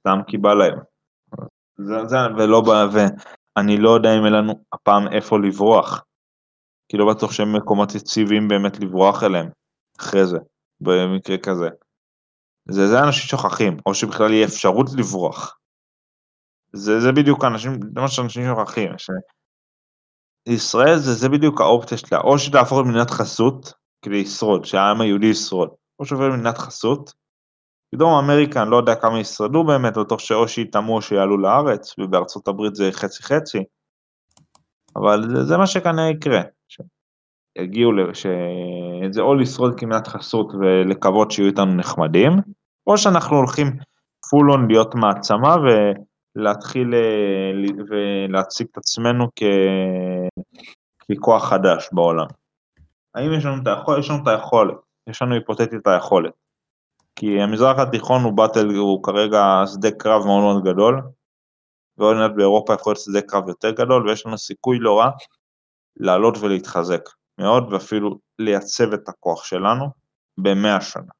סתם 0.00 0.18
כי 0.26 0.38
בא 0.38 0.54
להם. 0.54 0.78
זה, 1.76 2.04
זה, 2.06 2.16
ולא, 2.36 2.62
ואני 2.92 3.76
לא 3.76 3.90
יודע 3.90 4.08
אם 4.08 4.20
יהיה 4.20 4.30
לנו 4.30 4.52
הפעם 4.72 5.08
איפה 5.12 5.38
לברוח. 5.38 6.04
כי 6.88 6.96
לא 6.96 7.14
בטוח 7.14 7.32
שהם 7.32 7.56
מקומות 7.56 7.94
יציבים 7.94 8.48
באמת 8.48 8.80
לברוח 8.80 9.22
אליהם, 9.22 9.48
אחרי 10.00 10.26
זה, 10.26 10.38
במקרה 10.80 11.38
כזה. 11.38 11.68
זה, 12.70 12.88
זה 12.88 12.98
אנשים 12.98 13.28
שוכחים, 13.28 13.76
או 13.86 13.94
שבכלל 13.94 14.32
יהיה 14.32 14.46
אפשרות 14.46 14.86
לברוח. 14.98 15.58
זה, 16.72 17.00
זה 17.00 17.12
בדיוק 17.12 17.44
האנשים, 17.44 17.72
זה 17.72 18.00
מה 18.00 18.08
שאנשים 18.08 18.42
שוכחים, 18.48 18.98
ש... 18.98 19.10
ישראל 20.46 20.98
זה, 20.98 21.14
זה 21.14 21.28
בדיוק 21.28 21.60
האופציה 21.60 21.98
שלה, 21.98 22.20
או 22.20 22.38
שתהפוך 22.38 22.78
למדינת 22.78 23.10
חסות, 23.10 23.72
כדי 24.02 24.22
לשרוד, 24.22 24.64
שהעם 24.64 25.00
היהודי 25.00 25.26
ישרוד, 25.26 25.68
או 25.98 26.04
שעובר 26.04 26.28
למדינת 26.28 26.58
חסות, 26.58 27.12
בדרום 27.94 28.24
אמריקה 28.24 28.62
אני 28.62 28.70
לא 28.70 28.76
יודע 28.76 28.94
כמה 28.94 29.20
ישרדו 29.20 29.64
באמת, 29.64 29.96
בטוח 29.96 30.18
שאו 30.18 30.48
שיטמעו 30.48 30.96
או 30.96 31.02
שיעלו 31.02 31.38
לארץ, 31.38 31.94
ובארצות 31.98 32.48
הברית 32.48 32.74
זה 32.74 32.88
חצי 32.92 33.22
חצי, 33.22 33.58
אבל 34.96 35.22
זה, 35.30 35.44
זה 35.44 35.56
מה 35.56 35.66
שכנראה 35.66 36.10
יקרה, 36.10 36.40
שיגיעו, 36.68 37.92
ש... 38.12 38.26
זה 39.10 39.20
או 39.20 39.34
לשרוד 39.34 39.80
כמדינת 39.80 40.06
חסות 40.06 40.52
ולקוות 40.54 41.30
שיהיו 41.30 41.46
איתנו 41.46 41.74
נחמדים, 41.74 42.32
או 42.88 42.98
שאנחנו 42.98 43.36
הולכים 43.36 43.66
פול 44.30 44.50
און 44.50 44.68
להיות 44.68 44.94
מעצמה 44.94 45.56
ולהתחיל 46.36 46.94
אה, 46.94 47.50
ולהציג 47.88 48.66
את 48.72 48.78
עצמנו 48.78 49.28
כ... 49.36 49.42
ככוח 51.12 51.48
חדש 51.48 51.88
בעולם. 51.92 52.26
האם 53.14 53.32
יש 53.32 53.44
לנו 53.44 53.62
את 53.62 53.66
היכולת? 53.66 53.98
יש 53.98 54.10
לנו 54.10 54.22
את 54.22 54.28
היכולת, 54.28 54.74
יש 55.10 55.22
לנו 55.22 55.34
היפותטית 55.34 55.74
את 55.74 55.86
היכולת. 55.86 56.32
כי 57.16 57.42
המזרח 57.42 57.78
התיכון 57.78 58.22
הוא 58.22 58.32
באטל, 58.32 58.66
הוא 58.66 59.04
כרגע 59.04 59.62
שדה 59.66 59.90
קרב 59.90 60.26
מאוד 60.26 60.42
מאוד 60.42 60.64
גדול, 60.64 61.02
ועוד 61.98 62.16
מעט 62.16 62.30
באירופה 62.36 62.74
יכול 62.74 62.90
להיות 62.90 63.04
שדה 63.04 63.20
קרב 63.20 63.48
יותר 63.48 63.70
גדול, 63.70 64.08
ויש 64.08 64.26
לנו 64.26 64.38
סיכוי 64.38 64.78
לא 64.78 64.98
רע 64.98 65.10
לעלות 65.96 66.38
ולהתחזק 66.38 67.02
מאוד, 67.38 67.72
ואפילו 67.72 68.18
לייצב 68.38 68.92
את 68.92 69.08
הכוח 69.08 69.44
שלנו 69.44 69.84
במאה 70.38 70.80
שנה. 70.80 71.17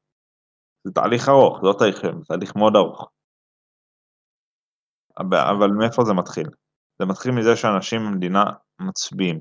זה 0.89 0.93
תהליך 0.93 1.29
ארוך, 1.29 1.59
זה 1.61 1.67
לא 1.67 1.73
תהליך, 1.79 2.01
זה 2.01 2.25
תהליך 2.27 2.55
מאוד 2.55 2.75
ארוך. 2.75 3.09
אבל, 5.17 5.37
אבל 5.57 5.69
מאיפה 5.79 6.03
זה 6.05 6.13
מתחיל? 6.13 6.47
זה 6.99 7.05
מתחיל 7.05 7.31
מזה 7.31 7.55
שאנשים 7.55 8.01
במדינה 8.01 8.43
מצביעים. 8.81 9.39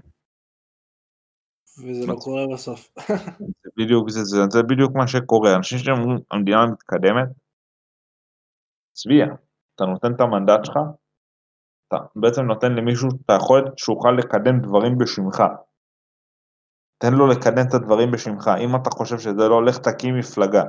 וזה 1.78 2.06
לא 2.06 2.14
קורה 2.24 2.42
בסוף. 2.54 2.88
זה 3.64 3.70
בדיוק, 3.76 4.10
זה, 4.10 4.24
זה, 4.24 4.38
זה 4.50 4.62
בדיוק 4.62 4.92
מה 4.94 5.06
שקורה. 5.06 5.56
אנשים 5.56 5.78
שאומרים, 5.78 6.18
המדינה 6.30 6.66
מתקדמת, 6.66 7.28
צביע. 8.92 9.26
אתה 9.74 9.84
נותן 9.84 10.14
את 10.14 10.20
המנדט 10.20 10.64
שלך, 10.64 10.76
אתה 11.88 11.96
בעצם 12.16 12.42
נותן 12.42 12.72
למישהו 12.72 13.08
את 13.08 13.30
היכולת 13.30 13.78
שהוא 13.78 13.96
יוכל 13.96 14.12
לקדם 14.18 14.60
דברים 14.60 14.98
בשמך. 14.98 15.42
תן 16.98 17.12
לו 17.12 17.26
לקדם 17.26 17.64
את 17.68 17.74
הדברים 17.74 18.10
בשמך. 18.10 18.50
אם 18.64 18.76
אתה 18.76 18.90
חושב 18.90 19.18
שזה 19.18 19.48
לא, 19.48 19.64
לך 19.64 19.78
תקים 19.78 20.18
מפלגה. 20.18 20.64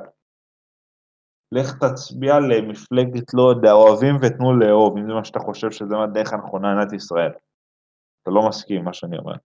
לך 1.51 1.67
תצביע 1.83 2.33
למפלגת, 2.39 3.33
לא 3.33 3.43
יודע, 3.51 3.71
אוהבים 3.71 4.15
ותנו 4.15 4.59
לאהוב, 4.59 4.97
אם 4.97 5.07
זה 5.07 5.13
מה 5.13 5.25
שאתה 5.25 5.39
חושב 5.39 5.71
שזה 5.71 5.95
הדרך 6.03 6.33
הנכונה 6.33 6.67
למדינת 6.73 6.93
ישראל. 6.93 7.31
אתה 8.21 8.31
לא 8.31 8.41
מסכים 8.49 8.77
עם 8.77 8.85
מה 8.85 8.93
שאני 8.93 9.17
אומר. 9.17 9.35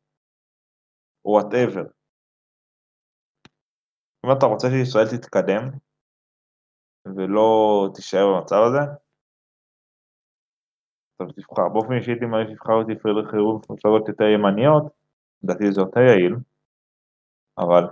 וואטאבר. 1.24 1.85
אם 4.26 4.32
אתה 4.39 4.47
רוצה 4.47 4.68
שישראל 4.70 5.06
תתקדם, 5.16 5.64
ולא 7.16 7.89
תישאר 7.94 8.26
במצב 8.35 8.60
הזה, 8.68 8.93
אתה 11.16 11.24
תבחר. 11.32 11.68
באופן 11.72 11.93
אישי 11.93 12.10
הייתי 12.10 12.26
מעדיף 12.26 12.51
לבחר 12.51 12.72
אותי 12.72 12.93
חירוב 13.31 13.62
מפלגות 13.70 14.09
יותר 14.09 14.24
ימניות, 14.24 14.93
לדעתי 15.43 15.72
זה 15.72 15.81
יותר 15.81 16.01
יעיל, 16.01 16.36
אבל 17.59 17.85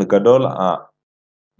בגדול 0.00 0.42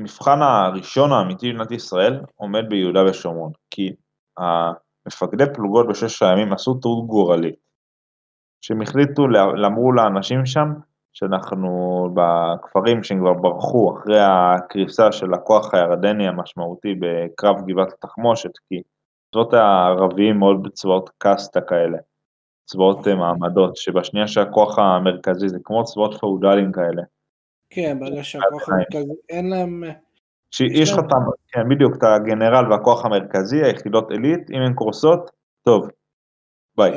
המבחן 0.00 0.42
הראשון 0.42 1.12
האמיתי 1.12 1.48
במדינת 1.48 1.70
ישראל 1.70 2.20
עומד 2.36 2.68
ביהודה 2.68 3.04
ושומרון, 3.04 3.52
כי 3.70 3.92
המפקדי 4.38 5.44
פלוגות 5.54 5.88
בששת 5.88 6.22
הימים 6.22 6.52
עשו 6.52 6.74
טעות 6.74 7.06
גורלית, 7.06 7.54
שהם 8.64 8.82
החליטו, 8.82 9.22
אמרו 9.66 9.92
לאנשים 9.92 10.46
שם, 10.46 10.68
שאנחנו 11.12 11.68
בכפרים 12.14 13.02
שהם 13.02 13.18
כבר 13.18 13.32
ברחו 13.32 13.98
אחרי 13.98 14.20
הקריסה 14.20 15.12
של 15.12 15.34
הכוח 15.34 15.74
הירדני 15.74 16.28
המשמעותי 16.28 16.94
בקרב 17.00 17.56
גבעת 17.66 17.92
התחמושת, 17.92 18.58
כי 18.68 18.82
צבאות 19.32 19.54
הערביים 19.54 20.38
מאוד 20.38 20.62
בצבאות 20.62 21.10
קאסטה 21.18 21.60
כאלה, 21.60 21.98
צבאות 22.64 23.06
מעמדות, 23.06 23.76
שבשנייה 23.76 24.28
שהכוח 24.28 24.78
המרכזי 24.78 25.48
זה 25.48 25.58
כמו 25.64 25.84
צבאות 25.84 26.14
פאודליים 26.20 26.72
כאלה. 26.72 27.02
כן, 27.70 27.98
ברגע 28.00 28.24
שהכוח 28.24 28.68
המרכזי, 28.68 29.12
אין 29.28 29.50
להם... 29.50 29.84
שיש 30.50 30.92
לך 30.92 30.98
את 30.98 31.12
ה... 31.12 31.16
כן, 31.48 31.68
בדיוק, 31.70 31.96
את 31.96 32.02
הגנרל 32.02 32.72
והכוח 32.72 33.04
המרכזי, 33.04 33.64
היחידות 33.64 34.10
עילית, 34.10 34.50
אם 34.50 34.60
הן 34.66 34.74
קורסות, 34.74 35.30
טוב, 35.62 35.88
ביי. 36.76 36.92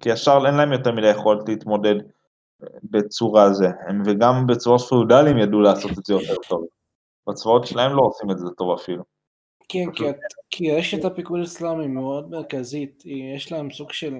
כי 0.00 0.08
ישר 0.08 0.38
אין 0.46 0.54
להם 0.54 0.72
יותר 0.72 0.92
מדי 0.92 1.10
יכולת 1.10 1.48
להתמודד 1.48 1.94
בצורה 2.82 3.52
זה, 3.52 3.66
הם 3.88 4.02
וגם 4.06 4.46
בצבאות 4.46 4.80
פאודליים 4.80 5.38
ידעו 5.38 5.60
לעשות 5.60 5.90
את 5.98 6.04
זה 6.04 6.14
יותר 6.14 6.34
טוב. 6.48 6.66
בצבאות 7.28 7.66
שלהם 7.66 7.96
לא 7.96 8.02
עושים 8.02 8.30
את 8.30 8.38
זה 8.38 8.46
טוב 8.56 8.78
אפילו. 8.80 9.04
כן, 9.68 9.92
כי, 9.94 10.04
כי 10.50 10.64
יש 10.64 10.94
את 10.94 11.04
הפיקוד 11.04 11.40
האסלאמי 11.40 11.86
מאוד 11.86 12.30
מרכזית, 12.30 13.02
יש 13.06 13.52
להם 13.52 13.70
סוג 13.70 13.92
של 13.92 14.14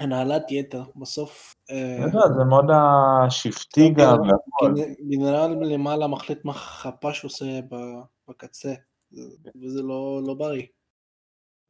הנהלת 0.00 0.50
יתר, 0.50 0.82
בסוף... 0.96 1.54
אני 1.70 2.04
יודע, 2.04 2.28
זה 2.38 2.44
מאוד 2.44 2.64
השבטי 2.70 3.90
גם. 3.90 4.18
גנרל 5.10 5.56
למעלה 5.64 6.06
מחליט 6.06 6.44
מה 6.44 6.52
חפ"ש 6.52 7.24
עושה 7.24 7.44
בקצה, 8.28 8.72
וזה 9.62 9.82
לא, 9.82 10.20
לא 10.26 10.34
בריא. 10.34 10.66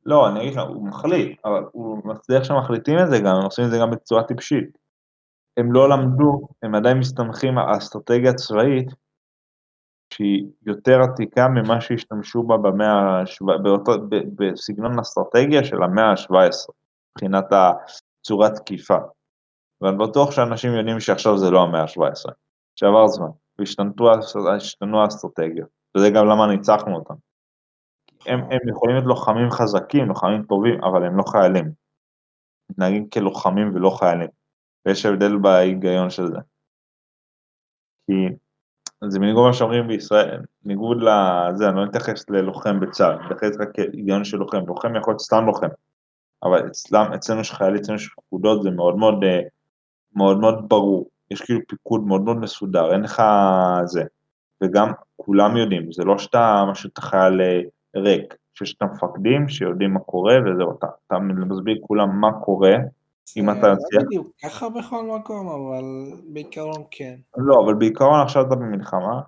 לא, 0.07 0.29
אני 0.29 0.41
אגיד 0.41 0.53
לך, 0.53 0.63
הוא 0.69 0.89
מחליט, 0.89 1.41
אבל 1.45 1.65
הוא 1.73 1.99
מצליח 2.05 2.45
שמחליטים 2.45 2.99
את 2.99 3.11
זה 3.11 3.19
גם, 3.19 3.37
הם 3.37 3.45
עושים 3.45 3.65
את 3.65 3.71
זה 3.71 3.79
גם 3.81 3.91
בצורה 3.91 4.23
טיפשית. 4.23 4.79
הם 5.57 5.73
לא 5.73 5.89
למדו, 5.91 6.49
הם 6.63 6.75
עדיין 6.75 6.99
מסתמכים 6.99 7.59
על 7.59 7.77
אסטרטגיה 7.77 8.35
צבאית 8.35 8.89
שהיא 10.15 10.47
יותר 10.67 11.01
עתיקה 11.01 11.49
ממה 11.49 11.81
שהשתמשו 11.81 12.43
בה 12.43 12.57
במאה 12.57 12.93
ה-17, 12.93 13.97
בסגנון 14.35 14.99
אסטרטגיה 14.99 15.65
של 15.65 15.83
המאה 15.83 16.11
ה-17, 16.11 16.73
מבחינת 17.11 17.45
הצורת 18.21 18.55
תקיפה. 18.55 18.97
ואני 19.81 19.97
בטוח 19.97 20.31
שאנשים 20.31 20.75
יודעים 20.75 21.01
שעכשיו 21.01 21.39
זה 21.39 21.51
לא 21.51 21.63
המאה 21.63 21.83
ה-17, 21.83 22.33
שעבר 22.77 23.07
זמן, 23.09 23.29
והשתנו 23.59 25.03
האסטרטגיות, 25.03 25.69
וזה 25.97 26.11
גם 26.11 26.27
למה 26.27 26.47
ניצחנו 26.47 26.97
אותם. 26.97 27.15
הם, 28.27 28.41
הם 28.41 28.69
יכולים 28.69 28.97
להיות 28.97 29.07
לוחמים 29.07 29.51
חזקים, 29.51 30.09
לוחמים 30.09 30.43
טובים, 30.43 30.85
אבל 30.85 31.05
הם 31.05 31.17
לא 31.17 31.23
חיילים. 31.23 31.73
מתנהגים 32.71 33.11
כלוחמים 33.11 33.75
ולא 33.75 33.91
חיילים. 33.91 34.29
ויש 34.87 35.07
הבדל 35.07 35.37
בהיגיון 35.37 36.11
של 36.11 36.27
זה. 36.27 36.39
כי 38.07 38.13
זה 39.09 39.19
בניגוד 39.19 39.45
למה 39.45 39.53
שאומרים 39.53 39.89
בישראל, 39.89 40.41
בניגוד 40.63 40.97
לזה, 40.97 41.69
אני 41.69 41.77
לא 41.77 41.87
מתייחס 41.87 42.31
ללוחם 42.31 42.81
בצה"ל, 42.81 43.13
אני 43.13 43.25
מתייחס 43.25 43.57
רק 43.61 43.69
כהיגיון 43.75 44.25
של 44.25 44.37
לוחם, 44.37 44.67
לוחם 44.67 44.97
יכול 44.97 45.13
להיות 45.13 45.21
סתם 45.21 45.45
לוחם, 45.47 45.69
אבל 46.43 46.67
אצלם, 46.67 47.13
אצלנו 47.15 47.41
יש 47.41 47.53
חיילים, 47.53 47.77
אצלנו 47.81 47.99
יש 47.99 48.09
פקודות, 48.09 48.63
זה 48.63 48.71
מאוד 48.71 48.97
מאוד, 48.97 49.25
אה, 49.25 49.41
מאוד 50.17 50.39
מאוד 50.41 50.69
ברור, 50.69 51.11
יש 51.31 51.43
כאילו 51.43 51.61
פיקוד 51.69 52.07
מאוד 52.07 52.23
מאוד 52.23 52.37
מסודר, 52.37 52.93
אין 52.93 53.01
לך 53.01 53.23
זה, 53.85 54.03
וגם 54.63 54.93
כולם 55.17 55.57
יודעים, 55.57 55.93
זה 55.93 56.05
לא 56.05 56.19
שאתה 56.19 56.65
משהו, 56.71 56.91
אתה 56.93 57.01
חייל 57.01 57.41
אה, 57.41 57.61
ריק, 57.97 58.35
שיש 58.55 58.75
את 58.75 58.83
המפקדים 58.83 59.49
שיודעים 59.49 59.95
מה 59.95 60.01
קורה 60.01 60.35
וזהו, 60.47 60.79
אתה, 60.79 60.87
אתה 61.07 61.19
מסביר 61.19 61.79
כולם 61.81 62.21
מה 62.21 62.33
קורה, 62.33 62.77
אם 63.37 63.51
אתה 63.51 63.69
לא 63.69 63.75
בדיוק 64.07 64.33
ככה 64.43 64.69
בכל 64.69 65.05
מקום, 65.19 65.49
אבל 65.49 65.85
בעיקרון 66.33 66.83
כן. 66.91 67.15
לא, 67.37 67.65
אבל 67.65 67.75
בעיקרון 67.75 68.21
עכשיו 68.21 68.47
אתה 68.47 68.55
במלחמה, 68.55 69.21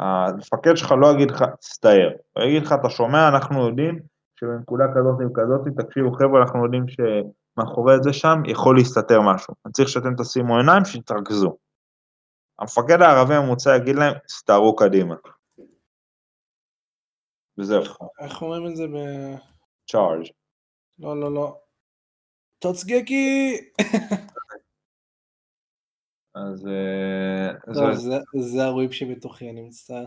המפקד 0.00 0.76
שלך 0.76 0.92
לא 0.92 1.12
יגיד 1.12 1.30
לך, 1.30 1.44
תסתער, 1.60 2.10
הוא 2.36 2.44
יגיד 2.44 2.62
לך, 2.62 2.72
אתה 2.72 2.90
שומע, 2.90 3.28
אנחנו 3.28 3.66
יודעים 3.66 3.98
שבנקודה 4.40 4.84
כזאת 4.94 5.14
וכזאת, 5.30 5.84
תקשיבו 5.84 6.12
חבר'ה, 6.12 6.40
אנחנו 6.42 6.64
יודעים 6.64 6.84
שמאחורי 6.88 7.94
זה 8.02 8.12
שם 8.12 8.42
יכול 8.46 8.76
להסתתר 8.76 9.20
משהו, 9.20 9.54
אני 9.64 9.72
צריך 9.72 9.88
שאתם 9.88 10.14
תשימו 10.18 10.56
עיניים, 10.56 10.84
שתתרכזו. 10.84 11.56
המפקד 12.58 13.02
הערבי 13.02 13.34
הממוצע 13.34 13.76
יגיד 13.76 13.96
להם, 13.96 14.18
תסתערו 14.26 14.76
קדימה. 14.76 15.14
וזהו. 17.58 17.82
איך 18.20 18.42
אומרים 18.42 18.66
את 18.66 18.76
זה 18.76 18.86
ב... 18.86 18.96
צ'ארג'. 19.90 20.26
לא, 20.98 21.20
לא, 21.20 21.34
לא. 21.34 21.58
טוצגקי! 22.58 23.60
אז... 26.34 26.66
אה, 26.66 27.72
טוב, 27.74 27.92
זה, 27.92 28.16
זה 28.40 28.64
הרואים 28.64 28.92
שבתוכי, 28.92 29.50
אני 29.50 29.62
מצטער. 29.62 30.06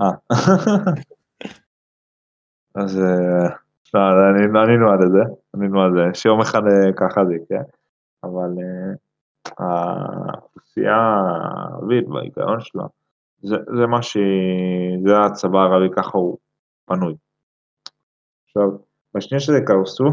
אה. 0.00 0.10
אז 2.74 2.98
אה, 2.98 3.48
לא, 3.94 4.60
ענינו 4.62 4.90
על 4.90 4.98
זה, 5.12 5.22
ענינו 5.56 5.82
על 5.82 5.92
זה, 5.92 6.20
שיום 6.20 6.40
אחד 6.40 6.62
אה, 6.66 6.92
ככה 6.96 7.24
זה 7.24 7.34
יקרה, 7.34 7.58
אבל 8.24 8.50
האוכלוסייה 9.58 10.96
הערבית 10.96 12.08
בהיגיון 12.08 12.60
שלה, 12.60 12.84
זה, 13.42 13.56
זה 13.76 13.86
מה 13.86 14.02
ש... 14.02 14.16
זה 15.06 15.20
הצבא 15.26 15.58
הערבי, 15.58 15.88
ככה 15.96 16.18
הוא 16.18 16.38
פנוי. 16.84 17.14
עכשיו, 18.44 18.68
בשנייה 19.14 19.40
שזה 19.40 19.60
קרסו, 19.66 20.04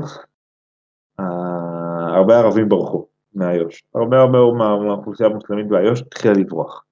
הרבה 2.16 2.40
ערבים 2.40 2.70
ברחו 2.70 3.08
מאיו"ש, 3.36 3.84
הרבה 3.96 4.20
הרבה 4.20 4.38
מהאוכלוסייה 4.58 5.30
המוסלמית 5.30 5.68
באיו"ש 5.68 6.02
התחילה 6.02 6.34
לברוח. 6.34 6.84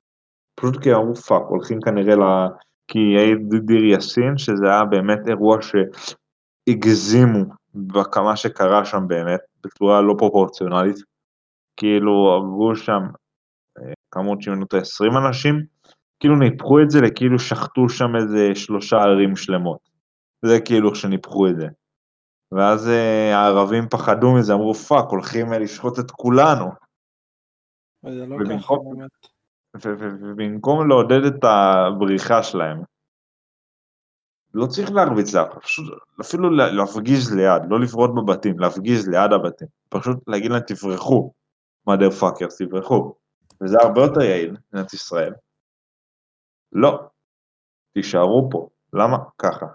פשוט 0.55 0.83
כי 0.83 0.93
אמרו 0.93 1.15
fuck, 1.15 1.43
הולכים 1.47 1.81
כנראה. 1.81 2.47
כי 2.87 2.99
היה 2.99 3.35
דיר 3.65 3.83
יאסין, 3.83 4.37
שזה 4.37 4.65
היה 4.65 4.85
באמת 4.85 5.19
אירוע 5.27 5.57
שהגזימו 5.61 7.45
בכמה 7.75 8.35
שקרה 8.35 8.85
שם 8.85 9.07
באמת, 9.07 9.39
בצורה 9.63 10.01
לא 10.01 10.15
פרופורציונלית. 10.17 10.95
כאילו 11.77 12.33
עברו 12.33 12.75
שם 12.75 13.01
אה, 13.79 13.93
כמות 14.11 14.41
שמונה 14.41 14.73
20 14.73 15.11
אנשים, 15.17 15.63
כאילו 16.19 16.35
ניפחו 16.35 16.81
את 16.81 16.89
זה 16.91 17.01
לכאילו 17.01 17.39
שחטו 17.39 17.89
שם 17.89 18.15
איזה 18.15 18.55
שלושה 18.55 18.97
ערים 18.97 19.35
שלמות. 19.35 19.79
זה 20.45 20.59
כאילו 20.65 20.95
שניפחו 20.95 21.47
את 21.47 21.55
זה. 21.55 21.67
ואז 22.51 22.87
אה, 22.87 23.37
הערבים 23.37 23.89
פחדו 23.89 24.33
מזה, 24.33 24.53
אמרו 24.53 24.73
fuck, 24.73 25.05
הולכים 25.09 25.53
אה, 25.53 25.59
לשחוט 25.59 25.99
את 25.99 26.11
כולנו. 26.11 26.65
וזה 28.03 28.25
לא 28.25 28.37
ככה 28.49 28.73
באמת. 28.75 29.36
ובמקום 29.85 30.89
לעודד 30.89 31.25
את 31.25 31.43
הבריחה 31.43 32.43
שלהם, 32.43 32.81
לא 34.53 34.65
צריך 34.65 34.91
להרביץ 34.91 35.33
לה, 35.33 35.45
פשוט 35.45 35.85
אפילו 36.21 36.49
להפגיז 36.49 37.35
ליד, 37.35 37.61
לא 37.69 37.79
לירות 37.79 38.11
בבתים, 38.15 38.59
להפגיז 38.59 39.07
ליד 39.07 39.31
הבתים, 39.33 39.67
פשוט 39.89 40.17
להגיד 40.27 40.51
להם 40.51 40.61
תברחו, 40.67 41.31
mother 41.89 42.21
fuckers, 42.21 42.57
תברחו, 42.59 43.13
וזה 43.61 43.77
הרבה 43.81 44.01
יותר 44.01 44.21
יעיל, 44.21 44.55
במדינת 44.71 44.93
ישראל. 44.93 45.33
לא, 46.71 46.99
תישארו 47.93 48.49
פה, 48.51 48.69
למה? 48.93 49.17
ככה. 49.37 49.65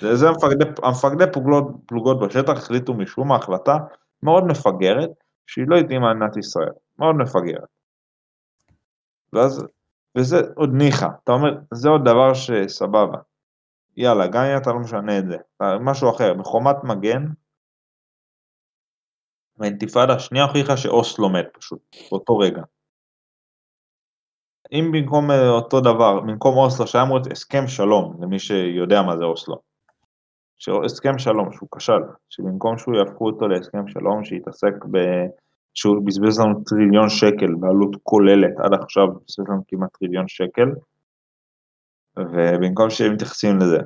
זה 0.00 0.28
המפקדי, 0.28 0.64
המפקדי 0.82 1.24
פלוגות, 1.32 1.66
פלוגות 1.86 2.20
בשטח 2.20 2.52
החליטו 2.52 2.94
משום 2.94 3.32
ההחלטה 3.32 3.76
מאוד 4.22 4.44
מפגרת, 4.44 5.10
שהיא 5.46 5.64
לא 5.68 5.76
התאימה 5.76 6.10
למדינת 6.10 6.36
ישראל, 6.36 6.72
מאוד 6.98 7.16
מפגרת. 7.16 7.77
ואז, 9.32 9.64
וזה 10.18 10.36
עוד 10.56 10.70
ניחא, 10.72 11.08
אתה 11.24 11.32
אומר, 11.32 11.50
זה 11.74 11.88
עוד 11.88 12.00
דבר 12.04 12.34
שסבבה. 12.34 13.18
יאללה, 13.96 14.26
גם 14.26 14.42
אם 14.42 14.56
אתה 14.62 14.70
לא 14.70 14.78
משנה 14.78 15.18
את 15.18 15.24
זה, 15.26 15.36
משהו 15.80 16.10
אחר, 16.10 16.34
בחומת 16.34 16.76
מגן, 16.84 17.24
האינתיפאדה 19.60 20.14
השנייה 20.14 20.44
הוכיחה 20.44 20.76
שאוסלו 20.76 21.28
מת 21.28 21.46
פשוט, 21.52 21.96
באותו 22.10 22.38
רגע. 22.38 22.62
אם 24.72 24.90
במקום 24.92 25.30
אותו 25.30 25.80
דבר, 25.80 26.20
במקום 26.20 26.56
אוסלו 26.56 26.86
שהיה 26.86 27.04
אמור 27.04 27.16
להיות 27.16 27.32
הסכם 27.32 27.66
שלום, 27.66 28.22
למי 28.22 28.38
שיודע 28.38 29.02
מה 29.02 29.16
זה 29.16 29.24
אוסלו, 29.24 29.60
הסכם 30.84 31.18
שלום 31.18 31.52
שהוא 31.52 31.68
כשל, 31.76 32.02
שבמקום 32.28 32.78
שהוא 32.78 32.96
יהפכו 32.96 33.26
אותו 33.26 33.48
להסכם 33.48 33.88
שלום 33.88 34.24
שיתעסק 34.24 34.72
ב... 34.90 34.98
שהוא 35.78 36.06
בזבז 36.06 36.40
לנו 36.40 36.64
טריליון 36.64 37.08
שקל 37.08 37.54
בעלות 37.60 37.96
כוללת, 38.02 38.54
עד 38.64 38.72
עכשיו 38.82 39.06
בזבז 39.06 39.48
לנו 39.48 39.62
כמעט 39.68 39.90
טריליון 39.98 40.28
שקל, 40.28 40.68
ובמקום 42.18 42.90
שהם 42.90 43.12
מתייחסים 43.12 43.56
לזה, 43.58 43.78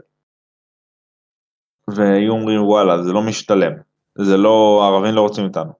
והיו 1.96 2.32
אומרים 2.32 2.62
וואלה 2.62 3.02
זה 3.02 3.12
לא 3.12 3.22
משתלם, 3.28 3.72
זה 4.18 4.36
לא, 4.36 4.80
הערבים 4.82 5.14
לא 5.14 5.20
רוצים 5.20 5.44
איתנו, 5.44 5.72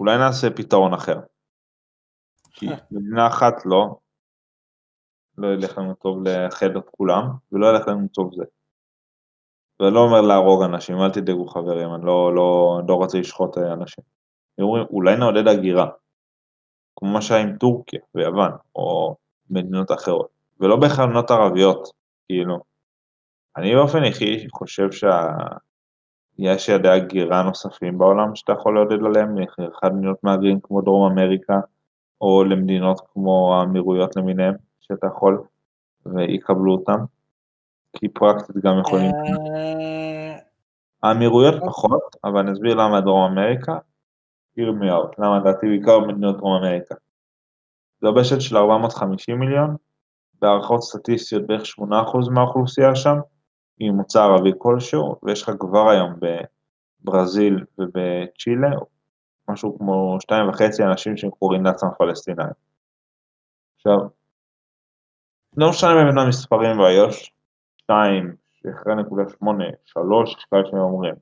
אולי 0.00 0.18
נעשה 0.18 0.50
פתרון 0.50 0.94
אחר. 0.94 1.20
כי 2.52 2.66
מדינה 2.90 3.26
אחת 3.26 3.54
לא, 3.64 3.96
לא 5.38 5.48
ילך 5.54 5.78
לנו 5.78 5.94
טוב 5.94 6.28
לאחד 6.28 6.76
את 6.76 6.88
כולם, 6.90 7.24
ולא 7.52 7.66
ילך 7.66 7.88
לנו 7.88 8.08
טוב 8.08 8.34
זה. 8.34 8.44
ואני 9.80 9.94
לא 9.94 10.00
אומר 10.00 10.20
להרוג 10.20 10.62
אנשים, 10.62 10.96
אל 11.00 11.10
תדאגו 11.10 11.46
חברים, 11.46 11.94
אני 11.94 12.06
לא, 12.06 12.34
לא, 12.34 12.80
לא 12.88 12.94
רוצה 12.94 13.18
לשחוט 13.18 13.58
אה, 13.58 13.72
אנשים. 13.72 14.21
הם 14.58 14.64
אומרים, 14.64 14.84
אולי 14.90 15.16
נעודד 15.16 15.48
הגירה, 15.48 15.86
כמו 16.96 17.08
מה 17.08 17.22
שהיה 17.22 17.42
עם 17.42 17.56
טורקיה 17.56 18.00
ויוון, 18.14 18.50
או 18.76 19.16
מדינות 19.50 19.92
אחרות, 19.92 20.28
ולא 20.60 20.76
בהכרח 20.76 21.00
מדינות 21.00 21.30
ערביות, 21.30 21.88
כאילו. 22.28 22.58
אני 23.56 23.74
באופן 23.74 24.04
אישי 24.04 24.46
חושב 24.52 24.88
שיש 24.92 26.68
יעדי 26.68 26.88
הגירה 26.88 27.42
נוספים 27.42 27.98
בעולם 27.98 28.34
שאתה 28.34 28.52
יכול 28.52 28.74
לעודד 28.74 29.04
עליהם, 29.04 29.36
אחד 29.78 29.94
מדינות 29.94 30.24
מהגרים 30.24 30.60
כמו 30.62 30.80
דרום 30.80 31.12
אמריקה, 31.12 31.60
או 32.20 32.44
למדינות 32.44 33.00
כמו 33.12 33.54
האמירויות 33.54 34.16
למיניהם, 34.16 34.54
שאתה 34.80 35.06
יכול, 35.06 35.42
ויקבלו 36.06 36.72
אותם. 36.72 36.98
כי 37.96 38.08
פרקטית 38.08 38.56
גם 38.56 38.78
יכולים... 38.80 39.10
אה, 39.14 40.38
האמירויות 41.02 41.54
פחות, 41.66 42.16
אבל 42.24 42.38
אני 42.38 42.52
אסביר 42.52 42.74
למה 42.74 43.00
דרום 43.00 43.32
אמריקה, 43.32 43.78
עיר 44.56 44.72
מיארד, 44.72 45.08
למה 45.18 45.38
לדעתי 45.38 45.66
בעיקר 45.66 46.00
במדינות 46.00 46.36
דרום 46.36 46.64
אמריקה. 46.64 46.94
זו 48.00 48.14
בשת 48.14 48.40
של 48.40 48.56
450 48.56 49.38
מיליון, 49.38 49.76
בהערכות 50.40 50.82
סטטיסטיות 50.82 51.46
בערך 51.46 51.62
8% 51.80 52.30
מהאוכלוסייה 52.30 52.94
שם, 52.94 53.16
היא 53.78 53.90
מוצא 53.90 54.22
ערבי 54.22 54.52
כלשהו, 54.58 55.16
ויש 55.22 55.42
לך 55.42 55.50
כבר 55.60 55.90
היום 55.90 56.14
בברזיל 57.02 57.64
ובצ'ילה, 57.78 58.70
משהו 59.48 59.78
כמו 59.78 60.16
שתיים 60.20 60.48
וחצי 60.48 60.82
אנשים 60.84 61.16
שהם 61.16 61.30
לעצמם 61.64 61.90
פלסטינאים. 61.98 62.52
עכשיו, 63.76 63.98
לא 65.56 65.70
משנה 65.70 65.94
באמת 65.94 66.14
המספרים 66.24 66.78
באיו"ש, 66.78 67.32
שתיים, 67.76 68.36
שאחרי 68.52 68.94
נקודה 68.94 69.22
שמונה, 69.38 69.64
שלוש, 69.84 70.36
יש 70.38 70.44
כאלה 70.44 70.62
שאומרים, 70.70 71.14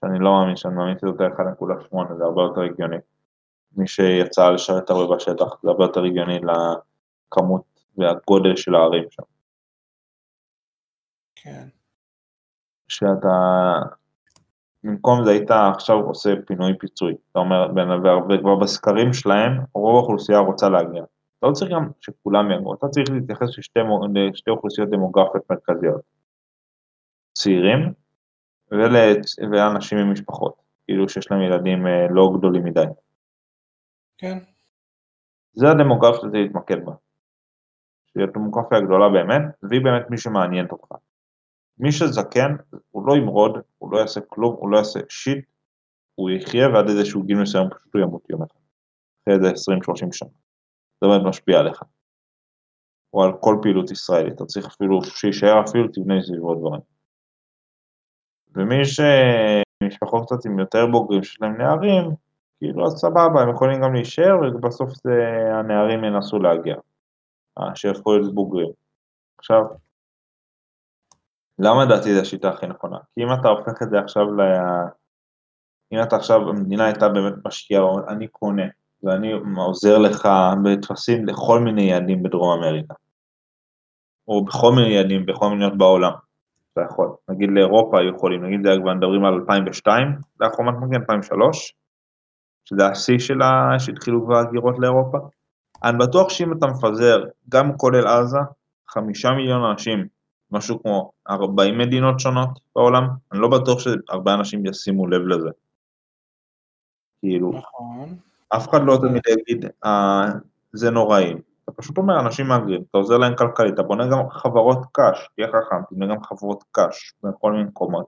שאני 0.00 0.18
לא 0.18 0.32
מאמין 0.32 0.56
שאני 0.56 0.74
מאמין 0.74 0.98
שזה 0.98 1.06
יותר 1.06 1.26
1.8, 1.26 2.14
זה 2.18 2.24
הרבה 2.24 2.42
יותר 2.42 2.60
הגיוני. 2.60 2.96
מי 3.76 3.86
שיצא 3.86 4.50
לשרת 4.50 4.90
הרבה 4.90 5.16
בשטח, 5.16 5.62
זה 5.62 5.70
הרבה 5.70 5.84
יותר 5.84 6.04
הגיוני 6.04 6.38
לכמות 6.38 7.62
והגודל 7.96 8.56
של 8.56 8.74
הערים 8.74 9.04
שם. 9.10 9.22
כן. 11.34 11.68
שאתה, 12.88 13.28
במקום 14.84 15.24
זה 15.24 15.30
היית 15.30 15.50
עכשיו 15.50 15.96
עושה 15.96 16.34
פינוי 16.46 16.78
פיצוי, 16.78 17.14
אתה 17.30 17.38
אומר, 17.38 17.70
וכבר 18.28 18.56
בסקרים 18.56 19.12
שלהם, 19.12 19.52
רוב 19.74 19.96
האוכלוסייה 19.96 20.38
רוצה 20.38 20.68
להגיע. 20.68 21.04
אתה 21.38 21.46
לא 21.46 21.52
צריך 21.52 21.70
גם 21.70 21.90
שכולם 22.00 22.50
יגעו, 22.50 22.74
אתה 22.74 22.88
צריך 22.88 23.10
להתייחס 23.10 23.58
לשתי, 23.58 23.80
לשתי 24.14 24.50
אוכלוסיות 24.50 24.90
דמוגרפיות 24.90 25.50
מרכזיות. 25.50 26.00
צעירים 27.32 27.92
ול, 28.72 28.96
ואנשים 29.52 29.98
עם 29.98 30.12
משפחות, 30.12 30.62
כאילו 30.84 31.08
שיש 31.08 31.30
להם 31.30 31.42
ילדים 31.42 31.86
אה, 31.86 32.06
לא 32.10 32.32
גדולים 32.38 32.64
מדי. 32.64 32.84
כן. 34.18 34.38
זה 35.52 35.66
הדמוגרפיה 35.70 36.20
שזה 36.20 36.36
להתמקד 36.36 36.84
בה. 36.84 36.92
שהיא 38.06 38.24
הדמוגרפיה 38.24 38.78
הגדולה 38.78 39.08
באמת, 39.08 39.42
והיא 39.62 39.80
באמת 39.84 40.10
מי 40.10 40.18
שמעניינת 40.18 40.72
אותך. 40.72 40.94
מי 41.78 41.92
שזקן, 41.92 42.56
הוא 42.90 43.06
לא 43.06 43.16
ימרוד, 43.16 43.52
הוא 43.78 43.92
לא 43.92 43.98
יעשה 43.98 44.20
כלום, 44.20 44.56
הוא 44.58 44.70
לא 44.70 44.76
יעשה 44.76 45.00
שיט, 45.08 45.44
הוא 46.14 46.30
יחיה 46.30 46.68
ועד 46.68 46.88
איזשהו 46.88 47.22
גיל 47.22 47.36
מסוים 47.42 47.70
פשוט 47.70 47.94
הוא 47.94 48.02
ימות 48.02 48.30
יום 48.30 48.42
אחד. 48.42 48.60
אחרי 49.22 49.34
איזה 49.34 49.72
20-30 50.08 50.12
שנה. 50.12 50.28
זה 51.00 51.08
באמת 51.08 51.26
משפיע 51.28 51.58
עליך. 51.58 51.82
או 53.12 53.24
על 53.24 53.32
כל 53.40 53.58
פעילות 53.62 53.90
ישראלית, 53.90 54.34
אתה 54.34 54.44
צריך 54.44 54.66
אפילו 54.66 55.02
שיישאר 55.02 55.64
אפילו 55.68 55.88
תבנה 55.92 56.22
סביבו 56.22 56.54
דברים. 56.54 56.80
ומי 58.58 58.76
שמשפחות 58.84 60.24
קצת 60.26 60.46
עם 60.46 60.58
יותר 60.58 60.86
בוגרים 60.86 61.22
שיש 61.22 61.40
להם 61.40 61.56
נערים, 61.56 62.10
כאילו 62.58 62.86
אז 62.86 62.92
סבבה, 62.92 63.42
הם 63.42 63.50
יכולים 63.50 63.82
גם 63.82 63.94
להישאר 63.94 64.36
ובסוף 64.54 64.90
זה, 65.04 65.12
הנערים 65.52 66.04
ינסו 66.04 66.38
להגיע, 66.38 66.76
שיהפכו 67.74 68.16
להיות 68.16 68.34
בוגרים. 68.34 68.70
עכשיו, 69.38 69.62
למה 71.58 71.84
לדעתי 71.84 72.14
זו 72.14 72.20
השיטה 72.20 72.48
הכי 72.48 72.66
נכונה? 72.66 72.98
כי 73.14 73.22
אם 73.22 73.28
אתה 73.40 73.48
הופך 73.48 73.82
את 73.82 73.90
זה 73.90 73.98
עכשיו 73.98 74.34
ל... 74.34 74.40
אם 75.92 76.02
אתה 76.02 76.16
עכשיו, 76.16 76.48
המדינה 76.48 76.84
הייתה 76.84 77.08
באמת 77.08 77.34
משקיעה, 77.46 77.82
אני 78.08 78.28
קונה, 78.28 78.66
ואני 79.02 79.32
עוזר 79.56 79.98
לך 79.98 80.28
בטפסים 80.64 81.26
לכל 81.26 81.60
מיני 81.60 81.82
יעדים 81.82 82.22
בדרום 82.22 82.58
אמריקה, 82.58 82.94
או 84.28 84.44
בכל 84.44 84.72
מיני 84.72 84.88
יעדים, 84.88 85.26
בכל 85.26 85.48
מיני 85.48 85.56
מדינות 85.56 85.78
בעולם, 85.78 86.12
אתה 86.78 86.86
יכול. 86.92 87.08
נגיד 87.28 87.50
לאירופה 87.52 88.00
היו 88.00 88.14
יכולים, 88.14 88.44
נגיד 88.44 88.60
זה 88.66 88.70
כבר 88.82 88.94
מדברים 88.94 89.24
על 89.24 89.34
2002, 89.34 90.08
זה 90.38 90.44
היה 90.44 90.52
חומת 90.52 90.74
מגן 90.80 91.00
2003, 91.00 91.74
שזה 92.64 92.86
השיא 92.86 93.18
של 93.18 93.42
ה... 93.42 93.78
שהתחילו 93.78 94.24
כבר 94.24 94.36
הגירות 94.36 94.78
לאירופה. 94.78 95.18
אני 95.84 95.98
בטוח 95.98 96.28
שאם 96.28 96.52
אתה 96.52 96.66
מפזר 96.66 97.24
גם 97.48 97.76
כולל 97.76 98.06
עזה, 98.06 98.38
חמישה 98.88 99.28
מיליון 99.30 99.64
אנשים, 99.70 100.06
משהו 100.50 100.82
כמו 100.82 101.12
40 101.30 101.78
מדינות 101.78 102.20
שונות 102.20 102.60
בעולם, 102.76 103.02
אני 103.32 103.40
לא 103.40 103.48
בטוח 103.48 103.78
שהרבה 103.78 104.34
אנשים 104.34 104.66
ישימו 104.66 105.06
לב 105.06 105.22
לזה. 105.22 105.50
כאילו, 107.20 107.52
נכון. 107.52 108.16
אף 108.48 108.68
אחד 108.68 108.80
לא 108.84 108.98
תמיד 109.00 109.22
יגיד, 109.28 109.64
אה, 109.84 110.24
זה 110.72 110.90
נוראי. 110.90 111.34
אתה 111.68 111.76
פשוט 111.76 111.98
אומר, 111.98 112.20
אנשים 112.20 112.46
מהגרים, 112.46 112.82
אתה 112.90 112.98
עוזר 112.98 113.18
להם 113.18 113.36
כלכלית, 113.36 113.74
אתה 113.74 113.82
בונה 113.82 114.06
גם 114.06 114.30
חברות 114.30 114.78
קש, 114.92 115.28
תהיה 115.34 115.48
חכם, 115.48 115.76
תבנה 115.90 116.14
גם 116.14 116.22
חברות 116.22 116.64
קש 116.72 117.14
בכל 117.22 117.52
מיני 117.52 117.64
מקומות. 117.64 118.06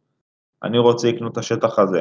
אני 0.62 0.78
רוצה 0.78 1.08
לקנות 1.08 1.32
את 1.32 1.38
השטח 1.38 1.78
הזה. 1.78 2.00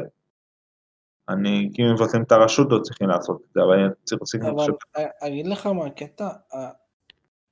אני, 1.30 1.70
כי 1.74 1.82
אם 1.82 1.94
מבטלים 1.94 2.24
את 2.24 2.32
הרשות 2.32 2.68
לא 2.72 2.80
צריכים 2.80 3.10
לעשות 3.10 3.42
את 3.42 3.54
זה, 3.54 3.64
אבל 3.64 3.74
אני 3.74 3.88
רוצה 4.20 4.38
לקנות 4.38 4.54
את 4.54 4.60
השטח. 4.60 4.86
אבל 4.96 5.06
אגיד 5.20 5.48
לך 5.48 5.68
מה 5.68 5.86
הקטע, 5.86 6.30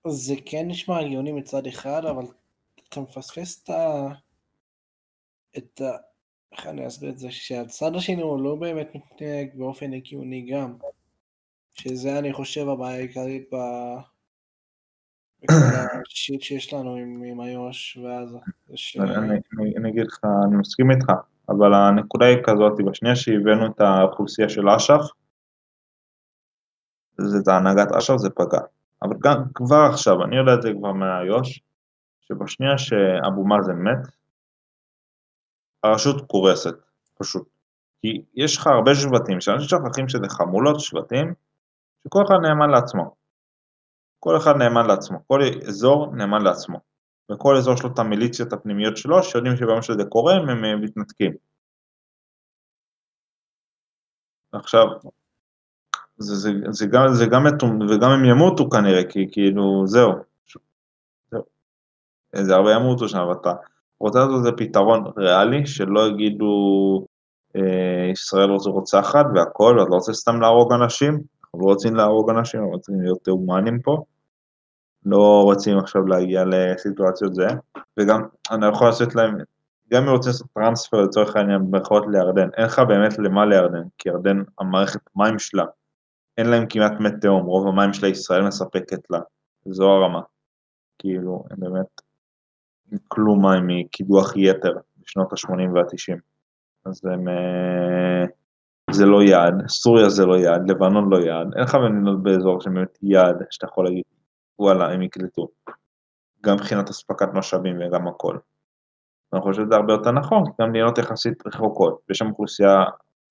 זה 0.08 0.36
כן 0.46 0.68
נשמע 0.68 1.00
הגיוני 1.00 1.32
מצד 1.32 1.68
אחד, 1.68 2.06
אבל 2.06 2.26
אתה 2.90 3.00
מפספס 3.00 3.64
את 3.64 3.70
ה... 3.70 4.08
את 5.58 5.82
ה... 5.82 5.92
איך 6.52 6.68
אני 6.68 6.88
אסביר 6.88 7.10
את 7.10 7.18
זה? 7.18 7.32
שהצד 7.32 7.96
השני 7.96 8.22
הוא 8.22 8.42
לא 8.42 8.56
באמת 8.56 8.90
מתנהג 8.96 9.50
באופן 9.54 9.94
הגיוני 9.94 10.42
גם. 10.52 10.78
שזה 11.82 12.20
אני 12.20 12.34
חושב 12.34 12.70
הבעיה 12.70 12.98
העיקרית 12.98 13.50
ב... 13.54 13.58
השיט 16.12 16.42
שיש 16.42 16.74
לנו 16.74 16.96
עם, 16.96 17.24
עם 17.26 17.42
איו"ש 17.42 17.98
ועזה. 17.98 18.38
ש... 18.76 18.98
אני, 18.98 19.40
אני, 19.58 19.78
אני 19.78 19.90
אגיד 19.90 20.06
לך, 20.08 20.20
אני 20.48 20.56
מסכים 20.58 20.92
איתך, 20.92 21.12
אבל 21.50 21.74
הנקודה 21.74 22.26
היא 22.26 22.38
כזאת, 22.44 22.86
בשנייה 22.86 23.16
שהבאנו 23.16 23.66
את 23.66 23.82
האוכלוסייה 23.82 24.50
של 24.50 24.70
אש"ף, 24.70 25.02
זה 27.18 27.38
את 27.44 27.48
הנהגת 27.48 27.92
אש"ף 27.92 28.18
זה 28.18 28.30
פגע. 28.30 28.60
אבל 29.02 29.16
גם 29.20 29.44
כבר 29.54 29.90
עכשיו, 29.94 30.24
אני 30.24 30.36
יודע 30.36 30.54
את 30.54 30.62
זה 30.62 30.70
כבר 30.80 30.92
מהיו"ש, 30.92 31.60
שבשנייה 32.22 32.78
שאבו 32.78 33.48
מאזן 33.48 33.76
מת, 33.76 34.08
הרשות 35.84 36.28
קורסת, 36.28 36.76
פשוט. 37.20 37.48
כי 38.02 38.22
יש 38.36 38.58
לך 38.58 38.68
הרבה 38.68 38.96
שבטים, 38.96 39.42
שאנשים 39.42 39.68
שוכחים 39.68 40.10
שזה 40.10 40.30
חמולות 40.30 40.80
שבטים, 40.80 41.34
שכל 42.08 42.24
אחד 42.28 42.36
נאמן 42.42 42.70
לעצמו. 42.70 43.16
כל 44.20 44.38
אחד 44.38 44.56
נאמן 44.56 44.88
לעצמו, 44.88 45.18
כל 45.28 45.42
אזור 45.68 46.16
נאמן 46.16 46.42
לעצמו. 46.42 46.78
וכל 47.32 47.58
אזור 47.58 47.74
יש 47.74 47.84
לו 47.84 47.90
את 47.94 48.00
המיליציות 48.00 48.54
הפנימיות 48.54 48.98
שלו, 48.98 49.24
שיודעים 49.24 49.56
שביום 49.58 49.82
שזה 49.82 50.04
קורה 50.10 50.34
הם 50.34 50.82
מתנתקים. 50.82 51.34
עכשיו, 54.52 54.86
זה, 56.18 56.36
זה, 56.36 56.52
זה 56.70 56.86
גם, 56.86 57.08
זה 57.14 57.26
גם, 57.26 57.46
וגם 57.90 58.12
הם 58.12 58.26
ימותו 58.26 58.70
כנראה, 58.70 59.04
כי 59.10 59.28
כאילו, 59.32 59.88
זהו. 59.88 60.12
זה 62.34 62.56
הרבה 62.56 62.74
ימותו 62.74 63.10
שם, 63.10 63.28
ואתה 63.30 63.54
רוצה 64.00 64.20
לעשות 64.20 64.36
איזה 64.38 64.52
פתרון 64.58 65.04
ריאלי, 65.18 65.66
שלא 65.68 66.08
יגידו 66.08 67.06
אה, 67.56 68.10
ישראל 68.12 68.50
רוצחת 68.50 69.26
והכל, 69.36 69.78
ואת 69.80 69.88
לא 69.90 69.96
רוצה 69.96 70.14
סתם 70.14 70.42
להרוג 70.42 70.74
אנשים, 70.74 71.22
אנחנו 71.48 71.68
לא 71.68 71.74
רוצים 71.74 71.96
להרוג 71.96 72.30
אנשים, 72.30 72.60
אנחנו 72.60 72.74
רוצים 72.74 73.02
להיות 73.02 73.28
הומנים 73.28 73.82
פה. 73.82 74.04
לא 75.06 75.42
רוצים 75.44 75.78
עכשיו 75.78 76.08
להגיע 76.08 76.44
לסיטואציות 76.46 77.36
זה, 77.36 77.48
וגם 78.00 78.22
אני 78.52 78.68
יכול 78.68 78.88
לעשות 78.88 79.16
להם, 79.16 79.38
גם 79.92 80.04
אם 80.04 80.10
רוצים 80.10 80.30
לעשות 80.32 80.48
טרנספר 80.54 81.02
לצורך 81.02 81.36
העניין 81.36 81.60
במירכאות 81.60 82.04
לירדן, 82.12 82.50
אין 82.58 82.66
לך 82.66 82.80
באמת 82.80 83.20
למה 83.20 83.46
לירדן, 83.46 83.84
כי 83.98 84.10
ירדן, 84.10 84.44
המערכת 84.60 85.00
מים 85.16 85.40
שלה, 85.40 85.66
אין 86.38 86.50
להם 86.50 86.66
כמעט 86.70 86.92
מי 87.00 87.10
תהום, 87.22 87.46
רוב 87.46 87.68
המים 87.68 87.94
שלה 87.94 88.10
ישראל 88.10 88.42
מספקת 88.42 89.10
לה, 89.10 89.20
זו 89.66 89.90
הרמה. 89.90 90.22
כאילו, 91.00 91.44
הם 91.52 91.60
באמת 91.60 92.02
כלום 93.08 93.46
מים 93.46 93.68
מקידוח 93.68 94.34
יתר 94.36 94.74
בשנות 94.98 95.34
ה-80 95.34 95.70
וה-90. 95.74 96.20
אז 96.86 97.06
הם, 97.06 97.28
אה, 97.28 98.26
זה 98.92 99.06
לא 99.06 99.24
יעד, 99.24 99.68
סוריה 99.68 100.10
זה 100.10 100.26
לא 100.26 100.36
יעד, 100.36 100.72
לבנון 100.72 101.10
לא 101.10 101.18
יעד, 101.18 101.54
אין 101.56 101.64
לך 101.64 101.76
מדינות 101.76 102.24
באזור 102.24 102.62
שהן 102.62 102.74
באמת 102.74 102.98
יעד, 103.02 103.44
שאתה 103.50 103.66
יכול 103.66 103.86
להגיד, 103.86 104.04
וואלה, 104.60 104.92
הם 104.92 105.02
יקלטו. 105.02 105.48
גם 106.44 106.56
מבחינת 106.56 106.90
אספקת 106.90 107.28
משאבים 107.34 107.78
וגם 107.82 108.08
הכל. 108.08 108.38
אני 109.34 109.42
חושב 109.42 109.62
שזה 109.66 109.76
הרבה 109.76 109.94
יותר 109.94 110.12
נכון, 110.12 110.44
גם 110.62 110.70
מדינות 110.70 110.98
יחסית 110.98 111.48
רחוקות, 111.48 112.02
ויש 112.10 112.18
שם 112.18 112.30
אוכלוסייה, 112.30 112.84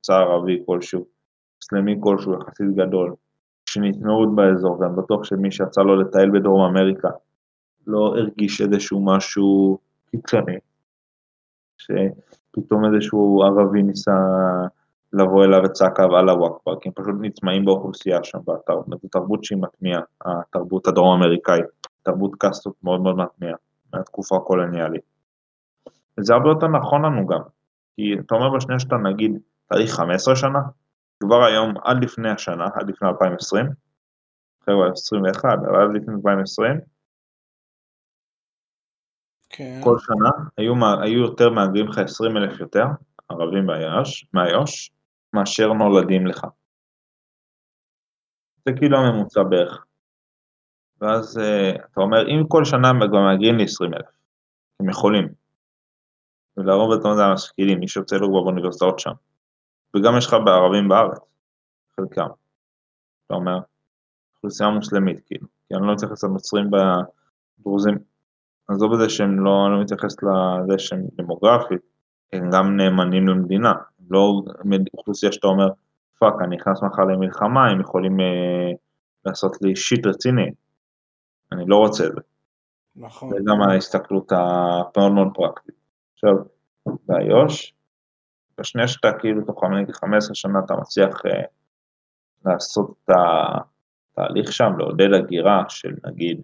צער 0.02 0.32
ערבי 0.32 0.62
כלשהו, 0.66 1.06
סלמי 1.62 1.96
כלשהו 2.00 2.34
יחסית 2.34 2.74
גדול, 2.74 3.14
שנטמעות 3.68 4.34
באזור, 4.34 4.80
ואני 4.80 4.96
בטוח 4.96 5.24
שמי 5.24 5.50
שיצא 5.50 5.80
לו 5.82 5.96
לטייל 5.96 6.30
בדרום 6.30 6.60
אמריקה, 6.70 7.08
לא 7.86 8.14
הרגיש 8.16 8.60
איזשהו 8.60 9.04
משהו 9.04 9.78
קיצוני, 10.10 10.56
שפתאום 11.78 12.84
איזשהו 12.84 13.42
ערבי 13.42 13.82
ניסה 13.82 14.12
לבוא 15.16 15.44
אליו 15.44 15.60
וצעק 15.64 16.00
אללה 16.00 16.32
אכבר, 16.32 16.80
כי 16.80 16.88
הם 16.88 16.92
פשוט 16.94 17.14
נטמעים 17.20 17.64
באוכלוסייה 17.64 18.24
שם, 18.24 18.38
זו 18.46 19.08
תרבות 19.10 19.44
שהיא 19.44 19.58
מטמיעה, 19.58 20.00
התרבות 20.24 20.86
הדרום 20.86 21.22
אמריקאית, 21.22 21.64
תרבות 22.02 22.34
קאסטות 22.38 22.74
מאוד 22.82 23.00
מאוד 23.00 23.16
מטמיעה, 23.16 23.56
מהתקופה 23.94 24.36
הקולוניאלית. 24.36 25.02
וזה 26.20 26.34
הרבה 26.34 26.48
יותר 26.48 26.68
נכון 26.68 27.04
לנו 27.04 27.26
גם, 27.26 27.40
כי 27.96 28.14
אתה 28.26 28.34
אומר 28.34 28.56
בשנייה 28.56 28.80
שאתה 28.80 28.96
נגיד 28.96 29.38
תאריך 29.66 29.94
15 29.94 30.36
שנה, 30.36 30.60
כבר 31.20 31.44
היום 31.44 31.74
עד 31.84 32.04
לפני 32.04 32.30
השנה, 32.30 32.68
עד 32.74 32.90
לפני 32.90 33.08
2020, 33.08 33.66
חבר'ה 34.66 34.90
21, 34.92 35.58
אבל 35.68 35.82
עד 35.82 35.96
לפני 35.96 36.14
2020, 36.14 36.80
כן. 39.48 39.80
כל 39.84 39.96
שנה 39.98 40.30
היו, 40.56 40.74
היו 41.02 41.20
יותר 41.20 41.50
מהגרים 41.50 41.88
לך 41.88 41.98
20 41.98 42.36
אלף 42.36 42.60
יותר, 42.60 42.84
ערבים 43.28 43.66
מאיו"ש, 43.66 44.26
מאיו"ש, 44.34 44.90
מאשר 45.32 45.72
נולדים 45.72 46.26
לך. 46.26 46.46
זה 48.64 48.72
כאילו 48.76 48.98
הממוצע 48.98 49.42
בערך. 49.42 49.84
ואז 51.00 51.38
uh, 51.38 51.76
אתה 51.76 52.00
אומר, 52.00 52.28
אם 52.28 52.48
כל 52.48 52.64
שנה 52.64 52.88
הם 52.88 53.00
גם 53.00 53.34
מגיעים 53.34 53.58
ל-20 53.58 53.96
אלף, 53.96 54.06
הם 54.80 54.88
יכולים. 54.88 55.28
ולרוב 56.56 56.92
אתה 56.92 57.08
יודע, 57.08 57.24
המשכילים, 57.24 57.80
מי 57.80 57.88
שיוצא 57.88 58.16
לו 58.16 58.28
כבר 58.28 58.42
באוניברסיטאות 58.42 58.98
שם. 58.98 59.12
וגם 59.96 60.12
יש 60.18 60.26
לך 60.26 60.36
בערבים 60.44 60.88
בארץ, 60.88 61.18
חלקם. 61.96 62.28
אתה 63.26 63.34
אומר, 63.34 63.58
אוכלוסייה 64.36 64.70
מוסלמית, 64.70 65.20
כאילו. 65.26 65.46
כי 65.68 65.74
אני 65.74 65.86
לא 65.86 65.92
מתייחס 65.94 66.24
לנוצרים 66.24 66.70
ודרוזים. 66.70 67.98
עזוב 68.68 68.92
את 68.92 68.98
זה 68.98 69.08
שהם 69.08 69.44
לא, 69.44 69.70
לא 69.72 69.82
מתייחס 69.82 70.16
לזה 70.22 70.78
שהם 70.78 71.00
דמוגרפית, 71.14 71.80
הם 72.32 72.50
גם 72.52 72.76
נאמנים 72.76 73.28
למדינה. 73.28 73.72
לא 74.10 74.42
אוכלוסייה 74.94 75.32
שאתה 75.32 75.46
אומר, 75.46 75.68
fuck, 76.18 76.34
אני 76.44 76.56
נכנס 76.56 76.82
מחר 76.82 77.04
למלחמה, 77.04 77.70
הם 77.70 77.80
יכולים 77.80 78.20
אה, 78.20 78.72
לעשות 79.24 79.62
לי 79.62 79.76
shit 79.76 80.06
רציני. 80.06 80.50
אני 81.52 81.64
לא 81.66 81.76
רוצה 81.76 82.06
את 82.06 82.12
זה. 82.12 82.20
נכון. 82.96 83.30
זה 83.30 83.36
גם 83.46 83.62
ההסתכלות 83.62 84.32
המאוד 84.32 85.12
מאוד 85.12 85.28
פרקטית. 85.34 85.74
עכשיו, 86.14 86.34
באיו"ש, 87.06 87.74
בשנייה 88.60 88.88
שאתה 88.88 89.08
כאילו 89.20 89.44
תוך 89.44 89.64
15 89.92 90.34
שנה 90.34 90.58
אתה 90.64 90.74
מצליח 90.74 91.26
אה, 91.26 91.42
לעשות 92.44 92.94
את 93.04 93.10
התהליך 94.12 94.52
שם, 94.52 94.72
לעודד 94.78 95.12
הגירה 95.12 95.64
של 95.68 95.94
נגיד 96.04 96.40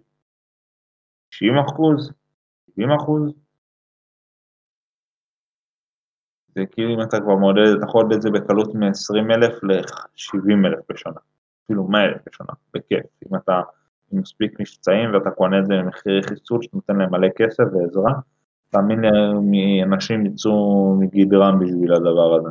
90 1.29 1.57
אחוז, 1.57 2.11
70 2.75 2.91
אחוז, 2.91 3.33
זה 6.55 6.65
כאילו 6.71 6.93
אם 6.93 7.01
אתה 7.01 7.19
כבר 7.19 7.35
מעודד, 7.35 7.67
אתה 7.77 7.85
יכול 7.85 8.01
לעודד 8.01 8.15
את 8.15 8.21
זה 8.21 8.29
בקלות 8.29 8.75
מ-20 8.75 9.33
אלף 9.33 9.63
ל-70 9.63 10.67
אלף 10.67 10.79
בשנה, 10.91 11.19
אפילו 11.65 11.87
100 11.87 12.03
אלף 12.03 12.21
בשנה, 12.27 12.53
בכיף, 12.73 13.05
אם 13.31 13.35
אתה 13.35 13.61
עם 14.11 14.19
מספיק 14.19 14.59
מבצעים 14.59 15.13
ואתה 15.13 15.31
קונה 15.31 15.59
את 15.59 15.65
זה 15.65 15.73
במחירי 15.73 16.23
חיסול 16.23 16.61
שנותן 16.61 16.95
להם 16.95 17.11
מלא 17.11 17.27
כסף 17.35 17.63
ועזרה, 17.73 18.13
תאמין 18.69 18.99
לי, 18.99 19.83
אנשים 19.83 20.25
יצאו 20.25 20.95
מגדרם 20.99 21.59
בשביל 21.59 21.93
הדבר 21.93 22.35
הזה. 22.35 22.49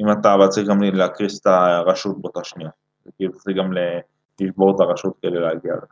אם 0.00 0.12
אתה, 0.12 0.34
אבל 0.34 0.48
צריך 0.48 0.68
גם 0.68 0.82
להקריס 0.82 1.40
את 1.40 1.46
הרשות 1.46 2.20
באותה 2.20 2.44
שנייה, 2.44 2.70
זה 3.04 3.10
כאילו 3.16 3.32
צריך 3.32 3.56
גם 3.56 3.72
לשבור 4.40 4.76
את 4.76 4.80
הרשות 4.80 5.14
כדי 5.22 5.40
להגיע 5.40 5.74
לזה. 5.74 5.86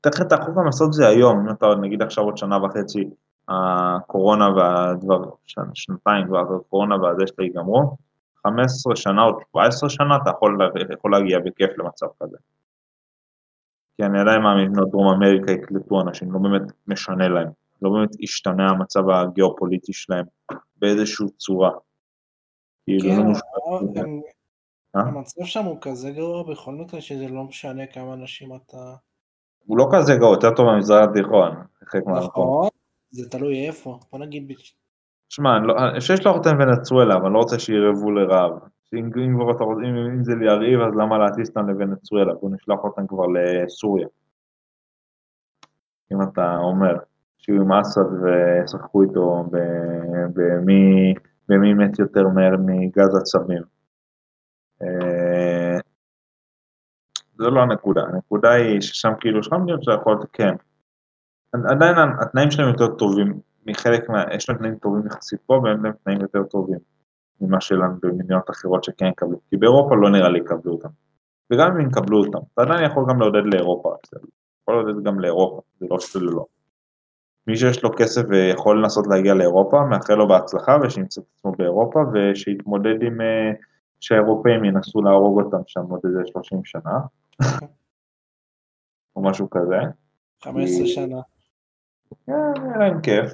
תכף 0.00 0.20
אתה 0.20 0.34
יכול 0.34 0.54
גם 0.56 0.64
לעשות 0.64 0.88
את 0.88 0.92
זה 0.92 1.08
היום, 1.08 1.40
אם 1.40 1.50
אתה 1.50 1.66
נגיד 1.80 2.02
עכשיו 2.02 2.24
עוד 2.24 2.36
שנה 2.36 2.64
וחצי, 2.64 3.10
הקורונה 3.48 4.48
והדבר, 4.48 5.30
שנתיים 5.74 6.26
כבר, 6.26 6.40
הקורונה 6.56 6.96
והזה 6.96 7.26
שלה 7.26 7.44
ייגמרו, 7.44 7.96
15 8.46 8.96
שנה 8.96 9.24
או 9.24 9.40
17 9.50 9.90
שנה 9.90 10.16
אתה 10.16 10.30
יכול, 10.30 10.58
יכול 10.92 11.12
להגיע 11.12 11.38
בכיף 11.38 11.70
למצב 11.78 12.06
כזה. 12.22 12.36
כי 13.96 14.04
אני 14.04 14.20
עדיין 14.20 14.42
מאמין 14.42 14.72
דרום 14.72 15.14
אמריקה 15.14 15.52
יקלטו 15.52 16.00
אנשים, 16.00 16.32
לא 16.32 16.38
באמת 16.38 16.72
משנה 16.86 17.28
להם, 17.28 17.48
לא 17.82 17.90
באמת 17.90 18.10
השתנה 18.22 18.70
המצב 18.70 19.10
הגיאופוליטי 19.10 19.92
שלהם 19.92 20.24
באיזושהי 20.76 21.26
צורה. 21.38 21.70
כאילו, 22.84 23.14
כן, 23.14 23.26
לא 23.26 24.20
אה? 24.96 25.00
המצב 25.00 25.44
שם 25.44 25.64
הוא 25.64 25.78
כזה 25.80 26.10
גרוע 26.10 26.42
בכל 26.42 26.72
מקרה 26.72 27.00
שזה 27.00 27.28
לא 27.28 27.44
משנה 27.44 27.86
כמה 27.86 28.14
אנשים 28.14 28.56
אתה... 28.56 28.94
הוא 29.66 29.78
לא 29.78 29.88
כזה 29.92 30.16
גרוע, 30.16 30.32
יותר 30.32 30.54
טוב 30.54 30.66
במזרח 30.70 31.08
התיכון. 31.10 31.52
נכון, 32.06 32.68
זה 33.14 33.30
תלוי 33.30 33.66
איפה, 33.66 33.98
בוא 34.12 34.18
נגיד... 34.18 34.52
שמע, 35.28 35.58
לא, 35.58 35.74
אפשר 35.96 36.14
לשלוח 36.14 36.36
אותם 36.36 36.56
ונצואלה, 36.60 37.14
אבל 37.16 37.26
אני 37.26 37.34
לא 37.34 37.38
רוצה 37.38 37.58
שירעבו 37.58 38.10
לרעב. 38.10 38.52
אם, 38.94 39.10
אם, 39.16 39.40
אם, 39.84 39.96
אם 39.96 40.24
זה 40.24 40.32
להרעיב, 40.40 40.80
אז 40.80 40.94
למה 41.00 41.18
להטיס 41.18 41.48
אותם 41.48 41.68
לוונצואלה? 41.68 42.34
בואו 42.34 42.54
נשלח 42.54 42.78
אותם 42.84 43.06
כבר 43.06 43.26
לסוריה. 43.26 44.08
אם 46.12 46.18
אתה 46.22 46.56
אומר 46.56 46.96
שיהיו 47.38 47.62
עם 47.62 47.72
אסד 47.72 48.08
וישחקו 48.22 49.02
איתו 49.02 49.44
במי, 50.34 51.14
במי 51.48 51.74
מת 51.74 51.98
יותר 51.98 52.28
מהר 52.28 52.56
מגז 52.66 53.16
עצבים. 53.16 53.62
אה, 54.82 55.78
זו 57.38 57.50
לא 57.50 57.60
הנקודה, 57.60 58.02
הנקודה 58.02 58.52
היא 58.52 58.80
ששם 58.80 59.12
כאילו 59.20 59.40
לך 59.40 59.52
מדינות 59.52 59.82
שאתה 59.82 60.00
יכול 60.00 60.16
לתקן. 60.20 60.54
עדיין 61.68 61.94
התנאים 62.22 62.50
שלהם 62.50 62.68
יותר 62.68 62.94
טובים 62.94 63.40
מחלק 63.66 64.08
מה... 64.08 64.24
יש 64.34 64.48
להם 64.48 64.58
תנאים 64.58 64.74
טובים 64.74 65.06
יחסית 65.06 65.40
פה, 65.46 65.60
והם 65.64 65.84
להם 65.84 65.92
תנאים 66.04 66.20
יותר 66.20 66.42
טובים 66.42 66.78
ממה 67.40 67.60
שלנו 67.60 67.94
במדינות 68.02 68.50
אחרות 68.50 68.84
שכן 68.84 69.06
יקבלו. 69.06 69.38
כי 69.50 69.56
באירופה 69.56 69.94
לא 69.96 70.10
נראה 70.10 70.28
לי 70.28 70.38
יקבלו 70.38 70.72
אותם. 70.72 70.88
וגם 71.52 71.80
אם 71.80 71.88
יקבלו 71.88 72.18
אותם, 72.18 72.38
אתה 72.54 72.62
עדיין 72.62 72.84
יכול 72.90 73.04
גם 73.08 73.20
לעודד 73.20 73.42
לאירופה, 73.44 73.94
בסדר. 74.02 74.28
יכול 74.62 74.74
לעודד 74.74 75.04
גם 75.04 75.20
לאירופה, 75.20 75.60
זה 75.80 75.86
לא 75.90 76.00
שזה 76.00 76.20
לא. 76.20 76.44
מי 77.46 77.56
שיש 77.56 77.82
לו 77.82 77.90
כסף 77.96 78.22
ויכול 78.28 78.78
לנסות 78.78 79.06
להגיע 79.06 79.34
לאירופה, 79.34 79.84
מאחל 79.90 80.14
לו 80.14 80.28
בהצלחה 80.28 80.76
ושימצא 80.82 81.20
את 81.20 81.26
עצמו 81.38 81.52
באירופה 81.52 82.00
ושיתמודד 82.14 83.02
עם... 83.02 83.20
אה, 83.20 83.52
שהאירופאים 84.00 84.64
ינסו 84.64 85.02
להרוג 85.02 85.42
אותם 85.42 85.62
שם 85.66 85.80
עוד 85.80 86.00
איזה 86.04 86.20
30 86.26 86.64
שנה, 86.64 86.98
או 89.16 89.22
משהו 89.22 89.50
כזה. 89.50 89.76
15 90.44 90.86
שנה. 90.86 91.20
כן, 92.26 92.32
היה 92.62 92.78
להם 92.78 93.00
כיף. 93.00 93.32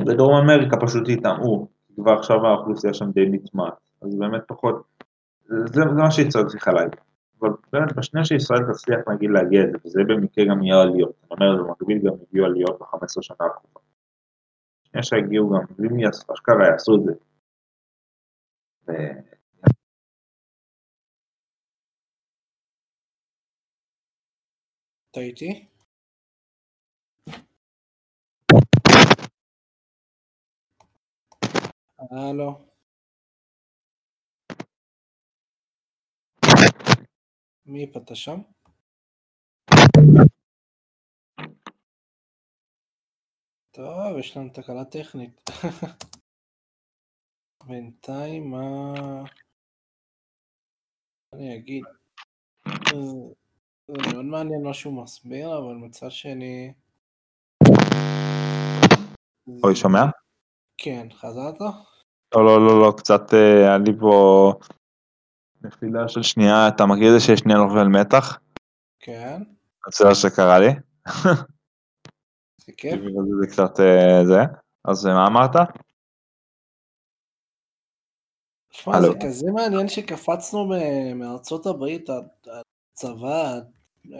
בדרום 0.00 0.34
אמריקה 0.34 0.76
פשוט 0.80 1.08
התאמו, 1.08 1.68
כבר 1.96 2.12
עכשיו 2.12 2.46
האוכלוסייה 2.46 2.94
שם 2.94 3.10
די 3.10 3.26
נטמעת, 3.30 3.74
אז 4.02 4.18
באמת 4.18 4.42
פחות, 4.46 4.82
זה, 5.44 5.56
זה 5.66 5.84
מה 5.84 6.10
שישראל 6.10 6.46
צריכה 6.46 6.72
להגיד. 6.72 7.00
אבל 7.40 7.50
באמת 7.72 7.96
בשנייה 7.96 8.24
שישראל 8.24 8.60
תצליח 8.72 8.98
נגיד 9.08 9.30
להגיע 9.30 9.62
את 9.64 9.70
זה, 9.70 9.78
וזה 9.84 10.00
במקרה 10.08 10.44
גם 10.44 10.62
יהיה 10.62 10.82
עליות, 10.82 11.12
אני 11.22 11.48
אומר, 11.50 11.62
במקביל 11.62 11.98
גם 11.98 12.12
הגיעו 12.28 12.46
עליות 12.46 12.78
ב-15 12.80 13.22
שנה 13.22 13.36
הקרובה. 13.46 13.80
בשנייה 14.84 15.02
שיגיעו 15.02 15.50
גם, 15.50 15.60
ואם 15.78 16.08
אשכרה 16.34 16.66
יעשו 16.72 16.96
את 16.96 17.02
זה. 17.04 17.12
אתה 25.12 25.20
איתי? 25.20 25.66
הלו. 31.98 32.68
מי 37.66 37.92
פתה 37.92 38.14
שם? 38.14 38.40
טוב, 43.70 44.18
יש 44.18 44.36
לנו 44.36 44.48
תקלה 44.48 44.84
טכנית. 44.84 45.40
בינתיים 47.66 48.50
מה... 48.50 48.94
אני 51.32 51.56
אגיד, 51.56 51.84
זה 53.88 53.94
מאוד 54.12 54.24
מעניין 54.24 54.62
מה 54.62 54.74
שהוא 54.74 55.02
מסביר, 55.02 55.58
אבל 55.58 55.74
מצד 55.74 56.10
שני... 56.10 56.72
אוי, 59.64 59.76
שומע? 59.76 60.04
כן, 60.78 61.06
חזרת? 61.12 61.60
לא, 62.34 62.44
לא, 62.44 62.66
לא, 62.66 62.80
לא, 62.80 62.92
קצת 62.96 63.34
אה, 63.34 63.58
היה 63.58 63.78
לי 63.78 63.92
פה 64.00 64.52
נפילה 65.60 66.08
של 66.08 66.22
שנייה, 66.22 66.68
אתה 66.68 66.86
מכיר 66.86 67.08
את 67.08 67.20
זה 67.20 67.26
שיש 67.26 67.40
שנייה 67.40 67.58
נופל 67.58 67.88
מתח? 67.88 68.38
כן. 68.98 69.42
זה 69.98 70.04
מה 70.04 70.14
שקרה 70.14 70.58
לי. 70.58 70.68
זה 72.66 72.72
כיף. 72.76 73.00
זה 73.40 73.46
קצת 73.46 73.80
אה, 73.80 74.24
זה, 74.26 74.40
אז 74.84 75.06
מה 75.06 75.26
אמרת? 75.26 75.56
תשמע, 78.68 79.00
זה 79.00 79.08
כזה 79.26 79.46
מעניין 79.52 79.88
שקפצנו 79.88 80.72
מארצות 81.14 81.66
הברית, 81.66 82.08
הצבא, 83.04 83.60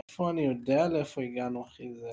איפה 0.08 0.30
אני 0.30 0.42
יודע 0.46 0.88
לאיפה 0.88 1.22
הגענו, 1.22 1.64
אחי, 1.64 1.94
זה... 2.00 2.12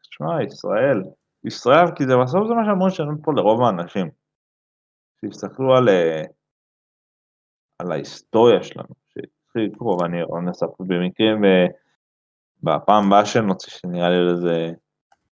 תשמע, 0.00 0.42
ישראל, 0.42 1.02
ישראל, 1.44 1.86
כי 1.96 2.04
זה 2.04 2.12
בסוף 2.22 2.48
זה 2.48 2.54
מה 2.54 2.64
שאמרו 2.64 2.90
שאומרים 2.90 3.18
פה 3.22 3.32
לרוב 3.36 3.62
האנשים. 3.62 4.10
שיסתכלו 5.20 5.76
על, 5.76 5.88
אה, 5.88 6.22
על 7.78 7.92
ההיסטוריה 7.92 8.62
שלנו, 8.62 8.94
שהתחיל 9.08 9.70
לקרוא, 9.72 10.02
ואני 10.02 10.18
אנסה 10.38 10.66
פה 10.66 10.84
במקרים, 10.86 11.42
ובפעם 12.62 13.06
הבאה 13.06 13.26
שנוציא, 13.26 13.72
שנראה 13.72 14.08
לי 14.08 14.30
איזה 14.30 14.72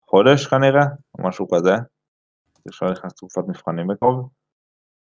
חודש 0.02 0.48
כנראה, 0.48 0.86
או 1.20 1.28
משהו 1.28 1.48
כזה, 1.50 1.74
אפשר 2.70 2.92
נכנס 2.92 3.14
תקופת 3.14 3.42
מבחנים 3.48 3.88
בקרוב, 3.88 4.30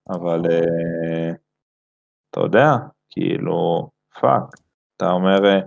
אבל 0.09 0.39
uh, 0.39 1.35
אתה 2.29 2.39
יודע, 2.39 2.67
כאילו, 3.09 3.89
fuck, 4.19 4.43
אתה 4.97 5.11
אומר, 5.11 5.45
אה, 5.45 5.59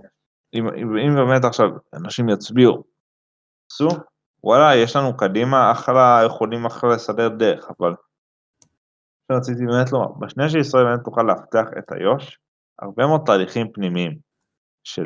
אם, 0.53 0.67
אם 0.77 1.15
באמת 1.15 1.45
עכשיו 1.45 1.69
אנשים 1.93 2.29
יצביעו, 2.29 2.83
עשו, 3.71 3.87
וואלה, 4.43 4.75
יש 4.75 4.95
לנו 4.95 5.17
קדימה, 5.17 5.71
אחלה, 5.71 6.21
יכולים 6.25 6.65
אחלה 6.65 6.89
לסדר 6.95 7.27
דרך, 7.27 7.65
אבל 7.79 7.93
שרציתי 9.31 9.65
באמת 9.65 9.91
לומר, 9.91 10.07
בשנייה 10.19 10.49
שישראל 10.49 10.83
באמת 10.83 11.03
תוכל 11.03 11.23
לאבטח 11.23 11.65
את 11.77 11.93
איו"ש, 11.93 12.37
הרבה 12.79 13.07
מאוד 13.07 13.21
תהליכים 13.25 13.71
פנימיים 13.73 14.17
של, 14.83 15.05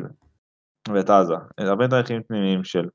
ואת 0.94 1.10
עזה, 1.10 1.34
הרבה 1.58 1.88
תהליכים 1.88 2.22
פנימיים 2.22 2.64
של 2.64 2.88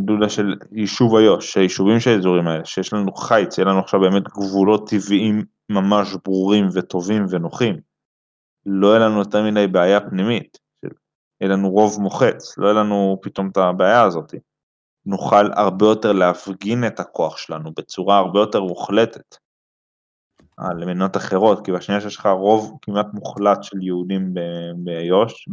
דודה 0.00 0.28
של 0.28 0.54
יישוב 0.72 1.16
איו"ש, 1.16 1.56
היישובים 1.56 2.00
של 2.00 2.10
האזורים 2.10 2.48
האלה, 2.48 2.64
שיש 2.64 2.92
לנו 2.92 3.14
חיץ, 3.14 3.58
יהיה 3.58 3.68
לנו 3.68 3.78
עכשיו 3.80 4.00
באמת 4.00 4.22
גבולות 4.22 4.90
טבעיים 4.90 5.44
ממש 5.70 6.16
ברורים 6.24 6.66
וטובים 6.74 7.26
ונוחים. 7.30 7.93
לא 8.66 8.88
יהיה 8.88 8.98
לנו 8.98 9.18
יותר 9.18 9.42
מדי 9.42 9.66
בעיה 9.66 10.00
פנימית, 10.00 10.58
יהיה 11.40 11.52
לנו 11.52 11.70
רוב 11.70 12.00
מוחץ, 12.00 12.58
לא 12.58 12.66
יהיה 12.66 12.80
לנו 12.80 13.18
פתאום 13.22 13.48
את 13.48 13.56
הבעיה 13.56 14.02
הזאת. 14.02 14.34
נוכל 15.06 15.52
הרבה 15.52 15.86
יותר 15.86 16.12
להפגין 16.12 16.86
את 16.86 17.00
הכוח 17.00 17.36
שלנו 17.36 17.70
בצורה 17.76 18.18
הרבה 18.18 18.40
יותר 18.40 18.62
מוחלטת. 18.62 19.36
על 20.56 20.84
מדינות 20.84 21.16
אחרות, 21.16 21.64
כי 21.64 21.72
בשנייה 21.72 22.00
שיש 22.00 22.16
לך 22.16 22.26
רוב 22.26 22.78
כמעט 22.82 23.06
מוחלט 23.12 23.62
של 23.62 23.82
יהודים 23.82 24.34
ביו"ש, 24.76 25.48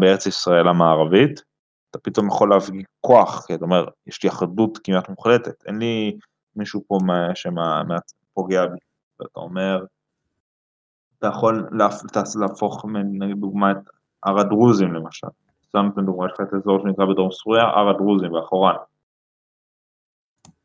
בארץ 0.00 0.26
ישראל 0.26 0.68
המערבית, 0.68 1.42
אתה 1.90 1.98
פתאום 1.98 2.28
יכול 2.28 2.50
להפגין 2.50 2.82
כוח, 3.00 3.46
כי 3.46 3.54
אתה 3.54 3.64
אומר, 3.64 3.84
יש 4.06 4.22
לי 4.22 4.28
אחדות 4.28 4.78
כמעט 4.84 5.08
מוחלטת, 5.08 5.64
אין 5.66 5.78
לי 5.78 6.18
מישהו 6.56 6.84
פה 6.86 6.98
שפוגע 7.34 8.66
בי, 8.66 8.78
ואתה 9.20 9.40
אומר, 9.40 9.84
אתה 11.20 11.28
יכול 11.28 11.68
להפוך, 12.40 12.84
לדוגמה, 13.20 13.70
את 13.70 13.76
הר 14.22 14.40
הדרוזים 14.40 14.92
למשל, 14.92 15.26
סתם 15.68 15.88
דוגמא, 16.06 16.26
יש 16.26 16.32
לך 16.32 16.40
את 16.40 16.52
האזור 16.52 16.78
שנקרא 16.82 17.04
בדרום 17.04 17.30
סוריה, 17.30 17.62
הר 17.62 17.88
הדרוזים 17.88 18.32
והחורן, 18.32 18.74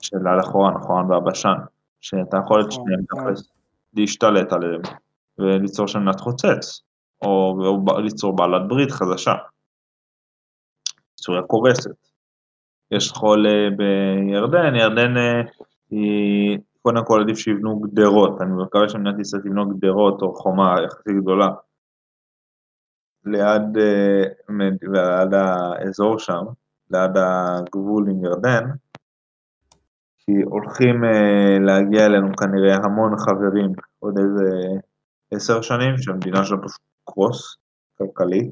של 0.02 0.28
על 0.28 0.40
החורן, 0.40 0.76
החורן 0.76 1.12
והבשן, 1.12 1.54
שאתה 2.02 2.38
יכול 2.46 2.62
את 2.62 2.72
שניהם 2.72 3.00
להשתלט 3.94 4.54
עליהם 4.54 4.82
וליצור 5.38 5.88
שם 5.88 6.00
נת 6.00 6.20
חוצץ, 6.20 6.82
או 7.22 7.58
ליצור 8.04 8.36
בעלת 8.36 8.68
ברית 8.68 8.92
חדשה. 8.92 9.34
סוריה 11.18 11.42
קורסת. 11.42 11.92
יש 12.92 13.12
חול 13.12 13.46
בירדן, 13.78 14.76
ירדן 14.76 15.14
היא, 15.90 16.58
קודם 16.86 17.06
כל 17.06 17.22
עדיף 17.22 17.38
שיבנו 17.38 17.80
גדרות, 17.80 18.42
אני 18.42 18.52
מקווה 18.64 18.90
שמדינת 18.90 19.20
ישראל 19.20 19.42
תבנו 19.42 19.70
גדרות 19.70 20.22
או 20.22 20.36
חומה 20.36 20.76
יחסית 20.86 21.22
גדולה 21.22 21.48
ליד, 23.26 23.78
ליד 24.82 25.34
האזור 25.34 26.20
שם, 26.20 26.44
ליד 26.92 27.12
הגבול 27.18 28.10
עם 28.10 28.26
ירדן, 28.26 28.64
כי 30.18 30.32
הולכים 30.46 30.96
להגיע 31.66 32.06
אלינו 32.06 32.36
כנראה 32.36 32.76
המון 32.76 33.18
חברים 33.18 33.72
עוד 34.00 34.18
איזה 34.18 34.80
עשר 35.32 35.62
שנים, 35.62 35.98
שהמדינה 35.98 36.46
שלנו 36.46 36.62
פשוט 36.68 36.82
קרוס 37.06 37.58
כלכלית, 37.98 38.52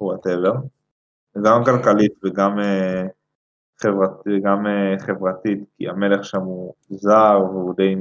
וואטאבר. 0.00 0.54
גם 1.44 1.64
כלכלית 1.64 2.12
וגם, 2.24 2.58
חברת, 3.82 4.10
וגם 4.26 4.66
חברתית, 4.98 5.58
כי 5.78 5.88
המלך 5.88 6.24
שם 6.24 6.40
הוא 6.40 6.74
זר 6.90 7.38
והוא 7.50 7.74
די, 7.76 7.94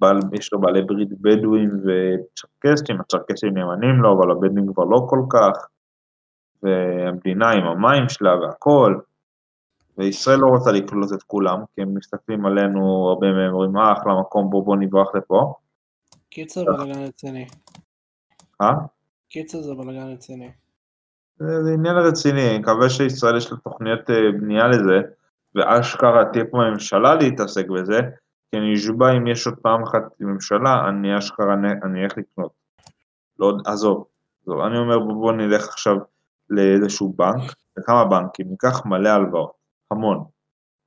בעל, 0.00 0.20
יש 0.32 0.52
לו 0.52 0.60
בעלי 0.60 0.82
ברית 0.82 1.08
בדואים 1.20 1.68
וצ'רקסים, 1.68 3.00
הצ'רקסים 3.00 3.54
נאמנים 3.54 4.02
לו, 4.02 4.18
אבל 4.18 4.30
הבדואים 4.30 4.72
כבר 4.72 4.84
לא 4.84 5.06
כל 5.08 5.22
כך, 5.30 5.68
והמדינה 6.62 7.50
עם 7.50 7.64
המים 7.64 8.08
שלה 8.08 8.34
והכל, 8.36 8.98
וישראל 9.98 10.38
לא 10.38 10.46
רוצה 10.46 10.72
לקלוט 10.72 11.12
את 11.12 11.22
כולם, 11.22 11.58
כי 11.74 11.82
הם 11.82 11.94
מסתכלים 11.94 12.46
עלינו, 12.46 13.08
הרבה 13.08 13.26
מהם 13.26 13.52
אומרים, 13.52 13.76
אה, 13.76 13.92
אחלה 13.92 14.20
מקום, 14.20 14.50
בוא 14.50 14.64
בוא 14.64 14.76
נברח 14.76 15.14
לפה. 15.14 15.54
קיצר 16.30 16.64
בלגן 16.64 17.02
רציני. 17.02 17.46
אה? 18.60 18.72
קיצר 19.28 19.62
זה 19.62 19.74
בלגן 19.74 20.12
רציני. 20.12 20.50
זה 21.40 21.72
עניין 21.74 21.96
רציני, 21.96 22.50
אני 22.50 22.58
מקווה 22.58 22.88
שישראל 22.90 23.36
יש 23.36 23.52
לה 23.52 23.58
תוכניות 23.58 24.00
בנייה 24.40 24.68
לזה, 24.68 25.00
ואשכרה 25.54 26.24
תהיה 26.32 26.44
פה 26.50 26.58
ממשלה 26.58 27.14
להתעסק 27.14 27.68
בזה, 27.68 28.00
כי 28.50 28.56
אני 28.56 28.72
נשבע 28.72 29.12
אם 29.16 29.26
יש 29.26 29.46
עוד 29.46 29.56
פעם 29.62 29.82
אחת 29.82 30.02
ממשלה, 30.20 30.88
אני 30.88 31.18
אשכרה, 31.18 31.54
אני 31.84 32.04
אלך 32.04 32.18
לקנות. 32.18 32.52
לא, 33.38 33.52
עזוב, 33.66 34.06
עזוב, 34.42 34.60
אני 34.60 34.78
אומר 34.78 34.98
בוא 34.98 35.32
נלך 35.32 35.68
עכשיו 35.68 35.96
לאיזשהו 36.50 37.12
בנק, 37.16 37.54
לכמה 37.76 38.04
בנקים, 38.04 38.46
ניקח 38.50 38.86
מלא 38.86 39.08
הלוואות, 39.08 39.52
המון, 39.90 40.24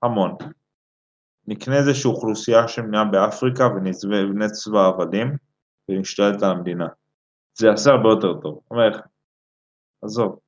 המון. 0.04 0.36
נקנה 1.48 1.78
איזושהי 1.78 2.10
אוכלוסייה 2.10 2.68
שמנויה 2.68 3.04
באפריקה 3.04 3.68
ונבנה 3.68 4.50
צבא 4.50 4.88
עבדים 4.88 5.38
ונשתלט 5.90 6.44
על 6.44 6.52
המדינה. 6.52 6.88
זה 7.58 7.68
יעשה 7.68 7.92
הרבה 7.92 8.10
יותר 8.10 8.34
טוב. 8.42 8.60
אומר, 8.72 9.00
עזוב, 10.02 10.40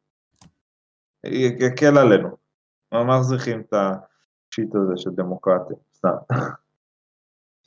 יקל 1.32 1.98
עלינו. 1.98 2.30
מה 2.92 3.04
מחזיקים 3.04 3.62
את 3.62 3.74
השיט 3.74 4.76
הזה 4.76 4.94
של 4.96 5.10
דמוקרטיה, 5.10 5.76
סתם. 5.96 6.10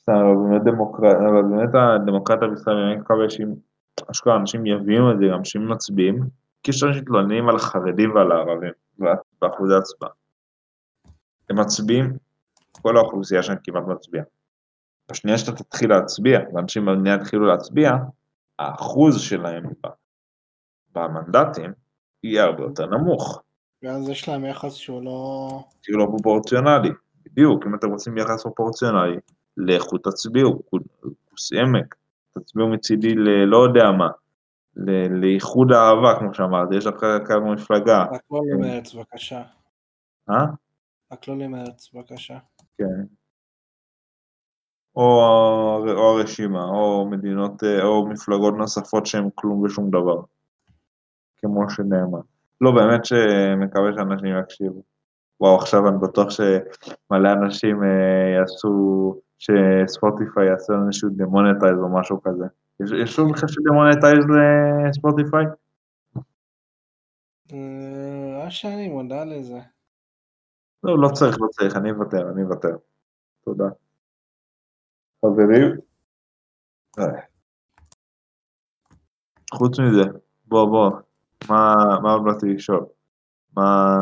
סתם, 0.01 0.11
אבל 0.11 0.49
באמת 0.49 0.63
דמוקרטיה, 0.63 1.29
אבל 1.29 1.41
באמת 1.41 1.69
הדמוקרטיה 1.73 2.47
בישראל, 2.47 2.77
אני 2.77 2.95
מקווה 2.95 3.29
שאם 3.29 3.53
אשכרה 4.11 4.35
אנשים 4.35 4.65
יבינו 4.65 5.11
את 5.11 5.17
זה, 5.19 5.25
שהם 5.43 5.71
מצביעים, 5.71 6.19
כי 6.63 6.71
יש 6.71 6.83
אנשים 6.83 6.99
שמתלוננים 6.99 7.49
על 7.49 7.55
החרדים 7.55 8.15
ועל 8.15 8.31
הערבים, 8.31 8.71
באחוזי 9.41 9.75
הצבעה. 9.75 10.09
הם 11.49 11.59
מצביעים, 11.59 12.17
כל 12.81 12.97
האוכלוסייה 12.97 13.43
שם 13.43 13.53
כמעט 13.63 13.83
מצביעה. 13.83 14.25
בשנייה 15.11 15.37
שאתה 15.37 15.63
תתחיל 15.63 15.89
להצביע, 15.89 16.39
ואנשים 16.53 16.85
במדינה 16.85 17.15
יתחילו 17.15 17.45
להצביע, 17.45 17.91
האחוז 18.59 19.21
שלהם 19.21 19.63
במנדטים 20.95 21.73
יהיה 22.23 22.43
הרבה 22.43 22.63
יותר 22.63 22.85
נמוך. 22.85 23.43
ואז 23.83 24.09
יש 24.09 24.29
להם 24.29 24.45
יחס 24.45 24.73
שהוא 24.73 25.03
לא... 25.03 25.49
שהוא 25.81 25.99
לא 25.99 26.05
פרופורציונלי, 26.05 26.89
בדיוק, 27.25 27.65
אם 27.65 27.75
אתם 27.75 27.89
רוצים 27.89 28.17
יחס 28.17 28.43
פרופורציונלי, 28.43 29.17
לכו 29.57 29.97
תצביעו, 29.97 30.61
כוס 31.29 31.53
עמק, 31.53 31.95
תצביעו 32.39 32.67
מצידי 32.69 33.15
ללא 33.15 33.57
יודע 33.57 33.91
מה, 33.97 34.09
לאיחוד 35.21 35.71
האהבה, 35.71 36.19
כמו 36.19 36.33
שאמרתי, 36.33 36.75
יש 36.75 36.85
לך 36.85 37.05
כמה 37.27 37.53
מפלגה. 37.53 38.05
רק 38.11 38.21
לא 38.31 38.39
למרץ, 38.51 38.93
בבקשה. 38.93 39.43
אה? 40.29 40.45
רק 41.11 41.27
לא 41.27 41.37
למרץ, 41.37 41.89
בבקשה. 41.93 42.37
כן. 42.77 43.03
או, 44.95 45.21
או 45.87 46.17
הרשימה, 46.17 46.63
או 46.63 47.07
מדינות, 47.11 47.63
או 47.83 48.07
מפלגות 48.07 48.53
נוספות 48.57 49.05
שהן 49.05 49.29
כלום 49.35 49.61
ושום 49.63 49.89
דבר. 49.89 50.21
כמו 51.37 51.69
שנאמר. 51.69 52.19
לא, 52.61 52.71
באמת 52.71 53.05
שמקווה 53.05 53.93
שאנשים 53.95 54.37
יקשיבו. 54.39 54.83
וואו, 55.41 55.55
עכשיו 55.57 55.87
אני 55.87 55.97
בטוח 55.97 56.27
שמלא 56.29 57.29
אנשים 57.33 57.83
אה, 57.83 58.39
יעשו, 58.39 59.15
שספוטיפיי 59.37 60.47
יעשו 60.47 60.73
איזשהו 60.85 61.09
demonetize 61.09 61.77
או 61.79 61.99
משהו 61.99 62.21
כזה. 62.21 62.45
יש, 62.79 63.15
שום 63.15 63.31
בכלל 63.31 63.49
ש 63.49 63.62
demonetize 63.62 64.25
לספוטיפיי? 64.89 65.45
אה, 67.53 68.51
שאני 68.51 68.89
מודע 68.89 69.25
לזה. 69.25 69.59
לא, 70.83 71.01
לא 71.01 71.09
צריך, 71.13 71.37
לא 71.41 71.47
צריך, 71.47 71.75
אני 71.75 71.91
אוותר, 71.91 72.29
אני 72.29 72.43
אוותר. 72.43 72.75
תודה. 73.45 73.69
חברים. 75.25 75.75
חוץ 79.53 79.79
מזה, 79.79 80.03
בוא 80.45 80.65
בוא, 80.65 80.91
מה, 81.47 81.73
מה 82.03 82.11
עוד 82.11 82.23
באתי 82.25 82.53
לשאול? 82.53 82.85
מה, 83.57 83.95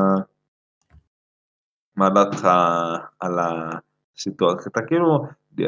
מה 1.95 2.09
דעתך 2.09 2.47
על 3.19 3.39
הסיטואציה? 3.39 4.65
אתה 4.72 4.81
כאילו, 4.88 5.23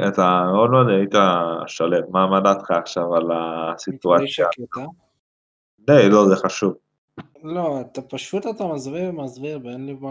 אתה 0.07 0.41
מאוד 0.53 0.69
מאוד 0.69 0.87
היית 0.89 1.13
שלם, 1.67 2.03
מה, 2.09 2.27
מה 2.27 2.39
דעתך 2.39 2.71
עכשיו 2.71 3.15
על 3.15 3.29
הסיטואציה? 3.31 4.47
די, 5.79 6.09
לא, 6.09 6.27
זה 6.27 6.35
חשוב. 6.35 6.73
לא, 7.43 7.81
אתה 7.81 8.01
פשוט 8.01 8.47
אתה 8.47 8.63
מסביר 8.67 9.09
ומסביר, 9.09 9.59
ואין 9.63 9.85
לי 9.85 9.93
מה... 9.93 10.09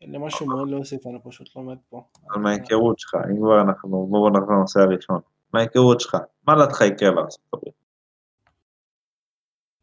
אין 0.00 0.12
לי 0.12 0.18
משהו 0.18 0.46
מאוד 0.46 0.68
להוסיף, 0.68 1.06
אני 1.06 1.18
פשוט 1.24 1.56
לומד 1.56 1.76
פה. 1.88 2.04
על 2.30 2.40
מההיכרות 2.40 2.98
שלך, 2.98 3.14
אם 3.30 3.36
כבר 3.36 3.60
אנחנו, 3.60 4.06
בואו 4.10 4.30
נחזור 4.30 4.52
לנושא 4.52 4.80
הראשון. 4.80 5.20
מההיכרות 5.52 6.00
שלך, 6.00 6.16
מה 6.46 6.54
דעתך 6.54 6.80
יקרה 6.80 7.10
בארצות 7.10 7.40
הברית? 7.52 7.83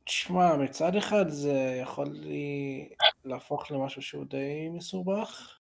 תשמע, 0.03 0.57
מצד 0.57 0.95
אחד 0.95 1.30
זה 1.30 1.80
יכול 1.82 2.07
לי 2.11 2.90
להפוך 3.26 3.72
למשהו 3.72 4.02
שהוא 4.02 4.26
די 4.26 4.69
מסובך, 4.69 5.60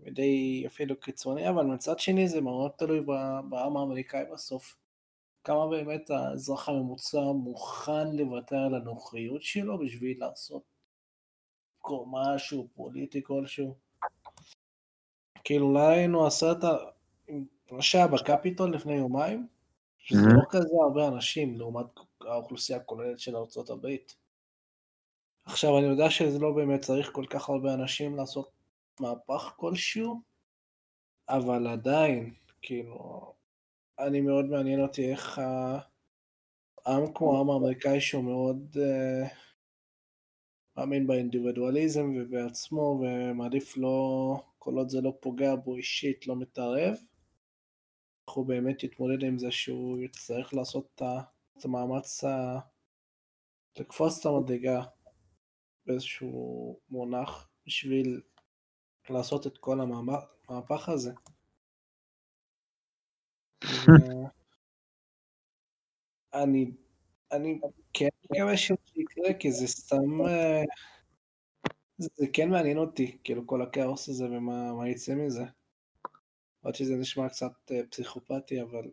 ודי 0.00 0.64
אפילו 0.66 1.00
קיצוני, 1.00 1.48
אבל 1.48 1.64
מצד 1.64 1.98
שני 1.98 2.28
זה 2.28 2.40
מאוד 2.40 2.70
תלוי 2.70 3.00
בעם 3.50 3.76
האמריקאי 3.76 4.24
בסוף. 4.32 4.76
כמה 5.44 5.66
באמת 5.70 6.10
האזרח 6.10 6.68
הממוצע 6.68 7.20
מוכן 7.20 8.16
לוותר 8.16 8.56
על 8.56 8.74
הנוחיות 8.74 9.42
שלו 9.42 9.78
בשביל 9.78 10.20
לעשות 10.20 10.62
משהו 12.06 12.68
פוליטי 12.74 13.22
כלשהו. 13.22 13.74
כאילו 15.44 15.66
אולי 15.66 15.96
היינו 15.96 16.26
עשרת, 16.26 16.64
מה 17.70 17.82
שהיה 17.82 18.06
בקפיטול 18.06 18.74
לפני 18.74 18.94
יומיים, 18.94 19.48
שזה 19.98 20.26
לא 20.26 20.42
כזה 20.50 20.68
הרבה 20.82 21.08
אנשים 21.08 21.58
לעומת 21.58 21.86
האוכלוסייה 22.28 22.78
הכוללת 22.78 23.18
של 23.18 23.36
ארצות 23.36 23.70
הברית. 23.70 24.16
עכשיו 25.44 25.78
אני 25.78 25.86
יודע 25.86 26.10
שזה 26.10 26.38
לא 26.38 26.52
באמת 26.52 26.80
צריך 26.80 27.10
כל 27.12 27.24
כך 27.30 27.48
הרבה 27.48 27.74
אנשים 27.74 28.16
לעשות 28.16 28.50
מהפך 29.00 29.52
כלשהו, 29.56 30.20
אבל 31.28 31.66
עדיין, 31.66 32.34
כאילו, 32.62 33.32
אני 33.98 34.20
מאוד 34.20 34.44
מעניין 34.44 34.80
אותי 34.80 35.10
איך 35.10 35.40
העם 36.86 37.12
כמו 37.14 37.36
העם 37.36 37.50
האמריקאי 37.50 38.00
שהוא 38.00 38.24
מאוד 38.24 38.76
uh, 38.76 39.28
מאמין 40.76 41.06
באינדיבידואליזם 41.06 42.12
ובעצמו 42.16 43.00
ומעדיף 43.02 43.76
לא, 43.76 44.36
כל 44.58 44.74
עוד 44.74 44.88
זה 44.88 45.00
לא 45.00 45.12
פוגע 45.20 45.54
בו 45.56 45.76
אישית, 45.76 46.26
לא 46.26 46.36
מתערב, 46.36 46.94
איך 48.28 48.36
הוא 48.36 48.46
באמת 48.46 48.84
יתמודד 48.84 49.22
עם 49.22 49.38
זה 49.38 49.50
שהוא 49.50 50.00
יצטרך 50.00 50.54
לעשות 50.54 50.88
את 50.94 51.02
המאמץ 51.64 52.24
ה... 52.24 52.58
לקפוץ 53.78 54.18
את 54.20 54.26
המדרגה 54.26 54.82
באיזשהו 55.86 56.80
מונח 56.90 57.48
בשביל 57.66 58.20
לעשות 59.10 59.46
את 59.46 59.58
כל 59.58 59.80
המהפך 59.80 60.88
הזה. 60.88 61.12
אני, 66.34 66.72
אני 67.32 67.60
כן 67.92 68.08
מקווה 68.24 68.56
שזה 68.56 68.76
יקרה, 68.96 69.34
כי 69.40 69.52
זה 69.52 69.66
סתם, 69.66 70.26
אה, 70.26 70.62
זה 71.98 72.26
כן 72.32 72.50
מעניין 72.50 72.78
אותי, 72.78 73.18
כאילו 73.24 73.46
כל 73.46 73.62
הכאוס 73.62 74.08
הזה 74.08 74.24
ומה 74.24 74.88
יצא 74.88 75.14
מזה. 75.14 75.44
עוד 76.62 76.74
שזה 76.74 76.96
נשמע 76.96 77.28
קצת 77.28 77.52
אה, 77.70 77.80
פסיכופתי, 77.90 78.62
אבל... 78.62 78.90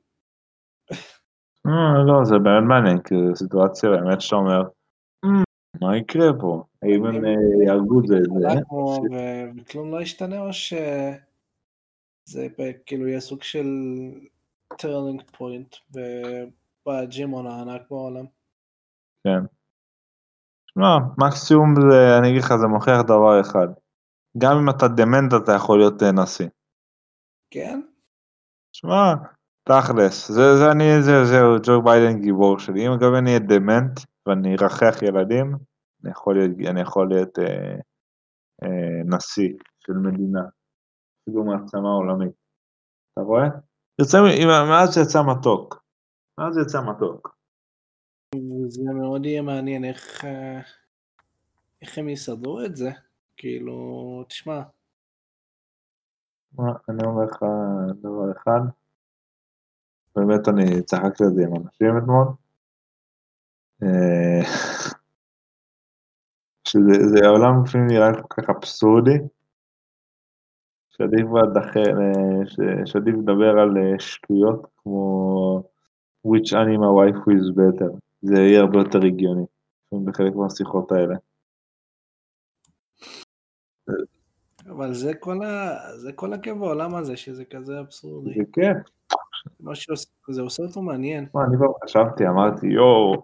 אה, 1.68 2.04
לא, 2.08 2.26
זה 2.26 2.38
באמת 2.38 2.64
מעניין, 2.68 3.02
כי 3.02 3.16
זו 3.30 3.36
סיטואציה 3.36 3.90
באמת 3.90 4.22
שאתה 4.22 4.36
אומר, 4.36 4.64
מה 5.82 5.98
יקרה 5.98 6.28
פה? 6.40 6.64
האם 6.82 7.06
הם 7.06 7.24
יהרגו 7.66 8.00
את 8.00 8.08
זה? 8.08 8.18
וכלום 9.58 9.92
לא 9.92 10.02
ישתנה, 10.02 10.40
או 10.40 10.54
שזה 10.54 11.18
כאילו 12.86 13.08
יהיה 13.08 13.20
סוג 13.20 13.44
של 13.44 13.68
turning 14.78 15.22
point 15.38 15.76
בג'ימון 16.88 17.48
הענק 17.48 17.82
בעולם. 17.90 18.26
כן. 19.24 19.46
שמע, 20.74 20.98
מקסימום 21.18 21.74
זה, 21.76 22.18
אני 22.20 22.30
אגיד 22.30 22.42
לך, 22.42 22.56
זה 22.62 22.68
מוכיח 22.68 23.02
דבר 23.02 23.42
אחד. 23.42 23.68
גם 24.38 24.58
אם 24.58 24.70
אתה 24.70 24.88
דמנט 24.88 25.34
אתה 25.44 25.52
יכול 25.52 25.80
להיות 25.80 26.04
אה, 26.04 26.12
נשיא. 26.12 26.50
כן? 27.52 27.82
שמע, 28.72 29.14
תכלס, 29.70 30.32
זה, 30.32 30.58
זה 30.58 30.72
אני, 30.72 31.02
זה, 31.02 31.26
זהו, 31.26 31.56
ג'ו 31.66 31.82
ביידן 31.82 32.22
גיבור 32.22 32.60
שלי. 32.60 32.88
אם 32.88 32.92
אגב 32.92 33.14
אני 33.14 33.30
אהיה 33.30 33.40
דמנט 33.40 34.00
ואני 34.26 34.56
ארחרח 34.56 35.02
ילדים, 35.02 35.56
אני 36.04 36.12
יכול 36.12 36.36
להיות, 36.38 36.52
אני 36.70 36.82
יכול 36.82 37.10
להיות 37.10 37.40
אה, 37.40 37.76
אה, 38.64 39.02
נשיא 39.06 39.54
של 39.80 39.94
מדינה, 39.94 40.42
אפילו 41.24 41.44
מעצמה 41.44 41.90
עולמית. 41.90 42.32
אתה 43.14 43.22
רואה? 43.22 43.48
יוצא, 44.00 44.18
מאז 44.70 44.94
שיצא 44.94 45.20
מתוק. 45.32 45.84
מאז 46.40 46.58
יצא 46.58 46.82
מתוק. 46.82 47.36
זה 48.68 48.94
מאוד 48.94 49.26
יהיה 49.26 49.42
מעניין 49.42 49.86
איך, 49.86 50.26
אה, 50.26 50.62
איך 51.82 51.98
הם 51.98 52.10
יסדרו 52.10 52.66
את 52.66 52.76
זה. 52.76 52.90
כאילו, 53.38 53.76
תשמע. 54.28 54.62
אני 56.90 57.06
אומר 57.06 57.26
לך 57.26 57.44
דבר 58.02 58.32
אחד, 58.32 58.60
באמת 60.16 60.48
אני 60.48 60.84
צחקתי 60.84 61.24
על 61.24 61.30
זה 61.36 61.44
עם 61.44 61.56
אנשים 61.56 61.98
אתמול, 61.98 62.28
אה, 63.84 64.42
שזה 66.68 67.26
העולם 67.26 67.64
לפעמים 67.64 67.88
נראה 67.88 68.22
כל 68.22 68.42
כך 68.42 68.50
אבסורדי, 68.50 69.18
שעדיף 70.90 71.26
אה, 71.78 72.86
שעדיף 72.86 73.16
לדבר 73.16 73.60
על 73.60 73.78
אה, 73.78 74.00
שטויות 74.00 74.68
כמו 74.78 75.64
which 76.28 76.52
anima 76.54 76.90
wife 77.00 77.28
is 77.28 77.56
better, 77.58 77.92
זה 78.22 78.42
יהיה 78.42 78.60
הרבה 78.60 78.78
יותר 78.78 79.00
הגיוני, 79.06 79.46
בחלק 80.06 80.36
מהשיחות 80.36 80.92
האלה. 80.92 81.16
אבל 84.70 84.94
זה 84.94 85.14
כל, 85.14 85.44
ה... 85.44 85.78
זה 85.98 86.14
כל 86.14 86.34
הכיף 86.34 86.58
בעולם 86.58 86.96
הזה, 86.96 87.18
שזה 87.18 87.46
כזה 87.46 87.80
אבסורדי. 87.80 88.34
זה 88.34 88.44
כיף. 88.54 88.78
שעוש... 89.74 90.06
זה 90.30 90.42
עושה 90.42 90.64
אותו 90.64 90.82
מעניין. 90.82 91.26
מה, 91.34 91.42
אני 91.44 91.58
כבר 91.58 91.68
חשבתי, 91.84 92.28
אמרתי, 92.28 92.68
יואו, 92.68 93.24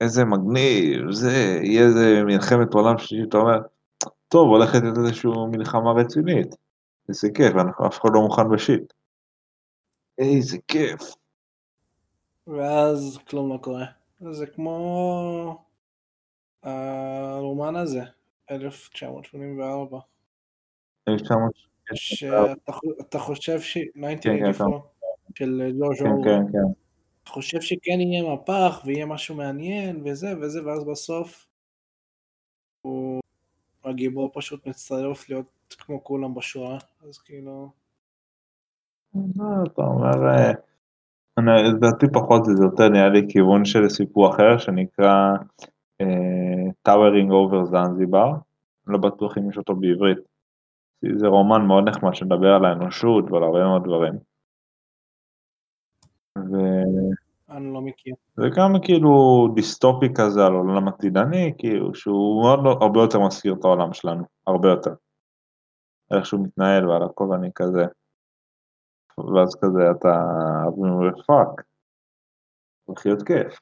איזה 0.00 0.24
מגניב, 0.24 1.10
זה, 1.10 1.60
יהיה 1.62 1.82
איזה 1.82 2.24
מלחמת 2.24 2.74
עולם 2.74 2.98
שלישית, 2.98 3.28
אתה 3.28 3.38
אומר, 3.38 3.58
טוב, 4.28 4.48
הולכת 4.48 4.82
להיות 4.82 4.98
איזושהי 4.98 5.30
מלחמה 5.50 5.92
רצינית. 5.92 6.56
איזה 7.08 7.28
כיף, 7.34 7.56
אנחנו 7.56 7.86
אף 7.86 8.00
אחד 8.00 8.08
לא 8.14 8.20
מוכן 8.20 8.48
בשיט. 8.52 8.92
איזה 10.18 10.56
כיף. 10.68 11.00
ואז 12.46 13.18
כלום 13.28 13.52
לא 13.52 13.58
קורה. 13.58 13.84
זה 14.30 14.46
כמו 14.46 15.64
הרומן 16.62 17.76
הזה, 17.76 18.02
1984. 18.50 19.98
1984. 21.08 21.72
שאתה 21.94 23.18
חושב 23.18 23.60
ש... 23.60 23.76
1984, 23.76 24.22
כן, 24.22 24.52
כן, 24.54 24.91
של 25.36 25.72
אורוול. 25.82 26.24
כן, 26.24 26.52
כן. 26.52 26.72
אתה 27.22 27.30
חושב 27.30 27.60
שכן 27.60 28.00
יהיה 28.00 28.22
מהפך 28.22 28.82
ויהיה 28.84 29.06
משהו 29.06 29.34
מעניין 29.34 30.02
וזה 30.04 30.34
וזה, 30.40 30.66
ואז 30.66 30.84
בסוף 30.84 31.46
הוא... 32.82 33.22
הגיבור 33.84 34.30
פשוט 34.34 34.66
מצטרף 34.66 35.28
להיות 35.28 35.74
כמו 35.78 36.04
כולם 36.04 36.34
בשואה, 36.34 36.78
אז 37.08 37.18
כאילו... 37.18 37.70
אתה 39.72 39.82
אומר, 39.82 40.28
אה, 40.28 40.52
לדעתי 41.62 42.06
פחות 42.12 42.44
זה 42.44 42.64
יותר 42.64 42.88
נראה 42.88 43.08
לי 43.08 43.26
כיוון 43.28 43.64
של 43.64 43.88
סיפור 43.88 44.30
אחר 44.30 44.58
שנקרא 44.58 45.32
Towering 46.82 47.30
over 47.30 47.64
Zanzibar, 47.64 48.32
לא 48.86 48.98
בטוח 48.98 49.38
אם 49.38 49.50
יש 49.50 49.58
אותו 49.58 49.74
בעברית. 49.74 50.18
זה 51.16 51.26
רומן 51.26 51.66
מאוד 51.66 51.88
נחמד 51.88 52.14
שמדבר 52.14 52.48
על 52.48 52.64
האנושות 52.64 53.30
ועל 53.30 53.42
הרבה 53.42 53.64
מאוד 53.64 53.84
דברים. 53.84 54.12
ו... 56.38 56.56
אני 57.50 57.72
לא 57.72 57.80
מכיר. 57.80 58.14
זה 58.36 58.46
גם 58.56 58.72
כאילו 58.82 59.48
דיסטופי 59.54 60.06
כזה 60.14 60.46
על 60.46 60.52
עולם 60.52 60.88
עתידני, 60.88 61.54
כאילו 61.58 61.94
שהוא 61.94 62.42
מאוד 62.42 62.60
לא, 62.64 62.78
הרבה 62.80 63.00
יותר 63.00 63.20
מזכיר 63.20 63.54
את 63.54 63.64
העולם 63.64 63.92
שלנו, 63.92 64.24
הרבה 64.46 64.68
יותר. 64.68 64.94
איך 66.10 66.26
שהוא 66.26 66.44
מתנהל 66.44 66.88
ועל 66.88 67.02
הכל 67.02 67.32
אני 67.34 67.50
כזה. 67.54 67.84
ואז 69.18 69.56
כזה 69.62 69.90
אתה 69.90 70.24
אומר 70.66 71.22
fuck, 71.26 71.62
הולך 72.84 73.06
להיות 73.06 73.22
כיף. 73.22 73.60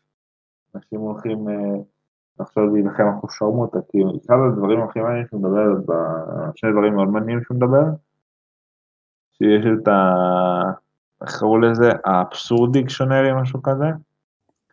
אנשים 0.75 1.01
הולכים 1.01 1.49
אה, 1.49 1.83
עכשיו 2.39 2.67
להילחם 2.67 3.05
אחו 3.19 3.31
שרמוטה, 3.31 3.79
כי 3.89 3.99
אחד 4.27 4.35
הדברים 4.53 4.83
הכי 4.83 5.01
מעניינים 5.01 5.27
שהוא 5.27 5.41
מדבר, 5.41 5.95
שני 6.55 6.73
דברים 6.73 6.95
מאוד 6.95 7.09
מעניינים 7.09 7.45
שהוא 7.45 7.57
מדבר, 7.57 7.85
שיש 9.33 9.65
את 9.83 9.89
ה... 9.89 10.01
איך 11.23 11.39
קראו 11.39 11.59
לזה? 11.59 11.91
האבסורדי 12.05 12.81
דיקשונרי, 12.81 13.43
משהו 13.43 13.63
כזה. 13.63 13.87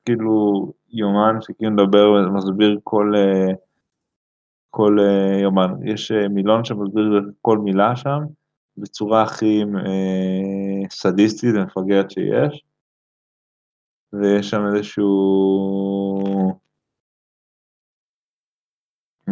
כאילו 0.06 0.74
יומן 0.90 1.42
שכאילו 1.42 1.72
מדבר 1.72 2.12
ומסביר 2.12 2.80
כל, 2.84 3.14
אה, 3.16 3.54
כל 4.70 4.98
אה, 5.00 5.40
יומן. 5.42 5.74
יש 5.86 6.12
אה, 6.12 6.28
מילון 6.28 6.66
שמסביר 6.66 7.32
כל 7.42 7.58
מילה 7.58 7.96
שם 7.96 8.20
בצורה 8.78 9.24
הכי 9.24 9.64
סדיסטית 10.90 11.56
ומפגרת 11.56 12.12
שיש. 12.12 12.64
ויש 14.14 14.50
שם 14.50 14.62
איזשהו... 14.66 15.08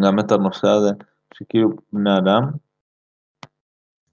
גם 0.03 0.19
את 0.19 0.31
הנושא 0.31 0.67
הזה, 0.67 0.89
שכאילו 1.33 1.69
בני 1.93 2.17
אדם 2.17 2.43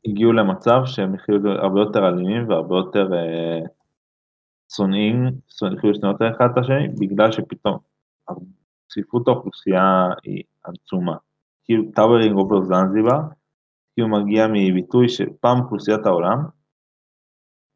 הגיעו 0.07 0.33
למצב 0.33 0.83
שהם 0.85 1.15
יחיו 1.15 1.49
הרבה 1.49 1.81
יותר 1.81 2.09
אלימים 2.09 2.49
והרבה 2.49 2.77
יותר 2.77 3.09
שונאים, 4.77 5.27
התחילו 5.73 5.93
לשנוא 5.93 6.13
אחד 6.37 6.49
את 6.53 6.59
השני, 6.59 6.89
בגלל 6.89 7.33
שפתאום 7.33 7.79
צפיפות 8.89 9.29
האוכלוסייה 9.29 10.09
היא 10.23 10.43
עצומה. 10.65 11.17
כאילו 11.65 11.85
Towering 11.95 12.37
over 12.37 12.63
Zanzibar, 12.63 13.21
כאילו 13.95 14.09
מגיע 14.09 14.47
מביטוי 14.53 15.09
שפעם 15.09 15.61
אוכלוסיית 15.61 16.07
העולם, 16.07 16.39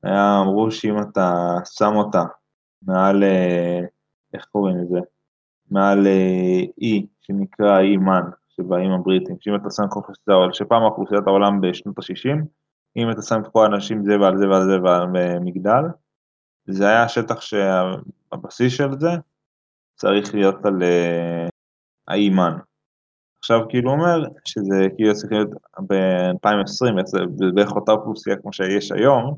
היה 0.03 0.41
אמרו 0.41 0.71
שאם 0.71 0.95
אתה 1.01 1.55
שם 1.65 1.93
אותה 1.95 2.25
מעל, 2.83 3.25
איך 4.35 4.45
קוראים 4.45 4.77
לזה? 4.79 4.99
מעל 5.71 6.07
אי 6.81 7.07
שנקרא 7.21 7.81
אי 7.81 7.97
מן, 7.97 8.23
שבאים 8.57 8.93
הבריטים, 8.93 9.37
שאם 9.41 9.55
אתה 9.55 9.71
שם 9.71 9.83
אוכלוסיית 9.83 10.29
העולם, 10.29 10.53
שפעם 10.53 10.83
אוכלוסיית 10.83 11.27
העולם 11.27 11.61
בשנות 11.61 11.99
ה-60, 11.99 12.47
אם 12.97 13.11
אתה 13.11 13.23
שם 13.23 13.41
את 13.43 13.53
כל 13.53 13.65
האנשים 13.65 14.05
זה 14.05 14.21
ועל 14.21 14.37
זה 14.37 14.49
ועל 14.49 14.63
זה 14.63 14.83
ועל 14.83 15.07
מגדל, 15.41 15.85
זה 16.69 16.89
היה 16.89 17.03
השטח 17.03 17.41
שהבסיס 17.41 18.73
של 18.73 18.93
זה 19.01 19.11
צריך 19.95 20.35
להיות 20.35 20.67
על 20.67 20.83
האימן. 22.09 22.53
עכשיו 23.39 23.61
כאילו 23.69 23.91
אומר 23.91 24.29
שזה 24.45 24.87
כאילו 24.97 25.15
צריך 25.15 25.33
להיות 25.33 25.51
ב-2020, 25.89 27.07
זה 27.07 27.19
בערך 27.55 27.73
אותה 27.73 27.93
אוכלוסייה 27.93 28.37
כמו 28.37 28.53
שיש 28.53 28.93
היום, 28.93 29.37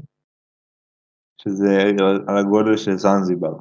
שזה 1.43 1.83
על 2.29 2.39
הגודל 2.39 2.77
של 2.77 2.97
זנזיבר. 2.97 3.55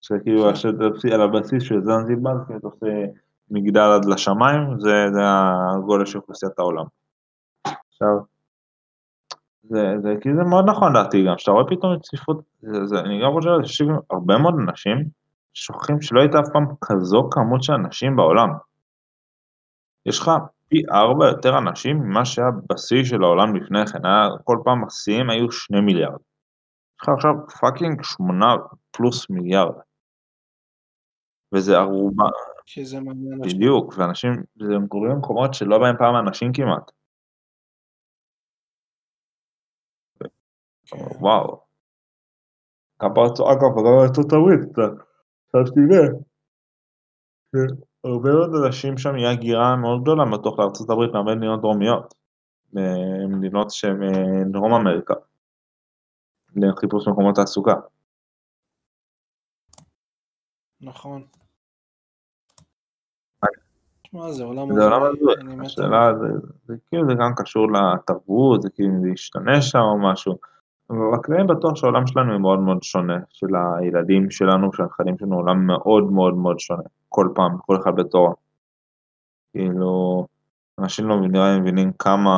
שכאילו 0.00 0.42
כן. 0.42 1.12
על 1.12 1.20
הבסיס 1.20 1.62
של 1.62 1.80
זנזיבר, 1.80 2.44
כאילו 2.46 2.58
אתה 2.58 2.66
עושה 2.66 2.86
מגדל 3.54 3.90
עד 3.96 4.04
לשמיים, 4.04 4.60
זה, 4.78 4.94
זה 5.12 5.20
הגודל 5.76 6.06
של 6.06 6.18
אוכלוסיית 6.18 6.58
העולם. 6.58 6.84
עכשיו, 7.64 8.14
זה, 9.62 9.94
זה 10.02 10.14
כאילו 10.20 10.36
זה 10.36 10.50
מאוד 10.50 10.64
נכון 10.68 10.92
דעתי 10.92 11.24
גם, 11.26 11.34
שאתה 11.38 11.50
רואה 11.50 11.64
פתאום 11.70 11.94
את 11.94 12.00
צפיפות, 12.02 12.40
זה, 12.60 12.86
זה, 12.86 13.00
אני 13.00 13.22
גם 13.22 13.32
חושב 13.32 13.50
שיושבים 13.62 13.96
הרבה 14.10 14.38
מאוד 14.38 14.54
אנשים 14.68 14.96
שוכחים 15.54 16.02
שלא 16.02 16.20
הייתה 16.20 16.38
אף 16.38 16.48
פעם 16.52 16.66
כזו 16.80 17.28
כמות 17.30 17.62
של 17.62 17.72
אנשים 17.72 18.16
בעולם. 18.16 18.48
יש 20.06 20.18
לך 20.18 20.30
פי 20.68 20.82
ארבע 20.92 21.26
יותר 21.26 21.58
אנשים 21.58 21.96
ממה 21.96 22.24
שהיה 22.24 22.48
בשיא 22.72 23.04
של 23.04 23.22
העולם 23.22 23.56
לפני 23.56 23.86
כן, 23.86 24.06
היה, 24.06 24.28
כל 24.44 24.56
פעם 24.64 24.84
השיאים 24.84 25.30
היו 25.30 25.50
שני 25.50 25.80
מיליארד. 25.80 26.20
יש 26.20 27.02
לך 27.02 27.08
עכשיו 27.08 27.32
fucking 27.60 28.02
שמונה 28.02 28.54
פלוס 28.90 29.30
מיליארד. 29.30 29.74
וזה 31.54 31.78
ערובה. 31.78 32.28
שזה 32.64 33.00
מעניין. 33.00 33.40
בדיוק, 33.40 33.94
ואנשים, 33.98 34.32
זה 34.60 34.74
קוראים 34.88 35.12
במקומות 35.12 35.54
שלא 35.54 35.78
בהם 35.78 35.96
פעם 35.98 36.26
אנשים 36.26 36.52
כמעט. 36.52 36.90
כן. 40.20 40.96
וואו. 41.20 41.64
אגב, 43.52 43.72
גם 43.78 43.94
ארצות 44.02 44.32
הברית, 44.32 44.60
אתה 45.50 45.58
תראה. 45.74 46.08
הרבה 48.04 48.30
מאוד 48.32 48.50
אנשים 48.64 48.98
שם 48.98 49.16
יהיה 49.16 49.30
הגירה 49.30 49.76
מאוד 49.76 50.02
גדולה 50.02 50.24
מתוך 50.24 50.58
לארצות 50.58 50.90
הברית 50.90 51.12
מהרבה 51.12 51.34
מדינות 51.34 51.60
דרומיות, 51.60 52.14
מדינות 53.28 53.70
שהן 53.70 54.02
אה, 54.02 54.44
דרום 54.52 54.72
אמריקה, 54.72 55.14
לחיפוש 56.56 57.08
מקומות 57.08 57.34
תעסוקה. 57.34 57.74
נכון. 60.80 61.26
זה 64.30 64.44
עולם 64.44 64.70
הזוי, 64.70 65.34
השאלה 65.64 66.12
זה 66.66 66.74
כאילו 66.88 67.08
זה 67.08 67.14
גם 67.14 67.32
קשור 67.36 67.66
לתרבות, 67.72 68.62
זה 68.62 68.70
כאילו 68.70 69.00
זה 69.02 69.08
ישתנה 69.08 69.62
שם 69.62 69.78
או 69.78 69.98
משהו, 69.98 70.36
אבל 70.90 71.34
אני 71.36 71.44
בטוח 71.44 71.76
שהעולם 71.76 72.06
שלנו 72.06 72.32
הוא 72.32 72.40
מאוד 72.40 72.58
מאוד 72.58 72.82
שונה, 72.82 73.18
של 73.28 73.46
הילדים 73.56 74.30
שלנו, 74.30 74.72
של 74.72 74.82
הנכדים 74.82 75.18
שלנו, 75.18 75.36
עולם 75.36 75.66
מאוד 75.66 76.12
מאוד 76.12 76.34
מאוד 76.34 76.58
שונה. 76.58 76.82
כל 77.08 77.28
פעם, 77.34 77.58
כל 77.66 77.76
אחד 77.82 77.96
בתורו. 77.96 78.34
כאילו, 79.52 80.26
אנשים 80.78 81.08
לא 81.08 81.20
נראה 81.20 81.58
מבינים 81.58 81.92
כמה 81.98 82.30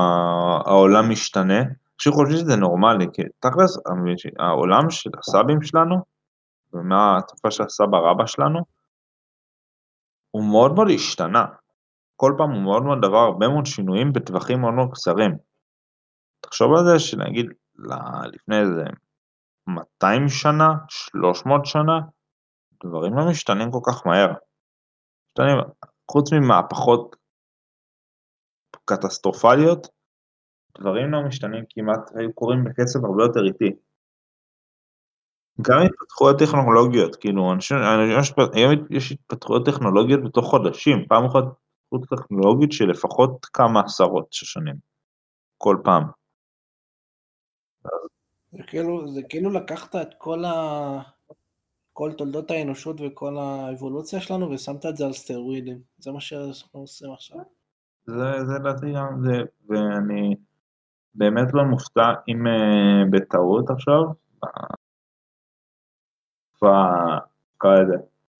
העולם 0.66 1.11
משתנה, 1.11 1.59
אנשים 1.97 2.12
חושבים 2.12 2.36
שזה 2.36 2.57
נורמלי, 2.57 3.07
כי 3.12 3.23
תכלס, 3.40 3.78
העולם 4.39 4.90
של 4.90 5.11
הסבים 5.19 5.62
שלנו, 5.62 5.97
ומהתקופה 6.73 7.51
של 7.51 7.62
הסבא 7.62 7.98
רבא 7.98 8.27
שלנו, 8.27 8.61
הוא 10.31 10.44
מאוד 10.44 10.74
מאוד 10.74 10.89
השתנה. 10.94 11.44
כל 12.17 12.35
פעם 12.39 12.51
הוא 12.51 12.63
מאוד 12.63 12.83
מאוד 12.83 12.99
דבר, 13.03 13.19
הרבה 13.19 13.49
מאוד 13.49 13.67
שינויים 13.67 14.13
בטווחים 14.13 14.61
מאוד 14.61 14.75
מאוד 14.75 14.89
קצרים. 14.93 15.31
תחשוב 16.41 16.73
על 16.73 16.85
זה 16.85 16.99
שנגיד 16.99 17.47
לפני 18.33 18.61
איזה 18.61 18.85
200 19.67 20.29
שנה, 20.29 20.69
300 20.89 21.67
שנה, 21.67 22.01
דברים 22.85 23.17
לא 23.17 23.31
משתנים 23.31 23.71
כל 23.71 23.81
כך 23.87 24.07
מהר. 24.07 24.33
משתנים, 25.29 25.59
חוץ 26.11 26.33
ממהפכות 26.33 27.17
קטסטרופליות, 28.85 29.87
דברים 30.79 31.11
לא 31.11 31.23
משתנים 31.29 31.65
כמעט, 31.69 32.17
היו 32.17 32.33
קורים 32.35 32.65
בקצב 32.65 33.05
הרבה 33.05 33.23
יותר 33.23 33.45
איטי. 33.47 33.77
גם 35.63 35.79
התפתחויות 35.87 36.39
טכנולוגיות, 36.39 37.17
כאילו, 37.17 37.53
אנשים, 37.53 37.77
היום 38.55 38.73
יש 38.91 39.13
התפתחויות 39.13 39.67
טכנולוגיות 39.67 40.21
בתוך 40.25 40.47
חודשים, 40.51 41.07
פעם 41.09 41.25
אחת 41.25 41.45
התפתחות 41.97 42.24
טכנולוגית 42.24 42.73
של 42.73 42.85
לפחות 42.85 43.47
כמה 43.52 43.81
עשרות 43.81 44.27
של 44.31 44.47
שנים, 44.47 44.74
כל 45.59 45.77
פעם. 45.85 46.02
זה 48.52 48.62
כאילו, 48.66 49.09
זה 49.09 49.23
כאילו 49.28 49.51
לקחת 49.51 49.97
את 49.97 50.14
כל 50.18 50.44
ה... 50.44 51.16
כל 51.93 52.12
תולדות 52.12 52.51
האנושות 52.51 52.97
וכל 53.01 53.39
האבולוציה 53.39 54.20
שלנו 54.20 54.51
ושמת 54.51 54.86
את 54.86 54.97
זה 54.97 55.06
על 55.06 55.12
סטרואידים. 55.12 55.78
זה 55.98 56.12
מה 56.12 56.20
שאנחנו 56.20 56.81
עושים 56.81 57.12
עכשיו. 57.12 57.39
זה, 58.06 58.44
זה 58.47 58.55
לדעתי 58.60 58.86
גם 58.97 59.20
זה, 59.20 59.43
ואני 59.68 60.35
באמת 61.14 61.55
לא 61.55 61.64
מופתע 61.64 62.12
אם 62.28 62.47
uh, 62.47 63.10
בטעות 63.10 63.70
עכשיו, 63.70 64.02
בתקופה, 66.52 66.85
לזה, 67.64 67.97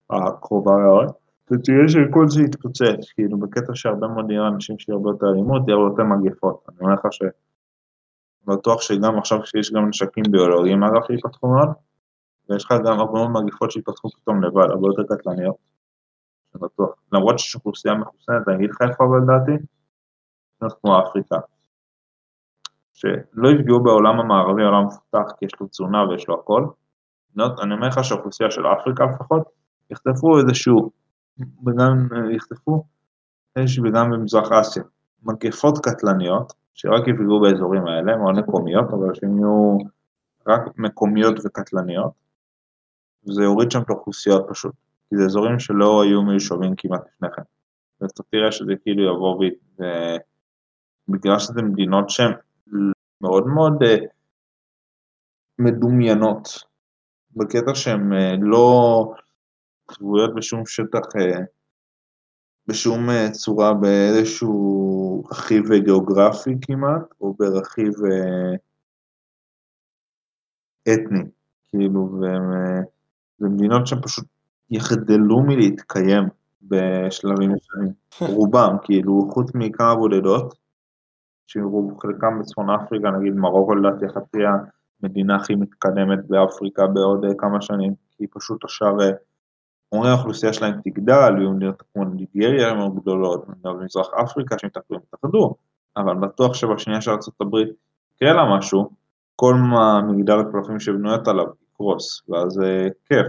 הקרובה 0.09 0.71
מאוד, 0.71 1.11
ותראה 1.51 1.87
שכל 1.87 2.25
זה 2.27 2.41
יתפוצץ, 2.43 3.11
כאילו 3.15 3.39
בקטע 3.39 3.71
שהרבה 3.75 4.07
מאוד 4.07 4.31
יהיו 4.31 4.47
אנשים 4.47 4.79
שיהיו 4.79 4.97
הרבה 4.97 5.09
יותר 5.09 5.27
אלימות, 5.33 5.61
יהיו 5.67 5.87
יותר 5.89 6.03
מגפות. 6.03 6.57
אני 6.69 6.77
אומר 6.81 6.93
לך 6.93 7.05
ש... 7.11 7.19
בטוח 8.47 8.81
שגם 8.81 9.17
עכשיו 9.17 9.41
כשיש 9.41 9.73
גם 9.73 9.89
נשקים 9.89 10.23
ביולוגיים, 10.31 10.83
אגב, 10.83 11.01
שיפתחו 11.07 11.47
מאוד, 11.47 11.69
ויש 12.49 12.65
לך 12.65 12.71
גם 12.85 12.99
הרבה 12.99 13.13
מאוד 13.13 13.31
מגיפות 13.43 13.71
שיפתחו 13.71 14.09
פתאום 14.09 14.43
לבד, 14.43 14.67
הרבה 14.73 14.87
יותר 14.87 15.15
קטלניות, 15.15 15.55
זה 16.53 16.59
בטוח. 16.59 16.89
למרות 17.13 17.39
שיש 17.39 17.55
אוכלוסייה 17.55 17.93
מחוסנת, 17.95 18.47
אני 18.47 18.55
אגיד 18.55 18.69
לך 18.69 18.81
איפה 18.81 19.03
אבל 19.03 19.21
דעתי, 19.27 19.65
זה 20.61 20.67
כמו 20.81 20.99
אפריקה. 20.99 21.39
שלא 22.93 23.47
יפגעו 23.49 23.83
בעולם 23.83 24.19
המערבי, 24.19 24.63
העולם 24.63 24.83
המפותח, 24.83 25.27
כי 25.39 25.45
יש 25.45 25.51
לו 25.61 25.67
תזונה 25.67 26.09
ויש 26.09 26.27
לו 26.27 26.35
הכל. 26.39 26.63
אני 27.63 27.73
אומר 27.73 27.87
לך 27.87 28.03
שהאוכלוסייה 28.03 28.51
של 28.51 28.61
אפריקה 28.67 29.03
לפחות, 29.05 29.43
יחטפו 29.91 30.37
איזשהו, 30.37 30.89
וגם 31.39 32.07
יחטפו, 32.35 32.83
יש 33.59 33.79
וגם 33.79 34.11
במזרח 34.11 34.51
אסיה, 34.51 34.83
מגפות 35.23 35.85
קטלניות, 35.85 36.53
שרק 36.73 37.07
יפגעו 37.07 37.41
באזורים 37.41 37.87
האלה, 37.87 38.17
מאוד 38.17 38.35
מקומיות, 38.35 38.85
אבל 38.89 39.13
שהם 39.13 39.37
יהיו 39.37 39.77
רק 40.47 40.61
מקומיות 40.77 41.35
וקטלניות, 41.45 42.11
וזה 43.27 43.43
יוריד 43.43 43.71
שם 43.71 43.81
את 43.81 43.89
האוכלוסיות 43.89 44.45
פשוט, 44.49 44.73
כי 45.09 45.17
זה 45.17 45.23
אזורים 45.25 45.59
שלא 45.59 46.03
היו 46.03 46.21
מיושבים 46.21 46.73
כמעט 46.77 47.01
לפני 47.07 47.27
כן. 47.35 47.41
ואתה 48.01 48.23
תראה 48.23 48.51
שזה 48.51 48.73
כאילו 48.83 49.15
יבוא 49.15 49.39
ובגלל 51.09 51.39
שזה 51.39 51.61
מדינות 51.61 52.09
שהן 52.09 52.31
מאוד 53.21 53.47
מאוד 53.47 53.83
uh, 53.83 54.05
מדומיינות, 55.59 56.63
בקטע 57.35 57.75
שהן 57.75 58.13
uh, 58.13 58.15
לא 58.41 59.13
צבויות 59.91 60.35
בשום 60.35 60.65
שטח, 60.65 60.99
uh, 60.99 61.41
בשום 62.67 63.09
uh, 63.09 63.31
צורה 63.31 63.73
באיזשהו 63.73 65.23
רכיב 65.31 65.73
גיאוגרפי 65.73 66.55
כמעט, 66.61 67.01
או 67.21 67.33
ברכיב 67.33 67.93
אתני, 70.83 71.23
כאילו, 71.69 72.19
והם, 72.21 72.51
uh, 72.51 72.85
זה 73.37 73.47
מדינות 73.49 73.87
שהן 73.87 74.01
פשוט 74.01 74.25
יחדלו 74.69 75.41
מלהתקיים 75.43 76.23
בשלבים 76.61 77.51
מסוימים, 77.51 77.93
רובם, 78.35 78.75
כאילו, 78.83 79.29
חוץ 79.31 79.51
מכמה 79.55 79.95
בודדות, 79.95 80.55
שחלקם 81.47 82.39
בצפון 82.39 82.69
אפריקה, 82.69 83.11
נגיד 83.11 83.33
מרוקו 83.33 83.75
לדעתי 83.75 84.05
חצי 84.09 84.37
המדינה 85.03 85.35
הכי 85.35 85.55
מתקדמת 85.55 86.27
באפריקה 86.27 86.87
בעוד 86.87 87.25
כמה 87.37 87.61
שנים, 87.61 87.93
כי 88.11 88.27
פשוט 88.27 88.65
השאר, 88.65 88.97
uh, 88.97 89.13
אומרים 89.91 90.11
האוכלוסייה 90.11 90.53
שלהם 90.53 90.81
תגדל, 90.83 91.33
יהיו 91.37 91.51
מדינות 91.51 91.83
כמו 91.93 92.03
ניגריה 92.05 92.73
מאוד 92.73 92.95
גדולות, 92.95 93.49
מדינות 93.49 93.79
במזרח 93.79 94.07
אפריקה 94.23 94.59
שמתאחדו, 94.59 94.95
יתאחדו, 94.95 95.55
אבל 95.97 96.15
בטוח 96.15 96.53
שבשנייה 96.53 97.01
של 97.01 97.11
ארה"ב 97.11 97.55
יקרה 98.15 98.33
לה 98.33 98.57
משהו, 98.57 98.89
כל 99.35 99.55
מגדל 100.09 100.39
הקלפים 100.39 100.79
שבנויות 100.79 101.27
עליו 101.27 101.45
יקרוס, 101.71 102.21
ואז 102.29 102.57
uh, 102.57 102.91
כיף, 103.05 103.27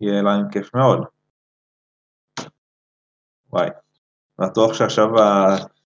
יהיה 0.00 0.22
להם 0.22 0.50
כיף 0.50 0.74
מאוד. 0.74 1.04
וואי, 3.52 3.68
בטוח 4.38 4.74
שעכשיו 4.74 5.08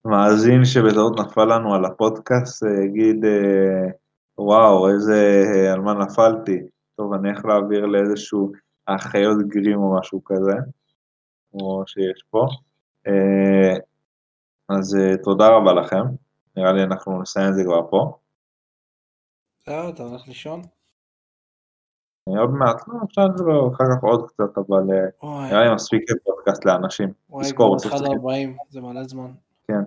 המאזין 0.06 0.66
שבטעות 0.66 1.20
נפל 1.20 1.46
לנו 1.46 1.74
על 1.76 1.86
הפודקאסט 1.86 2.64
יגיד, 2.84 3.26
אה, 3.26 3.92
וואו, 4.38 4.90
איזה, 4.90 5.70
על 5.74 5.82
מה 5.82 5.94
נפלתי. 5.94 6.62
טוב, 6.96 7.14
אני 7.14 7.30
איך 7.30 7.46
להעביר 7.46 7.86
לאיזשהו 7.86 8.52
החיות 8.88 9.38
גרים 9.48 9.80
או 9.80 10.00
משהו 10.00 10.24
כזה, 10.24 10.54
כמו 11.52 11.84
שיש 11.88 12.24
פה. 12.30 12.46
אה, 13.08 13.78
אז 14.70 14.96
אה, 14.96 15.18
תודה 15.24 15.48
רבה 15.48 15.74
לכם. 15.74 16.04
נראה 16.58 16.74
לי 16.74 16.84
אנחנו 16.84 17.22
נסיים 17.22 17.50
את 17.50 17.56
זה 17.56 17.64
כבר 17.64 17.90
פה. 17.90 18.18
זהו, 19.66 19.90
אתה 19.90 20.04
הולך 20.04 20.28
לישון? 20.28 20.62
עוד 22.26 22.50
מעט, 22.50 22.88
לא, 22.88 22.94
אפשר 23.06 23.26
לדבר 23.26 23.68
אחר 23.68 23.84
כך 23.84 24.04
עוד 24.04 24.28
קצת, 24.30 24.58
אבל 24.58 24.84
אה, 24.92 25.50
נראה 25.50 25.64
לי 25.64 25.76
מספיק 25.76 26.04
פודקאסט 26.24 26.66
לאנשים. 26.66 27.14
וואי, 27.30 27.54
כבר 27.56 27.76
התחל 27.76 28.06
40, 28.06 28.58
זה 28.70 28.82
מלא 28.82 29.04
זמן. 29.04 29.32
כן, 29.68 29.84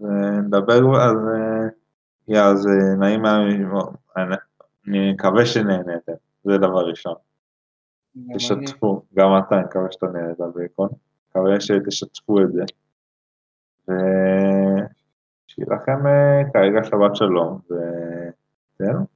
ונדבר, 0.00 1.02
אז 1.02 1.16
יאללה, 2.28 2.50
אז 2.50 2.66
נעים 2.98 3.26
אני 3.26 5.12
מקווה 5.12 5.46
שנהנתם, 5.46 6.12
זה 6.44 6.58
דבר 6.58 6.88
ראשון. 6.88 7.14
תשתפו, 8.34 9.02
גם 9.14 9.28
אתה, 9.38 9.54
אני 9.54 9.64
מקווה 9.64 9.92
שאתה 9.92 10.06
נהנית 10.06 10.38
ביקון, 10.54 10.88
מקווה 11.30 11.60
שתשתפו 11.60 12.40
את 12.40 12.52
זה. 12.52 12.62
ושיהיה 13.84 15.68
לכם 15.70 16.02
כרגע 16.52 16.84
שבת 16.84 17.16
שלום, 17.16 17.58
וזהו. 17.70 19.04